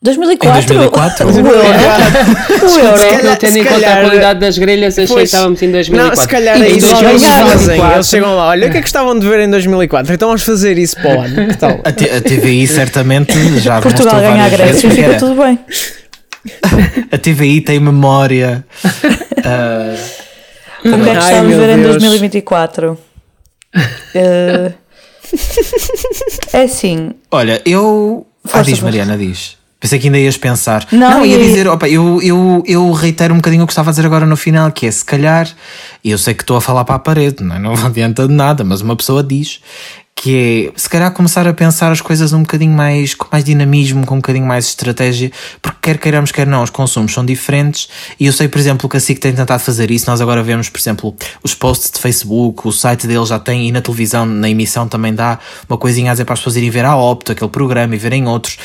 2004? 0.00 0.48
Em 0.48 0.52
2004? 0.78 1.26
O 1.26 1.30
euro. 1.38 1.48
O 1.48 2.78
euro. 2.78 2.98
Se 2.98 3.06
calhar- 3.08 3.36
Tendo 3.38 3.56
em 3.58 3.64
conta 3.64 3.92
a 3.92 4.00
qualidade 4.00 4.40
das 4.40 4.56
grelhas, 4.56 4.98
achei 4.98 5.16
que 5.16 5.22
estávamos 5.22 5.60
em 5.62 5.72
2004. 5.72 6.16
Não, 6.16 6.22
se 6.22 6.28
calhar 6.28 6.54
é 6.62 6.70
em 6.70 6.76
isso 6.76 6.86
que 6.86 7.04
eles 7.04 7.22
2004, 7.22 7.48
fazem. 7.58 7.92
Eles 7.94 8.08
chegam 8.08 8.36
lá, 8.36 8.46
olha 8.48 8.68
o 8.68 8.70
que 8.70 8.78
é 8.78 8.80
que 8.80 8.86
estavam 8.86 9.18
de 9.18 9.28
ver 9.28 9.40
em 9.40 9.50
2004, 9.50 10.14
então 10.14 10.28
vamos 10.28 10.42
fazer 10.44 10.78
isso 10.78 10.94
para 10.96 11.16
o 11.18 11.20
ano. 11.22 11.48
Que 11.48 11.56
tal? 11.56 11.80
a, 11.84 11.92
TVI 11.92 12.66
certamente 12.68 13.58
já 13.58 13.80
Portugal 13.80 14.20
ganha 14.20 14.44
a 14.44 14.48
Grécia 14.48 14.86
e 14.86 14.90
fica 14.90 15.14
tudo 15.18 15.42
bem. 15.42 15.58
A 17.12 17.18
TVI 17.18 17.60
tem 17.60 17.80
memória. 17.80 18.64
Ah, 19.44 19.94
O 20.80 20.82
que 20.82 20.88
é 20.88 20.98
que 20.98 21.10
Ai, 21.10 21.18
estamos 21.18 21.54
a 21.54 21.58
ver 21.58 21.68
em 21.70 21.82
Deus. 21.82 21.92
2024? 21.96 22.98
Eh, 24.14 24.72
é 26.54 26.62
assim, 26.62 27.10
olha, 27.30 27.60
eu. 27.66 28.26
Ah, 28.50 28.62
diz. 28.62 28.80
Mariana, 28.80 29.16
diz. 29.18 29.57
Pensei 29.80 29.98
que 29.98 30.08
ainda 30.08 30.18
ias 30.18 30.36
pensar. 30.36 30.86
Não, 30.90 31.24
ia 31.24 31.36
e- 31.36 31.46
dizer, 31.46 31.68
opa, 31.68 31.88
eu, 31.88 32.20
eu, 32.20 32.62
eu 32.66 32.90
reitero 32.92 33.32
um 33.32 33.36
bocadinho 33.36 33.62
o 33.62 33.66
que 33.66 33.72
estava 33.72 33.90
a 33.90 33.92
dizer 33.92 34.04
agora 34.04 34.26
no 34.26 34.36
final, 34.36 34.72
que 34.72 34.86
é 34.86 34.90
se 34.90 35.04
calhar, 35.04 35.48
e 36.02 36.10
eu 36.10 36.18
sei 36.18 36.34
que 36.34 36.42
estou 36.42 36.56
a 36.56 36.60
falar 36.60 36.84
para 36.84 36.96
a 36.96 36.98
parede, 36.98 37.44
não, 37.44 37.54
é? 37.54 37.58
não 37.58 37.74
adianta 37.86 38.26
de 38.26 38.34
nada, 38.34 38.64
mas 38.64 38.80
uma 38.80 38.96
pessoa 38.96 39.22
diz 39.22 39.60
que 40.20 40.72
é 40.74 40.78
se 40.78 40.90
calhar 40.90 41.12
começar 41.12 41.46
a 41.46 41.54
pensar 41.54 41.92
as 41.92 42.00
coisas 42.00 42.32
um 42.32 42.40
bocadinho 42.40 42.72
mais 42.72 43.14
com 43.14 43.28
mais 43.30 43.44
dinamismo, 43.44 44.04
com 44.04 44.16
um 44.16 44.18
bocadinho 44.18 44.44
mais 44.44 44.66
estratégia, 44.66 45.30
porque 45.62 45.78
quer 45.80 45.98
queiramos, 45.98 46.32
quer 46.32 46.46
não, 46.46 46.62
os 46.62 46.70
consumos 46.70 47.12
são 47.12 47.24
diferentes 47.24 47.88
e 48.18 48.26
eu 48.26 48.32
sei, 48.32 48.48
por 48.48 48.58
exemplo, 48.58 48.88
que 48.88 48.96
a 48.96 49.00
SIC 49.00 49.20
tem 49.20 49.32
tentado 49.32 49.62
fazer 49.62 49.92
isso. 49.92 50.10
Nós 50.10 50.20
agora 50.20 50.42
vemos, 50.42 50.68
por 50.68 50.80
exemplo, 50.80 51.14
os 51.42 51.54
posts 51.54 51.92
de 51.92 52.00
Facebook, 52.00 52.66
o 52.66 52.72
site 52.72 53.06
deles 53.06 53.28
já 53.28 53.38
tem 53.38 53.68
e 53.68 53.72
na 53.72 53.80
televisão, 53.80 54.26
na 54.26 54.50
emissão 54.50 54.88
também 54.88 55.14
dá 55.14 55.38
uma 55.68 55.78
coisinha 55.78 56.10
a 56.10 56.14
dizer 56.14 56.24
para 56.24 56.34
as 56.34 56.40
pessoas 56.40 56.56
irem 56.56 56.70
ver 56.70 56.84
a 56.84 56.96
Opto, 56.96 57.30
aquele 57.30 57.50
programa 57.50 57.94
e 57.94 57.98
verem 57.98 58.26
outros. 58.26 58.58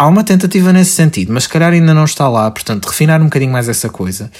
Há 0.00 0.06
uma 0.06 0.22
tentativa 0.22 0.72
nesse 0.72 0.92
sentido, 0.92 1.32
mas 1.32 1.42
se 1.42 1.48
calhar 1.48 1.72
ainda 1.72 1.92
não 1.92 2.04
está 2.04 2.28
lá, 2.28 2.48
portanto, 2.50 2.86
refinar 2.86 3.20
um 3.20 3.24
bocadinho 3.24 3.50
mais 3.50 3.68
essa 3.68 3.88
coisa 3.88 4.30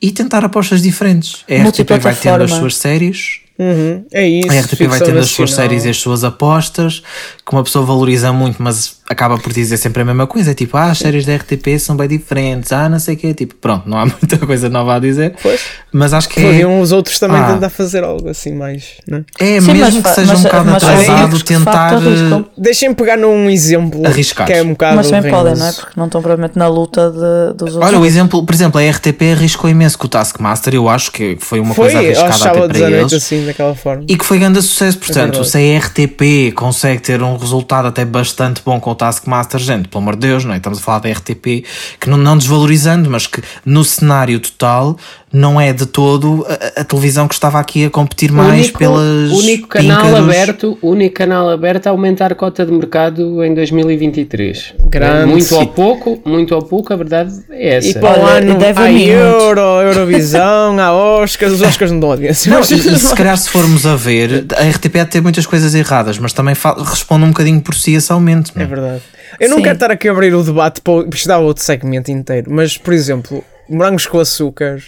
e 0.00 0.12
tentar 0.12 0.44
apostas 0.44 0.80
diferentes. 0.80 1.44
A 1.48 1.68
RTP 1.68 2.00
vai 2.00 2.14
tendo 2.14 2.44
as 2.44 2.52
suas 2.52 2.76
séries, 2.76 3.40
Uhum, 3.62 4.04
é 4.10 4.26
isso. 4.26 4.50
a 4.50 4.58
RTP 4.60 4.86
vai 4.86 4.98
tendo 5.00 5.18
as 5.18 5.26
suas 5.26 5.50
nacional. 5.50 5.68
séries 5.70 5.84
e 5.84 5.90
as 5.90 5.98
suas 5.98 6.24
apostas, 6.24 7.02
que 7.44 7.52
uma 7.52 7.62
pessoa 7.62 7.84
valoriza 7.84 8.32
muito, 8.32 8.62
mas 8.62 8.98
acaba 9.08 9.36
por 9.36 9.52
dizer 9.52 9.76
sempre 9.76 10.00
a 10.00 10.04
mesma 10.04 10.26
coisa. 10.26 10.54
Tipo, 10.54 10.78
ah, 10.78 10.84
as 10.92 10.98
séries 10.98 11.26
da 11.26 11.34
RTP 11.36 11.78
são 11.78 11.94
bem 11.96 12.08
diferentes, 12.08 12.72
ah, 12.72 12.88
não 12.88 12.98
sei 12.98 13.16
o 13.16 13.18
quê. 13.18 13.34
Tipo, 13.34 13.56
pronto, 13.56 13.86
não 13.88 13.98
há 13.98 14.06
muita 14.22 14.38
coisa 14.38 14.70
nova 14.70 14.94
a 14.96 14.98
dizer. 14.98 15.34
Pois. 15.42 15.60
Mas 15.92 16.14
acho 16.14 16.28
que 16.30 16.40
é, 16.40 16.66
os 16.66 16.90
outros 16.92 17.18
também 17.18 17.36
Ah. 17.38 17.52
tentar 17.52 17.68
fazer 17.68 18.02
algo 18.02 18.28
assim 18.30 18.54
mais. 18.54 18.84
Né? 19.06 19.24
é 19.38 19.60
Sim, 19.60 19.72
mesmo 19.74 20.00
mas 20.00 20.06
que 20.08 20.14
seja 20.14 20.30
um 20.30 20.34
mas- 20.34 20.42
bocado 20.42 20.70
mas 20.70 20.82
atrasado, 20.84 21.36
de 21.36 21.44
tentar. 21.44 21.92
eh, 21.94 22.44
Deixem-me 22.56 22.94
pegar 22.94 23.16
num 23.18 23.50
exemplo 23.50 24.06
Arriscar. 24.06 24.46
que 24.46 24.52
é 24.54 24.62
um 24.62 24.70
bocado. 24.70 24.96
Mas 24.96 25.10
também 25.10 25.30
podem, 25.30 25.54
não 25.56 25.66
é? 25.66 25.72
Porque 25.72 25.92
não 25.96 26.06
estão 26.06 26.22
provavelmente 26.22 26.56
na 26.58 26.68
luta 26.68 27.10
de, 27.10 27.54
dos 27.58 27.74
outros. 27.74 27.88
Olha, 27.90 27.98
o 27.98 28.06
exemplo, 28.06 28.46
por 28.46 28.54
exemplo, 28.54 28.80
a 28.80 28.90
RTP 28.90 29.32
arriscou 29.32 29.68
imenso 29.68 29.98
com 29.98 30.06
o 30.06 30.08
Taskmaster, 30.08 30.72
eu 30.74 30.88
acho 30.88 31.10
que 31.12 31.36
foi 31.40 31.60
uma 31.60 31.74
Foi 31.74 31.90
coisa 31.92 31.98
arriscada 31.98 32.64
até 32.64 32.78
para 32.78 32.90
eles. 32.90 33.12
assim, 33.12 33.44
daquela 33.50 33.74
forma. 33.74 34.04
E 34.08 34.16
que 34.16 34.24
foi 34.24 34.38
grande 34.38 34.60
sucesso, 34.62 34.98
portanto, 34.98 35.42
verdade. 35.42 35.50
se 35.50 35.58
a 35.58 35.78
RTP 35.78 36.54
consegue 36.54 37.02
ter 37.02 37.22
um 37.22 37.36
resultado 37.36 37.88
até 37.88 38.04
bastante 38.04 38.62
bom 38.64 38.80
com 38.80 38.90
o 38.90 38.94
Taskmaster, 38.94 39.60
gente, 39.60 39.88
pelo 39.88 40.02
amor 40.02 40.14
de 40.16 40.28
Deus, 40.28 40.44
não 40.44 40.54
é? 40.54 40.56
Estamos 40.56 40.78
a 40.78 40.82
falar 40.82 40.98
da 41.00 41.10
RTP, 41.10 41.64
que 42.00 42.08
não, 42.08 42.16
não 42.16 42.36
desvalorizando, 42.36 43.10
mas 43.10 43.26
que 43.26 43.42
no 43.64 43.84
cenário 43.84 44.40
total 44.40 44.96
não 45.32 45.60
é 45.60 45.72
de 45.72 45.86
todo 45.86 46.44
a, 46.48 46.80
a 46.80 46.84
televisão 46.84 47.28
que 47.28 47.34
estava 47.34 47.60
aqui 47.60 47.84
a 47.84 47.90
competir 47.90 48.32
mais 48.32 48.62
único, 48.64 48.78
pelas. 48.78 49.30
único 49.30 49.68
canal 49.68 50.02
píncaros. 50.02 50.28
aberto, 50.28 50.78
único 50.82 51.14
canal 51.14 51.48
aberto 51.50 51.86
a 51.86 51.90
aumentar 51.90 52.32
a 52.32 52.34
cota 52.34 52.66
de 52.66 52.72
mercado 52.72 53.44
em 53.44 53.54
2023. 53.54 54.74
Grande. 54.86 55.30
Muito 55.30 55.54
ou 55.54 55.66
pouco, 55.68 56.20
muito 56.24 56.54
ou 56.54 56.62
pouco, 56.62 56.92
a 56.92 56.96
verdade 56.96 57.32
é 57.50 57.76
essa. 57.76 57.88
E 57.88 57.94
para 58.00 58.20
o 58.20 58.26
ano 58.26 58.54
deve 58.56 58.80
há 58.80 58.84
a. 58.84 58.92
Euro, 58.92 59.60
Eurovisão, 59.82 60.78
há 60.80 60.92
Oscars, 60.92 61.52
os 61.52 61.62
Oscars 61.62 61.92
não 61.92 62.00
dão 62.00 62.10
audiência. 62.10 62.50
Não, 62.50 62.58
mas- 62.58 62.70
e, 62.70 62.74
e 62.90 62.98
se 62.98 63.14
calhar 63.14 63.36
se 63.36 63.48
formos 63.50 63.86
a 63.86 63.94
ver, 63.96 64.46
a 64.56 64.68
RTP 64.68 64.96
há 64.96 65.04
de 65.04 65.10
ter 65.10 65.20
muitas 65.22 65.46
coisas 65.46 65.74
erradas, 65.74 66.18
mas 66.18 66.32
também 66.32 66.54
responde 66.84 67.24
um 67.24 67.28
bocadinho 67.28 67.60
por 67.60 67.74
si 67.74 67.94
esse 67.94 68.10
aumento. 68.12 68.52
Não 68.54 68.62
É 68.62 68.64
é? 68.64 68.68
verdade. 68.68 69.02
Eu 69.38 69.48
não 69.48 69.58
Sim. 69.58 69.62
quero 69.62 69.74
estar 69.74 69.90
aqui 69.92 70.08
a 70.08 70.12
abrir 70.12 70.34
o 70.34 70.42
debate 70.42 70.80
para 70.80 71.06
isto 71.14 71.28
dá 71.28 71.38
outro 71.38 71.62
segmento 71.62 72.10
inteiro, 72.10 72.50
mas 72.52 72.76
por 72.76 72.92
exemplo, 72.92 73.44
morangos 73.68 74.04
com 74.06 74.18
açúcar, 74.18 74.80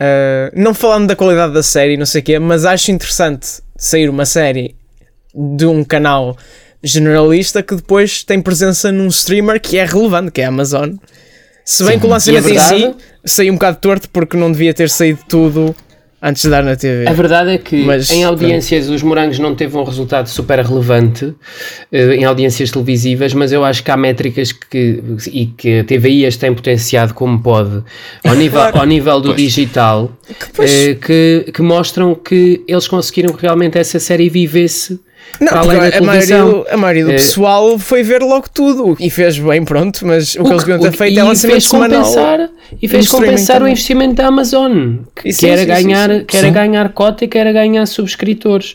ah, 0.00 0.50
não 0.54 0.74
falando 0.74 1.08
da 1.08 1.16
qualidade 1.16 1.52
da 1.52 1.62
série, 1.62 1.96
não 1.96 2.06
sei 2.06 2.20
o 2.20 2.24
quê, 2.24 2.38
mas 2.38 2.64
acho 2.64 2.90
interessante 2.90 3.62
sair 3.76 4.08
uma 4.08 4.24
série 4.24 4.76
de 5.34 5.66
um 5.66 5.84
canal 5.84 6.36
generalista 6.82 7.62
que 7.62 7.74
depois 7.74 8.22
tem 8.22 8.40
presença 8.40 8.92
num 8.92 9.08
streamer 9.08 9.60
que 9.60 9.78
é 9.78 9.84
relevante, 9.84 10.30
que 10.30 10.40
é 10.40 10.44
a 10.44 10.48
Amazon. 10.48 10.94
Se 11.64 11.82
bem 11.82 11.94
Sim. 11.94 12.00
que 12.00 12.06
o 12.06 12.10
lançamento 12.10 12.46
a 12.46 12.50
em 12.50 12.58
si 12.58 12.94
saiu 13.24 13.52
um 13.52 13.56
bocado 13.56 13.78
torto 13.78 14.08
porque 14.10 14.36
não 14.36 14.52
devia 14.52 14.72
ter 14.72 14.88
saído 14.88 15.18
tudo 15.28 15.74
antes 16.26 16.42
de 16.42 16.50
dar 16.50 16.64
na 16.64 16.74
TV. 16.74 17.06
A 17.08 17.12
verdade 17.12 17.50
é 17.52 17.58
que 17.58 17.84
Mas, 17.84 18.10
em 18.10 18.24
audiências 18.24 18.88
os 18.88 19.00
morangos 19.02 19.38
não 19.38 19.54
teve 19.54 19.76
um 19.76 19.84
resultado 19.84 20.28
super 20.28 20.58
relevante 20.58 21.32
eh, 21.92 22.16
em 22.16 22.24
audiências 22.24 22.72
televisivas, 22.72 23.32
mas 23.32 23.52
eu 23.52 23.64
acho 23.64 23.84
que 23.84 23.90
há 23.92 23.96
métricas 23.96 24.50
que, 24.50 25.02
e 25.32 25.46
que 25.46 25.80
a 25.80 25.84
TVI 25.84 26.26
as 26.26 26.36
tem 26.36 26.52
potenciado 26.52 27.14
como 27.14 27.40
pode 27.40 27.82
ao 28.26 28.34
nível, 28.34 28.60
ao 28.74 28.84
nível 28.84 29.20
do 29.20 29.34
digital 29.34 30.10
eh, 30.58 30.94
que, 30.94 31.52
que 31.52 31.62
mostram 31.62 32.14
que 32.14 32.64
eles 32.66 32.88
conseguiram 32.88 33.32
que 33.32 33.42
realmente 33.42 33.78
essa 33.78 34.00
série 34.00 34.28
vivesse 34.28 34.98
Não, 35.38 35.48
para 35.48 35.60
além 35.60 35.76
da 35.78 35.82
porque 35.84 35.98
a 35.98 36.02
maioria, 36.02 36.64
a 36.70 36.76
maioria 36.78 37.04
do 37.04 37.10
Eh, 37.10 37.14
pessoal 37.16 37.78
foi 37.78 38.02
ver 38.02 38.22
logo 38.22 38.46
tudo 38.52 38.96
e 38.98 39.10
fez 39.10 39.38
bem, 39.38 39.64
pronto, 39.64 40.06
mas 40.06 40.34
o 40.34 40.42
que 40.44 40.48
eles 40.50 40.64
deviam 40.64 40.78
ter 40.80 40.92
feito 40.96 41.18
é 41.18 41.22
e 41.22 41.24
lançamento 41.24 41.60
semanal. 41.60 42.02
compensar, 42.04 42.50
e 42.80 42.88
fez 42.88 43.08
compensar 43.08 43.62
o 43.62 43.68
investimento 43.68 44.14
da 44.14 44.28
Amazon 44.28 44.96
que, 45.14 45.28
E 45.28 45.32
sim, 45.34 45.40
que 45.40 45.46
era 45.52 45.60
sim, 45.60 45.66
ganhar. 45.66 46.24
Que 46.24 46.36
era 46.38 46.46
Sim. 46.46 46.52
ganhar 46.54 46.88
cota 46.94 47.24
e 47.24 47.28
que 47.28 47.36
era 47.36 47.52
ganhar 47.52 47.84
subscritores 47.86 48.74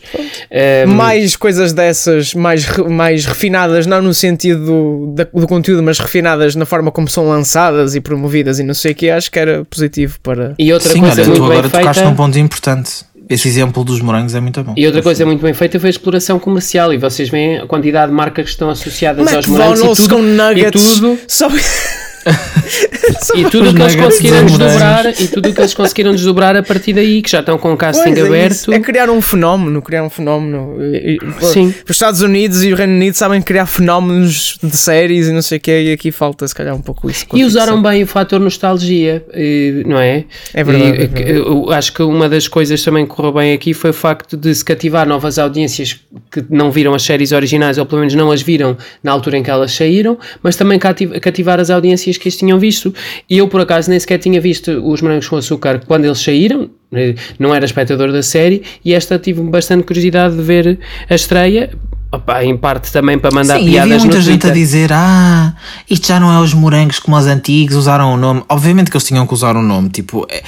Eh, 0.50 0.86
mais 0.86 1.34
coisas 1.34 1.72
dessas, 1.72 2.32
mais, 2.34 2.64
mais 2.88 3.24
refinadas, 3.26 3.84
não 3.86 4.00
no 4.00 4.14
sentido 4.14 4.64
do, 4.64 5.14
da- 5.14 5.24
do 5.40 5.46
conteúdo, 5.48 5.82
mas 5.82 5.98
refinadas 5.98 6.54
na 6.54 6.64
forma 6.64 6.92
como 6.92 7.08
são 7.08 7.28
lançadas 7.28 7.94
e 7.96 8.00
promovidas 8.00 8.58
e 8.60 8.62
não 8.62 8.74
sei 8.74 8.92
o 8.92 8.94
que, 8.94 9.10
acho 9.10 9.30
que 9.32 9.38
era 9.38 9.64
positivo 9.64 10.18
para. 10.22 10.54
e 10.58 10.72
outra 10.72 10.92
Sim, 10.92 11.00
coisa 11.00 11.22
olha, 11.22 11.24
muito 11.28 11.40
tu 11.42 11.48
bem 11.48 11.58
agora 11.58 11.68
tocaste 11.70 11.94
feita 11.94 12.10
num 12.10 12.16
ponto 12.16 12.38
importante. 12.38 12.92
Esse 13.28 13.48
exemplo 13.48 13.84
dos 13.84 14.00
morangos 14.00 14.34
é 14.34 14.40
muito 14.40 14.62
bom. 14.62 14.74
E 14.76 14.86
outra 14.86 15.02
coisa 15.02 15.24
muito 15.24 15.42
bem 15.42 15.54
feita 15.54 15.78
foi 15.80 15.88
a 15.88 15.90
exploração 15.90 16.38
comercial. 16.38 16.92
E 16.92 16.98
vocês 16.98 17.28
veem 17.28 17.58
a 17.58 17.66
quantidade 17.66 18.10
de 18.10 18.16
marcas 18.16 18.44
que 18.44 18.50
estão 18.50 18.68
associadas 18.70 19.32
aos 19.32 19.46
morangos 19.46 19.80
e 19.80 19.82
McDonald's 19.82 20.02
tudo, 20.02 20.16
com 20.16 20.22
nuggets. 20.22 20.82
e 20.82 20.94
tudo, 20.94 21.18
Só... 21.26 21.48
e 23.36 23.44
tudo 23.50 23.70
o 23.70 23.74
que 23.74 23.82
eles 23.82 23.96
conseguiram 23.96 24.44
desdobrar 24.46 25.06
e 25.20 25.28
tudo 25.28 25.48
o 25.48 25.52
que 25.54 25.60
eles 25.60 25.74
conseguiram 25.74 26.12
desdobrar 26.12 26.56
a 26.56 26.62
partir 26.62 26.92
daí, 26.92 27.22
que 27.22 27.30
já 27.30 27.40
estão 27.40 27.58
com 27.58 27.72
o 27.72 27.76
casting 27.76 28.14
Pois, 28.14 28.18
é, 28.18 28.22
aberto. 28.26 28.52
isso. 28.52 28.72
é 28.72 28.80
criar 28.80 29.10
um 29.10 29.20
fenómeno, 29.20 29.82
criar 29.82 30.02
um 30.04 30.10
fenómeno. 30.10 30.76
Sim. 31.40 31.74
Os 31.84 31.90
Estados 31.90 32.20
Unidos 32.20 32.62
e 32.64 32.72
o 32.72 32.76
Reino 32.76 32.92
Unido 32.94 33.14
sabem 33.14 33.40
criar 33.42 33.66
fenómenos 33.66 34.58
de 34.62 34.76
séries 34.76 35.28
e 35.28 35.32
não 35.32 35.42
sei 35.42 35.58
o 35.58 35.60
que, 35.60 35.80
e 35.82 35.92
aqui 35.92 36.10
falta 36.12 36.46
se 36.46 36.54
calhar 36.54 36.74
um 36.74 36.80
pouco 36.80 37.10
isso. 37.10 37.26
E 37.32 37.44
usaram 37.44 37.74
ficção. 37.76 37.90
bem 37.90 38.02
o 38.02 38.06
fator 38.06 38.40
nostalgia, 38.40 39.24
não 39.86 39.98
é? 39.98 40.24
É 40.54 40.64
verdade, 40.64 40.84
E, 40.84 41.04
é 41.04 41.06
verdade. 41.06 41.74
acho 41.74 41.92
que 41.92 42.02
uma 42.02 42.28
das 42.28 42.48
coisas 42.48 42.82
também 42.82 43.06
que 43.06 43.14
correu 43.14 43.32
bem 43.32 43.52
aqui 43.52 43.74
foi 43.74 43.90
o 43.90 43.94
facto 43.94 44.36
de 44.36 44.54
se 44.54 44.64
cativar 44.64 45.06
novas 45.06 45.38
audiências 45.38 45.98
que 46.30 46.44
não 46.50 46.70
viram 46.70 46.94
as 46.94 47.02
séries 47.02 47.32
originais, 47.32 47.78
ou 47.78 47.86
pelo 47.86 48.00
menos 48.00 48.14
não 48.14 48.30
as 48.30 48.42
viram 48.42 48.76
na 49.02 49.12
altura 49.12 49.38
em 49.38 49.42
que 49.42 49.50
elas 49.50 49.72
saíram, 49.72 50.18
mas 50.42 50.56
também 50.56 50.78
cati- 50.78 51.06
cativar 51.20 51.58
as 51.60 51.70
audiências 51.70 52.11
que 52.16 52.28
as 52.28 52.36
tinham 52.36 52.58
visto. 52.58 52.94
E 53.28 53.38
eu, 53.38 53.48
por 53.48 53.60
acaso, 53.60 53.90
nem 53.90 53.98
sequer 53.98 54.18
tinha 54.18 54.40
visto 54.40 54.70
os 54.70 55.00
Morangos 55.00 55.28
com 55.28 55.36
Açúcar 55.36 55.80
quando 55.86 56.04
eles 56.04 56.18
saíram, 56.18 56.70
eh, 56.92 57.14
não 57.38 57.54
era 57.54 57.64
espectador 57.64 58.12
da 58.12 58.22
série, 58.22 58.62
e 58.84 58.94
esta 58.94 59.18
tive 59.18 59.40
bastante 59.42 59.84
curiosidade 59.84 60.36
de 60.36 60.42
ver 60.42 60.78
a 61.08 61.14
estreia. 61.14 61.70
Opá, 62.10 62.44
em 62.44 62.56
parte 62.56 62.92
também 62.92 63.18
para 63.18 63.30
mandar 63.30 63.58
Sim, 63.58 63.70
piadas 63.70 63.92
havia 63.92 64.04
muita 64.04 64.20
gente 64.20 64.46
a 64.46 64.50
dizer: 64.50 64.90
Ah, 64.92 65.54
isto 65.88 66.06
já 66.06 66.20
não 66.20 66.30
é 66.30 66.38
os 66.40 66.52
morangos 66.52 66.98
como 66.98 67.16
os 67.16 67.26
antigos, 67.26 67.74
usaram 67.74 68.12
o 68.12 68.16
nome. 68.18 68.42
Obviamente 68.50 68.90
que 68.90 68.96
eles 68.96 69.06
tinham 69.06 69.26
que 69.26 69.32
usar 69.32 69.56
o 69.56 69.62
nome. 69.62 69.88
Tipo, 69.88 70.26
é- 70.28 70.42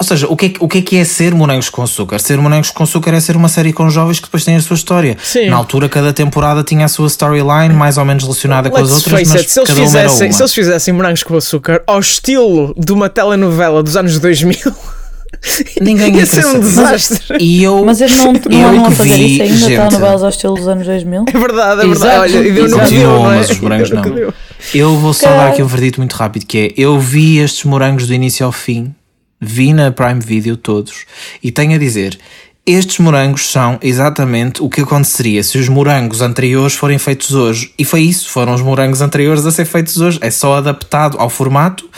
ou 0.00 0.06
seja, 0.06 0.26
o 0.28 0.34
que, 0.36 0.46
é, 0.46 0.48
que- 0.48 0.64
o 0.64 0.66
que 0.66 0.78
é 0.78 0.82
que 0.82 0.96
é 0.96 1.04
ser 1.04 1.34
morangos 1.34 1.68
com 1.68 1.82
açúcar? 1.82 2.18
Ser 2.18 2.38
morangos 2.38 2.70
com 2.70 2.82
açúcar 2.82 3.12
é 3.12 3.20
ser 3.20 3.36
uma 3.36 3.48
série 3.48 3.72
com 3.72 3.88
jovens 3.90 4.18
que 4.18 4.24
depois 4.26 4.44
têm 4.44 4.56
a 4.56 4.60
sua 4.60 4.74
história. 4.74 5.16
Sim. 5.22 5.48
Na 5.50 5.56
altura, 5.56 5.88
cada 5.88 6.12
temporada 6.12 6.62
tinha 6.64 6.86
a 6.86 6.88
sua 6.88 7.06
storyline, 7.08 7.74
mais 7.74 7.98
ou 7.98 8.04
menos 8.04 8.22
relacionada 8.24 8.70
com 8.70 8.76
as 8.78 8.84
Let's 8.90 8.96
outras, 9.06 9.28
mas 9.28 9.36
it, 9.40 9.50
se 9.52 9.58
eles, 9.60 9.68
cada 9.68 9.80
uma 9.82 9.98
era 9.98 10.08
fizessem, 10.08 10.26
uma. 10.28 10.32
se 10.32 10.42
eles 10.42 10.54
fizessem 10.54 10.94
morangos 10.94 11.22
com 11.22 11.36
açúcar 11.36 11.82
ao 11.86 12.00
estilo 12.00 12.74
de 12.78 12.92
uma 12.92 13.08
telenovela 13.10 13.82
dos 13.82 13.96
anos 13.96 14.18
2000, 14.18 14.56
Ninguém 15.80 16.12
ia 16.14 16.20
ia 16.20 16.26
ser 16.26 16.44
um 16.46 16.60
desastre. 16.60 17.36
E 17.40 17.62
eu, 17.62 17.82
Mas 17.84 18.00
eles 18.00 18.16
não, 18.16 18.32
eu 18.34 18.72
não 18.72 18.86
a 18.86 18.90
fazer 18.90 19.14
vi 19.14 19.34
isso 19.34 19.42
ainda, 19.42 19.56
gente- 19.56 19.68
telenovelas 19.76 20.22
ao 20.22 20.28
estilo 20.28 20.54
dos 20.54 20.68
anos 20.68 20.86
2000. 20.86 21.24
É 21.32 21.38
verdade, 21.38 21.82
é 21.82 21.86
verdade. 21.86 21.92
Exato, 21.92 22.20
Olha, 22.20 22.48
e 22.48 22.52
deu 22.52 22.68
deu, 22.68 22.76
não 23.22 23.32
é? 23.32 23.36
Mas 23.36 23.50
os 23.50 23.60
morangos 23.60 23.90
Deu 23.90 24.02
não. 24.02 24.10
deu. 24.14 24.34
Eu 24.74 24.96
vou 24.98 25.14
só 25.14 25.28
dar 25.28 25.48
aqui 25.48 25.62
um 25.62 25.66
verdito 25.66 25.98
muito 26.00 26.12
rápido 26.14 26.44
que 26.46 26.58
é, 26.58 26.72
eu 26.76 26.98
vi 26.98 27.38
estes 27.38 27.64
morangos 27.64 28.06
do 28.06 28.12
início 28.12 28.44
ao 28.44 28.52
fim, 28.52 28.94
vi 29.40 29.72
na 29.72 29.90
Prime 29.90 30.20
Video 30.20 30.56
todos, 30.56 31.04
e 31.42 31.50
tenho 31.50 31.74
a 31.74 31.78
dizer, 31.78 32.18
estes 32.66 32.98
morangos 32.98 33.50
são 33.50 33.78
exatamente 33.82 34.62
o 34.62 34.68
que 34.68 34.82
aconteceria 34.82 35.42
se 35.42 35.56
os 35.58 35.68
morangos 35.68 36.20
anteriores 36.20 36.74
forem 36.74 36.98
feitos 36.98 37.32
hoje. 37.34 37.72
E 37.78 37.84
foi 37.84 38.02
isso, 38.02 38.28
foram 38.28 38.54
os 38.54 38.60
morangos 38.60 39.00
anteriores 39.00 39.46
a 39.46 39.50
ser 39.50 39.64
feitos 39.64 39.98
hoje. 40.00 40.18
É 40.20 40.30
só 40.30 40.54
adaptado 40.56 41.16
ao 41.18 41.30
formato 41.30 41.88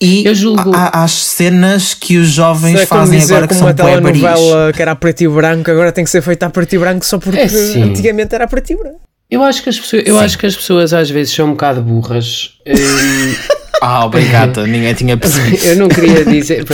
e 0.00 0.24
Eu 0.26 0.34
julgo- 0.34 0.72
a- 0.74 1.02
às 1.02 1.10
cenas 1.12 1.94
que 1.94 2.18
os 2.18 2.28
jovens 2.28 2.78
é 2.80 2.86
fazem 2.86 3.18
dizer 3.18 3.32
agora 3.34 3.48
que 3.48 3.54
são 3.54 3.64
baris. 3.72 3.76
telenovela 3.84 4.72
que 4.72 4.82
era 4.82 4.92
a 4.92 4.94
preto 4.94 5.22
e 5.22 5.28
branco 5.28 5.68
agora 5.70 5.90
tem 5.90 6.04
que 6.04 6.10
ser 6.10 6.22
feita 6.22 6.46
a 6.46 6.50
preto 6.50 6.74
e 6.74 6.78
branco 6.78 7.04
só 7.04 7.18
porque 7.18 7.38
É 7.38 7.48
sim. 7.48 7.82
antigamente 7.82 8.32
era 8.34 8.44
a 8.44 8.46
preto 8.46 8.70
e 8.72 8.76
branco. 8.76 9.00
Eu 9.30 9.42
acho 9.42 9.62
que 9.62 9.68
as 9.70 9.80
pessoas, 9.80 10.02
eu 10.06 10.18
acho 10.20 10.38
que 10.38 10.46
as 10.46 10.54
pessoas 10.54 10.92
às 10.92 11.10
vezes 11.10 11.34
são 11.34 11.46
um 11.48 11.50
bocado 11.50 11.82
burras. 11.82 12.50
Hum, 12.66 12.74
Ah, 13.80 14.04
obrigada, 14.06 14.64
ninguém 14.66 14.94
tinha 14.94 15.16
percebido. 15.16 15.64
eu 15.66 15.76
não 15.76 15.88
queria 15.88 16.24
dizer, 16.26 16.64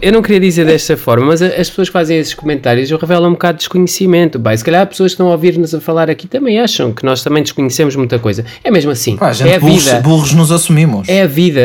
eu- 0.00 0.12
não 0.12 0.22
queria 0.22 0.38
dizer 0.40 0.64
desta 0.64 0.96
forma, 0.96 1.26
mas 1.26 1.42
as 1.42 1.68
pessoas 1.68 1.88
que 1.88 1.92
fazem 1.92 2.16
esses 2.16 2.34
comentários 2.34 2.88
revelam 2.90 3.28
um 3.30 3.32
bocado 3.32 3.54
de 3.58 3.62
desconhecimento. 3.62 4.38
Bem, 4.38 4.56
se 4.56 4.64
calhar 4.64 4.82
as 4.82 4.88
pessoas 4.88 5.10
que 5.10 5.14
estão 5.14 5.26
a 5.28 5.32
ouvir-nos 5.32 5.74
a 5.74 5.80
falar 5.80 6.08
aqui 6.08 6.28
também 6.28 6.60
acham 6.60 6.92
que 6.92 7.04
nós 7.04 7.22
também 7.22 7.42
desconhecemos 7.42 7.96
muita 7.96 8.16
coisa. 8.18 8.44
É 8.62 8.70
mesmo 8.70 8.92
assim. 8.92 9.16
Pá, 9.16 9.32
gente, 9.32 9.50
é 9.50 9.56
a 9.56 9.60
burros, 9.60 9.84
vida. 9.84 10.00
burros 10.00 10.32
nos 10.34 10.52
assumimos. 10.52 11.08
É 11.08 11.22
a 11.22 11.26
vida, 11.26 11.60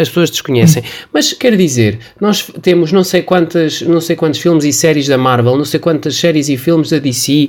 as 0.00 0.08
pessoas 0.08 0.30
desconhecem. 0.30 0.84
Mas 1.12 1.32
quero 1.32 1.56
dizer, 1.56 1.98
nós 2.20 2.48
temos 2.62 2.92
não 2.92 3.02
sei, 3.02 3.22
quantas, 3.22 3.82
não 3.82 4.00
sei 4.00 4.14
quantos 4.14 4.38
filmes 4.40 4.64
e 4.64 4.72
séries 4.72 5.08
da 5.08 5.18
Marvel, 5.18 5.56
não 5.56 5.64
sei 5.64 5.80
quantas 5.80 6.14
séries 6.16 6.48
e 6.48 6.56
filmes 6.56 6.90
da 6.90 6.98
DC. 7.00 7.48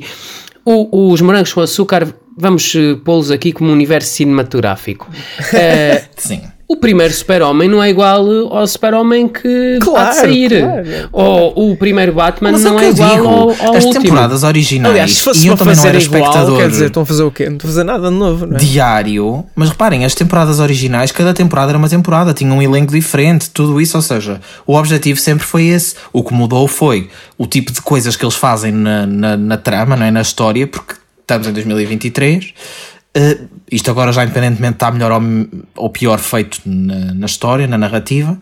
O- 0.65 1.11
os 1.11 1.21
Morangos 1.21 1.53
com 1.53 1.61
Açúcar, 1.61 2.07
vamos 2.37 2.73
eh, 2.75 2.95
pô-los 3.03 3.31
aqui 3.31 3.51
como 3.51 3.69
um 3.69 3.73
universo 3.73 4.09
cinematográfico. 4.11 5.09
Eh, 5.53 6.03
Sim. 6.17 6.41
o 6.67 6.77
primeiro 6.77 7.13
Super-Homem 7.13 7.69
não 7.69 7.83
é 7.83 7.89
igual 7.89 8.25
ao 8.55 8.65
Super-Homem 8.65 9.27
que 9.27 9.77
Claro, 9.81 10.07
há 10.07 10.09
de 10.09 10.15
sair. 10.15 10.61
claro. 10.61 10.83
Ou 11.11 11.71
o 11.71 11.77
primeiro 11.77 12.13
Batman 12.13 12.53
Mas 12.53 12.65
é 12.65 12.69
não 12.69 12.79
é 12.79 12.85
eu 12.87 12.91
igual 12.91 13.15
digo, 13.15 13.27
ao, 13.27 13.39
ao 13.41 13.75
as 13.75 13.83
último. 13.85 14.03
temporadas 14.03 14.43
originais, 14.43 14.91
Aliás, 14.91 15.13
se 15.15 15.21
fosse 15.23 15.45
e 15.45 15.47
eu 15.49 15.55
também 15.57 15.75
não 15.75 15.83
fazer 15.83 15.95
era 15.95 16.03
igual, 16.03 16.21
espectador 16.21 16.57
quer 16.57 16.69
dizer, 16.69 16.85
estão 16.87 17.03
a 17.03 17.05
fazer 17.05 17.23
o 17.23 17.31
quê? 17.31 17.45
Não 17.45 17.53
estão 17.57 17.69
a 17.69 17.71
fazer 17.73 17.83
nada 17.83 18.09
de 18.09 18.15
novo, 18.15 18.45
não 18.47 18.55
é? 18.55 18.59
diário, 18.59 19.45
mas 19.55 19.69
reparem, 19.69 20.03
as 20.05 20.15
temporadas 20.15 20.59
originais, 20.59 21.11
cada 21.11 21.33
temporada 21.33 21.71
era 21.71 21.77
uma 21.77 21.89
temporada, 21.89 22.33
tinha 22.33 22.51
um 22.53 22.61
elenco 22.61 22.91
diferente, 22.91 23.49
tudo 23.51 23.79
isso, 23.79 23.95
ou 23.97 24.01
seja, 24.01 24.41
o 24.65 24.75
objetivo 24.75 25.19
sempre 25.19 25.45
foi 25.45 25.65
esse. 25.65 25.95
O 26.11 26.23
que 26.23 26.33
mudou 26.33 26.67
foi 26.67 27.09
o 27.37 27.45
tipo 27.45 27.71
de 27.71 27.81
coisas 27.81 28.15
que 28.15 28.23
eles 28.25 28.35
fazem 28.35 28.71
na, 28.71 29.05
na, 29.05 29.37
na 29.37 29.57
trama, 29.57 29.95
não 29.95 30.05
é? 30.05 30.11
na 30.11 30.21
história, 30.21 30.65
porque 30.65 30.95
estamos 31.23 31.47
em 31.47 31.53
2023. 31.53 32.53
eh, 33.15 33.37
isto 33.71 33.89
agora 33.91 34.11
já 34.11 34.23
independentemente 34.23 34.73
está 34.73 34.91
melhor 34.91 35.11
ou, 35.11 35.21
ou 35.75 35.89
pior 35.89 36.19
feito 36.19 36.59
na, 36.65 37.13
na 37.13 37.25
história, 37.25 37.67
na 37.67 37.77
narrativa, 37.77 38.37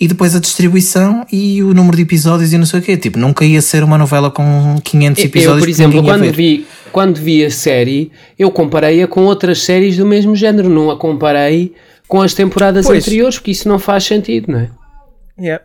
e 0.00 0.06
depois 0.08 0.34
a 0.34 0.40
distribuição 0.40 1.24
e 1.32 1.62
o 1.62 1.72
número 1.72 1.96
de 1.96 2.02
episódios 2.02 2.52
e 2.52 2.58
não 2.58 2.66
sei 2.66 2.80
o 2.80 2.82
quê. 2.82 2.96
Tipo, 2.96 3.18
nunca 3.18 3.44
ia 3.44 3.62
ser 3.62 3.82
uma 3.84 3.96
novela 3.98 4.30
com 4.30 4.76
500 4.82 5.22
Eu, 5.22 5.28
episódios 5.28 5.60
por 5.60 5.66
que 5.66 5.70
exemplo, 5.70 6.02
quando 6.02 6.32
vi, 6.32 6.66
quando 6.92 7.16
vi 7.18 7.44
a 7.44 7.50
série, 7.50 8.10
eu 8.38 8.50
comparei-a 8.50 9.06
com 9.06 9.22
outras 9.24 9.62
séries 9.62 9.96
do 9.96 10.06
mesmo 10.06 10.34
género, 10.36 10.68
não 10.68 10.90
a 10.90 10.96
comparei 10.96 11.72
com 12.08 12.20
as 12.20 12.34
temporadas 12.34 12.86
Pois. 12.86 13.04
anteriores, 13.04 13.36
porque 13.38 13.50
isso 13.52 13.68
não 13.68 13.78
faz 13.78 14.04
sentido, 14.04 14.52
não 14.52 14.58
é? 14.60 14.70
Yeah. 15.38 15.64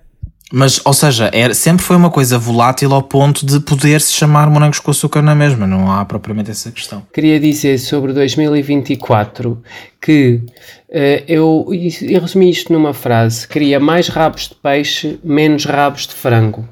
Mas, 0.52 0.82
ou 0.84 0.94
seja, 0.94 1.30
era, 1.34 1.54
sempre 1.54 1.84
foi 1.84 1.96
uma 1.96 2.10
coisa 2.10 2.38
volátil 2.38 2.94
ao 2.94 3.02
ponto 3.02 3.46
de 3.46 3.60
poder 3.60 4.02
se 4.02 4.14
chamar 4.14 4.50
morangos 4.50 4.80
com 4.80 4.92
açúcar 4.92 5.22
na 5.22 5.34
mesma. 5.34 5.66
Não 5.66 5.92
há 5.92 6.04
propriamente 6.04 6.52
essa 6.52 6.70
questão. 6.72 7.04
Queria 7.14 7.40
dizer 7.40 7.78
sobre 7.78 8.12
2024 8.12 9.62
que 10.02 10.42
eh, 10.90 11.24
eu, 11.28 11.68
eu 12.02 12.22
resumi 12.22 12.50
isto 12.50 12.74
numa 12.74 12.94
frase: 12.94 13.48
queria 13.48 13.80
mais 13.80 14.10
rabos 14.10 14.50
de 14.50 14.56
peixe, 14.56 15.20
menos 15.24 15.66
rabos 15.66 16.08
de 16.08 16.14
frango. 16.14 16.68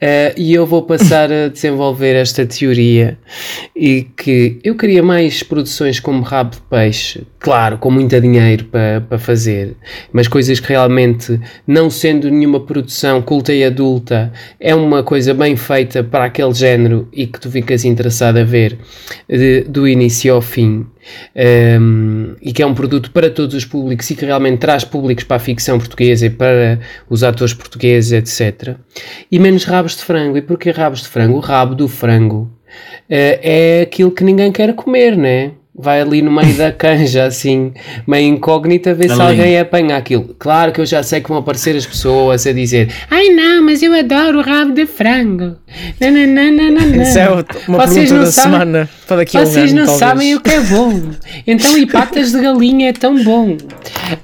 Eh, 0.00 0.34
e 0.36 0.54
eu 0.54 0.66
vou 0.66 0.82
passar 0.82 1.30
a 1.30 1.48
desenvolver 1.48 2.14
esta 2.14 2.46
teoria 2.46 3.18
e 3.76 4.02
que 4.16 4.58
eu 4.64 4.74
queria 4.74 5.02
mais 5.02 5.42
produções 5.42 6.00
como 6.00 6.22
rabo 6.22 6.52
de 6.52 6.60
peixe, 6.62 7.26
claro, 7.40 7.78
com 7.78 7.90
muito 7.90 8.20
dinheiro 8.20 8.66
para 8.66 9.18
fazer, 9.18 9.74
mas 10.12 10.28
coisas 10.28 10.60
que 10.60 10.68
realmente, 10.68 11.40
não 11.66 11.88
sendo 11.88 12.30
nenhuma 12.30 12.60
produção 12.60 13.22
culta 13.22 13.52
e 13.52 13.64
adulta, 13.64 14.30
é 14.60 14.74
uma 14.74 15.02
coisa 15.02 15.32
bem 15.32 15.56
feita 15.56 16.04
para 16.04 16.26
aquele 16.26 16.52
género 16.52 17.08
e 17.12 17.26
que 17.26 17.40
tu 17.40 17.50
ficas 17.50 17.84
interessado 17.84 18.36
a 18.36 18.44
ver 18.44 18.78
de- 19.26 19.62
do 19.62 19.88
início 19.88 20.34
ao 20.34 20.42
fim. 20.42 20.86
Um, 21.34 22.34
e 22.42 22.52
que 22.52 22.62
é 22.62 22.66
um 22.66 22.74
produto 22.74 23.10
para 23.10 23.30
todos 23.30 23.54
os 23.54 23.64
públicos 23.64 24.08
e 24.10 24.14
que 24.14 24.24
realmente 24.24 24.58
traz 24.58 24.84
públicos 24.84 25.24
para 25.24 25.38
a 25.38 25.40
ficção 25.40 25.78
portuguesa 25.78 26.26
e 26.26 26.30
para 26.30 26.78
os 27.08 27.24
atores 27.24 27.54
portugueses, 27.54 28.12
etc. 28.12 28.76
E 29.32 29.38
menos 29.38 29.64
rabos 29.64 29.96
de 29.96 30.04
frango. 30.04 30.36
E 30.36 30.42
porquê 30.42 30.70
rabos 30.70 31.00
de 31.00 31.08
frango? 31.08 31.38
O 31.38 31.40
rabo 31.40 31.74
do 31.74 31.88
frango 31.88 32.50
eh, 33.08 33.40
é 33.42 33.82
aquilo 33.82 34.10
que 34.10 34.22
ninguém 34.22 34.52
quer 34.52 34.74
comer, 34.74 35.16
né? 35.16 35.52
Vai 35.80 36.00
ali 36.00 36.22
no 36.22 36.30
meio 36.30 36.54
da 36.54 36.70
canja, 36.72 37.24
assim, 37.24 37.72
meio 38.06 38.28
incógnita, 38.34 38.94
ver 38.94 39.10
se 39.10 39.20
alguém 39.20 39.58
apanha 39.58 39.96
aquilo. 39.96 40.34
Claro 40.38 40.72
que 40.72 40.80
eu 40.80 40.86
já 40.86 41.02
sei 41.02 41.20
que 41.20 41.28
vão 41.28 41.38
aparecer 41.38 41.74
as 41.76 41.86
pessoas 41.86 42.46
a 42.46 42.52
dizer 42.52 42.88
Ai 43.10 43.28
não, 43.30 43.62
mas 43.64 43.82
eu 43.82 43.92
adoro 43.92 44.38
o 44.38 44.42
rabo 44.42 44.72
de 44.72 44.86
frango. 44.86 45.56
Nananana. 46.00 47.02
Isso 47.02 47.18
é 47.18 47.28
uma 47.68 47.86
Vocês 47.86 48.08
pergunta 48.08 48.24
da 48.26 48.32
sabem- 48.32 48.52
semana 48.52 48.90
para 49.06 49.16
daqui 49.18 49.36
a 49.36 49.40
um 49.40 49.46
Vocês 49.46 49.70
ano, 49.72 49.80
não 49.80 49.86
talvez. 49.86 49.98
sabem 49.98 50.34
o 50.34 50.40
que 50.40 50.50
é 50.50 50.60
bom. 50.60 51.00
Então, 51.46 51.76
e 51.78 51.86
patas 51.86 52.32
de 52.32 52.40
galinha 52.40 52.88
é 52.90 52.92
tão 52.92 53.22
bom. 53.22 53.56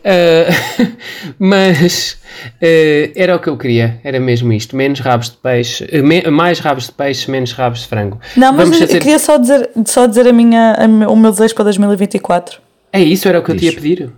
Ah, 0.04 0.86
mas 1.38 2.16
ah, 2.62 3.10
era 3.14 3.36
o 3.36 3.38
que 3.38 3.48
eu 3.48 3.56
queria. 3.56 4.00
Era 4.04 4.18
mesmo 4.20 4.52
isto. 4.52 4.76
Menos 4.76 5.00
rabos 5.00 5.30
de 5.30 5.36
peixe. 5.36 5.86
eh, 5.90 6.02
me- 6.02 6.22
mais 6.30 6.58
rabos 6.60 6.86
de 6.86 6.92
peixe, 6.92 7.30
menos 7.30 7.52
rabos 7.52 7.80
de 7.80 7.88
frango. 7.88 8.18
Não, 8.36 8.52
mas 8.52 8.64
Vamos 8.68 8.80
eu, 8.80 8.86
fazer- 8.86 8.98
queria 9.00 9.18
só 9.18 9.36
dizer, 9.36 9.70
só 9.86 10.06
dizer 10.06 10.26
a 10.28 10.32
minha, 10.32 10.74
a 10.78 11.10
o 11.10 11.16
meu 11.16 11.30
desejo 11.30 11.54
para 11.54 11.64
2024. 11.64 12.60
É 12.92 13.00
isso, 13.00 13.28
era 13.28 13.38
o 13.38 13.42
que 13.42 13.50
eu 13.50 13.56
te 13.56 13.64
ia 13.66 13.72
pedir. 13.72 14.10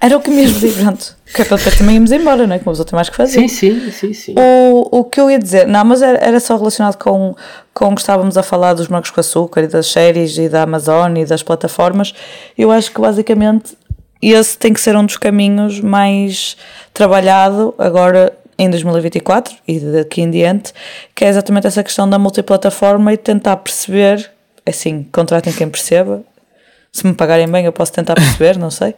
Era 0.00 0.16
o 0.16 0.20
que 0.20 0.28
me 0.28 0.42
ias 0.42 0.52
pedir, 0.52 0.74
pronto. 0.82 1.16
Que 1.32 1.42
é 1.42 1.44
para 1.44 1.56
depois 1.56 1.76
também 1.78 1.94
irmos 1.94 2.10
embora, 2.10 2.46
não 2.46 2.54
é? 2.56 2.58
Que 2.58 2.66
uma 2.66 2.72
pessoa 2.72 2.84
tem 2.86 2.96
mais 2.96 3.08
que 3.08 3.16
fazer. 3.16 3.38
Sim, 3.40 3.48
sim, 3.48 3.90
sim, 3.92 4.12
sim. 4.12 4.34
O, 4.36 4.98
o 4.98 5.04
que 5.04 5.20
eu 5.20 5.30
ia 5.30 5.38
dizer, 5.38 5.66
não, 5.68 5.84
mas 5.84 6.02
era, 6.02 6.18
era 6.18 6.40
só 6.40 6.56
relacionado 6.56 6.96
com, 6.96 7.34
com 7.72 7.86
o 7.86 7.94
que 7.94 8.00
estávamos 8.00 8.36
a 8.36 8.42
falar 8.42 8.74
dos 8.74 8.88
morangos 8.88 9.10
com 9.10 9.20
açúcar 9.20 9.62
e 9.62 9.66
das 9.68 9.86
séries 9.86 10.36
e 10.36 10.48
da 10.48 10.62
Amazon 10.62 11.16
e 11.16 11.24
das 11.24 11.42
plataformas. 11.44 12.12
Eu 12.58 12.72
acho 12.72 12.90
que 12.92 13.00
basicamente 13.00 13.76
esse 14.32 14.56
tem 14.56 14.72
que 14.72 14.80
ser 14.80 14.96
um 14.96 15.04
dos 15.04 15.16
caminhos 15.16 15.80
mais 15.80 16.56
trabalhado 16.92 17.74
agora 17.78 18.32
em 18.58 18.70
2024 18.70 19.54
e 19.66 19.80
daqui 19.80 20.22
em 20.22 20.30
diante, 20.30 20.72
que 21.14 21.24
é 21.24 21.28
exatamente 21.28 21.66
essa 21.66 21.82
questão 21.82 22.08
da 22.08 22.18
multiplataforma 22.18 23.12
e 23.12 23.16
tentar 23.16 23.56
perceber, 23.56 24.30
assim, 24.64 25.06
contratem 25.12 25.52
quem 25.52 25.68
perceba, 25.68 26.22
se 26.92 27.04
me 27.06 27.12
pagarem 27.12 27.48
bem 27.48 27.64
eu 27.64 27.72
posso 27.72 27.92
tentar 27.92 28.14
perceber, 28.14 28.56
não 28.56 28.70
sei, 28.70 28.94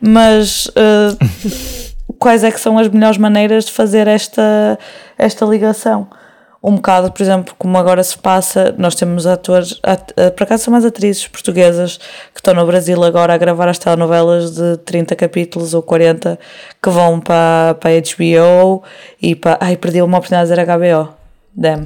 mas 0.00 0.70
eh, 0.74 1.24
quais 2.18 2.42
é 2.42 2.50
que 2.50 2.58
são 2.58 2.78
as 2.78 2.88
melhores 2.88 3.18
maneiras 3.18 3.66
de 3.66 3.72
fazer 3.72 4.08
esta, 4.08 4.78
esta 5.18 5.44
ligação. 5.44 6.08
Um 6.66 6.76
bocado, 6.76 7.12
por 7.12 7.22
exemplo, 7.22 7.54
como 7.58 7.76
agora 7.76 8.02
se 8.02 8.16
passa, 8.16 8.74
nós 8.78 8.94
temos 8.94 9.26
atores, 9.26 9.78
at, 9.82 10.12
eh, 10.16 10.30
por 10.30 10.44
acaso 10.44 10.64
são 10.64 10.72
mais 10.72 10.82
atrizes 10.82 11.28
portuguesas 11.28 11.98
que 12.32 12.40
estão 12.40 12.54
no 12.54 12.64
Brasil 12.64 13.04
agora 13.04 13.34
a 13.34 13.36
gravar 13.36 13.68
as 13.68 13.78
telenovelas 13.78 14.52
de 14.54 14.78
30 14.78 15.14
capítulos 15.14 15.74
ou 15.74 15.82
40 15.82 16.38
que 16.82 16.88
vão 16.88 17.20
para, 17.20 17.76
para 17.78 17.90
a 17.90 18.00
HBO 18.00 18.82
e 19.20 19.34
para. 19.34 19.58
Ai, 19.60 19.76
perdi 19.76 20.00
uma 20.00 20.16
oportunidade 20.16 20.48
de 20.48 20.56
dizer 20.56 20.66
HBO. 20.66 21.12
Damn. 21.54 21.84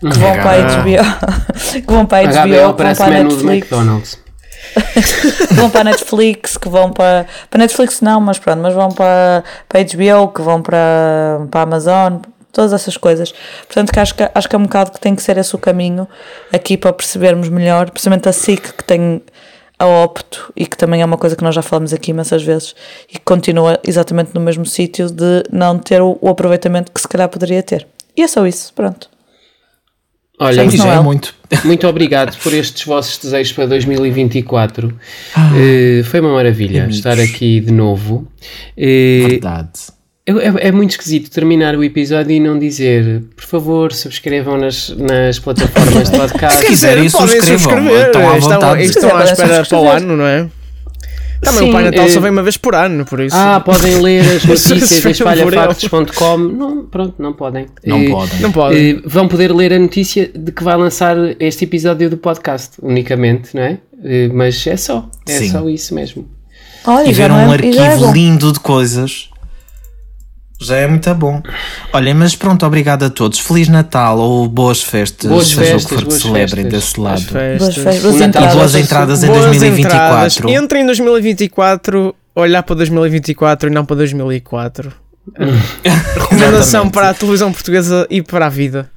Que 0.00 0.18
vão 0.18 0.32
para 0.32 0.50
a 0.50 0.82
HBO. 0.82 1.80
que 1.86 1.92
vão 1.92 2.06
para 2.06 2.18
a 2.18 2.22
HBO, 2.22 2.48
HBO 2.48 2.50
que 2.50 2.60
vão 2.60 2.74
para 2.74 3.04
a 3.06 3.10
Netflix 3.22 4.26
que 5.48 5.54
vão 5.54 5.70
para 5.70 5.80
a 5.80 5.84
Netflix, 5.84 6.56
que 6.56 6.68
vão 6.68 6.90
para. 6.90 7.26
Para 7.48 7.58
Netflix 7.58 8.00
não, 8.00 8.20
mas 8.20 8.38
pronto, 8.38 8.60
mas 8.60 8.74
vão 8.74 8.90
para, 8.90 9.44
para 9.68 9.80
a 9.80 9.84
HBO, 9.84 10.28
que 10.32 10.42
vão 10.42 10.60
para, 10.60 11.46
para 11.50 11.60
a 11.60 11.62
Amazon, 11.62 12.16
todas 12.56 12.72
essas 12.72 12.96
coisas. 12.96 13.32
Portanto, 13.66 13.92
que 13.92 14.00
acho, 14.00 14.14
que 14.14 14.28
acho 14.34 14.48
que 14.48 14.56
é 14.56 14.58
um 14.58 14.62
bocado 14.62 14.90
que 14.90 15.00
tem 15.00 15.14
que 15.14 15.22
ser 15.22 15.36
esse 15.36 15.54
o 15.54 15.58
caminho 15.58 16.08
aqui 16.50 16.76
para 16.76 16.92
percebermos 16.92 17.50
melhor, 17.50 17.90
precisamente 17.90 18.28
a 18.28 18.32
SIC 18.32 18.72
que 18.72 18.82
tem 18.82 19.22
a 19.78 19.86
Opto 19.86 20.50
e 20.56 20.64
que 20.66 20.76
também 20.76 21.02
é 21.02 21.04
uma 21.04 21.18
coisa 21.18 21.36
que 21.36 21.44
nós 21.44 21.54
já 21.54 21.60
falamos 21.60 21.92
aqui 21.92 22.12
imensas 22.12 22.42
vezes 22.42 22.74
e 23.10 23.18
que 23.18 23.24
continua 23.24 23.78
exatamente 23.86 24.30
no 24.34 24.40
mesmo 24.40 24.64
sítio 24.64 25.10
de 25.10 25.44
não 25.52 25.78
ter 25.78 26.00
o, 26.00 26.16
o 26.20 26.30
aproveitamento 26.30 26.90
que 26.90 27.00
se 27.00 27.06
calhar 27.06 27.28
poderia 27.28 27.62
ter. 27.62 27.86
E 28.16 28.22
é 28.22 28.26
só 28.26 28.46
isso, 28.46 28.72
pronto. 28.72 29.10
Olha, 30.38 30.64
Isso 30.64 30.86
é 30.86 31.00
muito. 31.00 31.34
muito 31.64 31.86
obrigado 31.86 32.36
por 32.38 32.52
estes 32.52 32.84
vossos 32.84 33.18
desejos 33.18 33.52
para 33.52 33.66
2024. 33.66 34.98
Ah. 35.34 35.50
Eh, 35.56 36.02
foi 36.04 36.20
uma 36.20 36.32
maravilha 36.32 36.86
estar 36.90 37.18
aqui 37.18 37.60
de 37.60 37.72
novo. 37.72 38.30
Eh, 38.76 39.26
Verdade. 39.28 39.95
É, 40.28 40.68
é 40.68 40.72
muito 40.72 40.90
esquisito 40.90 41.30
terminar 41.30 41.76
o 41.76 41.84
episódio 41.84 42.32
e 42.32 42.40
não 42.40 42.58
dizer, 42.58 43.22
por 43.36 43.44
favor, 43.44 43.92
subscrevam 43.92 44.58
nas, 44.58 44.88
nas 44.96 45.38
plataformas 45.38 46.10
de 46.10 46.18
podcast. 46.18 46.58
Se 46.60 46.66
quiserem, 46.66 47.08
subscrevam, 47.08 47.58
subscrever. 47.58 48.06
estão 48.06 48.28
à 48.30 48.36
Estão, 48.38 48.52
vontade. 48.52 48.82
estão 48.84 49.08
à 49.08 49.12
Podem 49.12 49.32
espera 49.32 49.64
para 49.64 49.78
o 49.78 49.88
ano, 49.88 50.16
não 50.16 50.26
é? 50.26 50.48
Também 51.42 51.60
Sim, 51.64 51.68
o 51.68 51.72
Pai 51.72 51.84
Natal 51.84 52.06
eh, 52.06 52.08
só 52.08 52.18
vem 52.18 52.30
uma 52.30 52.42
vez 52.42 52.56
por 52.56 52.74
ano, 52.74 53.04
por 53.04 53.20
isso. 53.20 53.36
Ah, 53.36 53.60
podem 53.60 54.00
ler 54.00 54.22
as 54.22 54.42
notícias 54.46 54.82
em 54.82 54.86
Sejam 54.86 55.10
espalhafactos.com. 55.12 56.38
Não, 56.38 56.86
pronto, 56.86 57.14
não 57.22 57.32
podem. 57.34 57.66
Não 57.84 58.00
Eh, 58.00 58.08
podem. 58.10 58.40
Não 58.40 58.50
podem. 58.52 58.90
eh, 58.96 59.02
vão 59.04 59.28
poder 59.28 59.52
ler 59.54 59.72
a 59.74 59.78
notícia 59.78 60.28
de 60.34 60.50
que 60.50 60.64
vai 60.64 60.76
lançar 60.76 61.14
este 61.38 61.64
episódio 61.64 62.08
do 62.10 62.16
podcast, 62.16 62.78
unicamente, 62.82 63.54
não 63.54 63.62
é? 63.62 63.78
Eh, 64.02 64.28
mas 64.32 64.66
é 64.66 64.76
só, 64.76 65.08
é 65.28 65.32
Sim. 65.38 65.50
só 65.52 65.68
isso 65.68 65.94
mesmo. 65.94 66.26
Olha, 66.86 67.08
E 67.10 67.14
já 67.14 67.24
ver 67.24 67.28
não 67.28 67.36
um 67.48 67.52
é, 67.52 67.58
e 67.62 67.76
é 67.78 67.86
arquivo 67.86 68.12
lindo 68.12 68.50
de 68.52 68.58
coisas. 68.60 69.28
Já 70.60 70.76
é 70.76 70.86
muito 70.86 71.14
bom. 71.14 71.42
Olhem, 71.92 72.14
mas 72.14 72.34
pronto, 72.34 72.64
obrigado 72.64 73.04
a 73.04 73.10
todos. 73.10 73.38
Feliz 73.38 73.68
Natal 73.68 74.18
ou 74.18 74.48
boas 74.48 74.82
festas, 74.82 75.30
Boas 75.30 75.46
seja 75.48 75.60
festas, 75.78 75.84
o 75.84 75.88
que 75.88 75.94
for 75.94 76.00
que 76.02 76.08
boas 76.08 76.22
celebrem 76.22 76.64
festas. 76.64 76.72
desse 76.72 77.00
lado. 77.00 77.20
festas. 77.22 77.58
Boas 77.58 77.74
festas, 77.74 78.02
boas 78.02 78.14
Natal 78.16 78.26
entradas. 78.42 78.54
Boas 78.56 78.74
entradas 78.74 79.22
em 79.22 79.26
Boas 79.26 79.44
2024. 79.44 80.48
entradas. 80.48 80.62
Entre 80.62 80.80
em 80.80 80.86
2024, 80.86 82.14
olhar 82.34 82.62
para 82.62 82.74
2024 82.76 83.68
e 83.68 83.72
não 83.72 83.84
para 83.84 83.96
2004. 83.96 84.92
Recomendação 86.14 86.88
para 86.90 87.10
a 87.10 87.14
televisão 87.14 87.52
portuguesa 87.52 88.06
e 88.10 88.22
para 88.22 88.46
a 88.46 88.48
vida. 88.48 88.90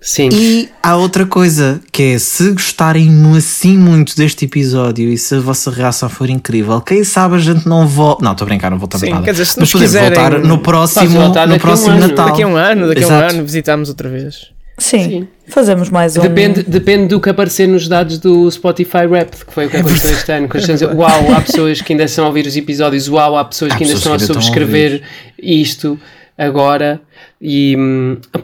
Sim. 0.00 0.28
E 0.32 0.68
há 0.82 0.96
outra 0.96 1.24
coisa 1.24 1.80
que 1.92 2.02
é 2.14 2.18
se 2.18 2.50
gostarem 2.50 3.08
assim 3.36 3.76
muito 3.78 4.16
deste 4.16 4.44
episódio 4.44 5.08
e 5.08 5.16
se 5.16 5.36
a 5.36 5.40
vossa 5.40 5.70
reação 5.70 6.08
for 6.08 6.28
incrível, 6.28 6.80
quem 6.80 7.04
sabe 7.04 7.36
a 7.36 7.38
gente 7.38 7.66
não 7.68 7.86
volta. 7.86 8.24
Não, 8.24 8.32
estou 8.32 8.44
a 8.44 8.48
brincar, 8.48 8.70
não 8.70 8.78
voltamos 8.78 9.06
Sim, 9.06 9.12
nada. 9.12 9.24
quer 9.24 9.32
dizer, 9.32 9.46
se 9.46 9.52
Mas 9.58 9.60
nos 9.60 9.72
podemos 9.72 9.92
quiserem- 9.94 10.18
voltar 10.18 10.38
no 10.40 10.58
próximo, 10.58 11.08
voltar 11.10 11.46
no 11.46 11.54
um 11.54 11.58
próximo 11.58 11.90
ano. 11.92 12.08
Natal. 12.08 12.26
Daqui 12.28 12.42
a 12.42 12.46
um 12.48 12.56
ano, 12.56 12.88
daqui 12.88 13.04
a 13.04 13.06
um 13.06 13.10
Exato. 13.10 13.34
ano, 13.34 13.44
visitamos 13.44 13.88
outra 13.88 14.08
vez. 14.08 14.50
Sim, 14.78 15.02
Sim. 15.02 15.28
fazemos 15.48 15.90
mais 15.90 16.16
um. 16.16 16.22
Depende, 16.22 16.62
depende 16.62 17.08
do 17.08 17.20
que 17.20 17.28
aparecer 17.28 17.66
nos 17.66 17.88
dados 17.88 18.18
do 18.18 18.50
Spotify 18.50 19.06
Rap, 19.10 19.44
que 19.44 19.52
foi 19.52 19.66
o 19.66 19.70
que 19.70 19.76
aconteceu 19.76 20.10
este 20.10 20.30
ano. 20.32 20.46
Estão 20.46 20.74
a 20.74 20.78
dizer, 20.78 20.94
uau, 20.94 21.32
há 21.32 21.40
pessoas 21.40 21.82
que 21.82 21.92
ainda 21.92 22.04
estão 22.04 22.24
a 22.24 22.28
ouvir 22.28 22.46
os 22.46 22.56
episódios, 22.56 23.08
uau, 23.08 23.36
há 23.36 23.44
pessoas 23.44 23.72
Há 23.72 23.76
que 23.76 23.84
ainda 23.84 23.96
pessoas 23.96 24.22
estão 24.22 24.36
a 24.36 24.36
que 24.36 24.40
ainda 24.40 24.40
estão 24.40 24.40
a 24.40 24.62
subscrever 24.62 25.02
isto 25.38 25.98
agora. 26.38 27.00
E 27.42 27.76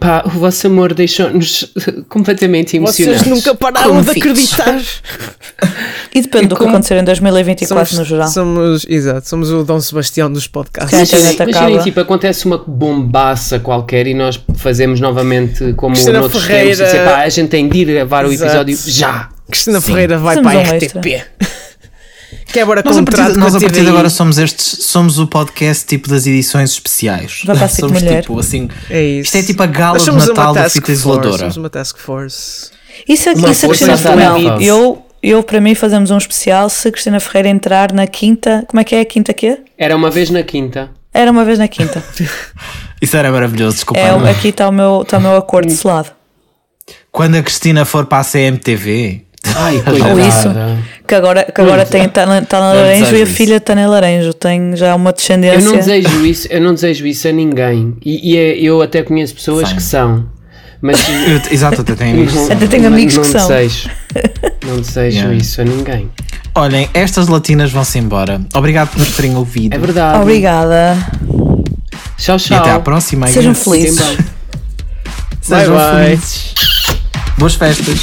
pá, 0.00 0.24
o 0.26 0.30
vosso 0.30 0.66
amor 0.66 0.92
deixou-nos 0.92 1.72
completamente 2.08 2.76
emocionados. 2.76 3.22
Vocês 3.22 3.36
nunca 3.36 3.54
pararam 3.54 4.02
de 4.02 4.10
acreditar. 4.10 4.80
E 6.14 6.20
depende 6.22 6.44
E 6.44 6.48
do 6.48 6.56
que 6.56 6.62
acontecer 6.64 6.96
em 6.96 7.02
2024 7.02 7.96
no 7.98 8.04
geral. 8.04 8.28
somos, 8.28 8.86
exato, 8.88 9.28
somos 9.28 9.50
o 9.50 9.64
Dom 9.64 9.80
Sebastião 9.80 10.30
dos 10.32 10.46
podcasts. 10.46 11.12
Imaginem, 11.12 11.80
tipo, 11.82 11.98
acontece 12.00 12.46
uma 12.46 12.56
bombaça 12.56 13.58
qualquer 13.58 14.06
e 14.06 14.14
nós 14.14 14.40
fazemos 14.54 15.00
novamente 15.00 15.72
como 15.72 15.92
Cristina 15.94 16.20
noutros 16.20 16.44
Ferreira- 16.44 16.76
tempos. 16.76 16.80
e 16.80 16.96
dizer, 16.98 17.04
pá, 17.04 17.16
a 17.22 17.28
gente 17.28 17.48
tem 17.48 17.68
de 17.68 17.78
ir 17.78 17.84
gravar 17.86 18.24
o 18.26 18.32
Exato. 18.32 18.50
episódio 18.70 18.78
já. 18.86 19.28
Cristina 19.50 19.80
Sim. 19.80 19.86
Ferreira 19.88 20.16
vai 20.18 20.36
Fazemos 20.36 20.52
para 20.52 20.70
a 20.70 20.72
um 20.72 20.76
RTP. 20.78 21.24
Quebra 22.52 22.82
Nós 22.84 22.96
a 22.96 23.02
partir, 23.02 23.32
de, 23.32 23.38
nós 23.38 23.54
a 23.56 23.60
partir 23.60 23.80
de 23.82 23.88
agora 23.88 24.08
somos 24.08 24.38
estes, 24.38 24.84
somos 24.86 25.18
o 25.18 25.26
podcast 25.26 25.84
tipo 25.86 26.08
das 26.08 26.24
edições 26.26 26.70
especiais. 26.70 27.40
Vai 27.44 27.56
para 27.56 27.68
somos 27.80 28.00
Mulher. 28.02 28.20
tipo 28.22 28.38
assim. 28.38 28.68
É 28.88 29.02
isso. 29.02 29.26
Isto 29.26 29.36
é 29.38 29.42
tipo 29.42 29.62
a 29.62 29.66
gala 29.66 29.98
de 29.98 30.04
somos 30.04 30.28
Natal 30.28 30.46
uma 30.46 30.54
da 30.54 30.62
task 30.62 30.74
fita 30.74 30.86
force, 30.86 31.00
isoladora. 31.00 31.38
Somos 31.38 31.56
uma 31.56 31.70
task 31.70 31.98
force. 31.98 32.70
Isso, 33.08 33.28
Uma 33.30 33.50
isso 33.50 33.66
a 33.66 33.68
força 33.68 33.86
Cristina 33.86 33.96
Ferreira. 33.96 34.62
Eu, 34.62 35.03
eu, 35.30 35.42
para 35.42 35.60
mim, 35.60 35.74
fazemos 35.74 36.10
um 36.10 36.18
especial 36.18 36.68
se 36.68 36.90
Cristina 36.90 37.20
Ferreira 37.20 37.48
entrar 37.48 37.92
na 37.92 38.06
quinta. 38.06 38.64
Como 38.68 38.80
é 38.80 38.84
que 38.84 38.94
é 38.94 39.00
a 39.00 39.04
quinta 39.04 39.32
quê? 39.32 39.58
Era 39.78 39.96
uma 39.96 40.10
vez 40.10 40.30
na 40.30 40.42
quinta. 40.42 40.90
Era 41.12 41.30
uma 41.30 41.44
vez 41.44 41.58
na 41.58 41.68
quinta. 41.68 42.02
Isso 43.00 43.16
era 43.16 43.30
maravilhoso, 43.30 43.76
desculpa. 43.76 44.00
É, 44.00 44.10
não. 44.10 44.26
aqui 44.26 44.48
está 44.48 44.68
o 44.68 44.72
meu, 44.72 45.02
está 45.02 45.18
o 45.18 45.20
meu 45.20 45.36
acordo 45.36 45.70
selado. 45.70 46.10
Quando 47.12 47.36
a 47.36 47.42
Cristina 47.42 47.84
for 47.84 48.06
para 48.06 48.18
a 48.20 48.24
CMTV. 48.24 49.22
Ai, 49.56 49.76
Ou 50.10 50.18
isso. 50.20 50.48
Que 51.06 51.14
agora, 51.14 51.44
que 51.44 51.60
agora 51.60 51.84
tem, 51.84 52.04
está 52.04 52.24
na, 52.24 52.38
está 52.38 52.58
na 52.58 52.72
Não 52.74 52.80
Laranjo 52.80 53.00
desejo 53.04 53.16
e 53.16 53.20
a 53.20 53.24
isso. 53.24 53.34
filha 53.34 53.56
está 53.56 53.74
na 53.74 53.86
Laranjo. 53.86 54.32
Tem 54.34 54.74
já 54.74 54.94
uma 54.94 55.10
Eu 55.10 55.14
descendência. 55.14 55.60
não 55.60 55.72
desejo 55.76 56.26
isso, 56.26 56.48
eu 56.50 56.60
não 56.62 56.74
desejo 56.74 57.06
isso 57.06 57.28
a 57.28 57.32
ninguém. 57.32 57.94
E, 58.04 58.32
e 58.32 58.36
é- 58.38 58.58
eu 58.58 58.80
até 58.80 59.02
conheço 59.02 59.34
pessoas 59.34 59.68
Sim. 59.68 59.76
que 59.76 59.82
são. 59.82 60.26
Mas 60.86 60.98
Eu- 61.08 61.40
exato, 61.50 61.80
até 61.80 61.94
tenho 61.94 62.24
isso. 62.24 62.52
Até 62.52 62.66
tenho 62.66 62.86
amigos 62.86 63.14
não 63.16 63.22
que 63.22 63.30
são. 63.30 63.48
Desejo, 63.48 63.88
não 64.66 64.76
desejo 64.80 65.16
Yeah. 65.16 65.34
isso 65.34 65.60
a 65.60 65.64
ninguém. 65.64 66.10
Olhem, 66.54 66.88
estas 66.92 67.26
latinas 67.28 67.72
vão-se 67.72 67.98
embora. 67.98 68.40
Obrigado 68.52 68.90
por 68.90 68.98
nos 68.98 69.16
terem 69.16 69.34
ouvido. 69.34 69.74
É 69.74 69.78
verdade. 69.78 70.20
Obrigada. 70.20 70.96
Tchau, 72.18 72.36
E 72.36 72.40
tchau. 72.40 72.58
até 72.58 72.70
à 72.72 72.78
próxima. 72.80 73.26
Sejam 73.28 73.54
felizes. 73.54 73.98
Sejam 75.40 75.74
Bye, 75.74 75.92
bye. 75.92 76.04
felizes. 76.04 76.54
Boas 77.38 77.54
festas. 77.54 77.98